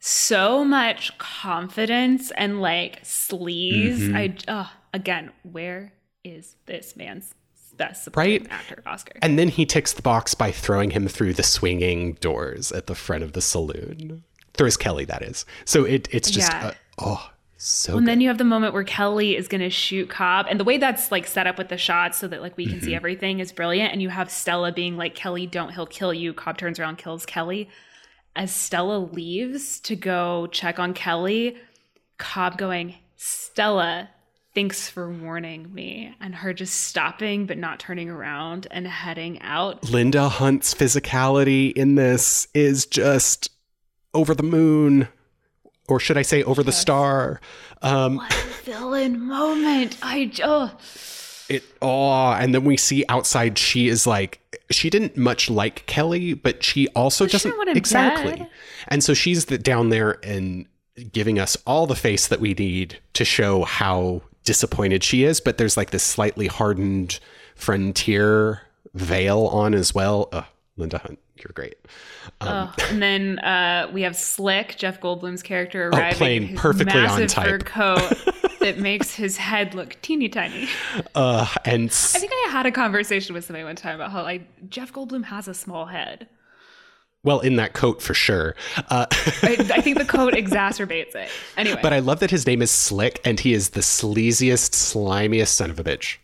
so 0.00 0.64
much 0.64 1.16
confidence 1.18 2.30
and 2.32 2.60
like 2.60 3.02
sleaze. 3.04 3.98
Mm-hmm. 3.98 4.16
I 4.56 4.68
again, 4.92 5.30
where 5.42 5.92
is 6.24 6.56
this 6.66 6.96
man's 6.96 7.34
best 7.76 8.02
supporting 8.04 8.42
Right? 8.42 8.50
actor 8.52 8.82
Oscar? 8.86 9.12
and 9.22 9.38
then 9.38 9.48
he 9.48 9.64
ticks 9.64 9.92
the 9.92 10.02
box 10.02 10.34
by 10.34 10.50
throwing 10.50 10.90
him 10.90 11.06
through 11.06 11.34
the 11.34 11.42
swinging 11.44 12.14
doors 12.14 12.72
at 12.72 12.88
the 12.88 12.94
front 12.96 13.22
of 13.22 13.32
the 13.34 13.40
saloon. 13.40 14.24
Throws 14.54 14.76
Kelly, 14.76 15.04
that 15.04 15.22
is. 15.22 15.46
So 15.64 15.84
it 15.84 16.08
it's 16.10 16.28
just 16.30 16.50
Yeah. 16.52 16.68
uh, 16.68 16.72
oh 16.98 17.30
so 17.60 17.92
And 17.96 18.06
good. 18.06 18.08
then 18.12 18.20
you 18.20 18.28
have 18.28 18.38
the 18.38 18.44
moment 18.44 18.72
where 18.72 18.84
Kelly 18.84 19.36
is 19.36 19.48
going 19.48 19.60
to 19.60 19.68
shoot 19.70 20.08
Cobb, 20.08 20.46
and 20.48 20.58
the 20.60 20.64
way 20.64 20.78
that's 20.78 21.10
like 21.10 21.26
set 21.26 21.46
up 21.46 21.58
with 21.58 21.68
the 21.68 21.76
shots 21.76 22.16
so 22.18 22.28
that 22.28 22.40
like 22.40 22.56
we 22.56 22.64
can 22.66 22.76
Mm-hmm. 22.76 22.84
see 22.86 22.94
everything 22.94 23.40
is 23.40 23.50
brilliant. 23.52 23.92
And 23.92 24.00
you 24.00 24.08
have 24.10 24.30
Stella 24.30 24.72
being 24.72 24.96
like, 24.96 25.14
"Kelly, 25.14 25.46
don't, 25.46 25.74
he'll 25.74 25.86
kill 25.86 26.14
you." 26.14 26.32
Cobb 26.32 26.56
turns 26.56 26.78
around, 26.78 26.96
kills 26.98 27.26
Kelly. 27.26 27.68
As 28.36 28.54
Stella 28.54 28.98
leaves 28.98 29.80
to 29.80 29.96
go 29.96 30.46
check 30.52 30.78
on 30.78 30.94
Kelly, 30.94 31.56
Cobb 32.18 32.56
going, 32.58 32.94
"Stella, 33.16 34.10
thanks 34.54 34.88
for 34.88 35.10
warning 35.10 35.74
me," 35.74 36.14
and 36.20 36.36
her 36.36 36.52
just 36.54 36.74
stopping 36.82 37.46
but 37.46 37.58
not 37.58 37.80
turning 37.80 38.08
around 38.08 38.68
and 38.70 38.86
heading 38.86 39.40
out. 39.42 39.90
Linda 39.90 40.28
Hunt's 40.28 40.72
physicality 40.74 41.72
in 41.72 41.96
this 41.96 42.46
is 42.54 42.86
just 42.86 43.50
over 44.14 44.34
the 44.34 44.44
moon. 44.44 45.08
Or 45.88 45.98
should 45.98 46.18
I 46.18 46.22
say 46.22 46.42
over 46.42 46.62
the 46.62 46.72
star? 46.72 47.40
Um, 47.82 48.16
What 48.16 48.32
a 48.32 48.62
villain 48.64 49.20
moment! 49.20 49.96
I 50.02 50.30
oh. 50.44 50.76
it 51.48 51.64
oh 51.80 52.32
and 52.32 52.54
then 52.54 52.64
we 52.64 52.76
see 52.76 53.04
outside 53.08 53.56
she 53.58 53.88
is 53.88 54.06
like 54.06 54.60
she 54.70 54.90
didn't 54.90 55.16
much 55.16 55.48
like 55.48 55.86
kelly 55.86 56.34
but 56.34 56.62
she 56.62 56.88
also 56.88 57.26
she 57.26 57.32
doesn't 57.32 57.68
him 57.68 57.76
exactly 57.76 58.36
dead. 58.36 58.48
and 58.88 59.02
so 59.02 59.14
she's 59.14 59.46
the, 59.46 59.56
down 59.56 59.88
there 59.88 60.18
and 60.22 60.66
giving 61.12 61.38
us 61.38 61.56
all 61.66 61.86
the 61.86 61.96
face 61.96 62.26
that 62.26 62.40
we 62.40 62.52
need 62.52 62.98
to 63.14 63.24
show 63.24 63.64
how 63.64 64.20
disappointed 64.44 65.02
she 65.02 65.24
is 65.24 65.40
but 65.40 65.56
there's 65.56 65.76
like 65.76 65.90
this 65.90 66.02
slightly 66.02 66.48
hardened 66.48 67.18
frontier 67.54 68.62
veil 68.92 69.46
on 69.46 69.72
as 69.74 69.94
well 69.94 70.28
Ugh, 70.32 70.44
linda 70.76 70.98
hunt 70.98 71.18
you're 71.42 71.52
great 71.54 71.76
Oh, 72.40 72.72
and 72.90 73.00
then 73.02 73.38
uh, 73.40 73.88
we 73.92 74.02
have 74.02 74.14
Slick, 74.16 74.76
Jeff 74.76 75.00
Goldblum's 75.00 75.42
character, 75.42 75.88
arriving 75.88 75.94
Oh, 75.94 75.98
arriving 76.00 76.18
playing 76.18 76.42
in 76.42 76.48
his 76.50 76.60
perfectly 76.60 77.00
on 77.00 77.20
massive 77.20 77.32
fur 77.32 77.58
coat 77.58 78.58
that 78.60 78.78
makes 78.78 79.14
his 79.14 79.36
head 79.36 79.74
look 79.74 79.96
teeny 80.02 80.28
tiny. 80.28 80.68
uh 81.14 81.46
and 81.64 81.88
s- 81.88 82.14
I 82.14 82.18
think 82.18 82.32
I 82.46 82.50
had 82.50 82.66
a 82.66 82.70
conversation 82.72 83.34
with 83.34 83.44
somebody 83.44 83.64
one 83.64 83.76
time 83.76 83.94
about 83.96 84.10
how 84.12 84.22
like 84.22 84.68
Jeff 84.70 84.92
Goldblum 84.92 85.24
has 85.24 85.48
a 85.48 85.54
small 85.54 85.86
head. 85.86 86.28
Well, 87.24 87.40
in 87.40 87.56
that 87.56 87.72
coat 87.72 88.00
for 88.00 88.14
sure. 88.14 88.54
Uh, 88.88 89.06
I, 89.10 89.56
I 89.74 89.80
think 89.80 89.98
the 89.98 90.04
coat 90.08 90.34
exacerbates 90.34 91.16
it. 91.16 91.28
Anyway, 91.56 91.80
but 91.82 91.92
I 91.92 91.98
love 91.98 92.20
that 92.20 92.30
his 92.30 92.46
name 92.46 92.62
is 92.62 92.70
Slick 92.70 93.20
and 93.24 93.40
he 93.40 93.52
is 93.54 93.70
the 93.70 93.80
sleaziest, 93.80 94.70
slimiest 94.72 95.48
son 95.48 95.70
of 95.70 95.80
a 95.80 95.84
bitch. 95.84 96.18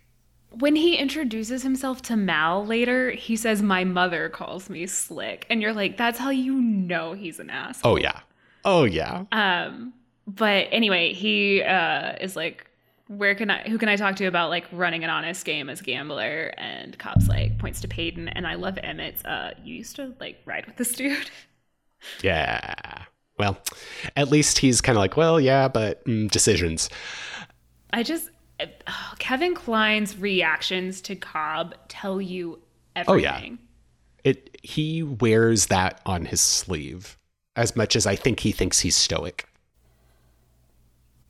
When 0.58 0.76
he 0.76 0.96
introduces 0.96 1.62
himself 1.62 2.02
to 2.02 2.16
Mal 2.16 2.64
later, 2.64 3.10
he 3.10 3.36
says, 3.36 3.62
"My 3.62 3.84
mother 3.84 4.28
calls 4.28 4.70
me 4.70 4.86
Slick," 4.86 5.46
and 5.50 5.60
you're 5.60 5.72
like, 5.72 5.96
"That's 5.96 6.18
how 6.18 6.30
you 6.30 6.54
know 6.60 7.12
he's 7.12 7.40
an 7.40 7.50
ass." 7.50 7.80
Oh, 7.82 7.96
yeah. 7.96 8.20
Oh, 8.64 8.84
yeah. 8.84 9.24
Um, 9.32 9.92
but 10.26 10.68
anyway, 10.70 11.12
he 11.12 11.62
uh, 11.62 12.14
is 12.20 12.36
like, 12.36 12.70
where 13.08 13.34
can 13.34 13.50
I, 13.50 13.68
who 13.68 13.78
can 13.78 13.88
I 13.88 13.96
talk 13.96 14.16
to 14.16 14.26
about 14.26 14.48
like 14.48 14.64
running 14.72 15.04
an 15.04 15.10
honest 15.10 15.44
game 15.44 15.68
as 15.68 15.80
a 15.80 15.84
gambler? 15.84 16.54
And 16.56 16.98
cops 16.98 17.28
like 17.28 17.58
points 17.58 17.80
to 17.82 17.88
Paden, 17.88 18.28
and 18.28 18.46
I 18.46 18.54
love 18.54 18.78
Emmett's. 18.78 19.24
Uh, 19.24 19.54
you 19.62 19.74
used 19.74 19.96
to 19.96 20.14
like 20.20 20.40
ride 20.46 20.66
with 20.66 20.76
this 20.76 20.92
dude. 20.92 21.30
yeah. 22.22 23.04
Well, 23.38 23.58
at 24.16 24.30
least 24.30 24.58
he's 24.58 24.80
kind 24.80 24.96
of 24.96 25.00
like, 25.00 25.16
well, 25.16 25.40
yeah, 25.40 25.68
but 25.68 26.04
mm, 26.04 26.30
decisions. 26.30 26.88
I 27.92 28.02
just 28.02 28.30
Kevin 29.18 29.54
Kline's 29.54 30.16
reactions 30.16 31.00
to 31.02 31.16
Cobb 31.16 31.74
tell 31.88 32.20
you 32.20 32.60
everything. 32.94 33.14
Oh, 33.14 33.16
yeah. 33.16 33.56
It 34.22 34.58
he 34.62 35.02
wears 35.02 35.66
that 35.66 36.00
on 36.06 36.24
his 36.24 36.40
sleeve 36.40 37.18
as 37.56 37.76
much 37.76 37.94
as 37.94 38.06
I 38.06 38.16
think 38.16 38.40
he 38.40 38.52
thinks 38.52 38.80
he's 38.80 38.96
stoic. 38.96 39.46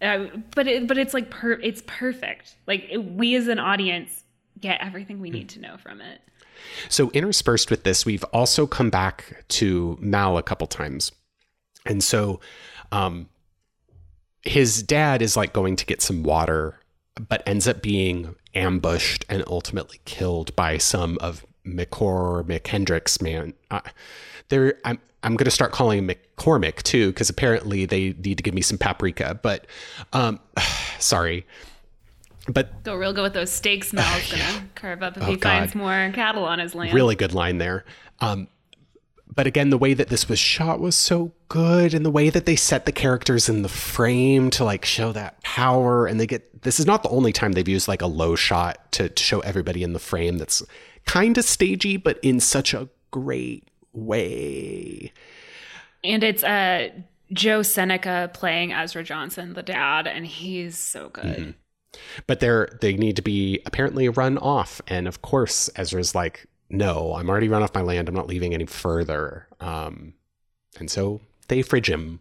Uh, 0.00 0.26
but 0.54 0.66
it, 0.66 0.86
but 0.86 0.98
it's 0.98 1.14
like 1.14 1.30
per, 1.30 1.52
it's 1.52 1.82
perfect. 1.86 2.56
Like 2.66 2.86
it, 2.90 2.98
we 2.98 3.34
as 3.36 3.48
an 3.48 3.58
audience 3.58 4.24
get 4.60 4.80
everything 4.80 5.20
we 5.20 5.30
need 5.30 5.48
to 5.50 5.60
know 5.60 5.76
from 5.76 6.00
it. 6.00 6.20
So 6.88 7.10
interspersed 7.10 7.70
with 7.70 7.84
this, 7.84 8.06
we've 8.06 8.24
also 8.24 8.66
come 8.66 8.90
back 8.90 9.44
to 9.48 9.98
Mal 10.00 10.38
a 10.38 10.42
couple 10.42 10.66
times. 10.66 11.10
And 11.86 12.02
so 12.02 12.40
um 12.92 13.28
his 14.42 14.82
dad 14.82 15.22
is 15.22 15.36
like 15.36 15.52
going 15.52 15.74
to 15.76 15.86
get 15.86 16.02
some 16.02 16.22
water, 16.22 16.78
but 17.28 17.42
ends 17.46 17.66
up 17.68 17.82
being 17.82 18.34
ambushed 18.54 19.24
and 19.28 19.44
ultimately 19.46 20.00
killed 20.04 20.54
by 20.56 20.78
some 20.78 21.18
of 21.18 21.44
McCor 21.66 22.44
McKendrick's 22.44 23.20
man. 23.22 23.54
Uh, 23.70 23.80
there, 24.48 24.74
I'm 24.84 24.98
I'm 25.22 25.36
going 25.36 25.46
to 25.46 25.50
start 25.50 25.72
calling 25.72 25.98
him 26.00 26.08
McCormick 26.36 26.82
too, 26.82 27.08
because 27.08 27.30
apparently 27.30 27.86
they 27.86 28.14
need 28.22 28.36
to 28.36 28.42
give 28.42 28.52
me 28.52 28.60
some 28.60 28.76
paprika. 28.76 29.38
But 29.42 29.66
um, 30.12 30.38
sorry, 30.98 31.46
but 32.48 32.82
Go 32.84 32.94
real 32.96 33.12
good 33.14 33.22
with 33.22 33.32
those 33.32 33.50
steaks 33.50 33.92
Mal's 33.92 34.30
gonna 34.30 34.64
carve 34.74 35.02
up 35.02 35.16
if 35.16 35.22
he 35.22 35.32
Oh, 35.32 35.36
God. 35.36 35.42
finds 35.60 35.74
more 35.74 36.10
cattle 36.14 36.44
on 36.44 36.58
his 36.58 36.74
land. 36.74 36.92
really 36.92 37.14
good 37.16 37.32
line 37.32 37.56
there. 37.58 37.84
Um, 38.20 38.48
but 39.34 39.46
again, 39.46 39.70
the 39.70 39.78
way 39.78 39.94
that 39.94 40.08
this 40.08 40.28
was 40.28 40.38
shot 40.38 40.80
was 40.80 40.94
so 40.94 41.32
good, 41.48 41.94
and 41.94 42.04
the 42.04 42.10
way 42.10 42.30
that 42.30 42.46
they 42.46 42.56
set 42.56 42.86
the 42.86 42.92
characters 42.92 43.48
in 43.48 43.62
the 43.62 43.68
frame 43.68 44.50
to 44.50 44.64
like 44.64 44.84
show 44.84 45.12
that 45.12 45.42
power, 45.42 46.06
and 46.06 46.20
they 46.20 46.26
get 46.26 46.62
this 46.62 46.78
is 46.78 46.86
not 46.86 47.02
the 47.02 47.08
only 47.08 47.32
time 47.32 47.52
they've 47.52 47.68
used 47.68 47.88
like 47.88 48.02
a 48.02 48.06
low 48.06 48.36
shot 48.36 48.92
to, 48.92 49.08
to 49.08 49.22
show 49.22 49.40
everybody 49.40 49.82
in 49.82 49.92
the 49.92 49.98
frame 49.98 50.38
that's 50.38 50.62
kind 51.06 51.36
of 51.36 51.44
stagey, 51.44 51.96
but 51.96 52.18
in 52.22 52.40
such 52.40 52.74
a 52.74 52.88
great 53.10 53.68
way. 53.92 55.12
And 56.02 56.22
it's 56.22 56.44
uh 56.44 56.90
Joe 57.32 57.62
Seneca 57.62 58.30
playing 58.32 58.72
Ezra 58.72 59.02
Johnson, 59.02 59.54
the 59.54 59.62
dad, 59.62 60.06
and 60.06 60.26
he's 60.26 60.78
so 60.78 61.08
good. 61.08 61.24
Mm-hmm. 61.24 61.50
But 62.26 62.40
they're 62.40 62.68
they 62.80 62.94
need 62.94 63.16
to 63.16 63.22
be 63.22 63.60
apparently 63.66 64.08
run 64.08 64.38
off, 64.38 64.80
and 64.86 65.08
of 65.08 65.22
course 65.22 65.70
Ezra's 65.76 66.14
like, 66.14 66.46
no, 66.76 67.14
I'm 67.14 67.28
already 67.28 67.48
run 67.48 67.62
off 67.62 67.74
my 67.74 67.82
land. 67.82 68.08
I'm 68.08 68.14
not 68.14 68.26
leaving 68.26 68.54
any 68.54 68.66
further. 68.66 69.46
Um, 69.60 70.14
and 70.78 70.90
so 70.90 71.20
they 71.48 71.62
fridge 71.62 71.88
him, 71.88 72.20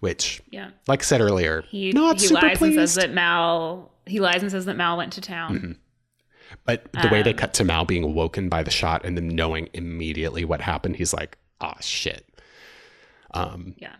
which 0.00 0.40
Yeah. 0.50 0.70
like 0.86 1.00
I 1.00 1.04
said 1.04 1.20
earlier, 1.20 1.62
He, 1.68 1.92
not 1.92 2.20
he 2.20 2.26
super 2.28 2.46
lies 2.46 2.58
pleased. 2.58 2.78
and 2.78 2.88
says 2.88 2.94
that 2.96 3.12
Mal 3.12 3.92
he 4.06 4.20
lies 4.20 4.40
and 4.42 4.50
says 4.52 4.66
that 4.66 4.76
Mal 4.76 4.96
went 4.96 5.12
to 5.14 5.20
town. 5.20 5.54
Mm-hmm. 5.58 5.72
but 6.64 6.90
the 6.92 7.08
way 7.10 7.22
they 7.22 7.32
Um, 7.32 7.36
cut 7.36 7.54
to 7.54 7.64
Mal 7.64 7.84
being 7.84 8.04
awoken 8.04 8.48
by 8.48 8.62
the 8.62 8.70
shot 8.70 9.04
and 9.04 9.16
then 9.16 9.26
knowing 9.28 9.68
immediately 9.72 10.44
what 10.44 10.60
happened, 10.60 10.96
he's 10.96 11.12
like, 11.12 11.38
"Ah, 11.60 11.76
shit." 11.80 12.24
Um, 13.34 13.74
Yeah. 13.78 13.96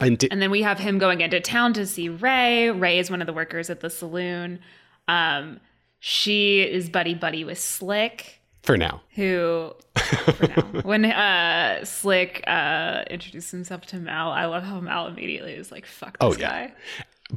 and 0.00 0.16
di- 0.18 0.30
And 0.30 0.40
then 0.40 0.50
we 0.52 0.62
have 0.62 0.78
him 0.78 0.98
going 0.98 1.20
into 1.20 1.40
town 1.40 1.72
to 1.74 1.86
see 1.86 2.08
Rae. 2.08 2.70
Rae 2.70 2.98
is 2.98 3.10
one 3.10 3.20
of 3.20 3.26
the 3.26 3.32
workers 3.32 3.70
at 3.70 3.80
the 3.80 3.90
saloon. 3.90 4.60
Um, 5.08 5.60
she 5.98 6.60
is 6.62 6.88
buddy 6.88 7.14
buddy 7.14 7.44
with 7.44 7.58
Slick, 7.58 8.39
for 8.62 8.76
now, 8.76 9.00
who 9.14 9.72
for 9.96 10.46
now. 10.48 10.62
When 10.82 11.04
uh 11.04 11.84
Slick 11.84 12.42
uh 12.46 13.04
introduced 13.10 13.50
himself 13.50 13.82
to 13.86 13.96
Mal, 13.96 14.30
I 14.30 14.44
love 14.46 14.62
how 14.64 14.80
Mal 14.80 15.06
immediately 15.08 15.52
is 15.54 15.70
like, 15.72 15.86
fuck 15.86 16.18
this 16.18 16.26
Oh, 16.36 16.36
yeah. 16.38 16.68
guy. 16.68 16.72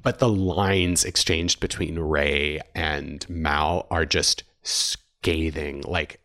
but 0.01 0.19
the 0.19 0.30
lines 0.30 1.05
exchanged 1.05 1.59
between 1.59 1.97
Rae 1.99 2.59
and 2.76 3.28
Mal 3.30 3.88
are 3.91 4.05
just 4.05 4.43
scathing. 4.63 5.82
Like, 5.88 6.19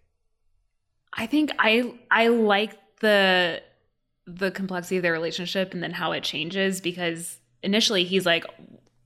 I 1.12 1.26
think 1.26 1.50
I 1.58 1.94
I 2.10 2.28
like 2.28 2.76
the 3.00 3.62
the 4.26 4.50
complexity 4.50 4.96
of 4.98 5.02
their 5.02 5.12
relationship 5.12 5.72
and 5.72 5.82
then 5.82 5.92
how 5.92 6.12
it 6.12 6.22
changes 6.22 6.80
because 6.80 7.38
initially 7.62 8.04
he's 8.04 8.26
like, 8.26 8.44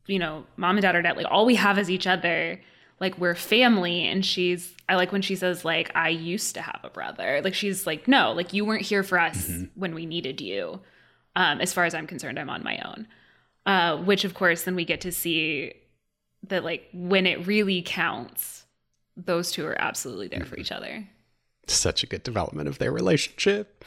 you 0.06 0.18
know, 0.18 0.44
mom 0.56 0.76
and 0.76 0.82
dad 0.82 0.96
are 0.96 1.02
dead. 1.02 1.16
Like 1.16 1.26
all 1.30 1.46
we 1.46 1.54
have 1.54 1.78
is 1.78 1.88
each 1.90 2.06
other. 2.06 2.60
Like 3.02 3.18
we're 3.18 3.34
family. 3.34 4.04
And 4.04 4.24
she's 4.24 4.72
I 4.88 4.94
like 4.94 5.12
when 5.12 5.20
she 5.22 5.36
says 5.36 5.64
like 5.64 5.90
I 5.94 6.08
used 6.08 6.54
to 6.54 6.62
have 6.62 6.80
a 6.84 6.88
brother. 6.88 7.42
Like 7.44 7.52
she's 7.54 7.86
like, 7.86 8.08
no, 8.08 8.32
like 8.32 8.54
you 8.54 8.64
weren't 8.64 8.86
here 8.86 9.02
for 9.02 9.18
us 9.18 9.50
when 9.74 9.94
we 9.94 10.06
needed 10.06 10.40
you. 10.40 10.80
Um, 11.34 11.60
as 11.60 11.72
far 11.74 11.84
as 11.84 11.94
I'm 11.94 12.06
concerned, 12.06 12.38
I'm 12.38 12.48
on 12.48 12.62
my 12.62 12.78
own. 12.78 13.08
Uh, 13.66 13.96
which 13.98 14.24
of 14.24 14.34
course 14.34 14.62
then 14.62 14.76
we 14.76 14.84
get 14.84 15.00
to 15.02 15.12
see 15.12 15.74
that 16.48 16.64
like 16.64 16.88
when 16.92 17.26
it 17.26 17.46
really 17.46 17.82
counts, 17.82 18.64
those 19.16 19.50
two 19.50 19.66
are 19.66 19.80
absolutely 19.80 20.28
there 20.28 20.44
for 20.44 20.56
each 20.56 20.72
other. 20.72 21.06
such 21.66 22.02
a 22.02 22.06
good 22.06 22.22
development 22.22 22.68
of 22.68 22.78
their 22.78 22.92
relationship. 22.92 23.84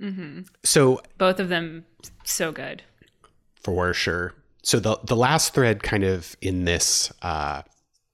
Mm-hmm. 0.00 0.42
So 0.64 1.00
both 1.16 1.40
of 1.40 1.48
them 1.48 1.86
so 2.24 2.52
good 2.52 2.82
for 3.62 3.92
sure. 3.92 4.34
So 4.62 4.78
the 4.80 4.98
the 5.04 5.16
last 5.16 5.54
thread 5.54 5.82
kind 5.82 6.04
of 6.04 6.36
in 6.40 6.64
this 6.64 7.12
uh 7.22 7.62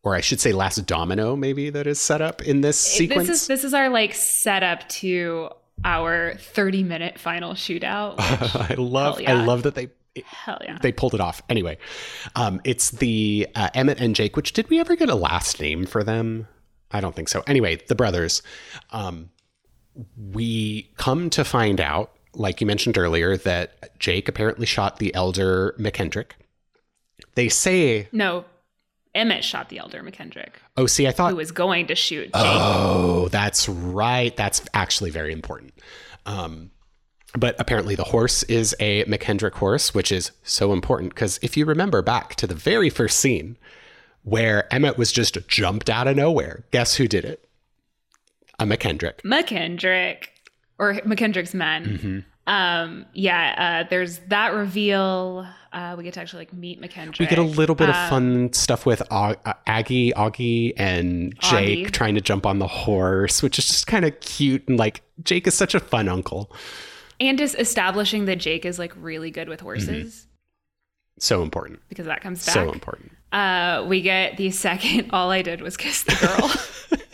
or 0.04 0.14
I 0.14 0.20
should 0.20 0.38
say 0.40 0.52
last 0.52 0.84
domino 0.86 1.34
maybe 1.34 1.70
that 1.70 1.86
is 1.86 2.00
set 2.00 2.20
up 2.20 2.42
in 2.42 2.60
this 2.60 2.78
sequence. 2.78 3.26
this 3.26 3.42
is 3.42 3.46
this 3.48 3.64
is 3.64 3.74
our 3.74 3.88
like 3.88 4.14
setup 4.14 4.88
to 5.00 5.48
our 5.84 6.34
30 6.38 6.84
minute 6.84 7.18
final 7.18 7.54
shootout 7.54 8.16
which- 8.40 8.70
I 8.70 8.74
love 8.80 9.20
yeah. 9.20 9.40
I 9.40 9.44
love 9.44 9.64
that 9.64 9.74
they 9.74 9.88
hell 10.24 10.58
yeah 10.62 10.78
they 10.80 10.92
pulled 10.92 11.14
it 11.14 11.20
off. 11.20 11.42
Anyway, 11.48 11.76
um 12.36 12.60
it's 12.62 12.90
the 12.92 13.48
uh, 13.56 13.70
Emmett 13.74 14.00
and 14.00 14.14
Jake, 14.14 14.36
which 14.36 14.52
did 14.52 14.70
we 14.70 14.78
ever 14.78 14.94
get 14.94 15.08
a 15.10 15.16
last 15.16 15.60
name 15.60 15.86
for 15.86 16.04
them? 16.04 16.46
I 16.92 17.00
don't 17.00 17.16
think 17.16 17.28
so. 17.28 17.42
Anyway, 17.48 17.80
the 17.88 17.96
brothers. 17.96 18.40
Um 18.92 19.30
we 20.16 20.90
come 20.96 21.30
to 21.30 21.44
find 21.44 21.80
out, 21.80 22.12
like 22.34 22.60
you 22.60 22.66
mentioned 22.66 22.98
earlier, 22.98 23.36
that 23.38 23.98
Jake 23.98 24.28
apparently 24.28 24.66
shot 24.66 24.98
the 24.98 25.14
elder 25.14 25.74
McKendrick. 25.78 26.32
They 27.34 27.48
say, 27.48 28.08
no 28.12 28.44
emmett 29.14 29.44
shot 29.44 29.68
the 29.68 29.78
elder 29.78 30.02
mckendrick 30.02 30.50
oh, 30.76 30.86
see, 30.86 31.06
I 31.06 31.12
thought 31.12 31.30
who 31.30 31.36
was 31.36 31.52
going 31.52 31.86
to 31.86 31.94
shoot 31.94 32.24
jake 32.24 32.32
Oh, 32.34 33.28
that's 33.28 33.68
right. 33.68 34.36
That's 34.36 34.62
actually 34.74 35.10
very 35.10 35.32
important. 35.32 35.72
Um, 36.26 36.70
but 37.36 37.56
apparently, 37.58 37.94
the 37.94 38.04
horse 38.04 38.42
is 38.44 38.74
a 38.78 39.04
McKendrick 39.06 39.54
horse, 39.54 39.92
which 39.94 40.12
is 40.12 40.30
so 40.44 40.72
important 40.72 41.14
because 41.14 41.38
if 41.42 41.56
you 41.56 41.64
remember 41.64 42.00
back 42.02 42.34
to 42.36 42.46
the 42.46 42.54
very 42.54 42.90
first 42.90 43.18
scene 43.18 43.56
where 44.22 44.72
Emmett 44.72 44.96
was 44.98 45.10
just 45.12 45.36
jumped 45.48 45.90
out 45.90 46.06
of 46.06 46.16
nowhere, 46.16 46.64
guess 46.70 46.94
who 46.96 47.06
did 47.08 47.24
it? 47.24 47.48
A 48.58 48.64
McKendrick. 48.64 49.20
mckendrick 49.22 50.26
or 50.78 50.94
mckendrick's 50.94 51.54
men 51.54 51.84
Mm-hmm. 51.84 52.18
Um 52.46 53.06
yeah 53.14 53.82
uh 53.84 53.88
there's 53.88 54.18
that 54.28 54.52
reveal 54.52 55.46
uh 55.72 55.94
we 55.96 56.04
get 56.04 56.12
to 56.14 56.20
actually 56.20 56.40
like 56.40 56.52
meet 56.52 56.78
mckendrick 56.80 57.18
We 57.18 57.26
get 57.26 57.38
a 57.38 57.42
little 57.42 57.74
bit 57.74 57.88
of 57.88 57.94
Um, 57.94 58.10
fun 58.10 58.52
stuff 58.52 58.84
with 58.84 59.00
Au- 59.10 59.34
uh, 59.46 59.54
Aggie, 59.66 60.12
Augie, 60.12 60.72
and 60.76 61.34
Jake 61.40 61.86
Augie. 61.88 61.90
trying 61.90 62.14
to 62.16 62.20
jump 62.20 62.44
on 62.44 62.58
the 62.58 62.66
horse, 62.66 63.42
which 63.42 63.58
is 63.58 63.66
just 63.66 63.86
kind 63.86 64.04
of 64.04 64.18
cute. 64.20 64.62
And 64.68 64.78
like, 64.78 65.00
Jake 65.22 65.46
is 65.46 65.54
such 65.54 65.74
a 65.74 65.80
fun 65.80 66.06
uncle. 66.08 66.52
and 67.18 67.38
just 67.38 67.54
establishing 67.58 68.26
that 68.26 68.36
jake 68.38 68.64
is 68.66 68.78
like 68.78 68.92
really 68.96 69.30
good 69.30 69.48
with 69.48 69.60
horses 69.60 70.26
So 71.18 71.42
important. 71.42 71.80
because 71.88 72.06
that 72.06 72.20
comes 72.20 72.44
back 72.44 72.54
So 72.54 72.70
important. 72.72 73.12
uh, 73.32 73.84
we 73.88 74.02
get 74.02 74.36
the 74.36 74.50
second 74.50 75.10
all 75.12 75.30
I 75.30 75.40
did 75.42 75.62
was 75.62 75.76
kiss 75.78 76.02
the 76.04 76.14
girl. 76.20 77.00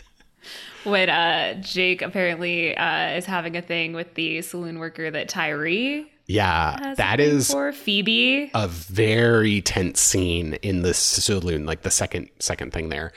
when 0.83 1.09
uh, 1.09 1.55
Jake 1.61 2.01
apparently 2.01 2.75
uh, 2.75 3.09
is 3.17 3.25
having 3.25 3.55
a 3.55 3.61
thing 3.61 3.93
with 3.93 4.13
the 4.15 4.41
saloon 4.41 4.79
worker 4.79 5.11
that 5.11 5.29
Tyree 5.29 6.11
Yeah, 6.27 6.93
that 6.97 7.19
is 7.19 7.51
for 7.51 7.71
Phoebe. 7.71 8.51
a 8.53 8.67
very 8.67 9.61
tense 9.61 9.99
scene 10.01 10.55
in 10.61 10.81
the 10.81 10.93
saloon, 10.93 11.65
like 11.65 11.81
the 11.81 11.91
second 11.91 12.29
second 12.39 12.71
thing 12.73 12.89
there. 12.89 13.11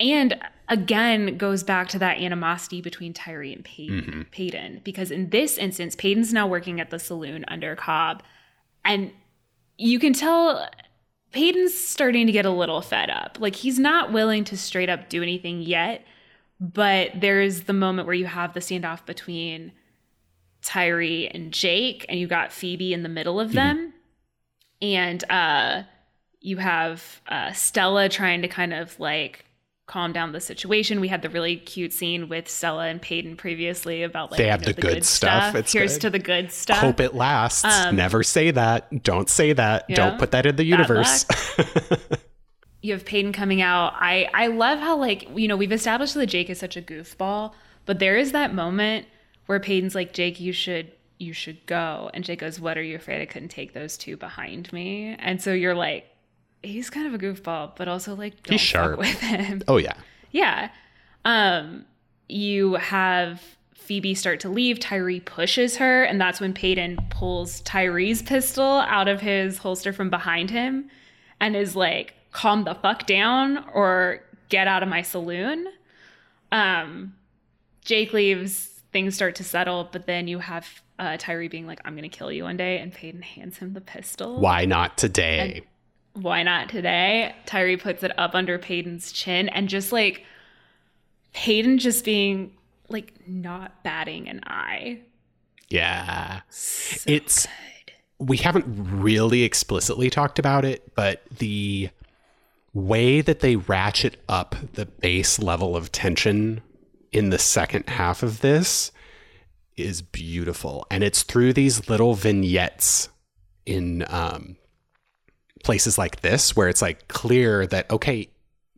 And 0.00 0.38
again 0.68 1.36
goes 1.36 1.62
back 1.62 1.88
to 1.90 1.98
that 1.98 2.18
animosity 2.18 2.80
between 2.80 3.12
Tyree 3.12 3.52
and 3.52 3.64
Mhm. 3.64 4.30
Paden. 4.30 4.80
Because 4.84 5.10
in 5.10 5.30
this 5.30 5.58
instance, 5.58 5.94
Paden's 5.94 6.32
now 6.32 6.46
working 6.46 6.80
at 6.80 6.90
the 6.90 6.98
saloon 6.98 7.44
under 7.48 7.76
Cobb. 7.76 8.22
And 8.84 9.12
you 9.76 9.98
can 9.98 10.12
tell 10.12 10.68
Paden's 11.32 11.74
starting 11.74 12.26
to 12.26 12.32
get 12.32 12.46
a 12.46 12.50
little 12.50 12.80
fed 12.80 13.10
up. 13.10 13.38
Like 13.40 13.56
he's 13.56 13.78
not 13.78 14.12
willing 14.12 14.44
to 14.44 14.56
straight 14.56 14.88
up 14.88 15.08
do 15.08 15.22
anything 15.22 15.60
yet. 15.62 16.04
But 16.62 17.10
there's 17.20 17.62
the 17.62 17.72
moment 17.72 18.06
where 18.06 18.14
you 18.14 18.26
have 18.26 18.54
the 18.54 18.60
standoff 18.60 19.04
between 19.04 19.72
Tyree 20.62 21.26
and 21.26 21.52
Jake, 21.52 22.06
and 22.08 22.20
you 22.20 22.28
got 22.28 22.52
Phoebe 22.52 22.94
in 22.94 23.02
the 23.02 23.08
middle 23.08 23.40
of 23.40 23.52
them. 23.52 23.92
And 24.80 25.28
uh 25.28 25.82
you 26.40 26.58
have 26.58 27.20
uh 27.26 27.50
Stella 27.52 28.08
trying 28.08 28.42
to 28.42 28.48
kind 28.48 28.72
of 28.72 28.98
like 29.00 29.44
calm 29.86 30.12
down 30.12 30.30
the 30.30 30.40
situation. 30.40 31.00
We 31.00 31.08
had 31.08 31.22
the 31.22 31.28
really 31.28 31.56
cute 31.56 31.92
scene 31.92 32.28
with 32.28 32.48
Stella 32.48 32.86
and 32.86 33.02
Paden 33.02 33.36
previously 33.36 34.04
about 34.04 34.30
like 34.30 34.38
They 34.38 34.44
you 34.44 34.50
have 34.52 34.60
know, 34.60 34.72
the 34.72 34.80
good 34.80 35.04
stuff. 35.04 35.56
It's 35.56 35.72
Here's 35.72 35.94
good. 35.94 36.00
to 36.02 36.10
the 36.10 36.18
good 36.20 36.52
stuff. 36.52 36.78
Hope 36.78 37.00
it 37.00 37.12
lasts. 37.14 37.64
Um, 37.64 37.96
Never 37.96 38.22
say 38.22 38.52
that. 38.52 39.02
Don't 39.02 39.28
say 39.28 39.52
that. 39.52 39.88
Don't 39.88 40.16
put 40.16 40.30
that 40.30 40.46
in 40.46 40.54
the 40.54 40.64
universe. 40.64 41.26
you 42.82 42.92
have 42.92 43.04
Paden 43.04 43.32
coming 43.32 43.62
out. 43.62 43.94
I 43.96 44.28
I 44.34 44.48
love 44.48 44.78
how 44.78 44.96
like 44.98 45.28
you 45.34 45.48
know 45.48 45.56
we've 45.56 45.72
established 45.72 46.14
that 46.14 46.26
Jake 46.26 46.50
is 46.50 46.58
such 46.58 46.76
a 46.76 46.82
goofball, 46.82 47.52
but 47.86 47.98
there 47.98 48.16
is 48.18 48.32
that 48.32 48.52
moment 48.54 49.06
where 49.46 49.60
Paden's 49.60 49.94
like 49.94 50.12
Jake, 50.12 50.38
you 50.40 50.52
should 50.52 50.92
you 51.18 51.32
should 51.32 51.64
go, 51.66 52.10
and 52.12 52.24
Jake 52.24 52.40
goes, 52.40 52.60
"What 52.60 52.76
are 52.76 52.82
you 52.82 52.96
afraid 52.96 53.22
I 53.22 53.26
couldn't 53.26 53.48
take 53.50 53.72
those 53.72 53.96
two 53.96 54.16
behind 54.16 54.72
me?" 54.72 55.16
And 55.18 55.40
so 55.40 55.52
you're 55.52 55.74
like, 55.74 56.06
he's 56.62 56.90
kind 56.90 57.06
of 57.06 57.14
a 57.14 57.18
goofball, 57.24 57.76
but 57.76 57.86
also 57.88 58.14
like 58.16 58.42
don't 58.42 58.52
He's 58.54 58.60
sharp. 58.60 58.98
with 58.98 59.20
him. 59.20 59.62
oh 59.68 59.76
yeah. 59.76 59.94
Yeah. 60.32 60.70
Um, 61.24 61.84
you 62.28 62.74
have 62.74 63.40
Phoebe 63.74 64.14
start 64.14 64.40
to 64.40 64.48
leave. 64.48 64.80
Tyree 64.80 65.20
pushes 65.20 65.76
her, 65.76 66.02
and 66.02 66.20
that's 66.20 66.40
when 66.40 66.52
Paden 66.54 66.98
pulls 67.10 67.60
Tyree's 67.62 68.22
pistol 68.22 68.64
out 68.64 69.06
of 69.06 69.20
his 69.20 69.58
holster 69.58 69.92
from 69.92 70.08
behind 70.10 70.50
him 70.50 70.88
and 71.40 71.54
is 71.54 71.76
like, 71.76 72.14
calm 72.32 72.64
the 72.64 72.74
fuck 72.74 73.06
down 73.06 73.64
or 73.72 74.20
get 74.48 74.66
out 74.66 74.82
of 74.82 74.88
my 74.88 75.02
saloon. 75.02 75.66
Um, 76.50 77.14
Jake 77.84 78.12
leaves, 78.12 78.82
things 78.92 79.14
start 79.14 79.36
to 79.36 79.44
settle, 79.44 79.88
but 79.90 80.06
then 80.06 80.28
you 80.28 80.38
have 80.38 80.66
uh, 80.98 81.16
Tyree 81.18 81.48
being 81.48 81.66
like, 81.66 81.80
I'm 81.84 81.94
going 81.94 82.08
to 82.08 82.14
kill 82.16 82.30
you 82.30 82.44
one 82.44 82.56
day, 82.56 82.78
and 82.78 82.92
Paden 82.92 83.22
hands 83.22 83.58
him 83.58 83.72
the 83.72 83.80
pistol 83.80 84.38
Why 84.40 84.64
not 84.64 84.98
today? 84.98 85.62
why 86.14 86.42
not 86.42 86.68
today? 86.68 87.34
Tyree 87.46 87.78
puts 87.78 88.02
it 88.02 88.12
up 88.18 88.34
under 88.34 88.58
Paden's 88.58 89.12
chin 89.12 89.48
and 89.48 89.68
just 89.68 89.92
like 89.92 90.24
Paden 91.34 91.78
just 91.78 92.04
being 92.04 92.52
like 92.88 93.14
not 93.26 93.82
batting 93.82 94.28
an 94.28 94.40
eye. 94.46 95.00
yeah. 95.70 96.40
it's 97.06 97.48
we 98.18 98.36
haven't 98.36 98.66
really 98.68 99.42
explicitly 99.42 100.10
talked 100.10 100.38
about 100.38 100.64
it, 100.66 100.94
but 100.94 101.22
the 101.38 101.88
way 102.74 103.20
that 103.20 103.40
they 103.40 103.56
ratchet 103.56 104.16
up 104.28 104.56
the 104.74 104.86
base 104.86 105.38
level 105.38 105.76
of 105.76 105.92
tension 105.92 106.62
in 107.10 107.30
the 107.30 107.38
second 107.38 107.88
half 107.88 108.22
of 108.22 108.40
this 108.40 108.90
is 109.76 110.02
beautiful. 110.02 110.86
And 110.90 111.04
it's 111.04 111.22
through 111.22 111.52
these 111.52 111.88
little 111.88 112.14
vignettes 112.14 113.08
in 113.66 114.04
um, 114.08 114.56
places 115.64 115.98
like 115.98 116.20
this 116.20 116.56
where 116.56 116.68
it's 116.68 116.82
like 116.82 117.08
clear 117.08 117.66
that, 117.66 117.90
okay, 117.90 118.28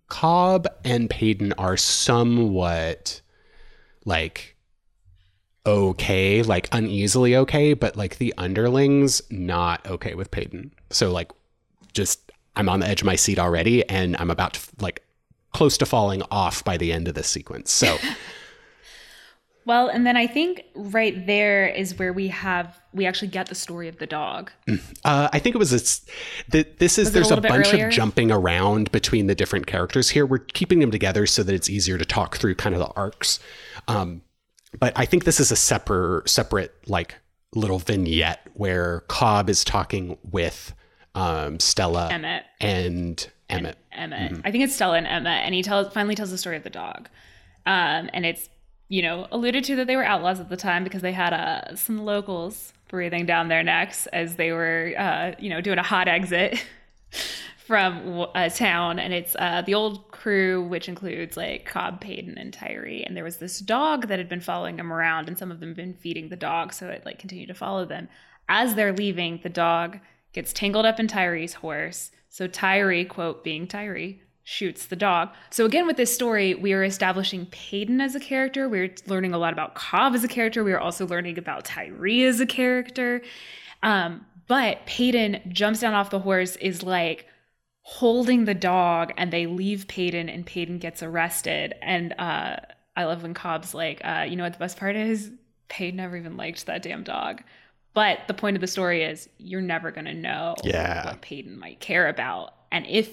Cobb 0.09 0.67
and 0.85 1.09
Paden 1.09 1.53
are 1.57 1.77
somewhat 1.77 3.21
like 4.05 4.55
okay, 5.67 6.43
like 6.43 6.69
uneasily 6.73 7.35
okay, 7.37 7.73
but 7.73 7.97
like 7.97 8.19
the 8.19 8.35
underlings 8.37 9.23
not 9.31 9.87
okay 9.87 10.15
with 10.15 10.31
Paden. 10.31 10.73
So 10.91 11.11
like 11.11 11.33
just 11.95 12.24
I'm 12.57 12.69
on 12.69 12.81
the 12.81 12.89
edge 12.89 13.03
of 13.03 13.07
my 13.07 13.17
seat 13.17 13.39
already 13.39 13.89
and 13.89 14.17
I'm 14.19 14.31
about 14.31 14.55
to 14.55 14.61
like 14.81 15.03
close 15.53 15.79
to 15.79 15.87
falling 15.87 16.23
off 16.31 16.65
by 16.65 16.77
the 16.77 16.93
end 16.93 17.09
of 17.09 17.15
this 17.15 17.29
sequence. 17.29 17.73
So 17.73 17.97
Well, 19.67 19.89
and 19.89 20.07
then 20.07 20.17
I 20.17 20.27
think 20.27 20.65
right 20.75 21.27
there 21.27 21.67
is 21.67 21.99
where 21.99 22.13
we 22.13 22.29
have 22.29 22.79
we 22.93 23.07
actually 23.07 23.29
get 23.29 23.49
the 23.49 23.55
story 23.55 23.89
of 23.89 23.99
the 23.99 24.07
dog. 24.07 24.51
uh, 25.05 25.29
I 25.33 25.39
think 25.39 25.55
it 25.55 25.59
was 25.59 25.71
this, 25.71 26.05
this 26.49 26.99
is 26.99 27.07
Was 27.07 27.09
it 27.09 27.11
a 27.11 27.13
there's 27.13 27.31
a, 27.31 27.41
bunch 27.41 27.69
earlier? 27.69 27.87
of 27.87 27.93
jumping 27.93 28.31
around 28.31 28.93
between 28.93 29.27
the 29.27 29.35
different 29.35 29.67
characters 29.67 30.11
here. 30.11 30.27
We're 30.27 30.39
keeping 30.39 30.81
them 30.81 30.91
together 30.91 31.27
so 31.27 31.43
that 31.43 31.55
it's 31.55 31.71
easier 31.71 31.97
to 31.97 32.05
talk 32.05 32.37
through 32.37 32.57
kind 32.57 32.75
of 32.75 32.81
the 32.81 32.89
arcs. 32.95 33.41
Um, 33.89 34.23
but 34.79 34.93
I 34.97 35.07
think 35.07 35.25
this 35.25 35.41
is 35.41 35.51
a 35.51 35.57
separate 35.57 36.29
separate 36.29 36.75
like 36.87 37.15
little 37.55 37.79
vignette 37.79 38.47
where 38.53 39.01
Cobb 39.09 39.49
is 39.49 39.65
talking 39.65 40.19
with 40.31 40.75
um, 41.15 41.61
Stella 41.61 42.09
Emmett. 42.11 42.45
and 42.61 43.31
Emmett. 43.49 43.77
Emmett. 43.93 44.33
Mm-hmm. 44.33 44.41
I 44.45 44.51
think 44.51 44.65
it's 44.65 44.75
Stella 44.75 44.97
and 44.97 45.07
Emmett, 45.07 45.45
and 45.45 45.55
he 45.55 45.63
tells 45.63 45.93
finally 45.93 46.15
tells 46.15 46.31
the 46.31 46.39
story 46.39 46.57
of 46.57 46.65
the 46.65 46.71
dog. 46.71 47.09
Um, 47.67 48.11
and 48.13 48.27
it's 48.27 48.49
you 48.89 49.03
know 49.03 49.27
alluded 49.31 49.65
to 49.65 49.77
that 49.77 49.87
they 49.87 49.97
were 49.97 50.05
outlaws 50.05 50.41
at 50.41 50.49
the 50.49 50.57
time 50.57 50.85
because 50.85 51.03
they 51.03 51.13
had 51.13 51.33
uh, 51.33 51.77
some 51.77 52.05
locals 52.05 52.73
breathing 52.89 53.27
down 53.27 53.49
their 53.49 53.63
necks 53.63 54.07
as 54.09 54.37
they 54.37 54.53
were 54.53 54.93
uh, 54.99 55.33
you 55.39 55.51
know 55.51 55.61
doing 55.61 55.79
a 55.79 55.83
hot 55.83 56.09
exit 56.09 56.63
from 57.67 58.27
a 58.35 58.51
town, 58.51 58.99
and 58.99 59.15
it's 59.15 59.35
uh, 59.39 59.63
the 59.63 59.75
old 59.75 60.11
crew, 60.11 60.63
which 60.63 60.89
includes 60.89 61.37
like 61.37 61.65
Cobb, 61.65 62.01
Paden, 62.01 62.37
and 62.37 62.53
Tyree. 62.53 63.03
And 63.05 63.17
there 63.17 63.25
was 63.25 63.39
this 63.39 63.59
dog 63.61 64.09
that 64.09 64.19
had 64.19 64.29
been 64.29 64.41
following 64.41 64.77
them 64.77 64.93
around, 64.93 65.29
and 65.29 65.39
some 65.39 65.51
of 65.51 65.61
them 65.61 65.71
had 65.71 65.77
been 65.77 65.95
feeding 65.95 66.29
the 66.29 66.37
dog, 66.37 66.73
so 66.75 66.89
it 66.89 67.07
like 67.07 67.19
continued 67.19 67.49
to 67.49 67.55
follow 67.55 67.87
them. 67.87 68.09
As 68.49 68.75
they're 68.75 68.93
leaving, 68.93 69.41
the 69.43 69.49
dog 69.49 69.99
gets 70.35 70.53
tangled 70.53 70.85
up 70.85 71.01
in 71.01 71.07
Tyree's 71.07 71.55
horse. 71.55 72.11
So 72.29 72.47
Tyree, 72.47 73.05
quote, 73.05 73.45
being 73.45 73.67
Tyree, 73.67 74.21
shoots 74.43 74.87
the 74.87 74.97
dog. 74.97 75.31
So 75.51 75.65
again, 75.65 75.87
with 75.87 75.97
this 75.97 76.15
story, 76.15 76.55
we 76.55 76.75
are 76.75 76.85
establishing 76.85 77.47
Paden 77.47 78.01
as 78.01 78.15
a 78.15 78.21
character. 78.21 78.69
We're 78.69 78.95
learning 79.07 79.33
a 79.33 79.39
lot 79.39 79.53
about 79.53 79.75
Cobb 79.75 80.15
as 80.15 80.25
a 80.25 80.29
character. 80.29 80.63
We 80.63 80.73
are 80.73 80.81
also 80.81 81.07
learning 81.07 81.39
about 81.39 81.65
Tyree 81.65 82.25
as 82.25 82.41
a 82.41 82.47
character. 82.47 83.23
Um, 83.83 84.27
but 84.47 84.85
Paden 84.85 85.41
jumps 85.49 85.81
down 85.81 85.95
off 85.95 86.11
the 86.11 86.19
horse, 86.19 86.57
is 86.57 86.83
like 86.83 87.27
holding 87.81 88.45
the 88.45 88.55
dog, 88.55 89.13
and 89.17 89.33
they 89.33 89.47
leave 89.47 89.87
Paden, 89.89 90.29
and 90.29 90.45
Paden 90.45 90.79
gets 90.79 91.03
arrested. 91.03 91.75
And 91.81 92.13
uh, 92.19 92.57
I 92.97 93.05
love 93.05 93.23
when 93.23 93.35
Cobb's 93.35 93.73
like, 93.73 94.01
uh, 94.05 94.27
you 94.29 94.37
know 94.37 94.45
what 94.45 94.53
the 94.53 94.59
best 94.59 94.79
part 94.79 94.97
is? 94.97 95.31
Paden 95.69 95.97
never 95.97 96.17
even 96.17 96.37
liked 96.37 96.67
that 96.67 96.83
damn 96.83 97.05
dog. 97.05 97.43
But 97.95 98.21
the 98.27 98.35
point 98.35 98.57
of 98.57 98.61
the 98.61 98.67
story 98.67 99.05
is 99.05 99.29
you're 99.39 99.61
never 99.61 99.91
going 99.91 100.07
to 100.07 100.15
know 100.15 100.57
Yeah. 100.65 101.07
what 101.07 101.23
Paden 101.23 101.57
might 101.59 101.81
care 101.81 102.09
about. 102.09 102.55
And 102.73 102.87
if 102.87 103.11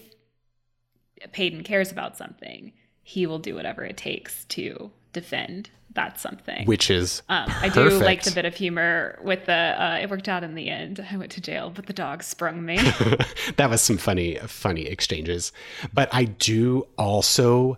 Paden 1.31 1.63
cares 1.63 1.91
about 1.91 2.17
something, 2.17 2.73
he 3.03 3.25
will 3.27 3.39
do 3.39 3.55
whatever 3.55 3.83
it 3.83 3.97
takes 3.97 4.45
to 4.45 4.91
defend 5.13 5.69
that 5.93 6.19
something. 6.19 6.65
Which 6.65 6.89
is 6.89 7.21
um, 7.29 7.51
I 7.61 7.67
do 7.69 7.89
like 7.89 8.23
the 8.23 8.31
bit 8.31 8.45
of 8.45 8.55
humor 8.55 9.19
with 9.23 9.45
the, 9.45 9.53
uh, 9.53 9.99
it 10.01 10.09
worked 10.09 10.29
out 10.29 10.41
in 10.43 10.55
the 10.55 10.69
end. 10.69 11.05
I 11.11 11.17
went 11.17 11.31
to 11.33 11.41
jail, 11.41 11.69
but 11.69 11.85
the 11.85 11.93
dog 11.93 12.23
sprung 12.23 12.65
me. 12.65 12.77
that 13.57 13.69
was 13.69 13.81
some 13.81 13.97
funny 13.97 14.35
funny 14.47 14.85
exchanges 14.87 15.51
but 15.93 16.07
i 16.13 16.23
do 16.23 16.87
also 16.97 17.77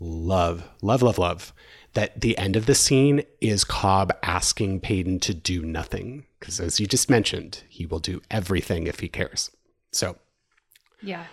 love 0.00 0.68
love 0.82 1.02
love 1.02 1.18
love 1.18 1.52
that 1.94 2.20
the 2.20 2.36
end 2.38 2.56
of 2.56 2.66
the 2.66 2.74
scene 2.74 3.22
is 3.40 3.64
cobb 3.64 4.12
asking 4.22 4.80
paden 4.80 5.18
to 5.20 5.32
do 5.34 5.62
nothing 5.62 6.24
because 6.38 6.60
as 6.60 6.78
you 6.78 6.86
just 6.86 7.08
mentioned 7.08 7.62
he 7.68 7.86
will 7.86 8.00
do 8.00 8.20
everything 8.30 8.86
if 8.86 9.00
he 9.00 9.08
cares 9.08 9.50
so 9.92 10.16
yeah. 11.02 11.24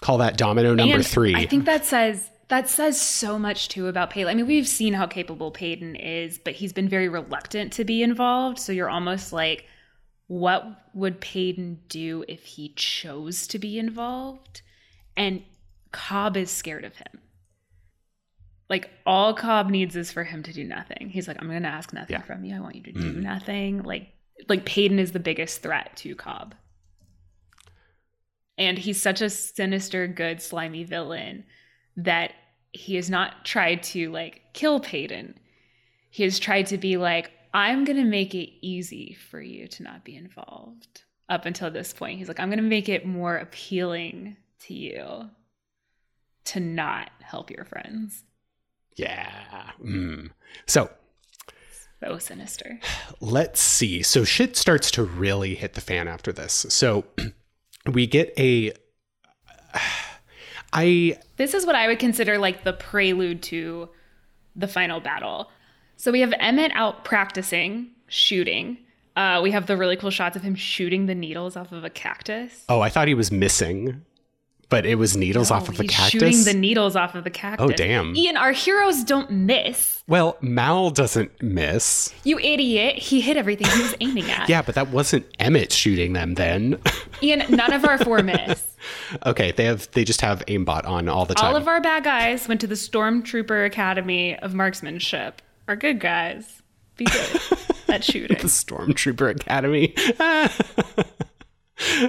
call 0.00 0.18
that 0.18 0.36
domino 0.36 0.74
number 0.74 0.96
And 0.96 1.06
three 1.06 1.34
I 1.34 1.46
think 1.46 1.64
that 1.66 1.84
says 1.84 2.30
that 2.48 2.68
says 2.68 3.00
so 3.00 3.38
much 3.38 3.68
too 3.68 3.88
about 3.88 4.10
Paden. 4.10 4.28
I 4.28 4.34
mean, 4.34 4.46
we've 4.46 4.68
seen 4.68 4.94
how 4.94 5.06
capable 5.06 5.50
Paden 5.50 5.96
is, 5.96 6.38
but 6.38 6.54
he's 6.54 6.72
been 6.72 6.88
very 6.88 7.08
reluctant 7.08 7.72
to 7.74 7.84
be 7.84 8.02
involved. 8.02 8.58
So 8.58 8.72
you're 8.72 8.90
almost 8.90 9.32
like, 9.32 9.64
what 10.28 10.64
would 10.94 11.20
Paden 11.20 11.78
do 11.88 12.24
if 12.28 12.44
he 12.44 12.72
chose 12.76 13.46
to 13.48 13.58
be 13.58 13.78
involved? 13.78 14.62
And 15.16 15.42
Cobb 15.92 16.36
is 16.36 16.50
scared 16.50 16.84
of 16.84 16.94
him. 16.94 17.20
Like 18.68 18.90
all 19.06 19.32
Cobb 19.34 19.70
needs 19.70 19.94
is 19.96 20.10
for 20.10 20.24
him 20.24 20.42
to 20.42 20.52
do 20.52 20.64
nothing. 20.64 21.08
He's 21.10 21.28
like, 21.28 21.36
I'm 21.40 21.48
gonna 21.48 21.68
ask 21.68 21.92
nothing 21.92 22.14
Yeah. 22.14 22.22
from 22.22 22.44
you. 22.44 22.56
I 22.56 22.60
want 22.60 22.74
you 22.76 22.82
to 22.84 22.92
do 22.92 23.12
Mm. 23.14 23.22
nothing. 23.22 23.82
Like 23.82 24.12
like 24.48 24.64
Paden 24.66 24.98
is 24.98 25.12
the 25.12 25.20
biggest 25.20 25.62
threat 25.62 25.96
to 25.96 26.14
Cobb. 26.14 26.54
And 28.58 28.78
he's 28.78 29.00
such 29.00 29.20
a 29.20 29.30
sinister, 29.30 30.06
good, 30.06 30.40
slimy 30.40 30.84
villain 30.84 31.44
that 31.96 32.32
he 32.72 32.94
has 32.96 33.08
not 33.10 33.44
tried 33.44 33.82
to 33.82 34.10
like 34.10 34.42
kill 34.52 34.80
Paden. 34.80 35.34
He 36.10 36.22
has 36.22 36.38
tried 36.38 36.66
to 36.66 36.78
be 36.78 36.96
like, 36.96 37.30
I'm 37.54 37.84
gonna 37.84 38.04
make 38.04 38.34
it 38.34 38.50
easy 38.66 39.14
for 39.30 39.40
you 39.40 39.68
to 39.68 39.82
not 39.82 40.04
be 40.04 40.16
involved. 40.16 41.02
Up 41.28 41.44
until 41.44 41.70
this 41.70 41.92
point, 41.92 42.18
he's 42.18 42.28
like, 42.28 42.38
I'm 42.40 42.50
gonna 42.50 42.62
make 42.62 42.88
it 42.88 43.04
more 43.06 43.36
appealing 43.36 44.36
to 44.60 44.74
you 44.74 45.30
to 46.46 46.60
not 46.60 47.10
help 47.20 47.50
your 47.50 47.64
friends. 47.64 48.22
Yeah. 48.96 49.70
Mm. 49.82 50.30
So 50.66 50.90
So 52.02 52.18
sinister. 52.18 52.78
let's 53.20 53.60
see. 53.60 54.02
So 54.02 54.24
shit 54.24 54.56
starts 54.56 54.90
to 54.92 55.04
really 55.04 55.54
hit 55.54 55.74
the 55.74 55.80
fan 55.80 56.08
after 56.08 56.32
this. 56.32 56.66
So 56.68 57.04
we 57.92 58.06
get 58.06 58.32
a. 58.38 58.72
I 60.72 61.18
This 61.36 61.54
is 61.54 61.64
what 61.64 61.74
I 61.76 61.86
would 61.86 61.98
consider 61.98 62.38
like 62.38 62.64
the 62.64 62.72
prelude 62.72 63.42
to 63.44 63.88
the 64.56 64.68
final 64.68 65.00
battle. 65.00 65.50
So 65.96 66.10
we 66.12 66.20
have 66.20 66.34
Emmett 66.38 66.72
out 66.74 67.04
practicing 67.04 67.88
shooting. 68.08 68.78
Uh, 69.14 69.40
we 69.42 69.50
have 69.52 69.66
the 69.66 69.76
really 69.76 69.96
cool 69.96 70.10
shots 70.10 70.36
of 70.36 70.42
him 70.42 70.54
shooting 70.54 71.06
the 71.06 71.14
needles 71.14 71.56
off 71.56 71.72
of 71.72 71.84
a 71.84 71.90
cactus. 71.90 72.64
oh 72.68 72.80
I 72.80 72.88
thought 72.90 73.08
he 73.08 73.14
was 73.14 73.30
missing, 73.32 74.02
but 74.68 74.84
it 74.84 74.96
was 74.96 75.16
needles 75.16 75.50
off 75.50 75.68
of 75.68 75.76
the 75.76 75.84
He's 75.84 75.92
cactus. 75.92 76.20
shooting 76.20 76.44
the 76.44 76.54
needles 76.54 76.96
off 76.96 77.14
of 77.14 77.24
the 77.24 77.30
cactus. 77.30 77.64
Oh, 77.64 77.70
damn. 77.72 78.16
Ian, 78.16 78.36
our 78.36 78.52
heroes 78.52 79.04
don't 79.04 79.30
miss. 79.30 80.02
well, 80.08 80.36
Mal 80.40 80.90
doesn't 80.90 81.40
miss. 81.42 82.12
You 82.24 82.38
idiot. 82.40 82.96
He 82.98 83.20
hit 83.20 83.36
everything 83.36 83.68
he 83.68 83.82
was 83.82 83.94
aiming 84.00 84.30
at. 84.30 84.48
Yeah, 84.48 84.62
but 84.62 84.74
that 84.74 84.88
wasn't 84.88 85.26
Emmett 85.38 85.72
shooting 85.72 86.12
them 86.14 86.34
then. 86.34 86.80
Ian, 87.22 87.44
none 87.48 87.72
of 87.72 87.84
our 87.84 87.98
four 87.98 88.22
miss. 88.22 88.64
okay, 89.26 89.52
they 89.52 89.64
have 89.64 89.88
they 89.92 90.04
just 90.04 90.20
have 90.20 90.44
aimbot 90.46 90.86
on 90.86 91.08
all 91.08 91.24
the 91.26 91.34
time. 91.34 91.50
All 91.50 91.56
of 91.56 91.68
our 91.68 91.80
bad 91.80 92.04
guys 92.04 92.48
went 92.48 92.60
to 92.62 92.66
the 92.66 92.74
Stormtrooper 92.74 93.64
Academy 93.66 94.36
of 94.38 94.52
Marksmanship. 94.54 95.42
Our 95.68 95.76
good 95.76 95.98
guys, 96.00 96.62
be 96.96 97.04
good 97.04 97.40
at 97.88 98.04
shooting. 98.04 98.36
the 98.38 98.44
Stormtrooper 98.44 99.30
Academy. 99.30 99.94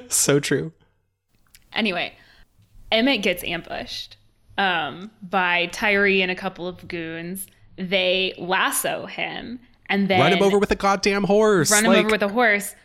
so 0.10 0.40
true. 0.40 0.72
Anyway, 1.74 2.14
Emmett 2.92 3.22
gets 3.22 3.44
ambushed 3.44 4.18
um, 4.58 5.12
by 5.22 5.68
Tyree 5.68 6.22
and 6.22 6.32
a 6.32 6.36
couple 6.36 6.68
of 6.68 6.88
goons. 6.88 7.48
They 7.78 8.34
lasso 8.38 9.06
him 9.06 9.60
and 9.88 10.08
then 10.08 10.20
Run 10.20 10.34
him 10.34 10.42
over 10.44 10.58
with 10.58 10.72
a 10.72 10.76
goddamn 10.76 11.24
horse. 11.26 11.72
run 11.72 11.86
him 11.86 11.92
like- 11.92 12.00
over 12.06 12.10
with 12.12 12.24
a 12.24 12.28
horse, 12.30 12.76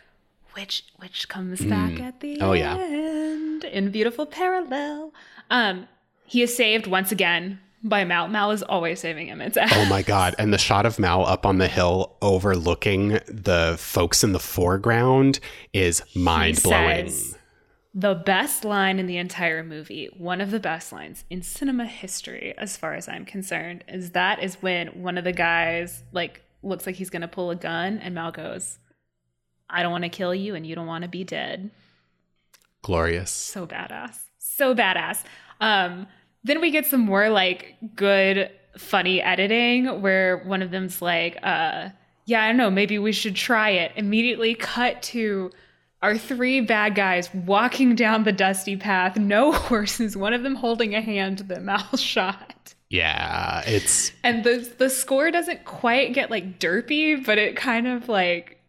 which 0.53 0.83
which 0.97 1.27
comes 1.29 1.61
back 1.65 1.99
at 1.99 2.19
the 2.19 2.39
Oh, 2.41 2.53
yeah. 2.53 2.77
end 2.77 3.63
in 3.63 3.89
beautiful 3.91 4.25
parallel. 4.25 5.11
Um, 5.49 5.87
he 6.25 6.41
is 6.43 6.55
saved 6.55 6.85
once 6.87 7.11
again 7.11 7.59
by 7.83 8.03
Mal. 8.05 8.27
Mal 8.27 8.51
is 8.51 8.61
always 8.63 8.99
saving 8.99 9.29
Emmett's 9.29 9.57
ass. 9.57 9.71
Oh 9.75 9.85
my 9.89 10.01
god! 10.03 10.35
And 10.37 10.53
the 10.53 10.57
shot 10.57 10.85
of 10.85 10.99
Mal 10.99 11.25
up 11.25 11.45
on 11.45 11.57
the 11.57 11.67
hill 11.67 12.15
overlooking 12.21 13.19
the 13.27 13.75
folks 13.79 14.23
in 14.23 14.31
the 14.31 14.39
foreground 14.39 15.39
is 15.73 16.03
mind 16.15 16.61
blowing. 16.63 17.11
The 17.93 18.15
best 18.15 18.65
line 18.65 18.97
in 18.97 19.05
the 19.05 19.17
entire 19.17 19.63
movie, 19.63 20.09
one 20.17 20.41
of 20.41 20.49
the 20.49 20.59
best 20.59 20.91
lines 20.91 21.23
in 21.29 21.43
cinema 21.43 21.85
history, 21.85 22.53
as 22.57 22.75
far 22.75 22.95
as 22.95 23.07
I'm 23.07 23.23
concerned, 23.23 23.83
is 23.87 24.11
that 24.11 24.41
is 24.41 24.55
when 24.55 24.87
one 25.01 25.17
of 25.17 25.23
the 25.23 25.31
guys 25.31 26.03
like 26.11 26.41
looks 26.63 26.87
like 26.87 26.95
he's 26.95 27.11
gonna 27.11 27.27
pull 27.27 27.51
a 27.51 27.55
gun, 27.55 27.99
and 27.99 28.15
Mal 28.15 28.31
goes, 28.31 28.79
"I 29.69 29.83
don't 29.83 29.91
want 29.91 30.05
to 30.05 30.09
kill 30.09 30.33
you, 30.33 30.55
and 30.55 30.65
you 30.65 30.75
don't 30.75 30.87
want 30.87 31.03
to 31.03 31.07
be 31.07 31.23
dead." 31.23 31.69
Glorious. 32.81 33.29
So 33.29 33.67
badass, 33.67 34.17
so 34.39 34.73
badass. 34.73 35.23
Um, 35.61 36.07
then 36.43 36.61
we 36.61 36.71
get 36.71 36.85
some 36.85 37.01
more 37.01 37.29
like 37.29 37.75
good, 37.95 38.49
funny 38.77 39.21
editing 39.21 40.01
where 40.01 40.37
one 40.37 40.61
of 40.63 40.71
them's 40.71 40.99
like, 41.01 41.37
uh, 41.43 41.89
"Yeah, 42.25 42.43
I 42.43 42.47
don't 42.47 42.57
know, 42.57 42.71
maybe 42.71 42.97
we 42.97 43.11
should 43.11 43.35
try 43.35 43.69
it." 43.69 43.91
Immediately 43.95 44.55
cut 44.55 45.01
to 45.03 45.51
our 46.03 46.17
three 46.17 46.61
bad 46.61 46.93
guys 46.95 47.33
walking 47.33 47.95
down 47.95 48.23
the 48.25 48.31
dusty 48.31 48.75
path, 48.77 49.17
no 49.17 49.51
horses, 49.53 50.15
one 50.15 50.33
of 50.33 50.43
them 50.43 50.53
holding 50.55 50.93
a 50.93 51.01
hand 51.01 51.39
that 51.39 51.63
Mal 51.63 51.79
shot. 51.97 52.75
Yeah, 52.89 53.63
it's 53.65 54.11
And 54.23 54.43
the 54.43 54.71
the 54.77 54.89
score 54.89 55.31
doesn't 55.31 55.65
quite 55.65 56.13
get 56.13 56.29
like 56.29 56.59
derpy, 56.59 57.25
but 57.25 57.39
it 57.39 57.55
kind 57.55 57.87
of 57.87 58.07
like 58.07 58.59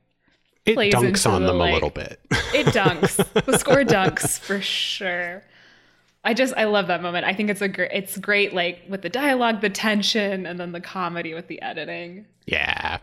it 0.65 0.74
Plays 0.74 0.94
dunks 0.94 1.31
on 1.31 1.43
the, 1.43 1.48
them 1.48 1.59
like- 1.59 1.73
a 1.73 1.74
little 1.74 1.90
bit. 1.90 2.20
it 2.55 2.66
dunks. 2.69 3.16
the 3.44 3.59
score 3.59 3.82
dunks 3.85 4.39
for 4.39 4.62
sure. 4.62 5.43
I 6.27 6.32
just 6.32 6.55
I 6.56 6.65
love 6.65 6.86
that 6.86 7.02
moment. 7.02 7.27
I 7.27 7.35
think 7.35 7.51
it's 7.51 7.61
a 7.61 7.69
great 7.69 7.90
it's 7.93 8.16
great 8.16 8.55
like 8.55 8.81
with 8.89 9.02
the 9.02 9.11
dialogue, 9.11 9.61
the 9.61 9.69
tension, 9.69 10.47
and 10.47 10.59
then 10.59 10.73
the 10.73 10.81
comedy 10.81 11.35
with 11.35 11.48
the 11.48 11.61
editing. 11.61 12.24
yeah. 12.47 12.98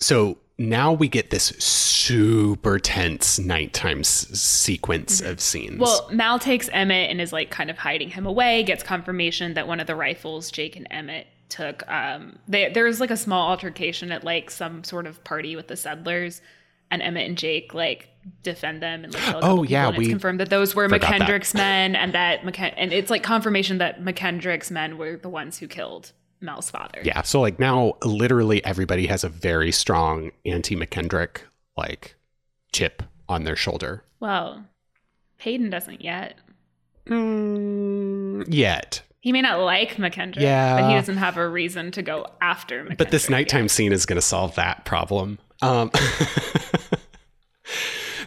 So 0.00 0.36
now 0.58 0.92
we 0.92 1.08
get 1.08 1.30
this 1.30 1.46
super 1.58 2.78
tense 2.78 3.38
nighttime 3.38 4.00
s- 4.00 4.28
sequence 4.38 5.20
of 5.20 5.40
scenes. 5.40 5.72
Mm-hmm. 5.72 5.80
Well, 5.80 6.08
Mal 6.12 6.38
takes 6.38 6.68
Emmett 6.72 7.10
and 7.10 7.20
is 7.20 7.32
like 7.32 7.50
kind 7.50 7.70
of 7.70 7.78
hiding 7.78 8.10
him 8.10 8.26
away. 8.26 8.62
Gets 8.62 8.82
confirmation 8.82 9.54
that 9.54 9.66
one 9.66 9.80
of 9.80 9.86
the 9.86 9.96
rifles 9.96 10.50
Jake 10.50 10.76
and 10.76 10.86
Emmett 10.90 11.26
took. 11.48 11.82
Um, 11.90 12.38
they, 12.48 12.70
there 12.72 12.84
was 12.84 13.00
like 13.00 13.10
a 13.10 13.16
small 13.16 13.48
altercation 13.50 14.12
at 14.12 14.22
like 14.24 14.50
some 14.50 14.84
sort 14.84 15.06
of 15.06 15.22
party 15.24 15.56
with 15.56 15.68
the 15.68 15.76
settlers, 15.76 16.40
and 16.90 17.02
Emmett 17.02 17.26
and 17.28 17.36
Jake 17.38 17.74
like 17.74 18.08
defend 18.42 18.80
them 18.82 19.04
and 19.04 19.12
like 19.12 19.22
Oh, 19.42 19.62
yeah, 19.64 19.90
we 19.96 20.08
confirmed 20.08 20.40
that 20.40 20.50
those 20.50 20.74
were 20.74 20.88
forgot 20.88 21.10
that. 21.18 21.20
McKendrick's 21.22 21.54
men, 21.54 21.96
and 21.96 22.14
that 22.14 22.42
McKen- 22.42 22.74
and 22.76 22.92
it's 22.92 23.10
like 23.10 23.22
confirmation 23.22 23.78
that 23.78 24.02
McKendrick's 24.02 24.70
men 24.70 24.98
were 24.98 25.16
the 25.16 25.28
ones 25.28 25.58
who 25.58 25.66
killed 25.68 26.12
Mal's 26.44 26.70
father. 26.70 27.00
yeah, 27.04 27.22
so 27.22 27.40
like 27.40 27.58
now 27.58 27.94
literally 28.04 28.64
everybody 28.64 29.06
has 29.06 29.24
a 29.24 29.28
very 29.28 29.72
strong 29.72 30.30
anti 30.44 30.76
McKendrick 30.76 31.38
like 31.76 32.16
chip 32.72 33.02
on 33.28 33.44
their 33.44 33.56
shoulder. 33.56 34.04
Well, 34.20 34.64
Hayden 35.38 35.70
doesn't 35.70 36.02
yet. 36.02 36.38
Mm, 37.06 38.44
yet. 38.48 39.02
He 39.20 39.32
may 39.32 39.40
not 39.42 39.60
like 39.60 39.96
McKendrick, 39.96 40.40
Yeah. 40.40 40.80
but 40.80 40.88
he 40.90 40.94
doesn't 40.94 41.16
have 41.16 41.36
a 41.38 41.48
reason 41.48 41.90
to 41.92 42.02
go 42.02 42.26
after 42.40 42.84
McKendrick. 42.84 42.98
But 42.98 43.10
this 43.10 43.24
yet. 43.24 43.30
nighttime 43.30 43.68
scene 43.68 43.92
is 43.92 44.04
going 44.06 44.16
to 44.16 44.22
solve 44.22 44.54
that 44.56 44.84
problem. 44.84 45.38
Um, 45.62 45.90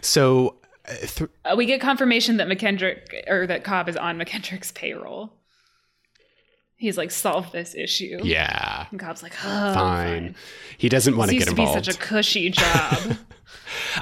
so, 0.00 0.56
uh, 0.88 0.94
th- 1.06 1.30
Uh, 1.44 1.54
we 1.56 1.66
get 1.66 1.80
confirmation 1.80 2.36
that 2.38 2.48
McKendrick 2.48 3.28
or 3.28 3.46
that 3.46 3.64
Cobb 3.64 3.88
is 3.88 3.96
on 3.96 4.18
McKendrick's 4.18 4.72
payroll. 4.72 5.32
He's 6.78 6.96
like, 6.96 7.10
solve 7.10 7.50
this 7.50 7.74
issue. 7.74 8.20
yeah, 8.22 8.86
And 8.92 9.00
Cobb's 9.00 9.20
like, 9.22 9.34
oh, 9.44 9.74
fine. 9.74 10.36
He 10.78 10.88
doesn't 10.88 11.16
want 11.16 11.28
to 11.30 11.34
used 11.34 11.48
get 11.48 11.56
to 11.56 11.56
be 11.56 11.66
such 11.66 11.88
a 11.88 11.98
cushy 11.98 12.50
job. 12.50 13.16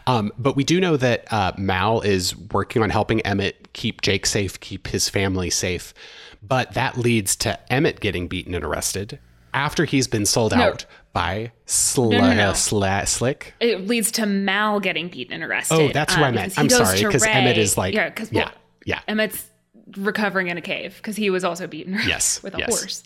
um, 0.06 0.30
but 0.38 0.56
we 0.56 0.62
do 0.62 0.78
know 0.78 0.98
that 0.98 1.32
uh, 1.32 1.52
Mal 1.56 2.02
is 2.02 2.36
working 2.36 2.82
on 2.82 2.90
helping 2.90 3.22
Emmett 3.22 3.72
keep 3.72 4.02
Jake 4.02 4.26
safe, 4.26 4.60
keep 4.60 4.88
his 4.88 5.08
family 5.08 5.48
safe. 5.48 5.94
But 6.42 6.74
that 6.74 6.98
leads 6.98 7.34
to 7.36 7.58
Emmett 7.72 8.00
getting 8.00 8.28
beaten 8.28 8.54
and 8.54 8.62
arrested 8.62 9.18
after 9.54 9.86
he's 9.86 10.06
been 10.06 10.26
sold 10.26 10.52
out 10.52 10.84
by 11.14 11.52
Sl- 11.64 12.10
no, 12.10 12.34
no. 12.34 12.50
Sla- 12.52 13.08
Slick. 13.08 13.54
it 13.58 13.86
leads 13.86 14.10
to 14.12 14.26
Mal 14.26 14.80
getting 14.80 15.08
beaten 15.08 15.32
and 15.32 15.42
arrested. 15.42 15.74
Oh, 15.74 15.88
that's 15.94 16.14
who 16.14 16.22
I 16.22 16.28
um, 16.28 16.34
meant. 16.34 16.58
I'm 16.58 16.68
sorry, 16.68 17.02
because 17.02 17.24
Emmett 17.24 17.56
is 17.56 17.78
like- 17.78 17.94
yeah, 17.94 18.10
because 18.10 18.30
yeah, 18.30 18.50
yeah. 18.84 19.00
Emmett's 19.08 19.48
recovering 19.96 20.48
in 20.48 20.56
a 20.56 20.62
cave 20.62 20.96
because 20.96 21.16
he 21.16 21.30
was 21.30 21.44
also 21.44 21.66
beaten 21.66 21.94
Yes, 22.06 22.42
with 22.42 22.54
a 22.54 22.58
yes. 22.58 22.68
horse. 22.68 23.04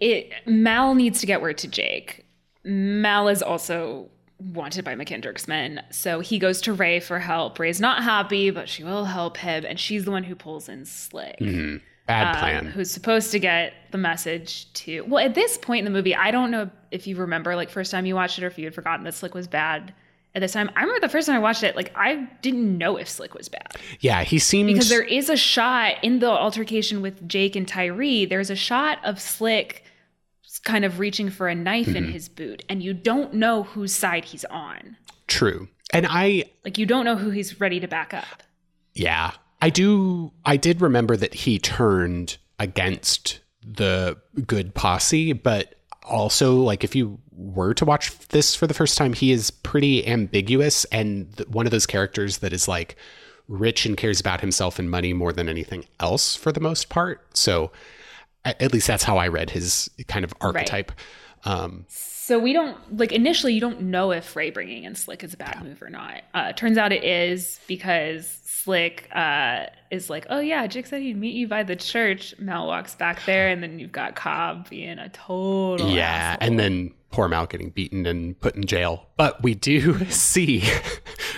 It 0.00 0.30
Mal 0.46 0.94
needs 0.94 1.20
to 1.20 1.26
get 1.26 1.40
word 1.42 1.58
to 1.58 1.68
Jake. 1.68 2.24
Mal 2.64 3.28
is 3.28 3.42
also 3.42 4.08
wanted 4.38 4.84
by 4.84 4.94
McKendrick's 4.94 5.48
men, 5.48 5.82
so 5.90 6.20
he 6.20 6.38
goes 6.38 6.60
to 6.62 6.72
Rae 6.72 7.00
for 7.00 7.18
help. 7.18 7.58
Rae's 7.58 7.80
not 7.80 8.04
happy, 8.04 8.50
but 8.50 8.68
she 8.68 8.84
will 8.84 9.04
help 9.04 9.36
him, 9.38 9.64
and 9.64 9.80
she's 9.80 10.04
the 10.04 10.12
one 10.12 10.22
who 10.22 10.34
pulls 10.36 10.68
in 10.68 10.84
Slick. 10.84 11.38
Bad 12.06 12.34
um, 12.34 12.40
plan. 12.40 12.66
who's 12.66 12.90
supposed 12.90 13.32
to 13.32 13.38
get 13.38 13.74
the 13.90 13.98
message 13.98 14.72
to 14.72 15.02
well 15.02 15.22
at 15.22 15.34
this 15.34 15.58
point 15.58 15.80
in 15.80 15.84
the 15.84 15.90
movie 15.90 16.14
i 16.14 16.30
don't 16.30 16.50
know 16.50 16.70
if 16.90 17.06
you 17.06 17.14
remember 17.16 17.54
like 17.54 17.68
first 17.68 17.90
time 17.90 18.06
you 18.06 18.14
watched 18.14 18.38
it 18.38 18.44
or 18.44 18.46
if 18.46 18.56
you 18.58 18.64
had 18.64 18.74
forgotten 18.74 19.04
that 19.04 19.12
slick 19.12 19.34
was 19.34 19.46
bad 19.46 19.92
at 20.34 20.40
this 20.40 20.52
time 20.52 20.70
i 20.76 20.80
remember 20.82 21.00
the 21.00 21.08
first 21.10 21.26
time 21.26 21.36
i 21.36 21.38
watched 21.38 21.62
it 21.62 21.74
like 21.76 21.90
i 21.96 22.14
didn't 22.42 22.76
know 22.78 22.96
if 22.96 23.08
slick 23.08 23.34
was 23.34 23.48
bad 23.48 23.76
yeah, 24.00 24.22
he 24.24 24.38
seems 24.38 24.72
because 24.72 24.88
there 24.88 25.02
is 25.02 25.28
a 25.28 25.36
shot 25.36 25.94
in 26.02 26.18
the 26.20 26.30
altercation 26.30 27.00
with 27.02 27.26
jake 27.28 27.56
and 27.56 27.66
tyree 27.66 28.24
there's 28.24 28.50
a 28.50 28.56
shot 28.56 28.98
of 29.04 29.20
slick 29.20 29.84
kind 30.64 30.84
of 30.84 30.98
reaching 30.98 31.30
for 31.30 31.48
a 31.48 31.54
knife 31.54 31.86
Mm-hmm. 31.86 31.96
in 31.96 32.12
his 32.12 32.28
boot 32.28 32.64
and 32.68 32.82
you 32.82 32.92
don't 32.92 33.32
know 33.34 33.62
whose 33.62 33.94
side 33.94 34.24
he's 34.24 34.44
on 34.46 34.96
true. 35.26 35.68
And 35.92 36.06
I 36.08 36.44
like 36.64 36.76
you 36.78 36.84
don't 36.86 37.04
know 37.04 37.16
who 37.16 37.30
he's 37.30 37.60
ready 37.60 37.80
to 37.80 37.88
back 37.88 38.12
up 38.12 38.42
Yeah. 38.94 39.32
I 39.62 39.70
do 39.70 40.32
I 40.44 40.56
did 40.56 40.80
remember 40.80 41.16
that 41.16 41.32
he 41.34 41.58
turned 41.58 42.36
against 42.58 43.40
the 43.64 44.16
good 44.46 44.74
posse, 44.74 45.32
but 45.32 45.74
also 46.02 46.56
like 46.56 46.82
if 46.84 46.94
you 46.96 47.18
were 47.38 47.72
to 47.74 47.84
watch 47.84 48.16
this 48.28 48.54
for 48.54 48.66
the 48.66 48.74
first 48.74 48.98
time, 48.98 49.12
he 49.12 49.30
is 49.32 49.50
pretty 49.50 50.06
ambiguous 50.06 50.84
and 50.86 51.44
one 51.48 51.66
of 51.66 51.70
those 51.70 51.86
characters 51.86 52.38
that 52.38 52.52
is 52.52 52.66
like 52.66 52.96
rich 53.46 53.86
and 53.86 53.96
cares 53.96 54.20
about 54.20 54.40
himself 54.40 54.78
and 54.78 54.90
money 54.90 55.12
more 55.12 55.32
than 55.32 55.48
anything 55.48 55.84
else 56.00 56.34
for 56.34 56.52
the 56.52 56.60
most 56.60 56.88
part. 56.88 57.24
So 57.36 57.70
at 58.44 58.72
least 58.72 58.86
that's 58.86 59.04
how 59.04 59.16
I 59.18 59.28
read 59.28 59.50
his 59.50 59.88
kind 60.08 60.24
of 60.24 60.34
archetype. 60.40 60.92
Um 61.44 61.86
So 61.88 62.38
we 62.38 62.52
don't 62.52 62.76
like 62.96 63.12
initially 63.12 63.54
you 63.54 63.60
don't 63.60 63.82
know 63.82 64.10
if 64.10 64.34
Rae 64.34 64.50
bringing 64.50 64.84
in 64.84 64.96
Slick 64.96 65.22
is 65.22 65.32
a 65.32 65.36
bad 65.36 65.62
move 65.62 65.80
or 65.80 65.90
not. 65.90 66.22
Uh, 66.34 66.52
turns 66.52 66.76
out 66.76 66.92
it 66.92 67.04
is 67.04 67.60
because 67.68 68.38
Slick 68.44 69.08
uh, 69.14 69.66
is 69.90 70.10
like, 70.10 70.26
oh 70.28 70.40
yeah, 70.40 70.66
Jake 70.66 70.86
said 70.86 71.00
he'd 71.00 71.16
meet 71.16 71.34
you 71.34 71.48
by 71.48 71.62
the 71.62 71.76
church. 71.76 72.34
Mal 72.38 72.66
walks 72.66 72.94
back 72.94 73.24
there, 73.24 73.48
and 73.52 73.62
then 73.62 73.78
you've 73.78 73.92
got 73.92 74.14
Cobb 74.14 74.68
being 74.68 74.98
a 74.98 75.08
total 75.08 75.88
yeah, 75.88 76.36
asshole. 76.36 76.48
and 76.48 76.58
then 76.58 76.92
poor 77.10 77.28
Mal 77.28 77.46
getting 77.46 77.70
beaten 77.70 78.04
and 78.06 78.38
put 78.40 78.54
in 78.54 78.64
jail. 78.66 79.06
But 79.16 79.42
we 79.42 79.54
do 79.54 80.04
see 80.10 80.62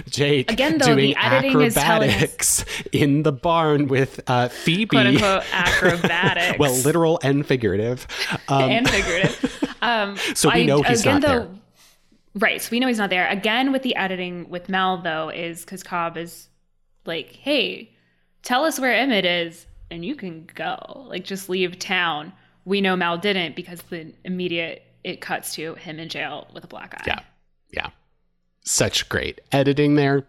Jake 0.09 0.51
Again, 0.51 0.79
though, 0.79 0.87
doing 0.87 0.99
the 0.99 1.17
editing 1.17 1.61
is 1.61 1.75
telling 1.75 2.11
us- 2.11 2.15
acrobatics 2.17 2.65
in 2.93 3.23
the 3.23 3.33
barn 3.33 3.87
with 3.89 4.21
uh, 4.27 4.49
Phoebe. 4.49 4.87
quote 4.87 5.07
unquote 5.07 5.45
acrobatics. 5.53 6.59
well, 6.59 6.75
literal 6.79 7.19
and 7.23 7.47
figurative. 7.47 8.07
Um, 8.49 8.71
and 8.71 8.89
figurative. 8.91 9.57
Um, 9.83 10.19
So 10.35 10.53
we 10.53 10.67
know 10.67 10.83
he's 10.83 11.07
not 11.07 11.23
there. 11.23 11.49
Right. 12.35 12.61
So 12.61 12.69
we 12.71 12.81
know 12.81 12.87
he's 12.89 12.99
not 12.99 13.09
there. 13.09 13.27
Again, 13.29 13.73
with 13.73 13.83
the 13.83 13.97
editing 13.97 14.51
with 14.51 14.69
Mal, 14.69 15.01
though, 15.01 15.31
is 15.31 15.63
because 15.63 15.83
Cobb 15.83 16.19
is 16.19 16.49
like, 17.07 17.33
hey, 17.33 17.91
tell 18.43 18.65
us 18.67 18.79
where 18.79 18.93
Emmett 18.95 19.25
is 19.25 19.67
and 19.91 20.05
you 20.05 20.15
can 20.17 20.47
go. 20.55 21.07
Like, 21.09 21.25
just 21.25 21.49
leave 21.49 21.79
town. 21.79 22.35
We 22.67 22.83
know 22.83 22.95
Mal 22.95 23.17
didn't 23.17 23.57
because 23.57 23.81
the 23.89 24.13
immediate 24.27 24.83
it 25.05 25.21
cuts 25.21 25.55
to 25.55 25.75
him 25.75 25.99
in 25.99 26.09
jail 26.09 26.49
with 26.53 26.65
a 26.65 26.69
black 26.69 26.95
eye. 26.97 27.05
Yeah. 27.07 27.21
Yeah. 27.73 27.91
Such 28.65 29.09
great 29.09 29.41
editing 29.53 29.95
there. 29.95 30.27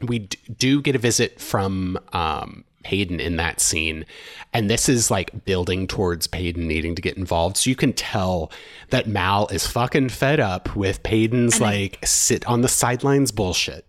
We 0.00 0.20
d- 0.20 0.38
do 0.56 0.80
get 0.80 0.94
a 0.94 0.98
visit 0.98 1.40
from 1.40 1.98
um, 2.12 2.64
Hayden 2.84 3.20
in 3.20 3.36
that 3.36 3.60
scene. 3.60 4.06
And 4.52 4.70
this 4.70 4.88
is 4.88 5.10
like 5.10 5.44
building 5.44 5.86
towards 5.86 6.26
Paden 6.26 6.66
needing 6.66 6.94
to 6.94 7.02
get 7.02 7.16
involved. 7.16 7.58
So 7.58 7.70
you 7.70 7.76
can 7.76 7.92
tell 7.92 8.50
that 8.88 9.06
Mal 9.06 9.46
is 9.48 9.66
fucking 9.66 10.08
fed 10.08 10.40
up 10.40 10.74
with 10.74 11.02
Paden's 11.02 11.60
like 11.60 11.98
sit 12.04 12.46
on 12.46 12.62
the 12.62 12.68
sidelines 12.68 13.30
bullshit. 13.30 13.84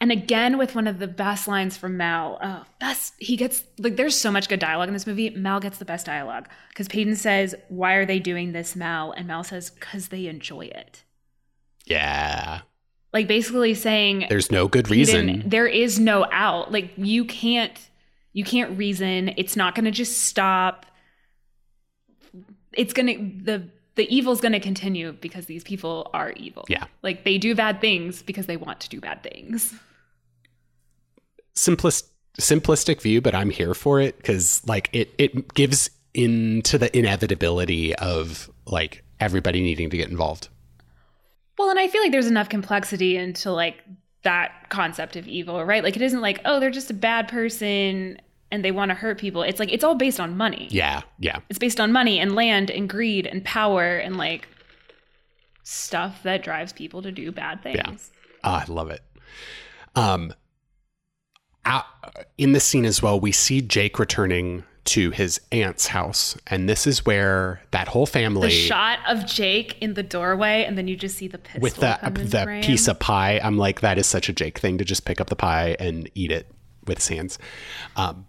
And 0.00 0.12
again, 0.12 0.58
with 0.58 0.74
one 0.76 0.86
of 0.86 1.00
the 1.00 1.08
best 1.08 1.48
lines 1.48 1.76
from 1.76 1.96
Mal, 1.96 2.38
oh, 2.40 2.64
best 2.78 3.14
he 3.18 3.36
gets 3.36 3.64
like 3.78 3.96
there's 3.96 4.16
so 4.16 4.30
much 4.30 4.48
good 4.48 4.60
dialogue 4.60 4.88
in 4.88 4.94
this 4.94 5.06
movie. 5.06 5.30
Mal 5.30 5.58
gets 5.58 5.78
the 5.78 5.84
best 5.84 6.06
dialogue 6.06 6.48
because 6.68 6.86
Paden 6.86 7.16
says, 7.16 7.54
"Why 7.68 7.94
are 7.94 8.06
they 8.06 8.20
doing 8.20 8.52
this, 8.52 8.76
Mal?" 8.76 9.10
And 9.10 9.26
Mal 9.26 9.42
says, 9.42 9.70
"Cause 9.70 10.08
they 10.08 10.26
enjoy 10.26 10.66
it." 10.66 11.02
Yeah. 11.84 12.60
Like 13.12 13.26
basically 13.26 13.74
saying, 13.74 14.26
There's 14.28 14.50
no 14.52 14.68
good 14.68 14.90
reason. 14.90 15.42
there 15.46 15.66
is 15.66 15.98
no 15.98 16.26
out. 16.30 16.70
Like 16.70 16.92
you 16.96 17.24
can't, 17.24 17.72
you 18.34 18.44
can't 18.44 18.76
reason. 18.78 19.30
It's 19.36 19.56
not 19.56 19.74
going 19.74 19.86
to 19.86 19.90
just 19.90 20.24
stop. 20.26 20.84
It's 22.74 22.92
gonna 22.92 23.14
the 23.14 23.70
the 23.94 24.14
evil's 24.14 24.40
going 24.40 24.52
to 24.52 24.60
continue 24.60 25.12
because 25.12 25.46
these 25.46 25.64
people 25.64 26.10
are 26.14 26.30
evil. 26.32 26.64
Yeah. 26.68 26.84
like 27.02 27.24
they 27.24 27.38
do 27.38 27.54
bad 27.54 27.80
things 27.80 28.22
because 28.22 28.46
they 28.46 28.56
want 28.56 28.80
to 28.80 28.88
do 28.88 29.00
bad 29.00 29.22
things. 29.24 29.74
Simplest 31.58 32.06
simplistic 32.40 33.02
view, 33.02 33.20
but 33.20 33.34
I'm 33.34 33.50
here 33.50 33.74
for 33.74 34.00
it 34.00 34.16
because 34.16 34.62
like 34.66 34.88
it 34.92 35.12
it 35.18 35.54
gives 35.54 35.90
into 36.14 36.78
the 36.78 36.96
inevitability 36.96 37.94
of 37.96 38.50
like 38.66 39.04
everybody 39.20 39.60
needing 39.60 39.90
to 39.90 39.96
get 39.96 40.08
involved. 40.08 40.48
Well, 41.58 41.70
and 41.70 41.78
I 41.78 41.88
feel 41.88 42.00
like 42.00 42.12
there's 42.12 42.28
enough 42.28 42.48
complexity 42.48 43.16
into 43.16 43.50
like 43.50 43.82
that 44.22 44.68
concept 44.68 45.16
of 45.16 45.26
evil, 45.26 45.64
right? 45.64 45.82
Like 45.82 45.96
it 45.96 46.02
isn't 46.02 46.20
like, 46.20 46.40
oh, 46.44 46.60
they're 46.60 46.70
just 46.70 46.90
a 46.90 46.94
bad 46.94 47.26
person 47.28 48.20
and 48.50 48.64
they 48.64 48.70
want 48.70 48.90
to 48.90 48.94
hurt 48.94 49.18
people. 49.18 49.42
It's 49.42 49.58
like 49.58 49.72
it's 49.72 49.82
all 49.82 49.96
based 49.96 50.20
on 50.20 50.36
money. 50.36 50.68
Yeah, 50.70 51.02
yeah. 51.18 51.40
It's 51.48 51.58
based 51.58 51.80
on 51.80 51.92
money 51.92 52.20
and 52.20 52.34
land 52.34 52.70
and 52.70 52.88
greed 52.88 53.26
and 53.26 53.44
power 53.44 53.96
and 53.96 54.16
like 54.16 54.48
stuff 55.64 56.22
that 56.22 56.42
drives 56.42 56.72
people 56.72 57.02
to 57.02 57.10
do 57.10 57.32
bad 57.32 57.62
things. 57.62 58.10
Ah, 58.44 58.64
I 58.66 58.72
love 58.72 58.90
it. 58.90 59.02
Um, 59.96 60.32
out, 61.68 61.84
in 62.36 62.52
this 62.52 62.64
scene 62.64 62.84
as 62.84 63.02
well, 63.02 63.20
we 63.20 63.32
see 63.32 63.60
Jake 63.60 63.98
returning 63.98 64.64
to 64.86 65.10
his 65.10 65.38
aunt's 65.52 65.88
house, 65.88 66.36
and 66.46 66.66
this 66.66 66.86
is 66.86 67.04
where 67.04 67.60
that 67.72 67.88
whole 67.88 68.06
family 68.06 68.48
The 68.48 68.54
shot 68.54 68.98
of 69.06 69.26
Jake 69.26 69.76
in 69.82 69.92
the 69.92 70.02
doorway 70.02 70.64
and 70.64 70.78
then 70.78 70.88
you 70.88 70.96
just 70.96 71.18
see 71.18 71.28
the 71.28 71.36
pistol 71.36 71.60
with 71.60 71.76
the 71.76 71.98
the 72.10 72.44
frame. 72.44 72.62
piece 72.62 72.88
of 72.88 72.98
pie. 72.98 73.38
I'm 73.42 73.58
like, 73.58 73.82
that 73.82 73.98
is 73.98 74.06
such 74.06 74.30
a 74.30 74.32
Jake 74.32 74.58
thing 74.58 74.78
to 74.78 74.84
just 74.86 75.04
pick 75.04 75.20
up 75.20 75.28
the 75.28 75.36
pie 75.36 75.76
and 75.78 76.10
eat 76.14 76.32
it 76.32 76.46
with 76.86 76.98
his 76.98 77.08
hands. 77.08 77.38
Um, 77.96 78.24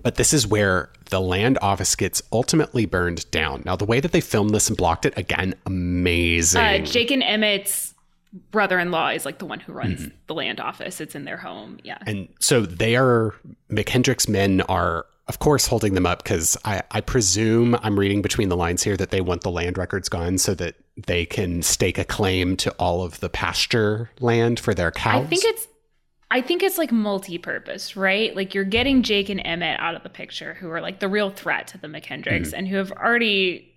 but 0.00 0.14
this 0.14 0.32
is 0.32 0.46
where 0.46 0.90
the 1.10 1.20
land 1.20 1.58
office 1.60 1.96
gets 1.96 2.22
ultimately 2.32 2.86
burned 2.86 3.28
down. 3.32 3.62
Now, 3.66 3.74
the 3.74 3.84
way 3.84 3.98
that 3.98 4.12
they 4.12 4.20
filmed 4.20 4.50
this 4.50 4.68
and 4.68 4.76
blocked 4.76 5.04
it 5.04 5.14
again, 5.18 5.56
amazing. 5.66 6.62
uh, 6.62 6.78
Jake 6.78 7.10
and 7.10 7.22
Emmett's 7.22 7.89
brother-in-law 8.50 9.08
is 9.10 9.24
like 9.24 9.38
the 9.38 9.46
one 9.46 9.60
who 9.60 9.72
runs 9.72 10.00
Mm-hmm. 10.00 10.14
the 10.26 10.34
land 10.34 10.60
office. 10.60 11.00
It's 11.00 11.14
in 11.14 11.24
their 11.24 11.36
home. 11.36 11.78
Yeah. 11.82 11.98
And 12.06 12.28
so 12.38 12.60
they 12.62 12.96
are, 12.96 13.34
McKendrick's 13.70 14.28
men 14.28 14.60
are, 14.62 15.06
of 15.26 15.38
course, 15.38 15.66
holding 15.66 15.94
them 15.94 16.06
up 16.06 16.22
because 16.22 16.56
I, 16.64 16.82
I 16.90 17.00
presume 17.00 17.76
I'm 17.82 17.98
reading 17.98 18.22
between 18.22 18.48
the 18.48 18.56
lines 18.56 18.82
here 18.82 18.96
that 18.96 19.10
they 19.10 19.20
want 19.20 19.42
the 19.42 19.50
land 19.50 19.78
records 19.78 20.08
gone 20.08 20.38
so 20.38 20.54
that 20.54 20.74
they 20.96 21.26
can 21.26 21.62
stake 21.62 21.98
a 21.98 22.04
claim 22.04 22.56
to 22.58 22.70
all 22.72 23.02
of 23.02 23.20
the 23.20 23.28
pasture 23.28 24.10
land 24.20 24.58
for 24.60 24.74
their 24.74 24.90
cows. 24.90 25.24
I 25.24 25.28
think 25.28 25.44
it's 25.44 25.66
I 26.32 26.40
think 26.42 26.62
it's 26.62 26.78
like 26.78 26.92
multi-purpose, 26.92 27.96
right? 27.96 28.34
Like 28.36 28.54
you're 28.54 28.62
getting 28.64 29.02
Jake 29.02 29.28
and 29.28 29.42
Emmett 29.44 29.80
out 29.80 29.96
of 29.96 30.04
the 30.04 30.08
picture 30.08 30.54
who 30.54 30.70
are 30.70 30.80
like 30.80 31.00
the 31.00 31.08
real 31.08 31.30
threat 31.30 31.66
to 31.68 31.78
the 31.78 31.88
McKendricks 31.88 32.52
and 32.52 32.68
who 32.68 32.76
have 32.76 32.92
already 32.92 33.69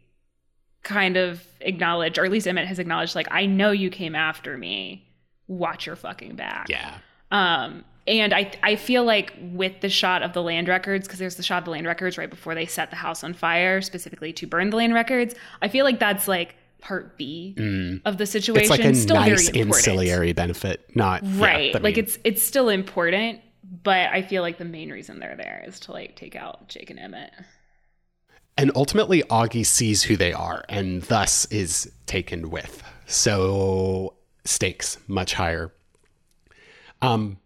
kind 0.83 1.17
of 1.17 1.45
acknowledged, 1.61 2.17
or 2.17 2.25
at 2.25 2.31
least 2.31 2.47
Emmett 2.47 2.67
has 2.67 2.79
acknowledged, 2.79 3.15
like, 3.15 3.27
I 3.31 3.45
know 3.45 3.71
you 3.71 3.89
came 3.89 4.15
after 4.15 4.57
me. 4.57 5.07
Watch 5.47 5.85
your 5.85 5.95
fucking 5.95 6.35
back. 6.35 6.67
yeah. 6.69 6.97
Um, 7.31 7.83
and 8.05 8.33
I 8.33 8.51
I 8.61 8.75
feel 8.75 9.05
like 9.05 9.33
with 9.41 9.79
the 9.79 9.87
shot 9.89 10.23
of 10.23 10.33
the 10.33 10.41
land 10.43 10.67
records, 10.67 11.07
because 11.07 11.19
there's 11.19 11.35
the 11.35 11.43
shot 11.43 11.59
of 11.59 11.65
the 11.65 11.71
land 11.71 11.87
records 11.87 12.17
right 12.17 12.29
before 12.29 12.53
they 12.53 12.65
set 12.65 12.89
the 12.89 12.97
house 12.97 13.23
on 13.23 13.33
fire, 13.33 13.81
specifically 13.81 14.33
to 14.33 14.45
burn 14.45 14.69
the 14.69 14.77
land 14.77 14.93
records. 14.93 15.35
I 15.61 15.69
feel 15.69 15.85
like 15.85 15.99
that's 15.99 16.27
like 16.27 16.55
part 16.81 17.17
B 17.17 17.55
of 18.05 18.17
the 18.17 18.25
situation. 18.25 18.59
Mm. 18.59 18.61
It's 18.61 18.69
like 18.69 18.83
a 18.83 18.93
Still 18.95 19.15
nice 19.15 19.49
ancillary 19.49 20.33
benefit, 20.33 20.95
not 20.95 21.21
right 21.23 21.73
I 21.73 21.79
like 21.79 21.95
mean, 21.95 22.03
it's 22.03 22.17
it's 22.25 22.43
still 22.43 22.67
important 22.69 23.39
but 23.81 24.09
i 24.11 24.21
feel 24.21 24.41
like 24.41 24.57
the 24.57 24.65
main 24.65 24.91
reason 24.91 25.19
they're 25.19 25.37
there 25.37 25.63
is 25.65 25.79
to 25.79 25.91
like 25.93 26.15
take 26.15 26.35
out 26.35 26.67
jake 26.67 26.89
and 26.89 26.99
emmett 26.99 27.31
And 28.57 28.71
ultimately, 28.75 29.23
Augie 29.23 29.65
sees 29.65 30.03
who 30.03 30.15
they 30.15 30.31
are 30.33 30.63
and 30.69 31.01
thus 31.03 31.45
is 31.45 31.91
taken 32.05 32.49
with. 32.49 32.83
So 33.07 34.15
stakes 34.45 34.97
much 35.07 35.33
higher. 35.33 35.73
Um, 37.01 37.37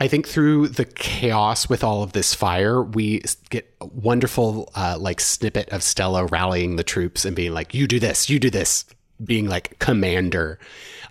I 0.00 0.08
think 0.08 0.26
through 0.26 0.68
the 0.68 0.84
chaos 0.84 1.68
with 1.68 1.84
all 1.84 2.02
of 2.02 2.12
this 2.12 2.34
fire, 2.34 2.82
we 2.82 3.22
get 3.50 3.72
a 3.80 3.86
wonderful 3.86 4.70
uh, 4.74 4.96
like 4.98 5.20
snippet 5.20 5.68
of 5.70 5.82
Stella 5.82 6.26
rallying 6.26 6.76
the 6.76 6.84
troops 6.84 7.24
and 7.24 7.36
being 7.36 7.52
like, 7.52 7.74
"You 7.74 7.86
do 7.86 8.00
this, 8.00 8.30
you 8.30 8.38
do 8.38 8.50
this," 8.50 8.84
being 9.22 9.46
like 9.46 9.78
commander, 9.78 10.58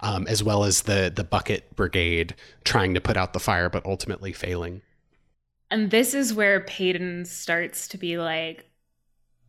um, 0.01 0.27
as 0.27 0.43
well 0.43 0.63
as 0.63 0.83
the 0.83 1.11
the 1.13 1.23
bucket 1.23 1.75
brigade 1.75 2.35
trying 2.63 2.93
to 2.93 3.01
put 3.01 3.15
out 3.17 3.33
the 3.33 3.39
fire, 3.39 3.69
but 3.69 3.85
ultimately 3.85 4.33
failing. 4.33 4.81
and 5.69 5.89
this 5.89 6.13
is 6.13 6.33
where 6.33 6.59
paden 6.61 7.25
starts 7.25 7.87
to 7.87 7.97
be 7.97 8.17
like 8.17 8.65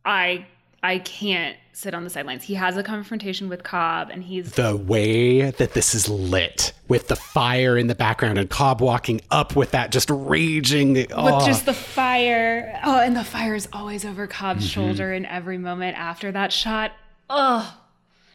i 0.05 0.45
i 0.81 0.99
can't 0.99 1.55
sit 1.71 1.93
on 1.95 2.03
the 2.03 2.09
sidelines 2.09 2.43
he 2.43 2.53
has 2.53 2.77
a 2.77 2.83
confrontation 2.83 3.49
with 3.49 3.63
cobb 3.63 4.09
and 4.11 4.23
he's 4.23 4.51
the 4.53 4.75
way 4.75 5.49
that 5.49 5.73
this 5.73 5.95
is 5.95 6.07
lit 6.07 6.71
with 6.87 7.07
the 7.07 7.15
fire 7.15 7.77
in 7.77 7.87
the 7.87 7.95
background 7.95 8.37
and 8.37 8.49
Cobb 8.49 8.79
walking 8.81 9.21
up 9.31 9.55
with 9.55 9.71
that 9.71 9.91
just 9.91 10.09
raging. 10.11 10.93
with 10.93 11.11
oh, 11.13 11.45
just 11.45 11.65
the 11.65 11.73
fire 11.73 12.79
oh 12.83 12.99
and 12.99 13.15
the 13.15 13.23
fire 13.23 13.55
is 13.55 13.67
always 13.73 14.05
over 14.05 14.27
cobb's 14.27 14.65
Mm-hmm. 14.65 14.69
shoulder 14.81 15.13
in 15.13 15.25
every 15.25 15.57
moment 15.57 15.97
after 15.97 16.31
that 16.31 16.53
shot 16.53 16.91
oh 17.29 17.79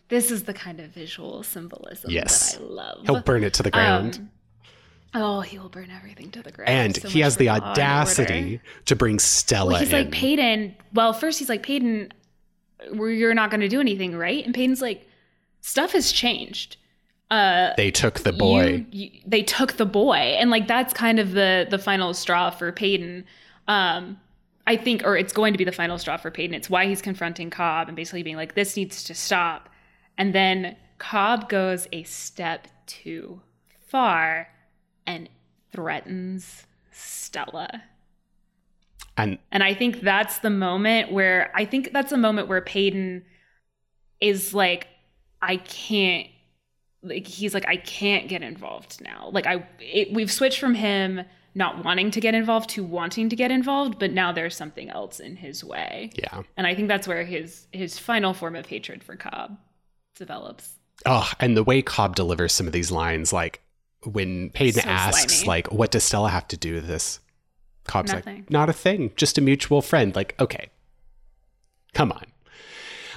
this 0.08 0.30
is 0.32 0.44
the 0.44 0.54
kind 0.54 0.80
of 0.80 0.88
visual 0.90 1.42
symbolism 1.44 2.10
Yes. 2.10 2.54
that 2.54 2.62
i 2.62 2.64
love 2.64 2.98
he'll 3.04 3.20
burn 3.20 3.44
it 3.44 3.52
to 3.54 3.62
the 3.62 3.70
ground. 3.70 4.16
Um, 4.16 4.30
Oh, 5.14 5.40
he 5.40 5.58
will 5.58 5.68
burn 5.70 5.90
everything 5.90 6.30
to 6.32 6.42
the 6.42 6.52
ground. 6.52 6.68
and 6.70 6.96
So 6.96 7.08
he 7.08 7.20
has 7.20 7.36
the 7.38 7.48
audacity 7.48 8.60
to 8.86 8.94
bring 8.96 9.18
Stella 9.18 9.70
Well, 9.72 9.80
he's 9.80 9.92
in. 9.92 10.04
like 10.04 10.10
Paden. 10.10 10.74
Well, 10.92 11.12
first 11.12 11.38
he's 11.38 11.48
like 11.48 11.62
Paden, 11.62 12.12
you're 12.92 13.34
not 13.34 13.50
going 13.50 13.60
to 13.60 13.68
do 13.68 13.80
anything, 13.80 14.16
right? 14.16 14.44
And 14.44 14.54
Paden's 14.54 14.82
like, 14.82 15.06
stuff 15.60 15.92
has 15.92 16.12
changed. 16.12 16.76
Uh, 17.30 17.72
they 17.76 17.90
took 17.90 18.20
the 18.20 18.32
boy. 18.32 18.86
you- 18.90 19.10
you- 19.12 19.20
they 19.26 19.42
took 19.42 19.74
the 19.74 19.84
boy, 19.86 20.16
and 20.16 20.50
like 20.50 20.66
that's 20.66 20.94
kind 20.94 21.18
of 21.18 21.32
the 21.32 21.66
the 21.68 21.78
final 21.78 22.14
straw 22.14 22.48
for 22.50 22.72
Paden. 22.72 23.24
Um, 23.66 24.18
I 24.66 24.76
think, 24.76 25.02
or 25.04 25.14
it's 25.16 25.32
going 25.34 25.52
to 25.52 25.58
be 25.58 25.64
the 25.64 25.72
final 25.72 25.98
straw 25.98 26.16
for 26.16 26.30
Paden. 26.30 26.54
It's 26.54 26.70
why 26.70 26.86
he's 26.86 27.02
confronting 27.02 27.50
Cobb 27.50 27.88
and 27.88 27.96
basically 27.96 28.22
being 28.22 28.36
like, 28.36 28.54
"This 28.54 28.76
needs 28.78 29.04
to 29.04 29.14
stop." 29.14 29.68
And 30.16 30.34
then 30.34 30.76
Cobb 30.96 31.50
goes 31.50 31.86
a 31.92 32.02
step 32.04 32.66
too 32.86 33.42
far 33.86 34.48
and 35.08 35.28
threatens 35.72 36.66
Stella. 36.92 37.82
and 39.16 39.38
And 39.50 39.64
I 39.64 39.74
think 39.74 40.02
that's 40.02 40.38
the 40.38 40.50
moment 40.50 41.10
where 41.10 41.50
I 41.54 41.64
think 41.64 41.92
that's 41.92 42.10
the 42.10 42.18
moment 42.18 42.48
where 42.48 42.60
Paden 42.60 43.24
is 44.20 44.54
like, 44.54 44.86
I 45.40 45.56
can't 45.56 46.28
like 47.02 47.26
he's 47.26 47.54
like 47.54 47.66
I 47.66 47.76
can't 47.76 48.28
get 48.28 48.42
involved 48.42 49.00
now. 49.00 49.30
Like 49.32 49.46
I 49.46 49.66
it, 49.80 50.12
we've 50.12 50.30
switched 50.30 50.60
from 50.60 50.74
him 50.74 51.22
not 51.54 51.84
wanting 51.84 52.10
to 52.12 52.20
get 52.20 52.34
involved 52.34 52.70
to 52.70 52.84
wanting 52.84 53.28
to 53.30 53.36
get 53.36 53.50
involved, 53.50 53.98
but 53.98 54.12
now 54.12 54.30
there's 54.30 54.56
something 54.56 54.90
else 54.90 55.18
in 55.18 55.36
his 55.36 55.64
way. 55.64 56.10
Yeah. 56.14 56.42
And 56.56 56.66
I 56.66 56.74
think 56.74 56.88
that's 56.88 57.08
where 57.08 57.24
his 57.24 57.66
his 57.72 57.98
final 57.98 58.34
form 58.34 58.56
of 58.56 58.66
hatred 58.66 59.02
for 59.02 59.16
Cobb 59.16 59.56
develops. 60.16 60.74
Oh, 61.06 61.30
and 61.40 61.56
the 61.56 61.64
way 61.64 61.80
Cobb 61.80 62.16
delivers 62.16 62.52
some 62.52 62.66
of 62.66 62.72
these 62.72 62.90
lines, 62.90 63.32
like 63.32 63.62
when 64.04 64.50
Paden 64.50 64.82
So 64.82 64.88
asks, 64.88 65.34
slimy. 65.34 65.48
like, 65.48 65.72
what 65.72 65.90
does 65.90 66.04
Stella 66.04 66.28
have 66.30 66.46
to 66.48 66.56
do 66.56 66.74
with 66.74 66.86
this? 66.86 67.20
Cobb's 67.84 68.12
Nothing. 68.12 68.36
like, 68.36 68.50
not 68.50 68.68
a 68.68 68.72
thing, 68.72 69.12
just 69.16 69.38
a 69.38 69.40
mutual 69.40 69.80
friend. 69.82 70.14
Like, 70.14 70.34
okay, 70.38 70.68
come 71.94 72.12
on. 72.12 72.24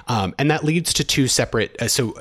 Um, 0.08 0.34
and 0.38 0.50
that 0.50 0.64
leads 0.64 0.92
to 0.94 1.04
two 1.04 1.28
separate. 1.28 1.76
Uh, 1.80 1.88
so, 1.88 2.14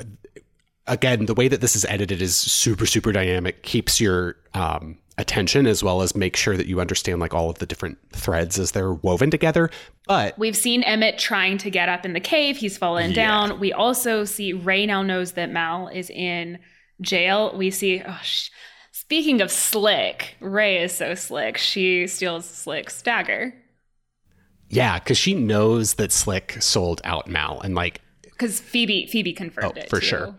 again, 0.87 1.25
the 1.25 1.33
way 1.33 1.47
that 1.47 1.61
this 1.61 1.75
is 1.75 1.85
edited 1.85 2.21
is 2.21 2.35
super, 2.35 2.85
super 2.85 3.11
dynamic, 3.11 3.63
keeps 3.63 3.99
your 3.99 4.35
um, 4.53 4.97
attention 5.17 5.65
as 5.65 5.83
well 5.83 6.01
as 6.01 6.15
make 6.15 6.35
sure 6.35 6.55
that 6.57 6.67
you 6.67 6.79
understand 6.79 7.19
like 7.19 7.33
all 7.33 7.49
of 7.49 7.57
the 7.59 7.65
different 7.65 7.97
threads 8.11 8.59
as 8.59 8.71
they're 8.71 8.93
woven 8.93 9.31
together. 9.31 9.69
But 10.07 10.37
We've 10.37 10.55
seen 10.55 10.83
Emmett 10.83 11.17
trying 11.17 11.57
to 11.59 11.69
get 11.71 11.89
up 11.89 12.05
in 12.05 12.13
the 12.13 12.19
cave. 12.19 12.57
He's 12.57 12.77
fallen 12.77 13.11
Yeah. 13.11 13.15
down. 13.15 13.59
We 13.59 13.73
also 13.73 14.25
see 14.25 14.53
Rae 14.53 14.85
now 14.85 15.01
knows 15.01 15.31
that 15.33 15.49
Mal 15.51 15.87
is 15.87 16.09
in 16.09 16.59
jail. 17.01 17.55
We 17.55 17.71
see, 17.71 18.01
oh, 18.05 18.19
sh- 18.23 18.49
speaking 18.91 19.41
of 19.41 19.51
slick, 19.51 20.35
Rae 20.39 20.77
is 20.83 20.93
so 20.93 21.15
slick. 21.15 21.57
She 21.57 22.07
steals 22.07 22.45
Slick's 22.45 23.01
dagger 23.01 23.53
yeah, 24.73 24.99
because 24.99 25.17
she 25.17 25.33
knows 25.33 25.95
that 25.95 26.13
Slick 26.13 26.55
sold 26.61 27.01
out 27.03 27.27
Mal 27.27 27.59
and 27.59 27.75
like 27.75 27.99
because 28.23 28.61
Phoebe 28.61 29.05
Phoebe 29.05 29.33
confirmed 29.33 29.73
Oh, 29.75 29.79
it 29.81 29.89
for 29.89 29.99
too. 29.99 30.05
sure. 30.05 30.35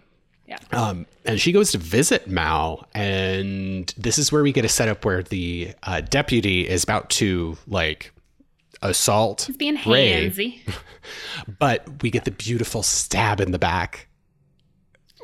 Yeah. 0.46 0.56
Um, 0.72 1.06
and 1.26 1.38
she 1.38 1.52
goes 1.52 1.70
to 1.72 1.78
visit 1.78 2.26
Mal, 2.26 2.86
and 2.94 3.92
this 3.98 4.18
is 4.18 4.32
where 4.32 4.42
we 4.42 4.50
get 4.50 4.64
a 4.64 4.68
setup 4.70 5.04
where 5.04 5.22
the 5.22 5.72
uh, 5.82 6.00
deputy 6.00 6.66
is 6.66 6.82
about 6.82 7.10
to 7.10 7.58
like 7.66 8.12
assault 8.80 9.42
He's 9.48 9.56
being 9.58 9.78
Rae, 9.86 10.30
handsy. 10.30 10.60
but 11.58 12.02
we 12.02 12.10
get 12.10 12.24
the 12.24 12.30
beautiful 12.30 12.82
stab 12.82 13.38
in 13.38 13.52
the 13.52 13.58
back 13.58 14.08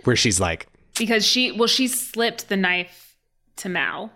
where 0.05 0.16
she's 0.16 0.39
like, 0.39 0.66
because 0.98 1.24
she 1.26 1.52
well 1.52 1.68
she 1.68 1.88
slipped 1.88 2.48
the 2.48 2.56
knife 2.56 3.16
to 3.56 3.68
Mal. 3.68 4.10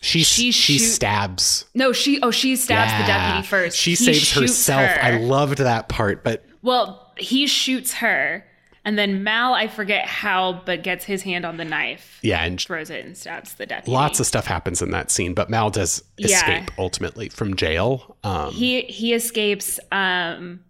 she 0.00 0.22
She 0.24 0.50
she, 0.52 0.78
shoot- 0.78 0.84
stabs. 0.84 1.64
No, 1.74 1.92
she 1.92 2.20
oh 2.22 2.30
she 2.30 2.56
stabs 2.56 2.92
the 3.00 3.06
deputy 3.06 3.46
first. 3.46 3.76
She 3.76 3.90
He 3.90 3.96
saves 3.96 4.32
herself. 4.32 4.88
her. 4.90 5.02
I 5.02 5.18
loved 5.18 5.58
that 5.58 5.88
part, 5.88 6.24
but 6.24 6.44
Well, 6.62 7.12
he 7.18 7.46
shoots 7.46 7.94
her, 7.94 8.44
and 8.84 8.98
then 8.98 9.22
Mal, 9.22 9.52
I 9.54 9.68
forget 9.68 10.06
how, 10.06 10.62
but 10.64 10.82
gets 10.82 11.04
his 11.04 11.22
hand 11.22 11.44
on 11.44 11.56
the 11.56 11.64
knife, 11.64 12.18
yeah, 12.22 12.42
and 12.44 12.60
throws 12.60 12.90
it, 12.90 13.04
and 13.04 13.16
stabs 13.16 13.54
the 13.54 13.66
deputy. 13.66 13.92
lots 13.92 14.18
of 14.18 14.26
stuff 14.26 14.46
happens 14.46 14.80
in 14.82 14.90
that 14.90 15.10
scene. 15.10 15.34
But 15.34 15.50
Mal 15.50 15.70
does 15.70 16.02
Yeah. 16.16 16.26
escape 16.36 16.70
ultimately 16.78 17.28
from 17.28 17.54
jail. 17.54 18.16
Um, 18.24 18.52
he 18.52 18.82
he 18.82 19.12
escapes. 19.14 19.78
Um, 19.92 20.60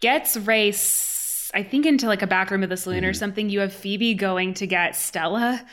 gets 0.00 0.36
Rae, 0.36 0.70
s- 0.70 1.11
I 1.54 1.62
think, 1.62 1.86
into 1.86 2.06
like 2.06 2.22
a 2.22 2.26
back 2.26 2.50
room 2.50 2.62
of 2.62 2.68
the 2.70 2.76
saloon 2.76 3.00
Mm-hmm. 3.02 3.10
or 3.10 3.12
something. 3.14 3.50
You 3.50 3.60
have 3.60 3.72
Phoebe 3.72 4.14
going 4.14 4.54
to 4.54 4.66
get 4.66 4.96
Stella. 4.96 5.64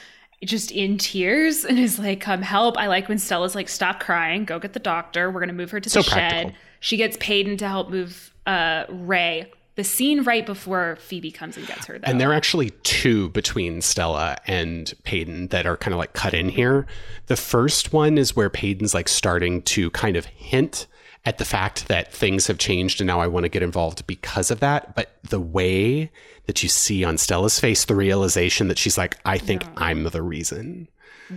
Just 0.43 0.71
in 0.71 0.97
tears 0.97 1.65
and 1.65 1.77
is 1.77 1.99
like, 1.99 2.21
come 2.21 2.41
help. 2.41 2.77
I 2.77 2.87
like 2.87 3.09
when 3.09 3.19
Stella's 3.19 3.55
like, 3.55 3.67
stop 3.67 3.99
crying, 3.99 4.45
go 4.45 4.57
get 4.57 4.71
the 4.71 4.79
doctor. 4.79 5.29
We're 5.29 5.41
gonna 5.41 5.51
move 5.51 5.71
her 5.71 5.81
to 5.81 5.89
So 5.89 6.01
the 6.01 6.09
practical. 6.11 6.49
shed. 6.51 6.55
She 6.79 6.95
gets 6.95 7.17
Paden 7.17 7.57
to 7.57 7.67
help 7.67 7.89
move 7.89 8.33
uh, 8.47 8.85
Rae. 8.87 9.51
The 9.75 9.83
scene 9.83 10.23
right 10.23 10.45
before 10.45 10.95
Phoebe 11.01 11.31
comes 11.31 11.57
and 11.57 11.67
gets 11.67 11.85
her, 11.87 11.99
though. 11.99 12.05
And 12.09 12.21
there 12.21 12.29
are 12.31 12.33
actually 12.33 12.69
two 12.83 13.29
between 13.29 13.81
Stella 13.81 14.37
and 14.47 14.93
Paden 15.03 15.49
that 15.49 15.65
are 15.65 15.75
kind 15.75 15.93
of 15.93 15.97
like 15.99 16.13
cut 16.13 16.33
in 16.33 16.47
here. 16.49 16.85
The 17.27 17.35
first 17.35 17.91
one 17.91 18.17
is 18.17 18.33
where 18.33 18.49
Paden's 18.49 18.93
like 18.93 19.09
starting 19.09 19.61
to 19.63 19.89
kind 19.91 20.15
of 20.15 20.25
hint 20.25 20.87
at 21.25 21.37
the 21.37 21.45
fact 21.45 21.87
that 21.87 22.13
things 22.13 22.47
have 22.47 22.57
changed 22.57 23.01
and 23.01 23.07
now 23.07 23.19
I 23.19 23.27
want 23.27 23.43
to 23.43 23.49
get 23.49 23.63
involved 23.63 24.07
because 24.07 24.51
of 24.51 24.59
that. 24.61 24.95
But 24.95 25.11
the 25.23 25.39
way 25.39 26.11
that 26.45 26.63
you 26.63 26.69
see 26.69 27.03
on 27.03 27.17
Stella's 27.17 27.59
face, 27.59 27.85
the 27.85 27.95
realization 27.95 28.67
that 28.69 28.77
she's 28.77 28.97
like, 28.97 29.17
I 29.25 29.37
think 29.37 29.63
I'm 29.77 30.03
the 30.03 30.21
reason. 30.21 30.87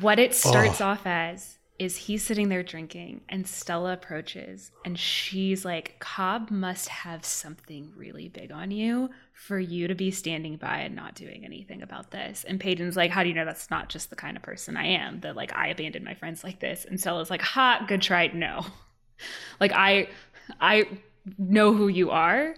What 0.01 0.19
it 0.19 0.35
starts 0.35 0.81
off 0.81 1.07
as 1.07 1.59
is 1.79 1.97
he's 1.97 2.23
sitting 2.23 2.49
there 2.49 2.63
drinking, 2.63 3.23
and 3.29 3.47
Stella 3.47 3.95
approaches, 3.95 4.71
and 4.85 4.99
she's 4.99 5.65
like, 5.65 5.97
Cobb 5.99 6.51
must 6.51 6.89
have 6.89 7.25
something 7.25 7.93
really 7.97 8.29
big 8.29 8.53
on 8.53 8.71
you 8.71 9.11
for 9.33 9.59
you 9.59 9.89
to 9.89 9.95
be 9.95 10.11
standing 10.11 10.57
by 10.57 10.79
and 10.79 10.95
not 10.95 11.15
doing 11.15 11.45
anything 11.45 11.83
about 11.83 12.13
this. 12.13 12.45
And 12.47 12.61
Paden's 12.61 12.97
like, 12.97 13.11
How 13.11 13.23
do 13.23 13.29
you 13.29 13.35
know 13.35 13.45
that's 13.45 13.71
not 13.71 13.89
just 13.89 14.11
the 14.11 14.17
kind 14.17 14.37
of 14.37 14.43
person 14.43 14.77
I 14.77 14.87
am? 14.87 15.21
That 15.21 15.35
like 15.35 15.55
I 15.57 15.69
abandoned 15.69 16.05
my 16.05 16.15
friends 16.15 16.45
like 16.45 16.61
this. 16.61 16.85
And 16.85 17.01
Stella's 17.01 17.31
like, 17.31 17.43
Ha, 17.43 17.85
good 17.89 18.03
try. 18.03 18.29
No. 18.29 18.65
Like 19.61 19.73
I 19.73 20.09
I 20.61 20.86
know 21.39 21.73
who 21.73 21.89
you 21.89 22.11
are. 22.11 22.55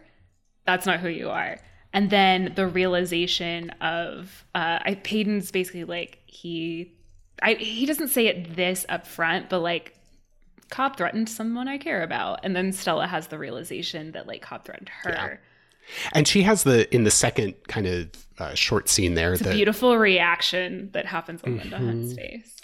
That's 0.67 0.87
not 0.87 1.01
who 1.01 1.09
you 1.09 1.31
are. 1.31 1.59
And 1.93 2.11
then 2.11 2.53
the 2.55 2.67
realization 2.67 3.71
of 3.81 4.45
uh 4.55 4.79
I 4.83 4.95
Paden's 5.03 5.51
basically 5.51 5.85
like 5.85 6.19
he 6.27 6.93
I 7.43 7.55
he 7.55 7.87
doesn't 7.87 8.09
say 8.09 8.27
it 8.27 8.57
this 8.57 8.87
up 8.89 9.07
front, 9.07 9.49
but 9.49 9.61
like 9.61 9.95
Cobb 10.71 10.97
threatened 10.97 11.29
someone 11.29 11.69
I 11.69 11.79
care 11.79 12.03
about. 12.03 12.41
And 12.43 12.57
then 12.57 12.73
Stella 12.73 13.07
has 13.07 13.29
the 13.29 13.39
realization 13.39 14.13
that 14.13 14.27
like 14.27 14.43
Cobb 14.43 14.65
threatened 14.65 14.91
her. 15.03 15.41
And 16.13 16.27
she 16.27 16.43
has 16.43 16.65
the, 16.65 16.93
in 16.95 17.05
the 17.05 17.11
second 17.11 17.55
kind 17.69 17.87
of 17.87 18.11
uh, 18.39 18.55
short 18.55 18.89
scene 18.89 19.15
there, 19.15 19.35
It's 19.35 19.43
beautiful 19.43 19.97
reaction 19.99 20.91
that 20.93 21.07
happens 21.07 21.43
on 21.45 21.59
Linda 21.59 21.77
Mm-hmm. 21.77 21.87
Hunt's 21.87 22.15
face 22.15 22.57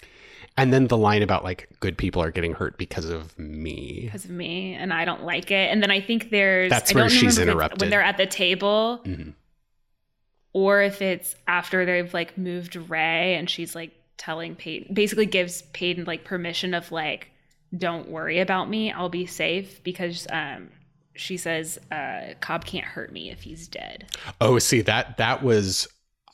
and 0.61 0.71
then 0.73 0.87
the 0.87 0.97
line 0.97 1.21
about 1.21 1.43
like 1.43 1.67
good 1.79 1.97
people 1.97 2.21
are 2.21 2.31
getting 2.31 2.53
hurt 2.53 2.77
because 2.77 3.05
of 3.05 3.37
me. 3.39 4.01
because 4.05 4.25
of 4.25 4.31
me, 4.31 4.73
and 4.75 4.93
I 4.93 5.05
don't 5.05 5.23
like 5.23 5.51
it. 5.51 5.69
And 5.71 5.81
then 5.81 5.91
I 5.91 5.99
think 6.01 6.29
there's 6.29 6.69
That's 6.69 6.91
I 6.91 6.95
where 6.95 7.03
don't 7.03 7.09
she's 7.09 7.21
remember 7.21 7.31
if 7.33 7.37
it's 7.37 7.51
interrupted. 7.51 7.81
when 7.81 7.89
they're 7.89 8.01
at 8.03 8.17
the 8.17 8.25
table, 8.27 9.01
Mhm. 9.05 9.33
or 10.53 10.81
if 10.81 11.01
it's 11.01 11.35
after 11.47 11.85
they've 11.85 12.13
like 12.13 12.37
moved 12.37 12.75
Rae 12.75 13.35
and 13.35 13.49
she's 13.49 13.75
like 13.75 13.91
telling 14.17 14.55
Paden, 14.55 14.93
basically 14.93 15.25
gives 15.25 15.61
Paden 15.73 16.05
like 16.05 16.23
permission 16.23 16.73
of 16.73 16.91
like, 16.91 17.29
don't 17.75 18.09
worry 18.09 18.39
about 18.39 18.69
me, 18.69 18.91
I'll 18.91 19.09
be 19.09 19.25
safe 19.25 19.83
because 19.83 20.27
um 20.31 20.69
she 21.15 21.37
says 21.37 21.77
uh 21.91 22.33
Cobb 22.39 22.65
can't 22.65 22.85
hurt 22.85 23.11
me 23.11 23.29
if 23.31 23.41
he's 23.41 23.67
dead. 23.67 24.05
Oh, 24.39 24.59
see 24.59 24.81
that 24.81 25.17
that 25.17 25.41
was 25.43 25.87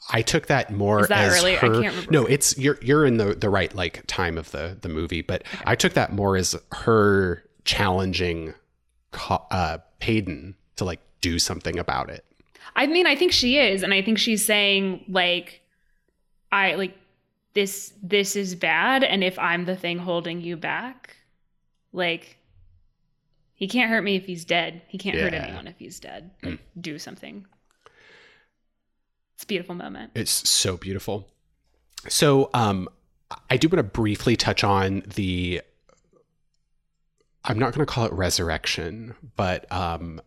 I 0.09 0.21
took 0.21 0.47
that 0.47 0.71
more 0.71 1.01
Is 1.01 1.07
that 1.09 1.27
as 1.27 1.39
earlier? 1.39 1.57
I 1.57 1.67
her. 1.67 1.81
can't 1.81 1.93
remember. 1.93 2.11
No, 2.11 2.25
it's 2.25 2.57
you're 2.57 2.77
you're 2.81 3.05
in 3.05 3.17
the 3.17 3.35
the 3.35 3.49
right 3.49 3.73
like 3.75 4.03
time 4.07 4.37
of 4.37 4.51
the 4.51 4.77
the 4.81 4.89
movie, 4.89 5.21
but 5.21 5.43
I 5.65 5.75
took 5.75 5.93
that 5.93 6.13
more 6.13 6.37
as 6.37 6.55
her 6.71 7.43
challenging 7.65 8.53
uh 9.51 9.79
Paden 9.99 10.55
to 10.77 10.85
like 10.85 11.01
do 11.21 11.39
something 11.39 11.77
about 11.77 12.09
it. 12.09 12.23
I 12.75 12.87
mean, 12.87 13.07
I 13.07 13.15
think 13.15 13.31
she 13.31 13.57
is, 13.57 13.83
and 13.83 13.93
I 13.93 14.01
think 14.01 14.17
she's 14.19 14.45
saying 14.45 15.03
like, 15.09 15.61
I 16.51 16.75
like 16.75 16.95
this. 17.53 17.93
This 18.01 18.35
is 18.35 18.55
bad, 18.55 19.03
and 19.03 19.23
if 19.23 19.37
I'm 19.39 19.65
the 19.65 19.75
thing 19.75 19.97
holding 19.97 20.41
you 20.41 20.55
back, 20.57 21.15
like, 21.91 22.37
he 23.55 23.67
can't 23.67 23.89
hurt 23.89 24.03
me 24.03 24.15
if 24.15 24.25
he's 24.25 24.45
dead. 24.45 24.83
He 24.87 24.97
can't 24.97 25.17
hurt 25.17 25.33
anyone 25.33 25.67
if 25.67 25.79
he's 25.79 25.99
dead. 25.99 26.29
Like, 26.43 26.59
do 26.79 26.99
something. 26.99 27.45
It's 29.37 29.43
a 29.43 29.47
beautiful 29.47 29.75
moment. 29.75 30.13
It's 30.15 30.49
so 30.49 30.77
beautiful. 30.77 31.27
So, 32.09 32.49
um, 32.55 32.89
I 33.51 33.57
do 33.57 33.67
want 33.67 33.77
to 33.77 33.83
briefly 33.83 34.35
touch 34.35 34.63
on 34.63 35.03
the. 35.13 35.61
I'm 37.43 37.59
not 37.59 37.71
going 37.71 37.85
to 37.85 37.91
call 37.91 38.05
it 38.05 38.13
resurrection, 38.13 39.13
but 39.35 39.71
um, 39.71 40.19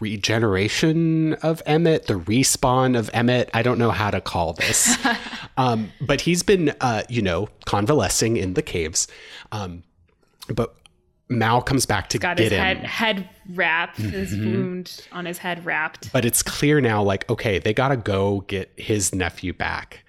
regeneration 0.00 1.34
of 1.34 1.62
Emmett, 1.66 2.08
the 2.08 2.14
respawn 2.14 2.98
of 2.98 3.10
Emmett. 3.14 3.48
I 3.54 3.62
don't 3.62 3.78
know 3.78 3.92
how 3.92 4.10
to 4.10 4.20
call 4.20 4.54
this, 4.54 4.96
um, 5.56 5.92
but 6.00 6.22
he's 6.22 6.42
been, 6.42 6.74
uh, 6.80 7.04
you 7.08 7.22
know, 7.22 7.48
convalescing 7.64 8.36
in 8.36 8.54
the 8.54 8.62
caves. 8.62 9.06
Um, 9.52 9.84
but 10.48 10.74
Mal 11.38 11.62
comes 11.62 11.86
back 11.86 12.08
to 12.10 12.18
Got 12.18 12.36
get 12.36 12.44
his 12.44 12.52
him. 12.52 12.58
head 12.60 12.78
head 12.84 13.28
wrapped, 13.54 13.96
his 13.98 14.32
Mm-hmm. 14.32 14.44
wound 14.52 15.06
on 15.12 15.24
his 15.24 15.38
head 15.38 15.64
wrapped. 15.64 16.12
But 16.12 16.24
it's 16.24 16.42
clear 16.42 16.80
now, 16.80 17.02
like, 17.02 17.28
okay, 17.30 17.58
they 17.58 17.72
got 17.74 17.88
to 17.88 17.96
go 17.96 18.40
get 18.42 18.70
his 18.76 19.14
nephew 19.14 19.52
back. 19.52 20.04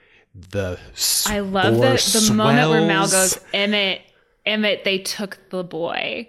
The 0.52 0.80
I 1.28 1.40
love 1.40 1.76
the 1.76 2.20
the 2.28 2.34
moment 2.34 2.70
where 2.70 2.82
Mal 2.88 3.08
goes, 3.08 3.40
Emmett, 3.54 4.02
Emmett, 4.46 4.84
they 4.84 4.98
took 5.00 5.38
the 5.50 5.64
boy. 5.64 6.28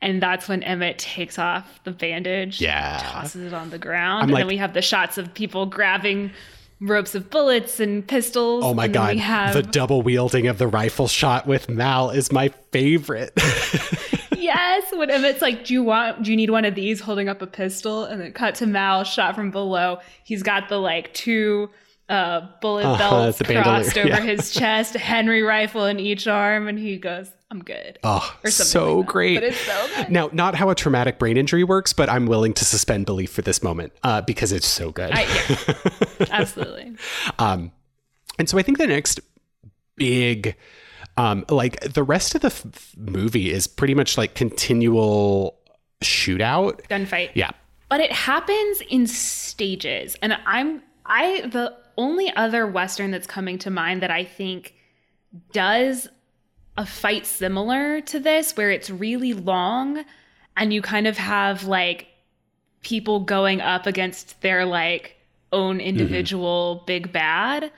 And 0.00 0.20
that's 0.20 0.48
when 0.48 0.62
Emmett 0.64 0.98
takes 0.98 1.38
off 1.38 1.78
the 1.84 1.92
bandage, 1.92 2.60
Yeah. 2.60 2.98
tosses 3.02 3.52
it 3.52 3.54
on 3.54 3.70
the 3.70 3.78
ground, 3.78 4.18
I'm 4.18 4.22
and 4.24 4.32
like- 4.32 4.40
then 4.40 4.46
we 4.48 4.56
have 4.56 4.74
the 4.74 4.82
shots 4.82 5.16
of 5.16 5.32
people 5.34 5.66
grabbing 5.66 6.32
ropes 6.80 7.14
of 7.14 7.30
bullets 7.30 7.78
and 7.78 8.04
pistols. 8.08 8.64
Oh 8.64 8.74
my 8.74 8.86
and 8.86 8.94
god, 8.94 9.14
we 9.14 9.20
have, 9.20 9.52
the 9.54 9.62
double 9.62 10.02
wielding 10.02 10.48
of 10.48 10.58
the 10.58 10.66
rifle 10.66 11.06
shot 11.06 11.46
with 11.46 11.68
Mal 11.68 12.10
is 12.10 12.32
my 12.32 12.48
favorite. 12.72 13.32
yes, 14.42 14.84
when 14.94 15.08
Emmett's 15.10 15.40
like, 15.42 15.64
"Do 15.64 15.72
you 15.74 15.82
want? 15.82 16.22
Do 16.24 16.30
you 16.30 16.36
need 16.36 16.50
one 16.50 16.64
of 16.64 16.74
these?" 16.74 17.00
Holding 17.00 17.28
up 17.28 17.40
a 17.42 17.46
pistol, 17.46 18.04
and 18.04 18.20
then 18.20 18.32
cut 18.32 18.54
to 18.56 18.66
Mal, 18.66 19.04
shot 19.04 19.34
from 19.34 19.50
below. 19.50 19.98
He's 20.24 20.42
got 20.42 20.68
the 20.68 20.78
like 20.78 21.14
two 21.14 21.70
uh, 22.08 22.42
bullet 22.60 22.84
Uh-huh, 22.84 22.98
belts 22.98 23.40
crossed 23.42 23.96
over 23.96 24.08
yeah. 24.08 24.20
his 24.20 24.50
chest, 24.52 24.94
Henry 24.94 25.42
rifle 25.42 25.86
in 25.86 25.98
each 25.98 26.26
arm, 26.26 26.68
and 26.68 26.78
he 26.78 26.98
goes, 26.98 27.30
"I'm 27.50 27.62
good." 27.62 27.98
Oh, 28.04 28.36
Or 28.44 28.50
something 28.50 28.70
so 28.70 28.98
like 28.98 29.06
great. 29.06 29.34
But 29.36 29.44
it's 29.44 29.56
so 29.60 29.88
good. 29.96 30.10
Now, 30.10 30.28
not 30.32 30.54
how 30.54 30.68
a 30.68 30.74
traumatic 30.74 31.18
brain 31.18 31.36
injury 31.38 31.64
works, 31.64 31.92
but 31.92 32.10
I'm 32.10 32.26
willing 32.26 32.52
to 32.54 32.64
suspend 32.64 33.06
belief 33.06 33.30
for 33.30 33.40
this 33.42 33.62
moment 33.62 33.92
uh, 34.02 34.20
because 34.22 34.52
it's 34.52 34.66
so 34.66 34.90
good. 34.90 35.10
I, 35.12 35.22
yeah, 35.22 36.26
absolutely. 36.30 36.96
Um, 37.38 37.72
and 38.38 38.48
so 38.48 38.58
I 38.58 38.62
think 38.62 38.78
the 38.78 38.86
next 38.86 39.20
big, 39.96 40.56
um, 41.16 41.44
like 41.48 41.80
the 41.80 42.02
rest 42.02 42.34
of 42.34 42.40
the 42.40 42.46
f- 42.48 42.94
movie 42.96 43.50
is 43.50 43.66
pretty 43.66 43.94
much 43.94 44.16
like 44.16 44.34
continual 44.34 45.58
shootout. 46.02 46.80
Gunfight. 46.88 47.30
Yeah. 47.34 47.50
but 47.88 48.00
it 48.00 48.10
happens 48.12 48.80
in 48.88 49.06
stages 49.06 50.16
and 50.22 50.36
i'm 50.46 50.82
i 51.06 51.42
the 51.42 51.72
only 51.96 52.34
other 52.34 52.66
western 52.66 53.10
that's 53.10 53.26
coming 53.26 53.58
to 53.58 53.70
mind 53.70 54.02
that 54.02 54.10
i 54.10 54.24
think 54.24 54.74
does 55.52 56.08
a 56.76 56.86
fight 56.86 57.26
similar 57.26 58.00
to 58.00 58.18
this 58.18 58.56
where 58.56 58.70
it's 58.70 58.88
really 58.90 59.32
long 59.34 60.04
and 60.56 60.72
you 60.72 60.80
kind 60.82 61.06
of 61.06 61.16
have 61.18 61.64
like 61.64 62.06
people 62.82 63.20
going 63.20 63.60
up 63.60 63.86
against 63.86 64.40
their 64.40 64.64
like 64.64 65.16
own 65.52 65.78
individual 65.80 66.82
big 66.86 67.12
bad 67.12 67.70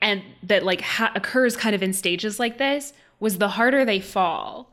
and 0.00 0.22
that 0.42 0.62
like 0.62 0.80
ha- 0.80 1.12
occurs 1.14 1.56
kind 1.56 1.74
of 1.74 1.82
in 1.82 1.92
stages 1.92 2.38
like 2.38 2.58
this 2.58 2.92
was 3.18 3.38
the 3.38 3.48
harder 3.48 3.84
they 3.84 4.00
fall 4.00 4.70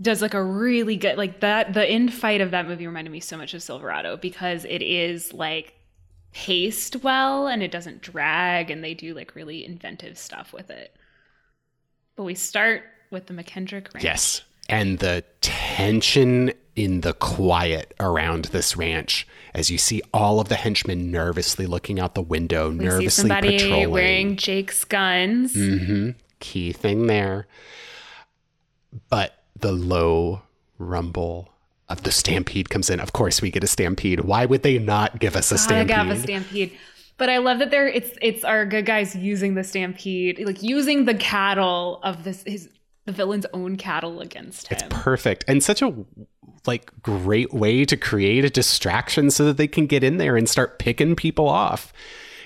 does 0.00 0.20
like 0.20 0.34
a 0.34 0.42
really 0.42 0.96
good 0.96 1.16
like 1.16 1.40
that 1.40 1.72
the 1.72 1.86
end 1.88 2.12
fight 2.12 2.40
of 2.40 2.50
that 2.50 2.66
movie 2.66 2.86
reminded 2.86 3.10
me 3.10 3.20
so 3.20 3.36
much 3.36 3.54
of 3.54 3.62
Silverado 3.62 4.16
because 4.16 4.64
it 4.64 4.82
is 4.82 5.32
like 5.32 5.74
paced 6.34 6.96
well 7.04 7.46
and 7.46 7.62
it 7.62 7.70
doesn't 7.70 8.02
drag 8.02 8.70
and 8.70 8.82
they 8.82 8.92
do 8.92 9.14
like 9.14 9.34
really 9.34 9.64
inventive 9.64 10.18
stuff 10.18 10.52
with 10.52 10.68
it. 10.68 10.94
But 12.16 12.24
we 12.24 12.34
start 12.34 12.82
with 13.10 13.26
the 13.26 13.34
McKendrick 13.34 13.94
ranch. 13.94 14.04
Yes. 14.04 14.42
And 14.68 14.98
the 14.98 15.24
tension 15.40 16.52
in 16.76 17.02
the 17.02 17.12
quiet 17.14 17.94
around 18.00 18.46
this 18.46 18.76
ranch 18.76 19.26
as 19.54 19.70
you 19.70 19.78
see 19.78 20.02
all 20.12 20.40
of 20.40 20.48
the 20.48 20.56
henchmen 20.56 21.10
nervously 21.12 21.66
looking 21.66 22.00
out 22.00 22.14
the 22.14 22.22
window, 22.22 22.70
We 22.70 22.78
see 22.78 22.84
nervously 22.84 23.10
somebody 23.10 23.58
patrolling. 23.58 23.90
wearing 23.90 24.36
Jake's 24.36 24.84
guns. 24.84 25.54
Mm-hmm. 25.54 26.10
Key 26.40 26.72
thing 26.72 27.06
there. 27.06 27.46
But 29.08 29.44
the 29.58 29.72
low 29.72 30.42
rumble 30.78 31.50
of 31.88 32.02
the 32.02 32.10
stampede 32.10 32.70
comes 32.70 32.90
in. 32.90 32.98
Of 33.00 33.12
course, 33.12 33.40
we 33.40 33.50
get 33.50 33.62
a 33.62 33.68
stampede. 33.68 34.20
Why 34.20 34.44
would 34.44 34.62
they 34.62 34.78
not 34.78 35.20
give 35.20 35.36
us 35.36 35.52
a 35.52 35.58
stampede? 35.58 35.94
have 35.96 36.10
a 36.10 36.18
stampede. 36.18 36.76
But 37.16 37.28
I 37.30 37.38
love 37.38 37.60
that 37.60 37.70
they're 37.70 37.86
it's 37.86 38.10
it's 38.20 38.42
our 38.42 38.66
good 38.66 38.86
guys 38.86 39.14
using 39.14 39.54
the 39.54 39.62
stampede, 39.62 40.44
like 40.44 40.62
using 40.64 41.04
the 41.04 41.14
cattle 41.14 42.00
of 42.02 42.24
this 42.24 42.42
his 42.44 42.68
the 43.06 43.12
villain's 43.12 43.46
own 43.52 43.76
cattle 43.76 44.20
against 44.20 44.66
him. 44.68 44.78
It's 44.80 44.86
perfect 44.90 45.44
and 45.46 45.62
such 45.62 45.80
a 45.82 45.94
like 46.66 46.90
great 47.02 47.52
way 47.52 47.84
to 47.84 47.96
create 47.96 48.44
a 48.44 48.50
distraction 48.50 49.30
so 49.30 49.44
that 49.44 49.56
they 49.56 49.68
can 49.68 49.86
get 49.86 50.04
in 50.04 50.18
there 50.18 50.36
and 50.36 50.48
start 50.48 50.78
picking 50.78 51.16
people 51.16 51.48
off 51.48 51.92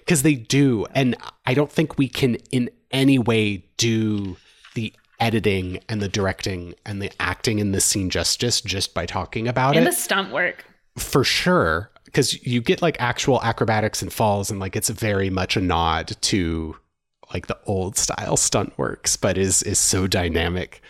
because 0.00 0.22
they 0.22 0.34
do 0.34 0.86
and 0.94 1.16
I 1.46 1.54
don't 1.54 1.70
think 1.70 1.98
we 1.98 2.08
can 2.08 2.36
in 2.50 2.70
any 2.90 3.18
way 3.18 3.64
do 3.76 4.36
the 4.74 4.92
editing 5.20 5.80
and 5.88 6.00
the 6.00 6.08
directing 6.08 6.74
and 6.86 7.02
the 7.02 7.10
acting 7.20 7.58
in 7.58 7.72
this 7.72 7.84
scene 7.84 8.10
justice 8.10 8.60
just 8.60 8.94
by 8.94 9.06
talking 9.06 9.48
about 9.48 9.74
it. 9.74 9.78
and 9.78 9.86
the 9.86 9.92
stunt 9.92 10.32
work. 10.32 10.64
for 10.96 11.24
sure 11.24 11.90
because 12.04 12.44
you 12.46 12.60
get 12.60 12.80
like 12.80 12.96
actual 13.00 13.42
acrobatics 13.42 14.00
and 14.00 14.12
falls 14.12 14.50
and 14.50 14.60
like 14.60 14.76
it's 14.76 14.88
very 14.88 15.28
much 15.28 15.56
a 15.56 15.60
nod 15.60 16.16
to 16.22 16.76
like 17.32 17.46
the 17.46 17.58
old 17.66 17.96
style 17.96 18.36
stunt 18.36 18.76
works 18.78 19.16
but 19.16 19.36
is 19.36 19.62
is 19.64 19.78
so 19.78 20.06
dynamic 20.06 20.80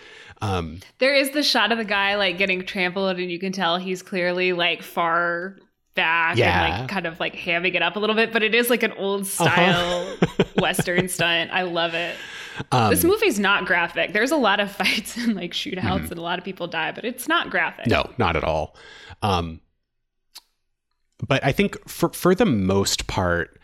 um 0.40 0.80
There 0.98 1.14
is 1.14 1.30
the 1.30 1.42
shot 1.42 1.72
of 1.72 1.78
the 1.78 1.84
guy 1.84 2.16
like 2.16 2.38
getting 2.38 2.64
trampled, 2.64 3.18
and 3.18 3.30
you 3.30 3.38
can 3.38 3.52
tell 3.52 3.76
he's 3.76 4.02
clearly 4.02 4.52
like 4.52 4.82
far 4.82 5.56
back 5.94 6.36
Yeah. 6.36 6.64
and 6.64 6.80
like 6.82 6.88
kind 6.90 7.06
of 7.06 7.18
like 7.18 7.34
hamming 7.34 7.74
it 7.74 7.82
up 7.82 7.96
a 7.96 7.98
little 7.98 8.14
bit. 8.14 8.32
But 8.32 8.42
it 8.44 8.54
is 8.54 8.70
like 8.70 8.82
an 8.84 8.92
old 8.92 9.26
style 9.26 10.16
western 10.58 11.08
stunt. 11.08 11.50
I 11.52 11.62
love 11.62 11.94
it. 11.94 12.14
Um, 12.72 12.90
this 12.90 13.04
movie's 13.04 13.38
not 13.38 13.66
graphic. 13.66 14.12
There's 14.12 14.30
a 14.32 14.36
lot 14.36 14.60
of 14.60 14.70
fights 14.80 15.16
and 15.16 15.34
like 15.34 15.52
shootouts, 15.52 16.10
and 16.10 16.18
a 16.18 16.22
lot 16.22 16.38
of 16.38 16.44
people 16.44 16.66
die, 16.68 16.92
but 16.92 17.04
it's 17.04 17.26
not 17.28 17.50
graphic. 17.50 17.86
No, 17.86 18.10
not 18.18 18.36
at 18.36 18.44
all. 18.44 18.76
Um, 19.22 19.60
but 21.26 21.44
I 21.44 21.50
think 21.52 21.88
for 21.88 22.10
for 22.10 22.34
the 22.34 22.46
most 22.46 23.06
part, 23.08 23.60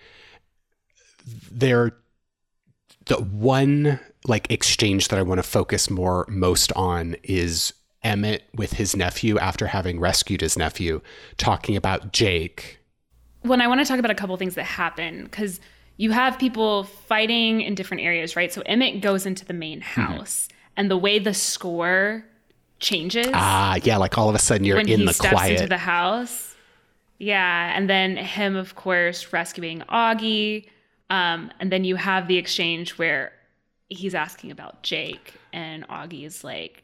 there 1.52 1.92
the 3.06 3.16
one 3.16 4.01
like 4.26 4.51
exchange 4.51 5.09
that 5.09 5.18
I 5.18 5.22
want 5.22 5.38
to 5.38 5.42
focus 5.42 5.90
more 5.90 6.24
most 6.28 6.72
on 6.74 7.16
is 7.22 7.72
Emmett 8.02 8.44
with 8.55 8.74
his 8.74 8.96
nephew 8.96 9.38
after 9.38 9.66
having 9.68 10.01
rescued 10.01 10.40
his 10.40 10.56
nephew, 10.59 11.01
talking 11.36 11.76
about 11.76 12.12
Jake. 12.12 12.78
when 13.42 13.60
I 13.60 13.66
want 13.68 13.80
to 13.80 13.86
talk 13.86 13.98
about 13.98 14.10
a 14.10 14.14
couple 14.14 14.36
things 14.36 14.55
that 14.55 14.64
happen 14.64 15.24
because 15.24 15.60
you 15.96 16.10
have 16.10 16.38
people 16.38 16.84
fighting 16.84 17.60
in 17.60 17.74
different 17.74 18.02
areas, 18.02 18.34
right? 18.36 18.52
So 18.52 18.62
Emmett 18.66 19.01
goes 19.01 19.26
into 19.26 19.44
the 19.44 19.52
main 19.55 19.80
Mm-hmm. 19.80 20.01
house, 20.01 20.48
and 20.76 20.90
the 20.90 20.96
way 20.96 21.18
the 21.18 21.34
score 21.34 22.24
changes 22.80 23.30
Ah, 23.32 23.76
yeah, 23.84 23.96
like 23.98 24.18
all 24.18 24.28
of 24.28 24.34
a 24.34 24.38
sudden 24.38 24.64
you're 24.64 24.76
when 24.76 24.88
in 24.88 25.01
he 25.01 25.06
the 25.06 25.12
steps 25.12 25.32
quiet. 25.32 25.52
into 25.52 25.68
the 25.68 25.78
house. 25.78 26.56
Yeah, 27.18 27.72
and 27.76 27.88
then 27.88 28.16
him, 28.16 28.56
of 28.56 28.74
course, 28.74 29.32
rescuing 29.32 29.80
Augie, 29.82 30.66
um, 31.10 31.51
and 31.60 31.70
then 31.70 31.84
you 31.84 31.94
have 31.96 32.26
the 32.26 32.38
exchange 32.38 32.98
where 32.98 33.32
he's 33.94 34.14
asking 34.14 34.50
about 34.50 34.82
Jake, 34.82 35.34
and 35.52 35.86
Augie 35.88 36.24
is 36.26 36.44
like, 36.44 36.82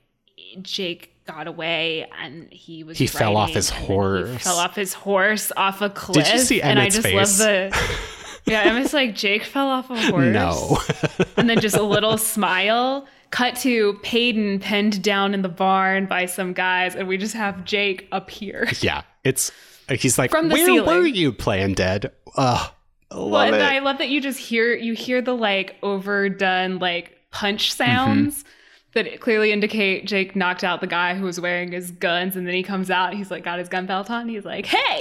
Jake 0.62 1.14
got 1.26 1.46
away 1.46 2.08
and 2.20 2.50
he 2.52 2.82
was 2.82 2.96
He 2.98 3.06
fell 3.06 3.36
off 3.36 3.50
his 3.50 3.70
and 3.70 3.78
then 3.78 3.86
he 3.86 3.94
horse. 3.94 4.42
fell 4.42 4.56
off 4.56 4.74
his 4.74 4.94
horse 4.94 5.52
off 5.56 5.80
a 5.82 5.90
cliff. 5.90 6.24
Did 6.24 6.32
you 6.32 6.38
see 6.40 6.62
and 6.62 6.78
I 6.78 6.88
just 6.88 7.02
face? 7.02 7.14
love 7.14 7.36
the 7.38 7.78
Yeah, 8.46 8.62
Emmett's 8.62 8.94
like 8.94 9.14
Jake 9.14 9.44
fell 9.44 9.68
off 9.68 9.90
a 9.90 10.00
horse. 10.10 10.24
no. 10.32 10.78
and 11.36 11.48
then 11.48 11.60
just 11.60 11.76
a 11.76 11.82
little 11.82 12.16
smile. 12.18 13.06
Cut 13.30 13.54
to 13.56 13.94
Paden 14.02 14.60
pinned 14.60 15.02
down 15.04 15.34
in 15.34 15.42
the 15.42 15.48
barn 15.48 16.06
by 16.06 16.26
some 16.26 16.52
guys, 16.52 16.96
and 16.96 17.06
we 17.06 17.16
just 17.16 17.34
have 17.34 17.64
Jake 17.64 18.08
up 18.10 18.28
here. 18.30 18.66
yeah, 18.80 19.02
it's 19.22 19.52
he's 19.88 20.18
like, 20.18 20.30
From 20.32 20.48
the 20.48 20.54
where 20.54 20.64
ceiling. 20.66 20.84
were 21.00 21.06
you 21.06 21.32
playing 21.32 21.74
dead? 21.74 22.10
Ugh, 22.36 22.72
love 23.18 23.30
Well, 23.30 23.42
and 23.42 23.56
it. 23.56 23.62
I 23.62 23.78
love 23.80 23.98
that 23.98 24.08
you 24.08 24.20
just 24.20 24.38
hear 24.38 24.74
you 24.74 24.94
hear 24.94 25.20
the 25.22 25.34
like 25.36 25.76
overdone 25.82 26.78
like 26.78 27.16
punch 27.30 27.70
Mm-hmm. 27.74 27.84
sounds 27.84 28.44
that 28.92 29.20
clearly 29.20 29.52
indicate 29.52 30.04
Jake 30.06 30.34
knocked 30.34 30.64
out 30.64 30.80
the 30.80 30.86
guy 30.88 31.14
who 31.14 31.24
was 31.24 31.40
wearing 31.40 31.70
his 31.72 31.92
guns, 31.92 32.34
and 32.34 32.44
then 32.46 32.54
he 32.54 32.62
comes 32.64 32.90
out, 32.90 33.14
he's 33.14 33.30
like 33.30 33.44
got 33.44 33.58
his 33.60 33.68
gun 33.68 33.86
belt 33.86 34.10
on, 34.10 34.28
he's 34.28 34.44
like, 34.44 34.66
"Hey!" 34.66 34.98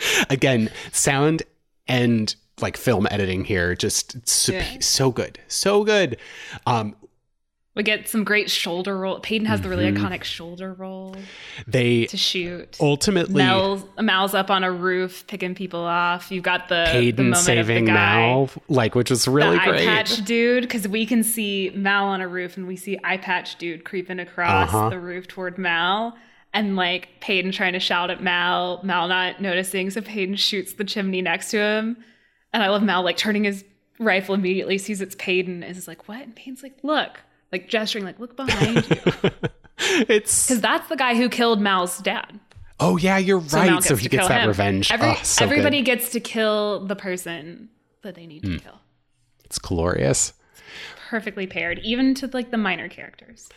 Again, 0.30 0.70
sound 0.92 1.42
and 1.88 2.34
like 2.60 2.76
film 2.76 3.06
editing 3.10 3.44
here 3.44 3.74
just 3.74 4.26
so, 4.28 4.52
Yeah. 4.52 4.64
so 4.80 5.10
good, 5.10 5.38
so 5.48 5.84
good. 5.84 6.16
Um, 6.66 6.94
we 7.76 7.82
get 7.84 8.08
some 8.08 8.24
great 8.24 8.50
shoulder 8.50 8.96
roll. 8.98 9.20
Paden 9.20 9.46
has 9.46 9.60
the 9.60 9.68
really 9.68 9.84
Mm-hmm. 9.84 10.04
iconic 10.04 10.24
shoulder 10.24 10.72
roll 10.74 11.14
they 11.66 12.06
to 12.06 12.16
shoot. 12.16 12.76
ultimately 12.80 13.34
Mel's, 13.42 13.84
Mal's 13.98 14.34
up 14.34 14.50
on 14.50 14.64
a 14.64 14.72
roof 14.72 15.24
picking 15.28 15.54
people 15.54 15.80
off. 15.80 16.30
You've 16.32 16.42
got 16.44 16.68
the, 16.68 17.12
the 17.14 17.22
moment 17.22 17.36
saving 17.38 17.84
of 17.84 17.86
the 17.86 17.92
guy, 17.92 18.16
Mal, 18.26 18.50
like 18.68 18.94
which 18.94 19.10
was 19.10 19.26
really 19.28 19.56
the 19.58 19.64
great. 19.64 19.82
eye 19.82 19.84
patch 20.02 20.24
dude, 20.24 20.62
because 20.62 20.88
we 20.88 21.06
can 21.06 21.22
see 21.22 21.70
Mal 21.74 22.06
on 22.06 22.20
a 22.20 22.28
roof 22.28 22.56
and 22.56 22.66
we 22.66 22.76
see 22.76 22.98
eye 23.04 23.16
patch 23.18 23.56
dude 23.56 23.84
creeping 23.84 24.18
across 24.18 24.68
Uh-huh. 24.74 24.88
the 24.90 24.98
roof 24.98 25.28
toward 25.28 25.56
Mal. 25.58 26.16
And 26.52 26.74
like 26.74 27.08
Paden 27.20 27.52
trying 27.52 27.74
to 27.74 27.78
shout 27.78 28.10
at 28.10 28.20
Mal, 28.20 28.80
Mal 28.82 29.06
not 29.06 29.40
noticing, 29.40 29.88
so 29.90 30.00
Paden 30.00 30.34
shoots 30.36 30.72
the 30.72 30.82
chimney 30.84 31.22
next 31.22 31.52
to 31.52 31.58
him. 31.58 31.96
And 32.52 32.60
I 32.64 32.68
love 32.70 32.82
Mal 32.82 33.04
like 33.04 33.16
turning 33.16 33.44
his 33.44 33.64
rifle 34.00 34.34
immediately, 34.34 34.76
sees 34.76 35.00
it's 35.00 35.14
Paden, 35.14 35.62
and 35.62 35.76
is 35.76 35.86
like, 35.86 36.08
"What?" 36.08 36.22
And 36.22 36.34
Paden's 36.34 36.64
like, 36.64 36.74
"Look," 36.82 37.20
like 37.52 37.68
gesturing, 37.68 38.04
like, 38.04 38.18
"Look 38.20 38.36
behind 38.36 38.88
you," 38.88 39.30
it's 40.08 40.46
because 40.46 40.60
that's 40.60 40.88
the 40.88 40.96
guy 40.96 41.14
who 41.14 41.28
killed 41.28 41.60
Mal's 41.60 41.98
dad. 41.98 42.38
oh 42.78 42.96
yeah, 42.96 43.18
you're 43.18 43.42
So 43.46 43.58
right. 43.58 43.82
So 43.82 43.96
he 43.96 44.08
gets 44.08 44.28
that 44.28 44.42
him. 44.42 44.48
revenge. 44.48 44.90
Every- 44.92 45.08
oh, 45.10 45.18
so 45.22 45.44
everybody 45.44 45.78
good. 45.78 45.86
gets 45.86 46.10
to 46.10 46.20
kill 46.20 46.86
the 46.86 46.96
person 46.96 47.68
that 48.02 48.14
they 48.14 48.26
need 48.26 48.42
to 48.44 48.48
Mm. 48.50 48.62
kill. 48.62 48.80
It's 49.44 49.58
glorious. 49.58 50.32
Perfectly 51.08 51.46
paired, 51.46 51.80
even 51.80 52.14
to 52.14 52.28
like 52.32 52.50
the 52.52 52.56
minor 52.56 52.88
characters. 52.88 53.48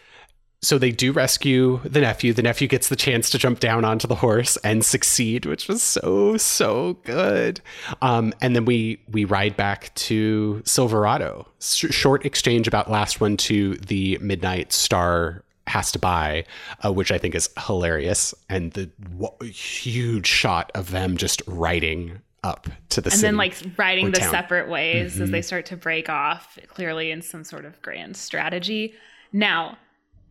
So 0.64 0.77
they 0.77 0.91
do 0.91 1.11
rescue 1.11 1.80
the 1.84 1.99
nephew. 2.02 2.31
The 2.34 2.41
nephew 2.41 2.68
gets 2.68 2.88
the 2.88 2.95
chance 2.95 3.30
to 3.31 3.38
jump 3.38 3.60
down 3.60 3.84
onto 3.85 4.07
the 4.07 4.15
horse 4.15 4.57
and 4.64 4.84
succeed, 4.84 5.45
which 5.45 5.68
was 5.68 5.84
so 5.84 6.38
so 6.38 6.94
good. 7.03 7.60
Um, 8.02 8.34
and 8.41 8.56
then 8.56 8.65
we 8.65 9.02
we 9.11 9.26
ride 9.26 9.56
back 9.57 9.94
to 9.95 10.61
Silverado. 10.65 11.48
Sh- 11.60 11.91
short 11.91 12.26
exchange 12.26 12.68
about 12.68 12.90
last 12.90 13.19
one 13.22 13.35
to 13.38 13.76
the 13.76 14.18
Midnight 14.22 14.72
Star 14.73 15.44
has 15.68 15.91
to 15.91 15.99
buy, 15.99 16.45
uh, 16.84 16.91
which 16.91 17.11
I 17.11 17.18
think 17.18 17.35
is 17.35 17.49
hilarious, 17.68 18.34
and 18.49 18.72
the 18.72 18.88
w- 19.18 19.52
huge 19.52 20.27
shot 20.27 20.72
of 20.76 20.91
them 20.91 21.18
just 21.18 21.41
riding 21.45 22.22
up 22.44 22.68
to 22.90 22.99
the 23.02 23.10
and 23.11 23.22
then 23.22 23.38
like 23.38 23.56
riding 23.77 24.11
the 24.11 24.19
town. 24.19 24.31
separate 24.31 24.68
ways 24.69 25.19
as 25.22 25.31
they 25.31 25.40
Mhm. 25.40 25.45
start 25.45 25.65
to 25.68 25.77
break 25.77 26.10
off 26.10 26.57
clearly 26.68 27.11
in 27.11 27.22
some 27.22 27.44
sort 27.45 27.64
of 27.64 27.81
grand 27.81 28.18
strategy 28.18 28.94
now 29.31 29.77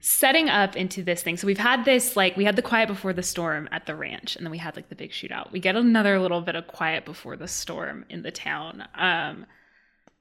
setting 0.05 0.49
up 0.49 0.75
into 0.77 1.01
this 1.03 1.23
thing 1.23 1.37
so 1.37 1.47
we've 1.47 1.57
had 1.59 1.85
this 1.85 2.17
like 2.17 2.37
we 2.37 2.45
had 2.45 2.57
the 2.57 2.63
quiet 2.63 2.89
before 2.89 3.13
the 3.13 3.23
storm 3.23 3.69
at 3.71 3.87
the 3.87 3.95
ranch 3.95 4.35
and 4.35 4.45
then 4.45 4.51
we 4.51 4.59
had 4.59 4.75
like 4.75 4.89
the 4.89 4.97
big 4.97 5.13
shootout 5.13 5.51
we 5.53 5.61
get 5.61 5.77
another 5.77 6.19
little 6.19 6.41
bit 6.41 6.57
of 6.57 6.67
quiet 6.67 7.05
before 7.05 7.37
the 7.37 7.47
storm 7.47 8.05
in 8.11 8.23
the 8.23 8.31
town 8.33 8.83
um 8.97 9.47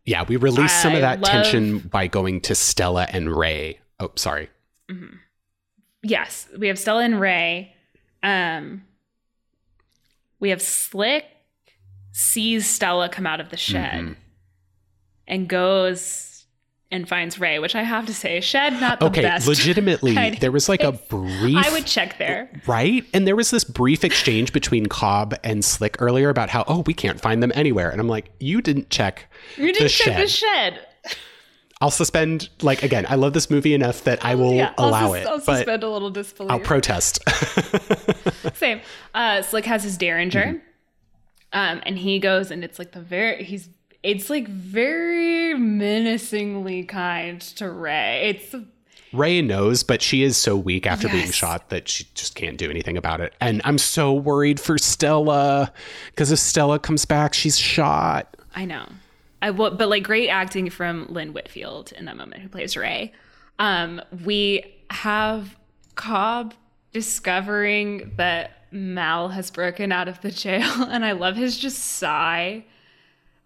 Yeah, 0.06 0.24
we 0.24 0.36
released 0.36 0.82
some 0.84 0.94
of 0.94 1.02
that 1.02 1.20
love- 1.20 1.32
tension 1.32 1.80
by 1.80 2.06
going 2.08 2.41
to 2.41 2.53
Stella 2.56 3.08
and 3.12 3.36
Rae. 3.36 3.80
Oh, 3.99 4.12
sorry. 4.16 4.49
mhm. 4.88 5.18
yes 6.03 6.48
we 6.58 6.68
have 6.68 6.78
stella 6.78 7.03
and 7.03 7.20
rae 7.20 7.74
um 8.22 8.84
we 10.40 10.49
have 10.52 10.62
slick 10.62 11.26
sees 12.12 12.68
stella 12.68 13.10
come 13.10 13.26
out 13.26 13.40
of 13.40 13.49
the 13.49 13.58
shed 13.58 13.94
Mhm. 14.03 14.16
and 15.28 15.48
goes 15.48 16.31
and 16.91 17.07
finds 17.07 17.39
Rae, 17.39 17.59
which 17.59 17.73
I 17.76 17.84
have 17.84 18.05
to 18.07 18.13
say, 18.13 18.41
shed 18.41 18.73
not 18.73 18.99
the 18.99 19.05
best. 19.09 19.18
Okay, 19.18 19.22
best. 19.22 19.47
legitimately, 19.47 20.13
kind 20.13 20.38
there 20.38 20.51
was 20.51 20.68
like 20.68 20.84
a 20.84 20.91
brief. 20.91 21.55
I 21.57 21.72
would 21.72 21.85
check 21.85 22.18
there. 22.18 22.49
Right? 22.68 23.05
And 23.13 23.26
there 23.26 23.35
was 23.35 23.49
this 23.51 23.63
brief 23.63 24.03
exchange 24.03 24.51
between 24.53 24.88
Cobb 24.88 25.35
and 25.43 25.63
Slick 25.63 25.95
earlier 25.99 26.30
about 26.30 26.49
how, 26.49 26.63
oh, 26.68 26.84
we 26.85 26.93
can't 26.93 27.19
find 27.22 27.41
them 27.41 27.51
anywhere. 27.55 27.89
And 27.89 28.01
I'm 28.01 28.07
like, 28.09 28.31
you 28.39 28.61
didn't 28.61 28.89
check. 28.89 29.31
You 29.57 29.68
didn't 29.73 29.84
the 29.84 29.89
check 29.89 30.18
the 30.18 30.27
shed. 30.27 30.73
shed. 30.76 30.88
I'll 31.80 31.89
suspend, 31.89 32.49
like, 32.61 32.84
again, 32.84 33.07
I 33.09 33.15
love 33.15 33.34
this 33.34 33.49
movie 33.49 33.73
enough 33.73 34.03
that 34.03 34.23
I 34.23 34.35
will 34.35 34.53
yeah, 34.53 34.72
I'll 34.77 34.89
allow 34.89 35.13
sus- 35.13 35.22
it. 35.22 35.27
I'll 35.27 35.39
suspend 35.39 35.84
a 35.84 35.89
little 35.89 36.11
disbelief. 36.11 36.51
I'll 36.51 36.59
protest. 36.59 37.19
Same. 38.55 38.81
Uh, 39.15 39.41
Slick 39.41 39.65
has 39.65 39.84
his 39.84 39.97
Derringer, 39.97 40.45
Mm-hmm. 40.45 40.57
um, 41.53 41.81
and 41.85 41.97
he 41.97 42.19
goes, 42.19 42.51
and 42.51 42.63
it's 42.63 42.77
like 42.80 42.91
the 42.91 43.01
very 43.01 43.43
he's. 43.43 43.68
It's 44.03 44.30
like 44.30 44.48
very 44.48 45.53
menacingly 45.53 46.84
kind 46.84 47.40
to 47.41 47.69
Rae. 47.69 48.30
It's 48.30 48.56
Rae 49.14 49.41
knows, 49.41 49.84
but 49.84 50.02
she 50.02 50.23
is 50.23 50.38
so 50.38 50.56
weak 50.56 50.88
after 50.88 51.10
being 51.10 51.32
shot 51.32 51.69
that 51.69 51.90
she 51.90 52.07
just 52.14 52.36
can't 52.36 52.57
do 52.57 52.69
anything 52.69 52.98
about 52.98 53.19
it. 53.19 53.34
And 53.41 53.61
I'm 53.65 53.78
so 53.78 54.14
worried 54.14 54.60
for 54.60 54.78
Stella 54.78 55.73
because 56.07 56.32
if 56.32 56.40
Stella 56.40 56.80
comes 56.80 57.06
back, 57.06 57.34
she's 57.34 57.57
shot. 57.57 58.38
I 58.56 58.65
know. 58.65 58.88
I 59.41 59.52
but 59.52 59.90
like 59.90 60.03
great 60.03 60.30
acting 60.30 60.69
from 60.69 61.07
Lynn 61.10 61.34
Whitfield 61.34 61.91
in 61.94 62.06
that 62.06 62.15
moment, 62.15 62.41
who 62.41 62.49
plays 62.49 62.78
Rae. 62.78 63.11
Um, 63.60 64.02
we 64.23 64.64
have 64.90 65.57
Cobb 65.95 66.53
discovering 66.94 68.11
that 68.18 68.65
Mal 68.72 69.30
has 69.30 69.52
broken 69.52 69.91
out 69.91 70.07
of 70.07 70.22
the 70.22 70.32
jail, 70.32 70.72
and 70.90 71.03
I 71.03 71.11
love 71.11 71.36
his 71.36 71.57
just 71.57 71.80
sigh 71.80 72.65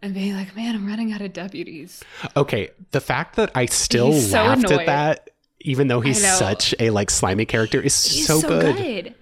and 0.06 0.14
being 0.14 0.34
like, 0.34 0.56
"Man, 0.56 0.76
I'm 0.76 0.88
running 0.88 1.12
out 1.12 1.22
of 1.22 1.34
deputies." 1.34 2.04
Okay, 2.38 2.70
the 2.92 3.02
fact 3.02 3.36
that 3.36 3.52
I 3.56 3.66
still 3.66 4.12
He's 4.12 4.32
laughed 4.32 4.66
annoyed. 4.66 4.82
at 4.82 4.86
that, 4.86 5.30
even 5.60 5.88
though 5.88 6.00
he's 6.00 6.26
such 6.26 6.74
a 6.80 6.92
like 6.92 7.10
slimy 7.10 7.46
character, 7.46 7.82
is 7.82 8.04
He's 8.06 8.28
so, 8.28 8.42
good. 8.42 9.14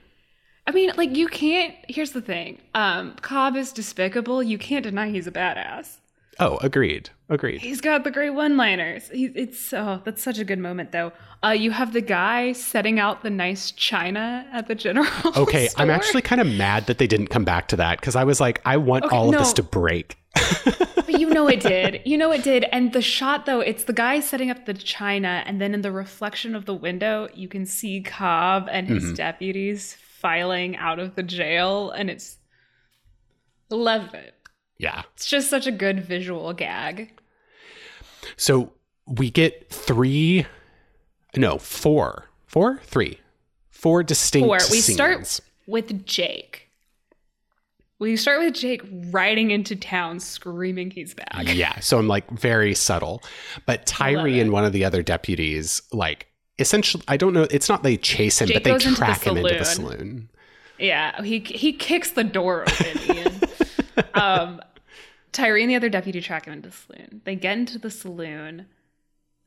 I 0.65 0.71
mean, 0.71 0.91
like 0.95 1.15
you 1.15 1.27
can't. 1.27 1.73
Here's 1.87 2.11
the 2.11 2.21
thing: 2.21 2.59
um, 2.75 3.15
Cobb 3.21 3.55
is 3.55 3.71
despicable. 3.71 4.43
You 4.43 4.57
can't 4.57 4.83
deny 4.83 5.09
he's 5.09 5.27
a 5.27 5.31
badass. 5.31 5.97
Oh, 6.39 6.57
agreed, 6.57 7.09
agreed. 7.29 7.61
He's 7.61 7.79
got 7.81 8.03
the 8.03 8.11
great 8.11 8.31
one-liners. 8.31 9.09
He, 9.09 9.25
it's 9.35 9.71
oh, 9.73 10.01
that's 10.03 10.23
such 10.23 10.39
a 10.39 10.43
good 10.43 10.59
moment 10.59 10.91
though. 10.91 11.11
Uh, 11.43 11.49
you 11.49 11.71
have 11.71 11.93
the 11.93 12.01
guy 12.01 12.53
setting 12.53 12.99
out 12.99 13.21
the 13.21 13.29
nice 13.29 13.71
china 13.71 14.47
at 14.51 14.67
the 14.67 14.75
general. 14.75 15.07
Okay, 15.37 15.69
I'm 15.77 15.89
actually 15.89 16.21
kind 16.23 16.41
of 16.41 16.47
mad 16.47 16.87
that 16.87 16.97
they 16.97 17.07
didn't 17.07 17.27
come 17.27 17.43
back 17.43 17.67
to 17.69 17.75
that 17.75 17.99
because 17.99 18.15
I 18.15 18.23
was 18.23 18.39
like, 18.41 18.61
I 18.65 18.77
want 18.77 19.05
Okay, 19.05 19.15
all 19.15 19.29
of 19.29 19.37
this 19.37 19.53
to 19.53 19.63
break. 19.63 20.17
But 21.05 21.19
you 21.19 21.29
know 21.29 21.47
it 21.49 21.59
did. 21.59 22.01
You 22.05 22.17
know 22.17 22.31
it 22.31 22.43
did. 22.43 22.63
And 22.71 22.93
the 22.93 23.01
shot 23.01 23.45
though, 23.45 23.59
it's 23.59 23.83
the 23.83 23.93
guy 23.93 24.21
setting 24.21 24.49
up 24.49 24.65
the 24.65 24.73
china, 24.73 25.43
and 25.45 25.59
then 25.61 25.73
in 25.73 25.81
the 25.81 25.91
reflection 25.91 26.55
of 26.55 26.65
the 26.65 26.73
window, 26.73 27.27
you 27.33 27.47
can 27.49 27.65
see 27.65 28.01
Cobb 28.01 28.69
and 28.71 28.87
his 28.87 29.03
Mm-hmm. 29.03 29.13
deputies 29.15 29.97
filing 30.19 30.77
out 30.77 30.99
of 30.99 31.15
the 31.15 31.23
jail, 31.23 31.91
and 31.91 32.09
it's 32.09 32.37
love 33.69 34.13
it. 34.13 34.33
Yeah. 34.83 35.03
It's 35.15 35.25
just 35.25 35.49
such 35.49 35.65
a 35.65 35.71
good 35.71 36.03
visual 36.03 36.51
gag. 36.51 37.13
So 38.35 38.73
we 39.07 39.31
get 39.31 39.69
three, 39.69 40.45
no, 41.37 41.57
four, 41.57 42.25
four, 42.45 42.79
three, 42.83 43.19
four 43.69 44.03
distinct 44.03 44.45
Four. 44.45 44.57
We 44.71 44.81
scenes. 44.81 44.95
start 44.95 45.39
with 45.67 46.05
Jake. 46.05 46.69
We 47.99 48.17
start 48.17 48.39
with 48.41 48.55
Jake 48.55 48.81
riding 49.11 49.51
into 49.51 49.77
town 49.77 50.19
screaming 50.19 50.91
he's 50.91 51.13
back. 51.13 51.55
Yeah. 51.55 51.79
So 51.79 51.97
I'm 51.97 52.09
like 52.09 52.29
very 52.29 52.75
subtle. 52.75 53.23
But 53.65 53.85
Tyree 53.85 54.41
and 54.41 54.51
one 54.51 54.65
of 54.65 54.73
the 54.73 54.83
other 54.83 55.01
deputies, 55.01 55.81
like, 55.93 56.27
essentially, 56.59 57.03
I 57.07 57.15
don't 57.15 57.33
know, 57.33 57.47
it's 57.49 57.69
not 57.69 57.83
they 57.83 57.95
chase 57.95 58.41
him, 58.41 58.47
Jake 58.47 58.57
but 58.57 58.63
they 58.65 58.73
into 58.73 58.89
the 58.89 58.95
track 58.97 59.23
him 59.23 59.37
into 59.37 59.57
the 59.57 59.63
saloon. 59.63 59.97
saloon. 59.97 60.29
Yeah, 60.77 61.21
he 61.21 61.39
he 61.39 61.71
kicks 61.71 62.11
the 62.11 62.25
door 62.25 62.63
open. 62.63 63.15
Ian. 63.15 63.41
um, 64.15 64.61
Tyree 65.33 65.61
and 65.63 65.69
the 65.69 65.75
other 65.75 65.89
deputy 65.89 66.21
track 66.21 66.45
him 66.45 66.53
into 66.53 66.69
the 66.69 66.75
saloon. 66.75 67.21
They 67.25 67.35
get 67.35 67.57
into 67.57 67.77
the 67.79 67.89
saloon. 67.91 68.67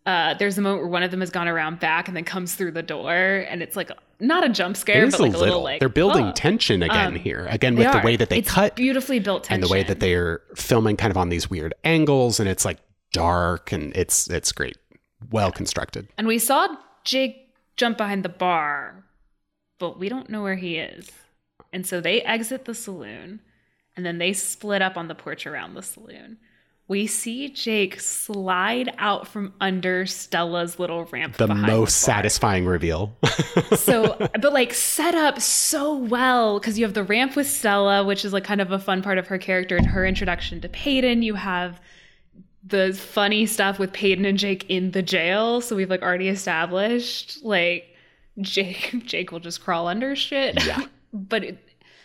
Uh, 0.05 0.35
there's 0.35 0.57
a 0.57 0.61
moment 0.63 0.83
where 0.83 0.91
one 0.91 1.03
of 1.03 1.11
them 1.11 1.19
has 1.21 1.31
gone 1.31 1.49
around 1.49 1.81
back 1.81 2.07
and 2.07 2.17
then 2.17 2.23
comes 2.23 2.55
through 2.55 2.71
the 2.73 2.83
door, 2.83 3.45
and 3.49 3.61
it's 3.63 3.75
like 3.75 3.91
not 4.21 4.45
a 4.45 4.49
jump 4.49 4.77
scare, 4.77 5.05
but 5.05 5.19
a 5.19 5.23
like 5.23 5.33
little. 5.33 5.43
a 5.43 5.47
little 5.47 5.63
like 5.63 5.81
They're 5.81 5.89
building 5.89 6.27
"Whoa." 6.27 6.33
tension 6.33 6.83
again 6.83 7.07
Um, 7.09 7.15
here. 7.17 7.47
Again, 7.51 7.75
with 7.75 7.91
the 7.91 8.01
way 8.05 8.15
that 8.17 8.29
they 8.31 8.39
It's 8.39 8.51
cut 8.51 8.77
beautifully 8.77 9.19
built 9.19 9.45
tension, 9.45 9.55
and 9.63 9.69
the 9.69 9.73
way 9.73 9.83
that 9.83 9.99
they're 10.01 10.43
filming 10.55 10.97
kind 10.97 11.11
of 11.11 11.17
on 11.17 11.29
these 11.29 11.51
weird 11.51 11.75
angles 11.83 12.39
and 12.39 12.49
it's 12.49 12.65
like 12.65 12.79
dark 13.13 13.73
and 13.73 13.97
it's 13.97 14.29
it's 14.31 14.53
great. 14.53 14.77
Well 15.31 15.51
constructed. 15.51 16.07
And 16.17 16.27
we 16.29 16.39
saw 16.39 16.69
Jake 17.03 17.53
jump 17.77 17.99
behind 17.99 18.25
the 18.25 18.29
bar, 18.29 19.05
but 19.81 19.99
we 19.99 20.09
don't 20.09 20.31
know 20.31 20.43
where 20.43 20.55
he 20.57 20.77
is. 20.77 21.11
And 21.73 21.85
so 21.85 22.01
they 22.01 22.23
exit 22.23 22.65
the 22.65 22.75
saloon 22.75 23.41
and 23.97 24.05
then 24.05 24.19
they 24.19 24.33
split 24.33 24.83
up 24.83 24.97
on 24.97 25.09
the 25.09 25.15
porch 25.15 25.47
around 25.47 25.75
the 25.75 25.83
saloon. 25.83 26.39
We 26.89 27.09
see 27.09 27.49
Jake 27.49 27.99
slide 27.99 28.95
out 28.99 29.27
from 29.27 29.53
under 29.61 30.07
Stella's 30.07 30.79
little 30.79 31.05
ramp. 31.07 31.37
The 31.37 31.49
most 31.49 31.67
bar. 31.67 31.87
satisfying 32.15 32.67
reveal. 32.67 33.17
So, 33.77 34.17
but 34.19 34.53
like 34.53 34.75
set 34.75 35.15
up 35.15 35.41
so 35.41 35.97
well 35.97 36.59
because 36.59 36.79
you 36.79 36.85
have 36.85 36.95
the 36.95 37.05
ramp 37.05 37.37
with 37.37 37.49
Stella, 37.49 38.05
which 38.05 38.25
is 38.25 38.33
like 38.33 38.45
kind 38.45 38.61
of 38.61 38.71
a 38.71 38.79
fun 38.79 39.03
part 39.03 39.19
of 39.19 39.27
her 39.29 39.39
character 39.39 39.77
and 39.77 39.87
her 39.87 40.05
introduction 40.05 40.61
to 40.61 40.69
Paden. 40.69 41.23
You 41.23 41.35
have 41.35 41.81
the 42.65 42.93
funny 42.93 43.47
stuff 43.47 43.79
with 43.79 43.93
Paden 43.93 44.25
and 44.25 44.39
Jake 44.39 44.67
in 44.69 44.91
the 44.91 45.03
jail. 45.03 45.61
So 45.61 45.77
we've 45.77 45.91
like 45.91 46.03
already 46.03 46.29
established 46.29 47.45
like 47.45 47.97
Jake 48.41 48.93
Jake 49.05 49.33
will 49.33 49.41
just 49.41 49.63
crawl 49.63 49.89
under 49.89 50.15
shit. 50.17 50.65
Yeah. 50.65 50.87
but 51.13 51.45
it, 51.45 51.59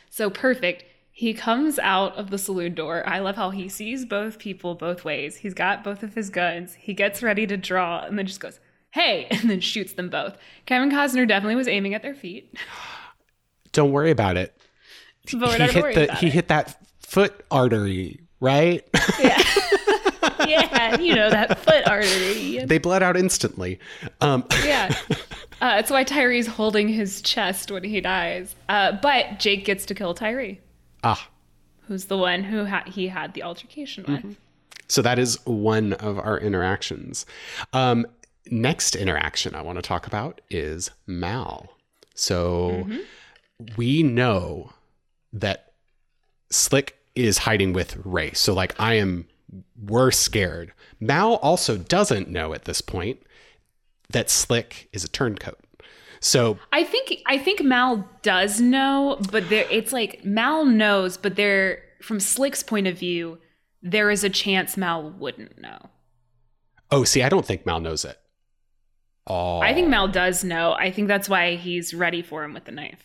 so 0.09 0.30
perfect. 0.30 0.84
He 1.22 1.35
comes 1.35 1.77
out 1.77 2.15
of 2.18 2.31
the 2.31 2.39
saloon 2.39 2.73
door. 2.73 3.07
I 3.07 3.19
love 3.19 3.35
how 3.35 3.52
he 3.52 3.69
sees 3.69 4.06
both 4.06 4.39
people 4.39 4.73
both 4.73 5.06
ways. 5.06 5.35
He's 5.35 5.53
got 5.53 5.84
both 5.84 6.02
of 6.02 6.15
his 6.15 6.31
guns. 6.31 6.73
He 6.73 6.95
gets 6.95 7.22
ready 7.22 7.45
to 7.45 7.57
draw 7.57 8.03
and 8.03 8.18
then 8.18 8.26
just 8.26 8.39
goes, 8.39 8.60
"Hey!" 8.89 9.27
and 9.30 9.48
then 9.48 9.60
shoots 9.60 9.93
them 9.93 10.10
both. 10.10 10.35
Kevin 10.65 10.89
Costner 10.89 11.27
definitely 11.27 11.57
was 11.57 11.68
aiming 11.68 11.93
at 11.93 12.02
their 12.02 12.15
feet. 12.15 12.57
don't 13.72 13.91
worry 13.91 14.10
about 14.10 14.35
it. 14.35 14.60
But 15.31 15.61
he 15.61 15.68
hit 15.68 15.93
the 15.93 16.15
he 16.15 16.26
it. 16.26 16.34
hit 16.34 16.48
that 16.48 16.76
foot 17.02 17.45
artery, 17.52 18.22
right? 18.39 18.84
Yeah. 19.19 19.43
yeah, 20.48 20.99
you 20.99 21.14
know 21.14 21.30
that 21.30 21.60
foot 21.60 21.88
artery. 21.88 22.65
they 22.65 22.80
bled 22.80 23.03
out 23.03 23.15
instantly. 23.15 23.77
Um 24.22 24.43
Yeah, 24.65 24.91
uh, 25.61 25.76
that's 25.76 25.91
why 25.91 26.03
Tyree's 26.03 26.48
holding 26.48 26.88
his 26.88 27.22
chest 27.22 27.69
when 27.69 27.84
he 27.84 28.02
dies. 28.02 28.56
Uh, 28.68 28.93
but 28.93 29.38
Jake 29.38 29.65
gets 29.65 29.85
to 29.85 29.93
kill 29.93 30.15
Tyree, 30.15 30.60
ah. 31.03 31.30
who's 31.88 32.06
the 32.06 32.18
one 32.18 32.44
who 32.44 32.65
ha- 32.65 32.84
he 32.86 33.07
had 33.07 33.34
the 33.34 33.44
altercation 33.44 34.06
with. 34.07 34.38
So 34.88 35.02
that 35.02 35.18
is 35.18 35.40
one 35.45 35.94
of 35.94 36.19
our 36.19 36.38
interactions. 36.38 37.26
Um, 37.72 38.06
next 38.49 38.95
interaction 38.95 39.56
I 39.56 39.61
want 39.61 39.78
to 39.78 39.82
talk 39.82 40.07
about 40.07 40.41
is 40.49 40.91
Mal. 41.07 41.69
So 42.14 42.88
we 43.78 44.03
know 44.03 44.73
that 45.34 45.73
Slick 46.49 46.98
is 47.15 47.40
hiding 47.40 47.73
with 47.73 47.98
Rae. 48.03 48.34
So 48.34 48.53
like 48.53 48.78
I 48.80 48.95
am 48.95 49.28
we're 49.82 50.11
scared. 50.11 50.73
Mal 50.99 51.36
also 51.36 51.78
doesn't 51.78 52.30
know 52.30 52.53
at 52.53 52.65
this 52.65 52.82
point 52.82 53.22
that 54.10 54.30
Slick 54.30 54.90
is 54.94 55.03
a 55.03 55.10
turncoat. 55.10 55.60
So 56.22 56.57
I 56.72 56.84
think 56.84 57.14
I 57.26 57.38
think 57.38 57.61
Mal 57.64 58.07
does 58.22 58.61
know, 58.61 59.18
but 59.31 59.49
there 59.49 59.65
it's 59.69 59.91
like 59.91 60.23
Mal 60.23 60.64
knows, 60.65 61.18
but 61.18 61.35
there 61.35 61.81
from 62.02 62.19
Slick's 62.19 62.64
point 62.64 62.88
of 62.88 62.98
view, 62.98 63.39
there 63.81 64.10
is 64.11 64.23
a 64.23 64.30
chance 64.30 64.77
Mal 64.77 65.10
wouldn't 65.11 65.60
know. 65.60 65.89
oh 66.91 67.03
see 67.03 67.23
I 67.23 67.30
don't 67.30 67.45
think 67.45 67.65
Mal 67.65 67.80
knows 67.80 68.06
it. 68.06 68.18
all. 69.26 69.61
I 69.64 69.73
think 69.73 69.88
Mal 69.89 70.07
does 70.07 70.43
know. 70.43 70.73
I 70.73 70.91
think 70.91 71.07
that's 71.07 71.27
why 71.30 71.56
he's 71.56 71.93
ready 71.93 72.22
for 72.22 72.43
him 72.43 72.53
with 72.53 72.65
the 72.65 72.72
knife. 72.72 73.03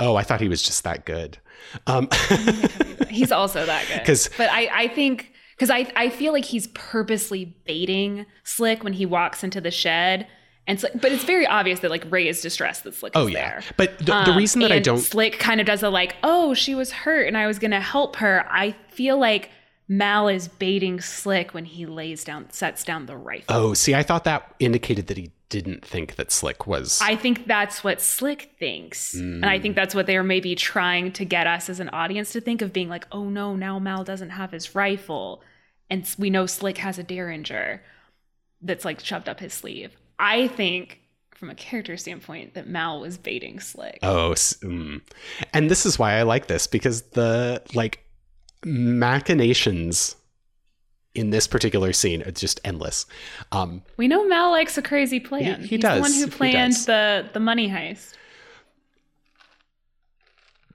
Oh, 0.00 0.16
I 0.16 0.22
thought 0.22 0.40
he 0.40 0.48
was 0.48 0.62
just 0.62 0.82
that 0.84 1.04
good. 1.06 1.38
Um, 1.86 2.08
he's 3.08 3.30
also 3.30 3.64
that 3.64 3.86
good. 3.88 4.04
'Cause- 4.04 4.28
but 4.36 4.50
I, 4.50 4.84
I 4.84 4.88
think 4.88 5.32
because 5.56 5.70
I, 5.70 5.90
I 5.94 6.08
feel 6.10 6.32
like 6.32 6.44
he's 6.46 6.66
purposely 6.68 7.44
baiting 7.64 8.26
Slick 8.42 8.82
when 8.82 8.92
he 8.94 9.06
walks 9.06 9.44
into 9.44 9.60
the 9.60 9.70
shed, 9.70 10.26
and 10.66 10.80
Slick, 10.80 10.92
but 11.00 11.12
it's 11.12 11.24
very 11.24 11.46
obvious 11.46 11.80
that 11.80 11.90
like 11.90 12.04
Rae 12.10 12.26
is 12.28 12.40
distressed 12.40 12.84
that 12.84 12.94
Slick 12.94 13.12
oh 13.14 13.26
is 13.26 13.32
yeah, 13.34 13.50
there. 13.50 13.62
but 13.76 13.98
the, 13.98 14.04
the 14.04 14.30
Um, 14.32 14.36
reason 14.36 14.60
that 14.62 14.72
I 14.72 14.78
don't 14.78 14.98
Slick 14.98 15.38
kind 15.38 15.60
of 15.60 15.66
does 15.66 15.82
a 15.82 15.90
like, 15.90 16.16
oh, 16.22 16.54
she 16.54 16.74
was 16.74 16.90
hurt 16.92 17.26
and 17.26 17.36
I 17.36 17.46
was 17.46 17.58
gonna 17.58 17.80
help 17.80 18.16
her. 18.16 18.46
I 18.50 18.74
feel 18.88 19.18
like 19.18 19.50
Mal 19.86 20.28
is 20.28 20.48
baiting 20.48 21.00
Slick 21.00 21.52
when 21.52 21.66
he 21.66 21.84
lays 21.84 22.24
down, 22.24 22.50
sets 22.50 22.84
down 22.84 23.04
the 23.06 23.16
rifle. 23.18 23.54
Oh, 23.54 23.74
see, 23.74 23.94
I 23.94 24.02
thought 24.02 24.24
that 24.24 24.54
indicated 24.58 25.08
that 25.08 25.18
he 25.18 25.30
didn't 25.50 25.84
think 25.84 26.16
that 26.16 26.32
Slick 26.32 26.66
was. 26.66 26.98
I 27.02 27.14
think 27.16 27.46
that's 27.46 27.84
what 27.84 28.00
Slick 28.00 28.52
thinks. 28.58 29.12
And 29.12 29.44
I 29.44 29.58
Mm. 29.58 29.62
think 29.62 29.76
that's 29.76 29.94
what 29.94 30.06
they're 30.06 30.22
maybe 30.24 30.54
trying 30.54 31.12
to 31.12 31.24
get 31.26 31.46
us 31.46 31.68
as 31.68 31.78
an 31.80 31.90
audience 31.90 32.32
to 32.32 32.40
think 32.40 32.62
of 32.62 32.72
being 32.72 32.88
like, 32.88 33.06
oh 33.12 33.24
no, 33.28 33.54
now 33.54 33.78
Mal 33.78 34.02
doesn't 34.04 34.30
have 34.30 34.50
his 34.52 34.74
rifle. 34.74 35.42
And 35.90 36.08
we 36.18 36.30
know 36.30 36.46
Slick 36.46 36.78
has 36.78 36.98
a 36.98 37.02
Derringer 37.02 37.82
that's 38.62 38.86
like 38.86 39.00
shoved 39.00 39.28
up 39.28 39.40
his 39.40 39.52
sleeve. 39.52 39.94
I 40.18 40.48
think, 40.48 41.00
from 41.34 41.50
a 41.50 41.54
character 41.54 41.96
standpoint, 41.96 42.54
that 42.54 42.66
Mal 42.68 43.00
was 43.00 43.18
baiting 43.18 43.60
Slick. 43.60 43.98
oh, 44.02 44.30
mm. 44.32 45.00
and 45.52 45.70
this 45.70 45.84
is 45.86 45.98
why 45.98 46.14
I 46.14 46.22
like 46.22 46.46
this 46.46 46.66
because 46.66 47.02
the 47.10 47.62
like 47.74 48.04
machinations 48.64 50.16
in 51.14 51.30
this 51.30 51.46
particular 51.46 51.92
scene 51.92 52.22
are 52.22 52.32
just 52.32 52.60
endless. 52.64 53.06
Um, 53.52 53.82
We 53.96 54.08
know 54.08 54.26
Mal 54.26 54.50
likes 54.50 54.76
a 54.78 54.82
crazy 54.82 55.20
plan. 55.20 55.60
He- 55.60 55.68
he 55.68 55.76
He's 55.76 55.82
the 55.82 56.00
one 56.00 56.12
who 56.12 56.26
planned 56.28 56.74
the 56.74 57.28
the 57.32 57.40
money 57.40 57.68
heist. 57.68 58.14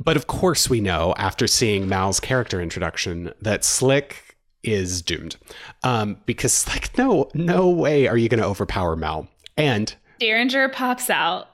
But 0.01 0.15
of 0.15 0.27
course, 0.27 0.69
we 0.69 0.79
know 0.79 1.13
after 1.17 1.45
seeing 1.45 1.89
Mal's 1.89 2.21
character 2.21 2.61
introduction 2.61 3.33
that 3.41 3.65
Slick 3.65 4.28
is 4.63 5.01
doomed, 5.01 5.37
um, 5.83 6.17
because 6.25 6.67
like 6.69 6.97
no, 6.97 7.29
no 7.33 7.69
way 7.69 8.07
are 8.07 8.17
you 8.17 8.29
going 8.29 8.41
to 8.41 8.47
overpower 8.47 8.95
Mal. 8.95 9.27
And 9.57 9.93
Derringer 10.19 10.69
pops 10.69 11.09
out. 11.09 11.47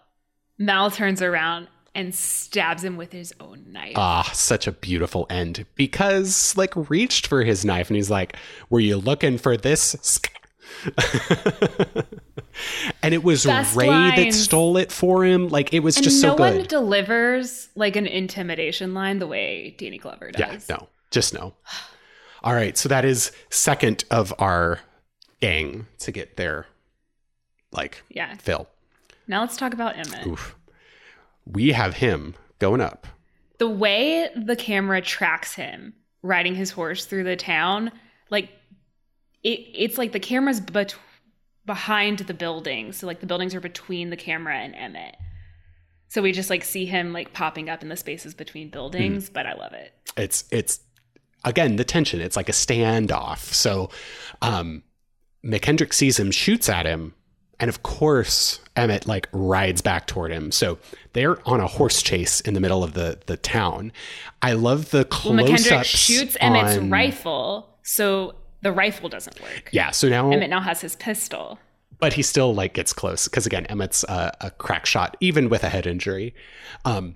Mal 0.58 0.90
turns 0.90 1.22
around 1.22 1.68
and 1.94 2.16
stabs 2.16 2.84
him 2.84 2.98
with 2.98 3.12
his 3.12 3.34
own 3.40 3.66
knife. 3.72 3.94
ah, 3.96 4.30
such 4.34 4.68
a 4.68 4.72
beautiful 4.72 5.28
end 5.30 5.66
because 5.76 6.56
like 6.56 6.90
reached 6.90 7.28
for 7.28 7.44
his 7.44 7.66
knife 7.66 7.90
and 7.90 7.96
he's 7.96 8.10
like, 8.10 8.36
"Were 8.70 8.80
you 8.80 8.98
looking 8.98 9.38
for 9.38 9.58
this?" 9.58 10.20
and 13.02 13.14
it 13.14 13.24
was 13.24 13.46
Best 13.46 13.76
Rae 13.76 13.88
that 13.88 14.34
stole 14.34 14.78
it 14.78 14.92
for 14.92 15.26
him. 15.26 15.50
Like 15.50 15.74
it 15.74 15.82
was 15.82 15.98
and 15.98 16.04
just 16.04 16.22
no 16.22 16.30
so 16.30 16.36
good. 16.38 16.52
No 16.52 16.58
one 16.60 16.68
delivers 16.68 17.70
like 17.76 17.96
an 17.96 18.08
intimidation 18.08 18.94
line 18.94 19.20
the 19.20 19.28
way 19.28 19.76
Danny 19.78 19.98
Glover 19.98 20.32
does. 20.32 20.70
Yeah, 20.70 20.78
no, 20.78 20.88
just 21.12 21.34
no. 21.34 21.54
All 22.46 22.54
right, 22.54 22.78
so 22.78 22.88
that 22.90 23.04
is 23.04 23.32
second 23.50 24.06
of 24.12 24.32
our 24.38 24.80
gang 25.42 25.88
to 25.98 26.12
get 26.12 26.38
their 26.38 26.68
like 27.72 28.04
Yeah. 28.10 28.36
fill. 28.36 28.70
Now 29.28 29.42
let's 29.42 29.58
talk 29.58 29.74
about 29.74 29.98
Emmett. 29.98 30.28
Oof. 30.28 30.56
We 31.46 31.72
have 31.72 31.96
him 31.96 32.36
going 32.60 32.82
up. 32.82 33.08
The 33.58 33.68
way 33.68 34.30
the 34.36 34.56
camera 34.56 35.02
tracks 35.02 35.56
him 35.56 35.96
riding 36.22 36.54
his 36.56 36.72
horse 36.72 37.06
through 37.06 37.24
the 37.24 37.36
town, 37.36 37.92
like 38.30 38.50
it, 39.44 39.60
it's 39.74 39.98
like 39.98 40.12
the 40.12 40.20
camera's 40.20 40.60
bet- 40.60 40.96
behind 41.66 42.20
the 42.20 42.34
buildings. 42.34 42.98
So 42.98 43.08
like 43.08 43.22
the 43.22 43.28
buildings 43.28 43.56
are 43.56 43.60
between 43.60 44.12
the 44.12 44.18
camera 44.18 44.56
and 44.56 44.76
Emmett. 44.76 45.16
So 46.10 46.22
we 46.22 46.32
just 46.32 46.50
like 46.52 46.64
see 46.64 46.86
him 46.86 47.12
like 47.12 47.34
popping 47.34 47.70
up 47.70 47.82
in 47.82 47.90
the 47.90 47.98
spaces 47.98 48.36
between 48.36 48.70
buildings, 48.70 49.28
hmm. 49.28 49.34
but 49.34 49.48
I 49.48 49.54
love 49.54 49.74
it. 49.74 49.94
It's 50.16 50.46
it's 50.52 50.80
again 51.46 51.78
the 51.78 51.86
tension. 51.86 52.20
It's 52.20 52.36
like 52.36 52.50
a 52.50 52.54
standoff. 52.54 53.40
So 53.54 53.90
um 54.42 54.84
McKendrick 55.46 55.94
sees 55.94 56.20
him, 56.20 56.32
shoots 56.32 56.68
at 56.70 56.86
him, 56.86 57.14
and 57.60 57.70
of 57.70 57.84
course 57.84 58.60
Emmett 58.76 59.08
like 59.08 59.30
rides 59.32 59.82
back 59.82 60.08
toward 60.08 60.32
him. 60.32 60.52
So 60.52 60.78
they're 61.14 61.38
on 61.48 61.60
a 61.60 61.68
horse 61.68 62.02
chase 62.02 62.42
in 62.42 62.54
the 62.56 62.60
middle 62.60 62.84
of 62.84 62.94
the 62.94 63.20
the 63.28 63.38
town. 63.38 63.92
I 64.42 64.54
love 64.54 64.90
the 64.92 64.98
Well, 65.00 65.06
close-ups. 65.06 65.64
McKendrick 65.68 65.84
shoots 65.86 66.36
Emmett's 66.42 66.78
on- 66.78 66.90
rifle, 66.90 67.70
so 67.84 68.36
the 68.62 68.72
rifle 68.72 69.08
doesn't 69.10 69.40
work. 69.42 69.70
Yeah, 69.72 69.92
so 69.92 70.10
now 70.10 70.32
Emmett 70.32 70.50
now 70.50 70.62
has 70.62 70.82
his 70.82 70.96
pistol. 70.96 71.60
but 72.00 72.14
he 72.14 72.22
still 72.24 72.54
like 72.54 72.74
gets 72.74 72.92
close 72.92 73.28
because 73.30 73.46
again 73.46 73.66
emmett's 73.70 74.04
a, 74.06 74.32
a 74.42 74.52
crack 74.52 74.86
shot 74.86 75.16
even 75.22 75.48
with 75.48 75.64
a 75.64 75.70
head 75.70 75.88
injury 75.88 76.34
um, 76.84 77.16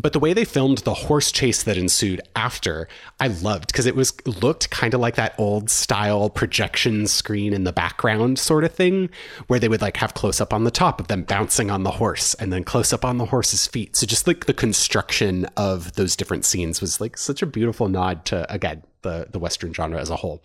but 0.00 0.12
the 0.12 0.18
way 0.18 0.32
they 0.32 0.44
filmed 0.44 0.78
the 0.78 0.94
horse 0.94 1.32
chase 1.32 1.62
that 1.62 1.76
ensued 1.76 2.20
after 2.36 2.88
i 3.20 3.26
loved 3.26 3.68
because 3.68 3.86
it 3.86 3.96
was 3.96 4.14
looked 4.26 4.70
kind 4.70 4.94
of 4.94 5.00
like 5.00 5.16
that 5.16 5.34
old 5.38 5.70
style 5.70 6.30
projection 6.30 7.06
screen 7.06 7.52
in 7.52 7.64
the 7.64 7.72
background 7.72 8.38
sort 8.38 8.64
of 8.64 8.72
thing 8.72 9.08
where 9.46 9.58
they 9.58 9.68
would 9.68 9.82
like 9.82 9.96
have 9.96 10.14
close 10.14 10.40
up 10.40 10.52
on 10.52 10.64
the 10.64 10.70
top 10.70 11.00
of 11.00 11.08
them 11.08 11.22
bouncing 11.22 11.70
on 11.70 11.82
the 11.82 11.92
horse 11.92 12.34
and 12.34 12.52
then 12.52 12.64
close 12.64 12.92
up 12.92 13.04
on 13.04 13.18
the 13.18 13.26
horse's 13.26 13.66
feet. 13.66 13.96
So 13.96 14.06
just 14.06 14.26
like 14.26 14.46
the 14.46 14.54
construction 14.54 15.46
of 15.56 15.94
those 15.94 16.16
different 16.16 16.44
scenes 16.44 16.80
was 16.80 17.00
like 17.00 17.16
such 17.16 17.42
a 17.42 17.46
beautiful 17.46 17.88
nod 17.88 18.24
to 18.26 18.50
again 18.52 18.82
the 19.02 19.28
the 19.30 19.38
western 19.38 19.72
genre 19.72 20.00
as 20.00 20.10
a 20.10 20.16
whole. 20.16 20.42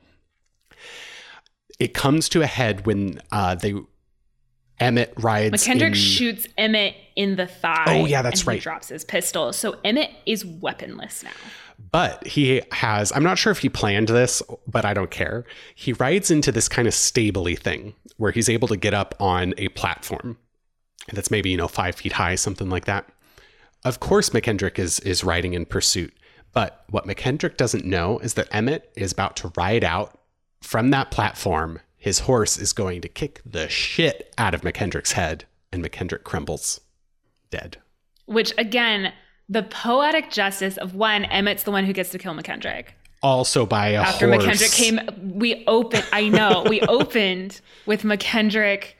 It 1.80 1.94
comes 1.94 2.30
to 2.30 2.42
a 2.42 2.48
head 2.48 2.86
when 2.86 3.20
uh, 3.32 3.56
they 3.56 3.74
Emmett 4.80 5.14
rides. 5.18 5.66
McKendrick 5.66 5.88
in- 5.88 5.94
shoots 5.94 6.48
Emmett 6.58 6.96
in 7.16 7.36
the 7.36 7.48
thigh. 7.48 7.86
Oh, 7.88 8.06
yeah, 8.06 8.22
that's 8.22 8.42
and 8.42 8.50
he 8.52 8.56
right. 8.56 8.62
drops 8.62 8.90
his 8.90 9.06
pistol. 9.06 9.54
So 9.54 9.78
Emmett 9.84 10.12
is 10.26 10.44
weaponless 10.44 11.24
now. 11.24 11.32
but 11.92 12.26
he 12.26 12.62
has. 12.72 13.12
I'm 13.12 13.24
not 13.24 13.38
sure 13.38 13.52
if 13.52 13.60
he 13.60 13.70
planned 13.70 14.08
this, 14.10 14.42
but 14.68 14.84
I 14.86 14.94
don't 14.94 15.12
care. 15.12 15.46
He 15.76 15.94
rides 15.94 16.32
into 16.32 16.52
this 16.52 16.68
kind 16.68 16.88
of 16.88 16.94
stably 16.94 17.56
thing 17.56 17.94
where 18.18 18.32
he's 18.32 18.50
able 18.50 18.68
to 18.70 18.78
get 18.78 18.94
up 18.94 19.16
on 19.20 19.54
a 19.58 19.68
platform 19.70 20.38
that's 21.12 21.30
maybe 21.32 21.50
you 21.50 21.58
know 21.58 21.68
five 21.68 21.96
feet 21.96 22.14
high, 22.14 22.36
something 22.36 22.70
like 22.70 22.86
that. 22.86 23.08
Of 23.86 24.00
course, 24.00 24.30
McKendrick 24.32 24.80
is 24.80 25.00
is 25.02 25.24
riding 25.24 25.54
in 25.54 25.66
pursuit. 25.66 26.14
But 26.54 26.84
what 26.90 27.06
McKendrick 27.08 27.58
doesn't 27.58 27.84
know 27.86 28.20
is 28.20 28.36
that 28.36 28.48
Emmett 28.52 28.92
is 28.96 29.12
about 29.12 29.36
to 29.38 29.52
ride 29.58 29.84
out 29.84 30.20
from 30.62 30.90
that 30.92 31.10
platform. 31.12 31.80
His 32.04 32.20
horse 32.20 32.58
is 32.58 32.74
going 32.74 33.00
to 33.00 33.08
kick 33.08 33.40
the 33.46 33.70
shit 33.70 34.34
out 34.38 34.54
of 34.54 34.60
McKendrick's 34.60 35.14
head, 35.14 35.46
and 35.72 35.82
McKendrick 35.82 36.26
crumbles, 36.26 36.82
dead. 37.50 37.78
Which 38.26 38.54
again, 38.58 39.14
the 39.48 39.64
poetic 39.64 40.30
justice 40.30 40.76
of 40.76 40.96
one, 40.96 41.24
Emmett's 41.24 41.64
the 41.64 41.72
one 41.72 41.86
who 41.86 41.94
gets 41.94 42.10
to 42.10 42.20
kill 42.20 42.34
McKendrick. 42.34 42.88
Also 43.22 43.66
by 43.66 43.92
a 43.92 44.02
After 44.02 44.28
horse. 44.28 44.44
McKendrick 44.44 44.76
came, 44.76 45.40
we 45.40 45.64
opened. 45.66 46.06
I 46.12 46.28
know 46.28 46.66
we 46.68 46.82
opened 46.90 47.62
with 47.86 48.02
McKendrick 48.02 48.96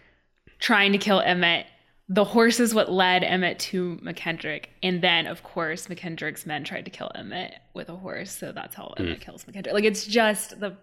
trying 0.60 0.94
to 0.94 0.98
kill 0.98 1.20
Emmett. 1.20 1.66
The 2.08 2.24
horse 2.24 2.62
is 2.62 2.74
what 2.74 2.90
led 2.90 3.26
Emmett 3.26 3.60
to 3.60 3.98
McKendrick, 3.98 4.68
and 4.82 5.02
then 5.02 5.28
of 5.28 5.44
course 5.44 5.88
McKendrick's 5.88 6.46
men 6.46 6.64
tried 6.64 6.86
to 6.86 6.92
kill 6.92 7.12
Emmett 7.16 7.54
with 7.74 7.90
a 7.90 7.98
horse. 7.98 8.32
So 8.32 8.54
that's 8.54 8.76
how 8.76 8.94
Emmett 8.96 9.20
mm. 9.20 9.22
kills 9.22 9.44
McKendrick. 9.44 9.74
Like 9.74 9.84
it's 9.84 10.06
just 10.06 10.58
the 10.62 10.78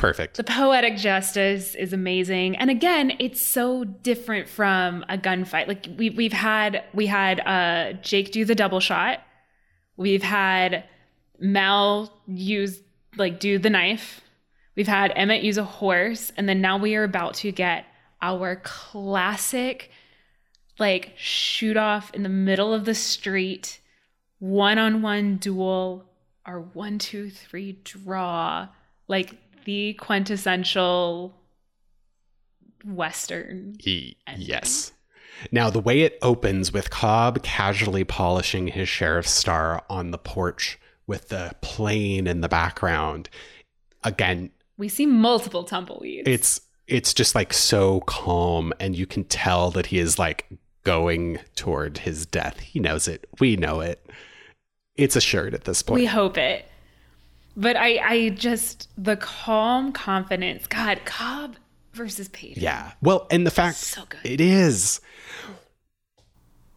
Perfect. 0.00 0.38
the 0.38 0.44
poetic 0.44 0.96
justice 0.96 1.74
is 1.74 1.92
amazing. 1.92 2.56
And 2.56 2.70
again 2.70 3.12
it's 3.18 3.40
so 3.40 3.84
different 3.84 4.48
from 4.48 5.04
a 5.10 5.18
gunfight. 5.18 5.68
Like 5.68 5.86
we, 5.98 6.08
we've 6.08 6.32
had 6.32 6.84
we 6.94 7.06
had 7.06 7.40
uh 7.40 7.92
jake 8.00 8.32
do 8.32 8.46
the 8.46 8.54
double 8.54 8.80
shot. 8.80 9.20
We've 9.96 10.22
had 10.22 10.84
mal 11.38 12.10
use 12.26 12.80
like 13.16 13.40
do 13.40 13.58
the 13.58 13.68
knife. 13.68 14.22
We've 14.74 14.88
had 14.88 15.12
emmett 15.16 15.42
use 15.42 15.58
a 15.58 15.64
horse. 15.64 16.32
And 16.36 16.48
then 16.48 16.62
now 16.62 16.78
we 16.78 16.96
are 16.96 17.04
about 17.04 17.34
to 17.34 17.52
get 17.52 17.84
our 18.22 18.56
classic 18.56 19.90
like 20.78 21.12
shoot 21.16 21.76
off 21.76 22.10
in 22.14 22.22
the 22.22 22.30
middle 22.30 22.72
of 22.72 22.86
the 22.86 22.94
street 22.94 23.80
one-on-one 24.38 25.36
duel 25.36 26.06
our 26.46 26.60
one 26.60 26.98
two 26.98 27.28
three 27.28 27.78
draw. 27.84 28.68
Like 29.06 29.36
the 29.64 29.94
quintessential 29.94 31.34
western 32.84 33.76
yes. 34.36 34.92
Now, 35.52 35.70
the 35.70 35.80
way 35.80 36.02
it 36.02 36.18
opens 36.20 36.72
with 36.72 36.90
Cobb 36.90 37.42
casually 37.42 38.04
polishing 38.04 38.68
his 38.68 38.88
sheriff's 38.88 39.30
star 39.30 39.82
on 39.88 40.10
the 40.10 40.18
porch 40.18 40.78
with 41.06 41.28
the 41.28 41.52
plane 41.62 42.26
in 42.26 42.40
the 42.42 42.48
background, 42.48 43.30
again, 44.04 44.50
we 44.76 44.88
see 44.88 45.06
multiple 45.06 45.64
tumbleweeds 45.64 46.28
it's 46.28 46.60
it's 46.86 47.14
just 47.14 47.34
like 47.34 47.52
so 47.52 48.00
calm, 48.00 48.72
and 48.80 48.96
you 48.96 49.06
can 49.06 49.24
tell 49.24 49.70
that 49.70 49.86
he 49.86 49.98
is 49.98 50.18
like 50.18 50.46
going 50.82 51.38
toward 51.54 51.98
his 51.98 52.26
death. 52.26 52.58
He 52.58 52.80
knows 52.80 53.06
it. 53.06 53.28
We 53.38 53.56
know 53.56 53.80
it. 53.80 54.04
It's 54.96 55.16
assured 55.16 55.54
at 55.54 55.64
this 55.64 55.82
point. 55.82 56.00
we 56.00 56.06
hope 56.06 56.36
it 56.36 56.66
but 57.56 57.76
i 57.76 57.98
i 57.98 58.28
just 58.30 58.88
the 58.96 59.16
calm 59.16 59.92
confidence 59.92 60.66
god 60.66 61.00
cobb 61.04 61.56
versus 61.92 62.28
Paden. 62.28 62.54
Yeah. 62.62 62.92
Well, 63.02 63.26
and 63.32 63.44
the 63.44 63.50
fact 63.50 63.76
So 63.76 64.04
good. 64.08 64.20
it 64.22 64.40
is. 64.40 65.00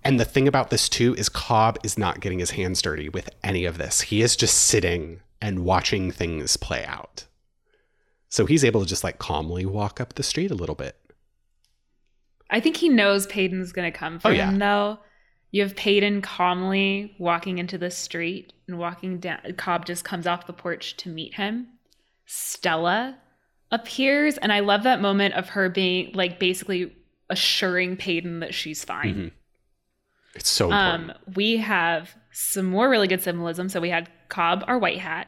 And 0.03 0.19
the 0.19 0.25
thing 0.25 0.47
about 0.47 0.71
this 0.71 0.89
too 0.89 1.13
is 1.15 1.29
Cobb 1.29 1.77
is 1.83 1.97
not 1.99 2.19
getting 2.19 2.39
his 2.39 2.51
hands 2.51 2.81
dirty 2.81 3.09
with 3.09 3.29
any 3.43 3.65
of 3.65 3.77
this. 3.77 4.01
He 4.01 4.21
is 4.23 4.35
just 4.35 4.57
sitting 4.57 5.21
and 5.39 5.63
watching 5.63 6.11
things 6.11 6.57
play 6.57 6.83
out. 6.85 7.25
So 8.27 8.45
he's 8.47 8.65
able 8.65 8.81
to 8.81 8.87
just 8.87 9.03
like 9.03 9.19
calmly 9.19 9.65
walk 9.67 10.01
up 10.01 10.13
the 10.15 10.23
street 10.23 10.49
a 10.51 10.55
little 10.55 10.75
bit. 10.75 10.97
I 12.49 12.59
think 12.59 12.77
he 12.77 12.89
knows 12.89 13.27
Paden's 13.27 13.71
going 13.71 13.89
to 13.91 13.97
come 13.97 14.19
for 14.19 14.29
Oh, 14.29 14.31
yeah. 14.31 14.49
him, 14.49 14.59
though. 14.59 14.99
You 15.53 15.61
have 15.61 15.75
Paden 15.75 16.23
calmly 16.23 17.15
walking 17.19 17.59
into 17.59 17.77
the 17.77 17.91
street 17.91 18.53
and 18.67 18.79
walking 18.79 19.19
down. 19.19 19.37
Cobb 19.55 19.85
just 19.85 20.03
comes 20.03 20.25
off 20.25 20.47
the 20.47 20.51
porch 20.51 20.97
to 20.97 21.09
meet 21.09 21.35
him. 21.35 21.67
Stella 22.25 23.19
appears, 23.69 24.39
and 24.39 24.51
I 24.51 24.61
love 24.61 24.81
that 24.81 24.99
moment 24.99 25.35
of 25.35 25.49
her 25.49 25.69
being 25.69 26.11
like 26.15 26.39
basically 26.39 26.95
assuring 27.29 27.97
Paden 27.97 28.39
that 28.39 28.55
she's 28.55 28.83
fine. 28.83 29.15
Mhm. 29.15 29.31
It's 30.33 30.49
so 30.49 30.71
important. 30.71 31.11
Um, 31.11 31.33
we 31.35 31.57
have 31.57 32.15
some 32.31 32.65
more 32.65 32.89
really 32.89 33.07
good 33.07 33.21
symbolism. 33.21 33.69
So 33.69 33.79
we 33.79 33.91
had 33.91 34.09
Cobb, 34.29 34.63
our 34.67 34.79
white 34.79 35.01
hat. 35.01 35.27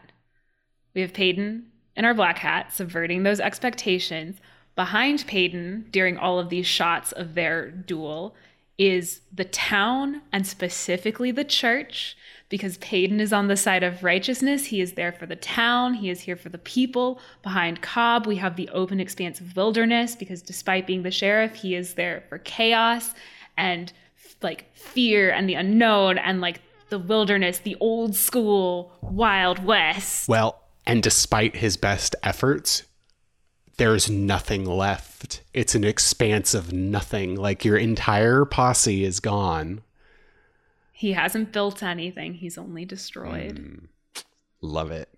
We 0.95 1.01
have 1.01 1.13
Paden 1.13 1.67
in 1.95 2.03
our 2.03 2.15
black 2.15 2.39
hat, 2.39 2.73
subverting 2.73 3.21
those 3.21 3.39
expectations. 3.39 4.41
Behind 4.75 5.23
Paden, 5.27 5.85
during 5.91 6.17
all 6.17 6.39
of 6.39 6.49
these 6.49 6.65
shots 6.65 7.11
of 7.11 7.35
their 7.35 7.69
duel, 7.69 8.35
is 8.77 9.21
the 9.33 9.45
town 9.45 10.21
and 10.31 10.45
specifically 10.45 11.31
the 11.31 11.43
church, 11.43 12.17
because 12.49 12.77
Paden 12.77 13.19
is 13.19 13.33
on 13.33 13.47
the 13.47 13.57
side 13.57 13.83
of 13.83 14.03
righteousness. 14.03 14.65
He 14.65 14.81
is 14.81 14.93
there 14.93 15.11
for 15.11 15.25
the 15.25 15.35
town, 15.35 15.95
he 15.95 16.09
is 16.09 16.21
here 16.21 16.35
for 16.35 16.49
the 16.49 16.57
people. 16.57 17.19
Behind 17.41 17.81
Cobb, 17.81 18.27
we 18.27 18.35
have 18.35 18.55
the 18.55 18.69
open 18.69 18.99
expanse 18.99 19.39
of 19.39 19.55
wilderness, 19.55 20.15
because 20.15 20.41
despite 20.41 20.85
being 20.85 21.03
the 21.03 21.11
sheriff, 21.11 21.55
he 21.55 21.75
is 21.75 21.95
there 21.95 22.23
for 22.29 22.37
chaos 22.37 23.13
and 23.57 23.91
like 24.41 24.73
fear 24.75 25.31
and 25.31 25.49
the 25.49 25.55
unknown 25.55 26.17
and 26.17 26.41
like 26.41 26.61
the 26.89 26.99
wilderness, 26.99 27.59
the 27.59 27.77
old 27.79 28.15
school 28.15 28.91
Wild 29.01 29.63
West. 29.63 30.27
Well, 30.27 30.61
and 30.85 31.01
despite 31.01 31.55
his 31.55 31.77
best 31.77 32.15
efforts, 32.21 32.83
there's 33.77 34.09
nothing 34.09 34.65
left. 34.65 35.41
It's 35.53 35.75
an 35.75 35.83
expanse 35.83 36.53
of 36.53 36.71
nothing. 36.73 37.35
Like 37.35 37.65
your 37.65 37.77
entire 37.77 38.45
posse 38.45 39.03
is 39.03 39.19
gone. 39.19 39.81
He 40.91 41.13
hasn't 41.13 41.51
built 41.51 41.83
anything, 41.83 42.35
he's 42.35 42.57
only 42.57 42.85
destroyed. 42.85 43.57
Hmm. 43.57 44.23
Love 44.61 44.91
it. 44.91 45.09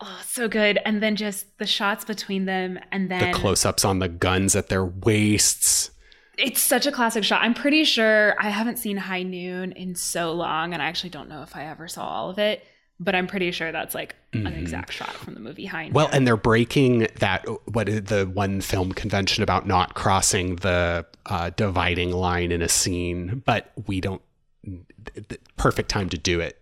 Oh, 0.00 0.20
so 0.24 0.48
good. 0.48 0.78
And 0.84 1.02
then 1.02 1.16
just 1.16 1.58
the 1.58 1.66
shots 1.66 2.04
between 2.04 2.44
them 2.44 2.78
and 2.92 3.10
then 3.10 3.32
The 3.32 3.38
close 3.38 3.64
ups 3.64 3.84
on 3.84 3.98
the 3.98 4.08
guns 4.08 4.54
at 4.54 4.68
their 4.68 4.84
waists. 4.84 5.90
it's 6.38 6.60
such 6.60 6.86
a 6.86 6.92
classic 6.92 7.24
shot. 7.24 7.42
I'm 7.42 7.54
pretty 7.54 7.84
sure 7.84 8.34
I 8.40 8.50
haven't 8.50 8.78
seen 8.78 8.96
High 8.96 9.22
Noon 9.22 9.72
in 9.72 9.94
so 9.94 10.32
long 10.32 10.72
and 10.74 10.82
I 10.82 10.86
actually 10.86 11.10
don't 11.10 11.28
know 11.28 11.42
if 11.42 11.56
I 11.56 11.64
ever 11.66 11.88
saw 11.88 12.06
all 12.06 12.30
of 12.30 12.38
it, 12.38 12.64
but 13.00 13.14
I'm 13.14 13.26
pretty 13.26 13.50
sure 13.50 13.72
that's 13.72 13.94
like 13.94 14.14
an 14.32 14.46
exact 14.46 14.92
shot 14.92 15.12
from 15.12 15.34
the 15.34 15.40
movie 15.40 15.66
High 15.66 15.86
Mm-hmm. 15.86 15.94
Well, 15.94 16.08
and 16.12 16.26
they're 16.26 16.36
breaking 16.36 17.08
that 17.18 17.44
what 17.72 17.88
is 17.88 18.02
the 18.02 18.26
one 18.26 18.60
film 18.60 18.92
convention 18.92 19.42
about 19.42 19.66
not 19.66 19.94
crossing 19.94 20.56
the 20.56 21.06
uh, 21.26 21.50
dividing 21.56 22.12
line 22.12 22.52
in 22.52 22.62
a 22.62 22.68
scene, 22.68 23.42
but 23.44 23.72
we 23.86 24.00
don't. 24.00 24.22
th- 24.64 25.28
th- 25.28 25.40
perfect 25.56 25.88
time 25.88 26.08
to 26.10 26.18
do 26.18 26.40
it, 26.40 26.60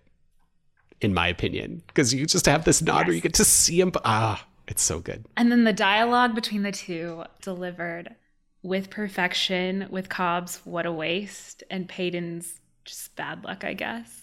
in 1.01 1.15
my 1.15 1.29
opinion, 1.29 1.83
because 1.89 2.13
you 2.13 2.27
just 2.27 2.47
have 2.47 2.65
this 2.65 2.83
nod 2.83 3.07
where 3.07 3.15
you 3.15 3.21
get 3.21 3.35
to 3.35 3.45
see 3.45 3.81
him. 3.81 3.93
Ah, 4.05 4.45
it's 4.69 4.83
so 4.83 5.01
good. 5.01 5.25
And 5.37 5.51
then 5.51 5.65
the 5.65 5.73
dialogue 5.73 6.35
between 6.35 6.63
the 6.63 6.73
two 6.73 7.25
delivered 7.41 8.15
with 8.63 8.91
perfection, 8.91 9.87
with 9.91 10.09
Cobb's 10.09 10.61
"What 10.65 10.87
a 10.87 10.93
waste" 10.93 11.63
and 11.71 11.89
Paden's 11.89 12.61
just 12.85 13.15
bad 13.17 13.45
luck, 13.45 13.65
I 13.65 13.75
guess. 13.75 14.21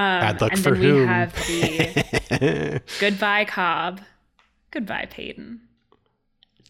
Um, 0.00 0.20
Bad 0.20 0.40
luck 0.40 0.52
and 0.52 0.62
for 0.62 0.70
then 0.70 0.82
whom? 0.82 1.00
we 1.00 1.06
have 1.06 1.34
the 1.34 2.82
goodbye 3.00 3.44
Cobb, 3.44 4.00
goodbye 4.70 5.06
Paden. 5.10 5.58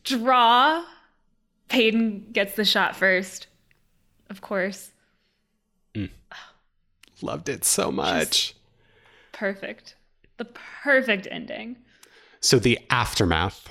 Draw. 0.02 0.84
Paden 1.68 2.32
gets 2.32 2.54
the 2.54 2.64
shot 2.64 2.96
first, 2.96 3.46
of 4.30 4.40
course. 4.40 4.90
Loved 7.22 7.48
it 7.48 7.64
so 7.64 7.92
much. 7.92 8.56
Perfect. 9.30 9.94
The 10.38 10.46
perfect 10.82 11.28
ending. 11.30 11.76
So 12.40 12.58
the 12.58 12.80
aftermath, 12.90 13.68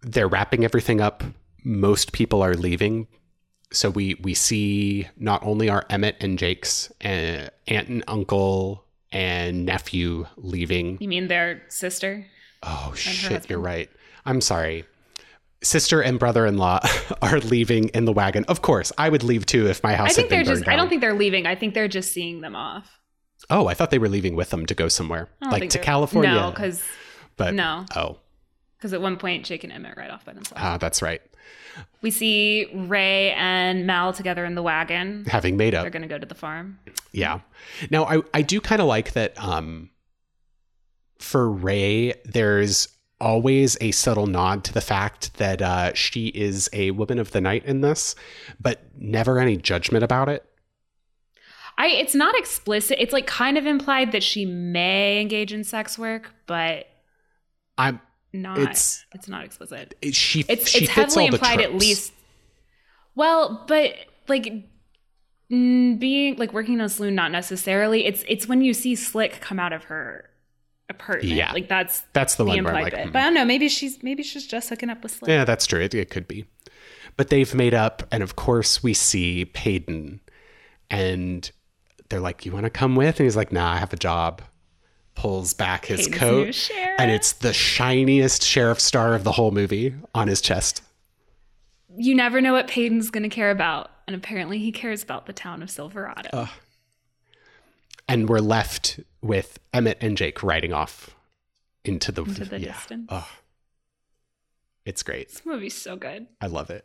they're 0.00 0.28
wrapping 0.28 0.64
everything 0.64 1.02
up. 1.02 1.22
Most 1.62 2.12
people 2.12 2.40
are 2.40 2.54
leaving. 2.54 3.06
So 3.74 3.90
we 3.90 4.14
we 4.22 4.34
see 4.34 5.08
not 5.16 5.42
only 5.44 5.68
our 5.68 5.84
Emmett 5.90 6.16
and 6.20 6.38
Jake's 6.38 6.90
uh, 7.04 7.48
aunt 7.66 7.88
and 7.88 8.04
uncle 8.08 8.84
and 9.10 9.64
nephew 9.66 10.26
leaving. 10.36 10.98
You 11.00 11.08
mean 11.08 11.28
their 11.28 11.62
sister? 11.68 12.26
Oh 12.62 12.92
shit, 12.96 13.48
you're 13.50 13.58
right. 13.58 13.90
I'm 14.24 14.40
sorry. 14.40 14.84
Sister 15.62 16.02
and 16.02 16.18
brother-in-law 16.18 16.80
are 17.22 17.40
leaving 17.40 17.88
in 17.88 18.04
the 18.04 18.12
wagon. 18.12 18.44
Of 18.48 18.60
course, 18.62 18.92
I 18.98 19.08
would 19.08 19.22
leave 19.22 19.46
too 19.46 19.66
if 19.66 19.82
my 19.82 19.94
house 19.94 20.10
I 20.10 20.12
think 20.12 20.28
they're 20.30 20.44
just. 20.44 20.64
burned 20.64 20.74
I 20.74 20.76
don't 20.76 20.88
think 20.88 21.00
they're 21.00 21.14
leaving. 21.14 21.46
I 21.46 21.54
think 21.54 21.74
they're 21.74 21.88
just 21.88 22.12
seeing 22.12 22.40
them 22.40 22.54
off. 22.54 23.00
Oh, 23.50 23.66
I 23.66 23.74
thought 23.74 23.90
they 23.90 23.98
were 23.98 24.08
leaving 24.08 24.36
with 24.36 24.50
them 24.50 24.66
to 24.66 24.74
go 24.74 24.88
somewhere, 24.88 25.28
like 25.40 25.70
to 25.70 25.78
California. 25.78 26.32
No, 26.32 26.50
because 26.50 26.82
but 27.36 27.54
no. 27.54 27.84
Oh, 27.96 28.18
because 28.76 28.92
at 28.92 29.00
one 29.00 29.16
point 29.16 29.44
Jake 29.44 29.64
and 29.64 29.72
Emmett 29.72 29.96
ride 29.96 30.10
off 30.10 30.24
by 30.24 30.32
themselves. 30.32 30.62
ah, 30.62 30.78
that's 30.78 31.02
right. 31.02 31.22
We 32.02 32.10
see 32.10 32.68
Rae 32.74 33.32
and 33.32 33.86
Mal 33.86 34.12
together 34.12 34.44
in 34.44 34.54
the 34.54 34.62
wagon. 34.62 35.24
Having 35.26 35.56
made 35.56 35.74
up. 35.74 35.82
They're 35.82 35.90
going 35.90 36.02
to 36.02 36.08
go 36.08 36.18
to 36.18 36.26
the 36.26 36.34
farm. 36.34 36.78
Yeah. 37.12 37.40
Now 37.90 38.04
I 38.04 38.22
I 38.32 38.42
do 38.42 38.60
kind 38.60 38.80
of 38.82 38.88
like 38.88 39.12
that 39.12 39.32
um 39.42 39.90
for 41.18 41.50
Rae 41.50 42.14
there's 42.24 42.88
always 43.20 43.78
a 43.80 43.90
subtle 43.92 44.26
nod 44.26 44.64
to 44.64 44.72
the 44.72 44.80
fact 44.80 45.34
that 45.38 45.62
uh 45.62 45.94
she 45.94 46.26
is 46.28 46.68
a 46.72 46.90
woman 46.90 47.18
of 47.18 47.30
the 47.30 47.40
night 47.40 47.64
in 47.64 47.80
this, 47.80 48.14
but 48.60 48.82
never 48.98 49.38
any 49.38 49.56
judgment 49.56 50.04
about 50.04 50.28
it. 50.28 50.44
I 51.78 51.88
it's 51.88 52.14
not 52.14 52.36
explicit. 52.38 52.98
It's 53.00 53.12
like 53.12 53.26
kind 53.26 53.56
of 53.58 53.66
implied 53.66 54.12
that 54.12 54.22
she 54.22 54.44
may 54.44 55.20
engage 55.20 55.52
in 55.52 55.64
sex 55.64 55.98
work, 55.98 56.32
but 56.46 56.86
I'm 57.78 58.00
not. 58.34 58.58
It's- 58.58 59.06
It's 59.14 59.28
not 59.28 59.44
explicit. 59.44 59.94
she 60.12 60.44
It's 60.48 60.68
she 60.68 60.84
it's 60.84 60.90
heavily 60.90 61.26
implied 61.26 61.60
at 61.60 61.74
least. 61.74 62.12
Well, 63.14 63.64
but 63.66 63.94
like 64.28 64.68
being 65.48 66.36
like 66.36 66.52
working 66.52 66.74
in 66.74 66.80
a 66.80 66.88
saloon, 66.88 67.14
not 67.14 67.30
necessarily. 67.30 68.04
It's 68.06 68.24
it's 68.28 68.46
when 68.46 68.60
you 68.62 68.74
see 68.74 68.94
Slick 68.94 69.40
come 69.40 69.58
out 69.58 69.72
of 69.72 69.84
her 69.84 70.28
apartment. 70.90 71.34
Yeah. 71.34 71.52
like 71.52 71.68
that's 71.68 72.02
That's 72.12 72.34
the 72.34 72.44
the 72.44 72.50
one 72.50 72.64
where 72.64 72.74
like, 72.74 72.94
hmm. 72.94 73.10
But 73.10 73.20
I 73.20 73.24
don't 73.24 73.34
know. 73.34 73.44
Maybe 73.44 73.68
she's 73.68 74.02
maybe 74.02 74.22
she's 74.22 74.46
just 74.46 74.68
hooking 74.68 74.90
up 74.90 75.02
with 75.02 75.12
Slick. 75.12 75.28
Yeah, 75.28 75.44
that's 75.44 75.66
true. 75.66 75.80
It, 75.80 75.94
it 75.94 76.10
could 76.10 76.26
be. 76.28 76.46
But 77.16 77.28
they've 77.28 77.54
made 77.54 77.74
up, 77.74 78.02
and 78.10 78.24
of 78.24 78.34
course, 78.34 78.82
we 78.82 78.92
see 78.92 79.44
Paden, 79.44 80.18
and 80.90 81.48
they're 82.08 82.18
like, 82.20 82.44
You 82.44 82.50
want 82.52 82.64
to 82.64 82.70
come 82.70 82.96
with? 82.96 83.20
And 83.20 83.26
he's 83.26 83.36
like, 83.36 83.52
Nah, 83.52 83.72
I 83.74 83.76
have 83.76 83.92
a 83.92 83.96
job. 83.96 84.42
Pulls 85.14 85.54
back 85.54 85.86
his 85.86 86.08
Paden's 86.08 86.68
coat, 86.68 86.70
and 86.98 87.10
it's 87.10 87.32
the 87.32 87.52
shiniest 87.52 88.42
sheriff 88.42 88.80
star 88.80 89.14
of 89.14 89.24
the 89.24 89.32
whole 89.32 89.52
movie 89.52 89.94
on 90.14 90.28
his 90.28 90.40
chest. 90.40 90.82
You 91.96 92.14
never 92.14 92.40
know 92.40 92.52
what 92.52 92.66
Paden's 92.66 93.10
going 93.10 93.22
to 93.22 93.28
care 93.28 93.50
about, 93.50 93.90
and 94.06 94.16
apparently 94.16 94.58
he 94.58 94.72
cares 94.72 95.02
about 95.02 95.26
the 95.26 95.32
town 95.32 95.62
of 95.62 95.70
Silverado. 95.70 96.48
And 98.08 98.28
we're 98.28 98.40
left 98.40 99.00
with 99.22 99.58
Emmett 99.72 99.98
and 100.00 100.16
Jake 100.16 100.42
riding 100.42 100.72
off 100.72 101.14
into 101.84 102.12
the, 102.12 102.24
Into 102.24 102.44
the 102.44 102.58
yeah. 102.60 102.72
distance. 102.72 103.06
Oh, 103.08 103.28
it's 104.84 105.02
great. 105.02 105.28
This 105.30 105.46
movie's 105.46 105.74
so 105.74 105.96
good. 105.96 106.26
I 106.40 106.46
love 106.48 106.70
it. 106.70 106.84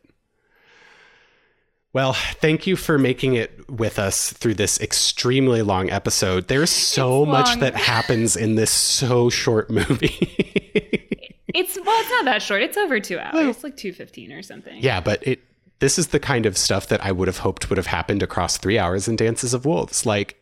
Well, 1.92 2.14
thank 2.14 2.68
you 2.68 2.76
for 2.76 3.00
making 3.00 3.34
it 3.34 3.70
with 3.70 3.98
us 3.98 4.32
through 4.32 4.54
this 4.56 4.80
extremely 4.80 5.64
long 5.64 5.90
episode. 5.90 6.48
There's 6.48 6.70
so 6.70 7.26
much 7.26 7.60
that 7.60 7.76
happens 7.76 8.36
in 8.36 8.56
this 8.56 8.70
so 8.70 9.30
short 9.30 9.70
movie. 9.70 10.96
It's 11.52 11.76
well, 11.84 12.00
it's 12.02 12.10
not 12.12 12.26
that 12.26 12.42
short. 12.44 12.62
It's 12.62 12.78
over 12.78 13.00
two 13.00 13.18
hours. 13.18 13.48
It's 13.56 13.64
like 13.64 13.76
two 13.76 13.92
fifteen 13.92 14.32
or 14.32 14.44
something. 14.44 14.78
yeah, 14.82 15.02
but 15.02 15.26
it 15.28 15.40
this 15.80 15.98
is 15.98 16.08
the 16.10 16.20
kind 16.20 16.46
of 16.46 16.58
stuff 16.58 16.88
that 16.90 17.04
I 17.04 17.12
would 17.12 17.28
have 17.28 17.40
hoped 17.40 17.70
would 17.70 17.78
have 17.78 17.88
happened 17.88 18.22
across 18.22 18.58
3 18.58 18.78
hours 18.78 19.08
in 19.08 19.16
Dances 19.16 19.54
of 19.54 19.66
Wolves. 19.66 20.06
Like 20.06 20.40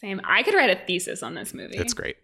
Same. 0.00 0.20
I 0.24 0.42
could 0.42 0.54
write 0.54 0.70
a 0.70 0.76
thesis 0.86 1.22
on 1.22 1.34
this 1.34 1.54
movie. 1.54 1.76
it's 1.76 1.94
great. 1.94 2.16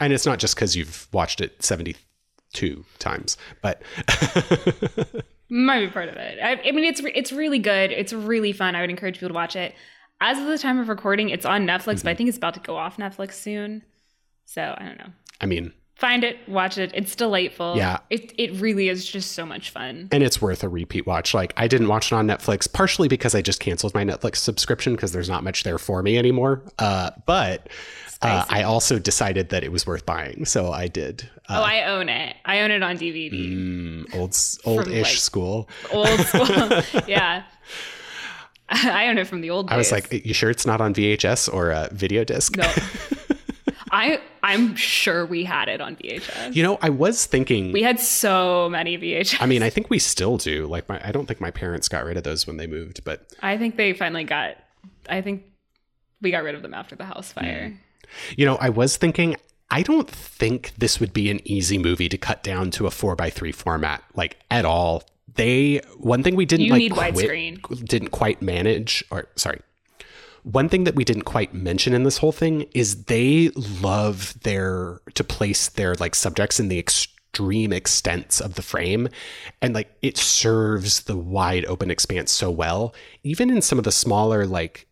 And 0.00 0.12
it's 0.12 0.24
not 0.24 0.38
just 0.38 0.56
cuz 0.56 0.76
you've 0.76 1.08
watched 1.12 1.40
it 1.40 1.62
72 1.62 2.84
times, 2.98 3.36
but 3.60 3.82
Might 5.50 5.80
be 5.86 5.90
part 5.90 6.08
of 6.08 6.16
it. 6.16 6.38
I, 6.42 6.60
I 6.68 6.72
mean, 6.72 6.84
it's 6.84 7.00
it's 7.14 7.32
really 7.32 7.58
good. 7.58 7.90
It's 7.90 8.12
really 8.12 8.52
fun. 8.52 8.74
I 8.74 8.80
would 8.82 8.90
encourage 8.90 9.14
people 9.16 9.28
to 9.28 9.34
watch 9.34 9.56
it. 9.56 9.74
As 10.20 10.38
of 10.38 10.46
the 10.46 10.58
time 10.58 10.78
of 10.78 10.88
recording, 10.88 11.30
it's 11.30 11.46
on 11.46 11.66
Netflix, 11.66 11.84
Mm-hmm. 11.98 12.04
but 12.04 12.10
I 12.10 12.14
think 12.14 12.28
it's 12.28 12.38
about 12.38 12.54
to 12.54 12.60
go 12.60 12.76
off 12.76 12.96
Netflix 12.98 13.34
soon. 13.34 13.82
So 14.44 14.74
I 14.76 14.84
don't 14.84 14.98
know. 14.98 15.10
I 15.40 15.46
mean, 15.46 15.72
Find 15.94 16.22
it, 16.22 16.36
watch 16.48 16.78
it. 16.78 16.92
It's 16.94 17.16
delightful. 17.16 17.74
Yeah. 17.76 17.98
It 18.08 18.32
it 18.38 18.52
really 18.60 18.88
is 18.88 19.04
just 19.04 19.32
so 19.32 19.44
much 19.44 19.70
fun. 19.70 20.08
and 20.12 20.22
it's 20.22 20.40
worth 20.40 20.62
a 20.62 20.68
repeat 20.68 21.06
watch. 21.08 21.34
Like 21.34 21.52
I 21.56 21.66
didn't 21.66 21.88
watch 21.88 22.12
it 22.12 22.14
on 22.14 22.26
Netflix, 22.28 22.72
partially 22.72 23.08
because 23.08 23.34
I 23.34 23.42
just 23.42 23.58
canceled 23.58 23.94
my 23.94 24.04
Netflix 24.04 24.36
subscription 24.36 24.94
because 24.94 25.10
there's 25.10 25.28
not 25.28 25.42
much 25.42 25.64
there 25.64 25.76
for 25.78 26.00
me 26.04 26.16
anymore. 26.16 26.62
Uh, 26.78 27.10
but 27.26 27.68
uh, 28.22 28.44
I 28.48 28.62
also 28.64 28.98
decided 28.98 29.50
that 29.50 29.62
it 29.64 29.70
was 29.72 29.86
worth 29.86 30.04
buying, 30.04 30.44
so 30.44 30.72
I 30.72 30.88
did. 30.88 31.28
oh, 31.48 31.54
Uh, 31.54 31.60
I 31.62 31.84
own 31.84 32.08
it. 32.08 32.36
I 32.44 32.60
own 32.60 32.70
it 32.70 32.82
on 32.82 32.98
DVD. 32.98 33.30
mm, 33.32 34.14
old 34.14 34.36
old-ish 34.64 35.02
like- 35.04 35.16
school. 35.16 35.68
Old 35.92 36.08
school. 36.20 36.46
yeah. 37.08 37.44
I 38.70 39.08
own 39.08 39.16
it 39.18 39.26
from 39.26 39.40
the 39.40 39.50
old 39.50 39.68
days. 39.68 39.74
I 39.74 39.76
was 39.78 39.92
like, 39.92 40.12
"You 40.26 40.34
sure 40.34 40.50
it's 40.50 40.66
not 40.66 40.80
on 40.80 40.92
VHS 40.94 41.52
or 41.52 41.70
a 41.70 41.88
video 41.92 42.22
disc?" 42.24 42.56
no. 42.56 42.70
I 43.90 44.20
I'm 44.42 44.76
sure 44.76 45.24
we 45.24 45.44
had 45.44 45.68
it 45.68 45.80
on 45.80 45.96
VHS. 45.96 46.54
You 46.54 46.62
know, 46.62 46.78
I 46.82 46.90
was 46.90 47.24
thinking. 47.24 47.72
We 47.72 47.82
had 47.82 47.98
so 47.98 48.68
many 48.68 48.98
VHS. 48.98 49.40
I 49.40 49.46
mean, 49.46 49.62
I 49.62 49.70
think 49.70 49.88
we 49.88 49.98
still 49.98 50.36
do. 50.36 50.66
Like, 50.66 50.86
my, 50.88 51.00
I 51.02 51.12
don't 51.12 51.26
think 51.26 51.40
my 51.40 51.50
parents 51.50 51.88
got 51.88 52.04
rid 52.04 52.18
of 52.18 52.22
those 52.24 52.46
when 52.46 52.58
they 52.58 52.66
moved, 52.66 53.02
but 53.04 53.26
I 53.42 53.56
think 53.56 53.76
they 53.76 53.94
finally 53.94 54.24
got. 54.24 54.56
I 55.08 55.22
think 55.22 55.44
we 56.20 56.30
got 56.30 56.42
rid 56.42 56.54
of 56.54 56.60
them 56.60 56.74
after 56.74 56.96
the 56.96 57.04
house 57.04 57.32
fire. 57.32 57.72
You 58.36 58.46
know, 58.46 58.56
I 58.56 58.68
was 58.70 58.96
thinking, 58.96 59.36
I 59.70 59.82
don't 59.82 60.08
think 60.08 60.72
this 60.78 60.98
would 61.00 61.12
be 61.12 61.30
an 61.30 61.40
easy 61.44 61.78
movie 61.78 62.08
to 62.08 62.18
cut 62.18 62.42
down 62.42 62.70
to 62.72 62.86
a 62.86 62.90
four 62.90 63.14
by 63.16 63.30
three 63.30 63.52
format, 63.52 64.02
like 64.14 64.36
at 64.50 64.64
all. 64.64 65.04
They 65.34 65.80
one 65.98 66.22
thing 66.22 66.34
we 66.36 66.46
didn't 66.46 66.66
You 66.66 66.72
like 66.72 66.78
need 66.80 66.92
quit- 66.92 67.14
widescreen. 67.14 67.84
didn't 67.84 68.08
quite 68.10 68.42
manage, 68.42 69.04
or 69.10 69.28
sorry, 69.36 69.60
one 70.42 70.68
thing 70.68 70.84
that 70.84 70.94
we 70.94 71.04
didn't 71.04 71.22
quite 71.24 71.52
mention 71.54 71.92
in 71.94 72.02
this 72.04 72.18
whole 72.18 72.32
thing 72.32 72.66
is 72.74 73.04
they 73.04 73.50
love 73.80 74.34
their 74.42 75.00
to 75.14 75.22
place 75.22 75.68
their 75.68 75.94
like 75.96 76.14
subjects 76.14 76.58
in 76.58 76.68
the 76.68 76.78
extreme 76.78 77.72
extents 77.72 78.40
of 78.40 78.54
the 78.54 78.62
frame 78.62 79.08
and 79.60 79.74
like 79.74 79.94
it 80.00 80.16
serves 80.16 81.00
the 81.02 81.16
wide 81.16 81.64
open 81.66 81.90
expanse 81.90 82.32
so 82.32 82.50
well 82.50 82.94
even 83.22 83.50
in 83.50 83.60
some 83.60 83.76
of 83.78 83.84
the 83.84 83.92
smaller 83.92 84.46
like 84.46 84.86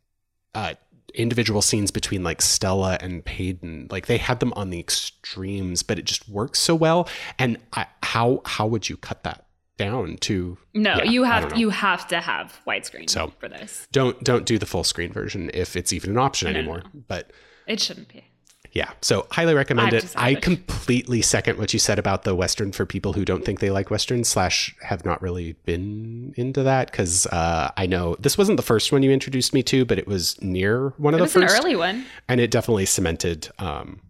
uh 0.54 0.74
individual 1.16 1.62
scenes 1.62 1.90
between 1.90 2.22
like 2.22 2.40
Stella 2.42 2.98
and 3.00 3.24
Paden 3.24 3.90
like 3.90 4.06
they 4.06 4.18
had 4.18 4.40
them 4.40 4.52
on 4.54 4.70
the 4.70 4.78
extremes 4.78 5.82
but 5.82 5.98
it 5.98 6.04
just 6.04 6.28
works 6.28 6.58
so 6.58 6.74
well 6.74 7.08
and 7.38 7.58
I, 7.72 7.86
how 8.02 8.42
how 8.44 8.66
would 8.66 8.88
you 8.88 8.96
cut 8.96 9.22
that 9.24 9.46
down 9.78 10.16
to 10.18 10.56
No, 10.74 10.96
Yeah, 10.96 11.04
you 11.04 11.24
have 11.24 11.56
you 11.56 11.70
have 11.70 12.06
to 12.08 12.20
have 12.20 12.60
widescreen 12.66 13.08
So- 13.10 13.32
for 13.38 13.48
this. 13.48 13.86
don't 13.92 14.22
don't 14.22 14.44
do 14.46 14.58
the 14.58 14.66
full 14.66 14.84
screen 14.84 15.12
version 15.12 15.50
if 15.54 15.76
it's 15.76 15.92
even 15.92 16.10
an 16.10 16.18
option 16.18 16.48
anymore 16.54 16.82
but 17.08 17.30
It 17.66 17.80
shouldn't 17.80 18.08
be. 18.08 18.24
Yeah. 18.72 18.90
So 19.00 19.26
highly 19.30 19.54
recommend 19.54 19.92
it. 19.92 20.12
I 20.16 20.34
completely 20.34 21.22
second 21.22 21.58
what 21.58 21.72
you 21.72 21.78
said 21.78 21.98
about 21.98 22.24
the 22.24 22.34
Western 22.34 22.72
for 22.72 22.84
people 22.86 23.12
who 23.14 23.24
don't 23.24 23.44
think 23.44 23.60
they 23.60 23.70
like 23.70 23.90
Western 23.90 24.24
slash 24.24 24.74
have 24.82 25.04
not 25.04 25.22
really 25.22 25.52
been 25.64 26.34
into 26.36 26.62
that. 26.62 26.92
Cause 26.92 27.26
uh, 27.26 27.70
I 27.76 27.86
know 27.86 28.16
this 28.18 28.36
wasn't 28.36 28.56
the 28.56 28.62
first 28.62 28.92
one 28.92 29.02
you 29.02 29.10
introduced 29.10 29.54
me 29.54 29.62
to, 29.64 29.84
but 29.84 29.98
it 29.98 30.06
was 30.06 30.40
near 30.42 30.90
one 30.98 31.14
of 31.14 31.18
It 31.18 31.20
the 31.20 31.24
was 31.24 31.36
an 31.36 31.42
first. 31.42 31.58
early 31.58 31.76
one. 31.76 32.04
and 32.28 32.40
it 32.40 32.50
definitely 32.50 32.86
cemented 32.86 33.48
um, 33.58 34.00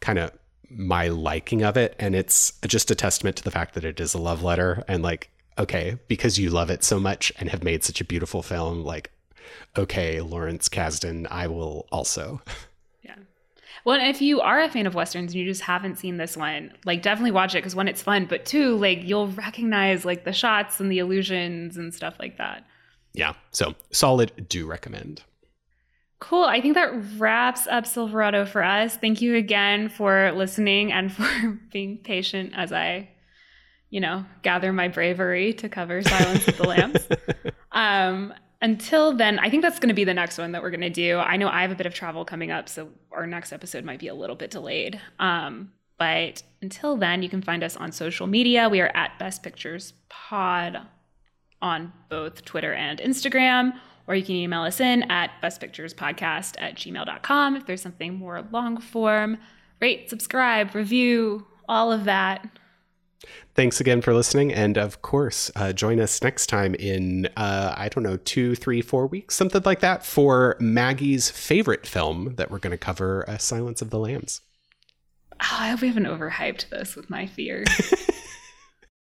kind 0.00 0.18
of 0.18 0.30
my 0.70 1.08
liking 1.08 1.62
of 1.62 1.76
it. 1.76 1.94
And 1.98 2.14
it's 2.14 2.52
just 2.66 2.90
a 2.90 2.94
testament 2.94 3.36
to 3.36 3.44
the 3.44 3.50
fact 3.50 3.74
that 3.74 3.84
it 3.84 4.00
is 4.00 4.14
a 4.14 4.18
love 4.18 4.42
letter. 4.42 4.82
And 4.88 5.02
like, 5.02 5.30
okay, 5.58 5.96
because 6.08 6.38
you 6.38 6.50
love 6.50 6.70
it 6.70 6.84
so 6.84 6.98
much 7.00 7.32
and 7.38 7.48
have 7.50 7.62
made 7.64 7.82
such 7.84 8.00
a 8.00 8.04
beautiful 8.04 8.42
film, 8.42 8.82
like, 8.84 9.10
okay, 9.78 10.20
Lawrence 10.20 10.68
Kasdan, 10.68 11.26
I 11.30 11.46
will 11.46 11.86
also. 11.90 12.42
Well, 13.86 14.00
if 14.00 14.20
you 14.20 14.40
are 14.40 14.60
a 14.60 14.68
fan 14.68 14.88
of 14.88 14.96
westerns 14.96 15.32
and 15.32 15.40
you 15.40 15.46
just 15.46 15.62
haven't 15.62 15.96
seen 15.96 16.16
this 16.16 16.36
one, 16.36 16.72
like 16.84 17.02
definitely 17.02 17.30
watch 17.30 17.54
it 17.54 17.58
because 17.58 17.76
one, 17.76 17.86
it's 17.86 18.02
fun, 18.02 18.26
but 18.26 18.44
two, 18.44 18.76
like 18.78 19.04
you'll 19.04 19.28
recognize 19.28 20.04
like 20.04 20.24
the 20.24 20.32
shots 20.32 20.80
and 20.80 20.90
the 20.90 20.98
illusions 20.98 21.76
and 21.76 21.94
stuff 21.94 22.16
like 22.18 22.36
that. 22.38 22.66
Yeah. 23.12 23.34
So 23.52 23.76
solid, 23.92 24.48
do 24.48 24.66
recommend. 24.66 25.22
Cool. 26.18 26.42
I 26.42 26.60
think 26.60 26.74
that 26.74 27.00
wraps 27.16 27.68
up 27.68 27.86
Silverado 27.86 28.44
for 28.44 28.64
us. 28.64 28.96
Thank 28.96 29.22
you 29.22 29.36
again 29.36 29.88
for 29.88 30.32
listening 30.32 30.90
and 30.90 31.12
for 31.16 31.60
being 31.70 31.98
patient 31.98 32.54
as 32.56 32.72
I, 32.72 33.08
you 33.90 34.00
know, 34.00 34.24
gather 34.42 34.72
my 34.72 34.88
bravery 34.88 35.52
to 35.54 35.68
cover 35.68 36.02
Silence 36.02 36.48
of 36.48 36.56
the 36.56 36.64
Lambs. 36.64 37.06
Um, 37.72 38.32
until 38.62 39.12
then, 39.12 39.38
I 39.38 39.50
think 39.50 39.62
that's 39.62 39.78
going 39.78 39.88
to 39.88 39.94
be 39.94 40.04
the 40.04 40.14
next 40.14 40.38
one 40.38 40.52
that 40.52 40.62
we're 40.62 40.70
going 40.70 40.80
to 40.80 40.90
do. 40.90 41.18
I 41.18 41.36
know 41.36 41.48
I 41.48 41.62
have 41.62 41.72
a 41.72 41.74
bit 41.74 41.86
of 41.86 41.94
travel 41.94 42.24
coming 42.24 42.50
up, 42.50 42.68
so 42.68 42.88
our 43.12 43.26
next 43.26 43.52
episode 43.52 43.84
might 43.84 43.98
be 43.98 44.08
a 44.08 44.14
little 44.14 44.36
bit 44.36 44.50
delayed. 44.50 45.00
Um, 45.18 45.72
but 45.98 46.42
until 46.62 46.96
then, 46.96 47.22
you 47.22 47.28
can 47.28 47.42
find 47.42 47.62
us 47.62 47.76
on 47.76 47.92
social 47.92 48.26
media. 48.26 48.68
We 48.68 48.80
are 48.80 48.90
at 48.94 49.18
Best 49.18 49.42
Pictures 49.42 49.94
Pod 50.08 50.78
on 51.62 51.92
both 52.08 52.44
Twitter 52.44 52.72
and 52.72 52.98
Instagram, 52.98 53.72
or 54.06 54.14
you 54.14 54.22
can 54.22 54.36
email 54.36 54.62
us 54.62 54.80
in 54.80 55.02
at 55.10 55.30
bestpicturespodcast 55.42 56.54
at 56.58 56.76
gmail.com 56.76 57.56
if 57.56 57.66
there's 57.66 57.82
something 57.82 58.14
more 58.14 58.46
long 58.52 58.80
form. 58.80 59.38
Rate, 59.80 60.08
subscribe, 60.08 60.74
review, 60.74 61.46
all 61.68 61.92
of 61.92 62.04
that. 62.04 62.46
Thanks 63.54 63.80
again 63.80 64.02
for 64.02 64.12
listening. 64.14 64.52
And 64.52 64.76
of 64.76 65.02
course, 65.02 65.50
uh, 65.56 65.72
join 65.72 66.00
us 66.00 66.22
next 66.22 66.46
time 66.46 66.74
in, 66.74 67.28
uh, 67.36 67.74
I 67.76 67.88
don't 67.88 68.04
know, 68.04 68.18
two, 68.18 68.54
three, 68.54 68.82
four 68.82 69.06
weeks, 69.06 69.34
something 69.34 69.62
like 69.64 69.80
that, 69.80 70.04
for 70.04 70.56
Maggie's 70.60 71.30
favorite 71.30 71.86
film 71.86 72.34
that 72.36 72.50
we're 72.50 72.58
going 72.58 72.72
to 72.72 72.78
cover 72.78 73.28
uh, 73.28 73.38
Silence 73.38 73.80
of 73.80 73.90
the 73.90 73.98
Lambs. 73.98 74.42
Oh, 75.34 75.56
I 75.58 75.68
hope 75.68 75.80
we 75.80 75.88
haven't 75.88 76.04
overhyped 76.04 76.68
this 76.70 76.96
with 76.96 77.10
my 77.10 77.26
fears. 77.26 77.68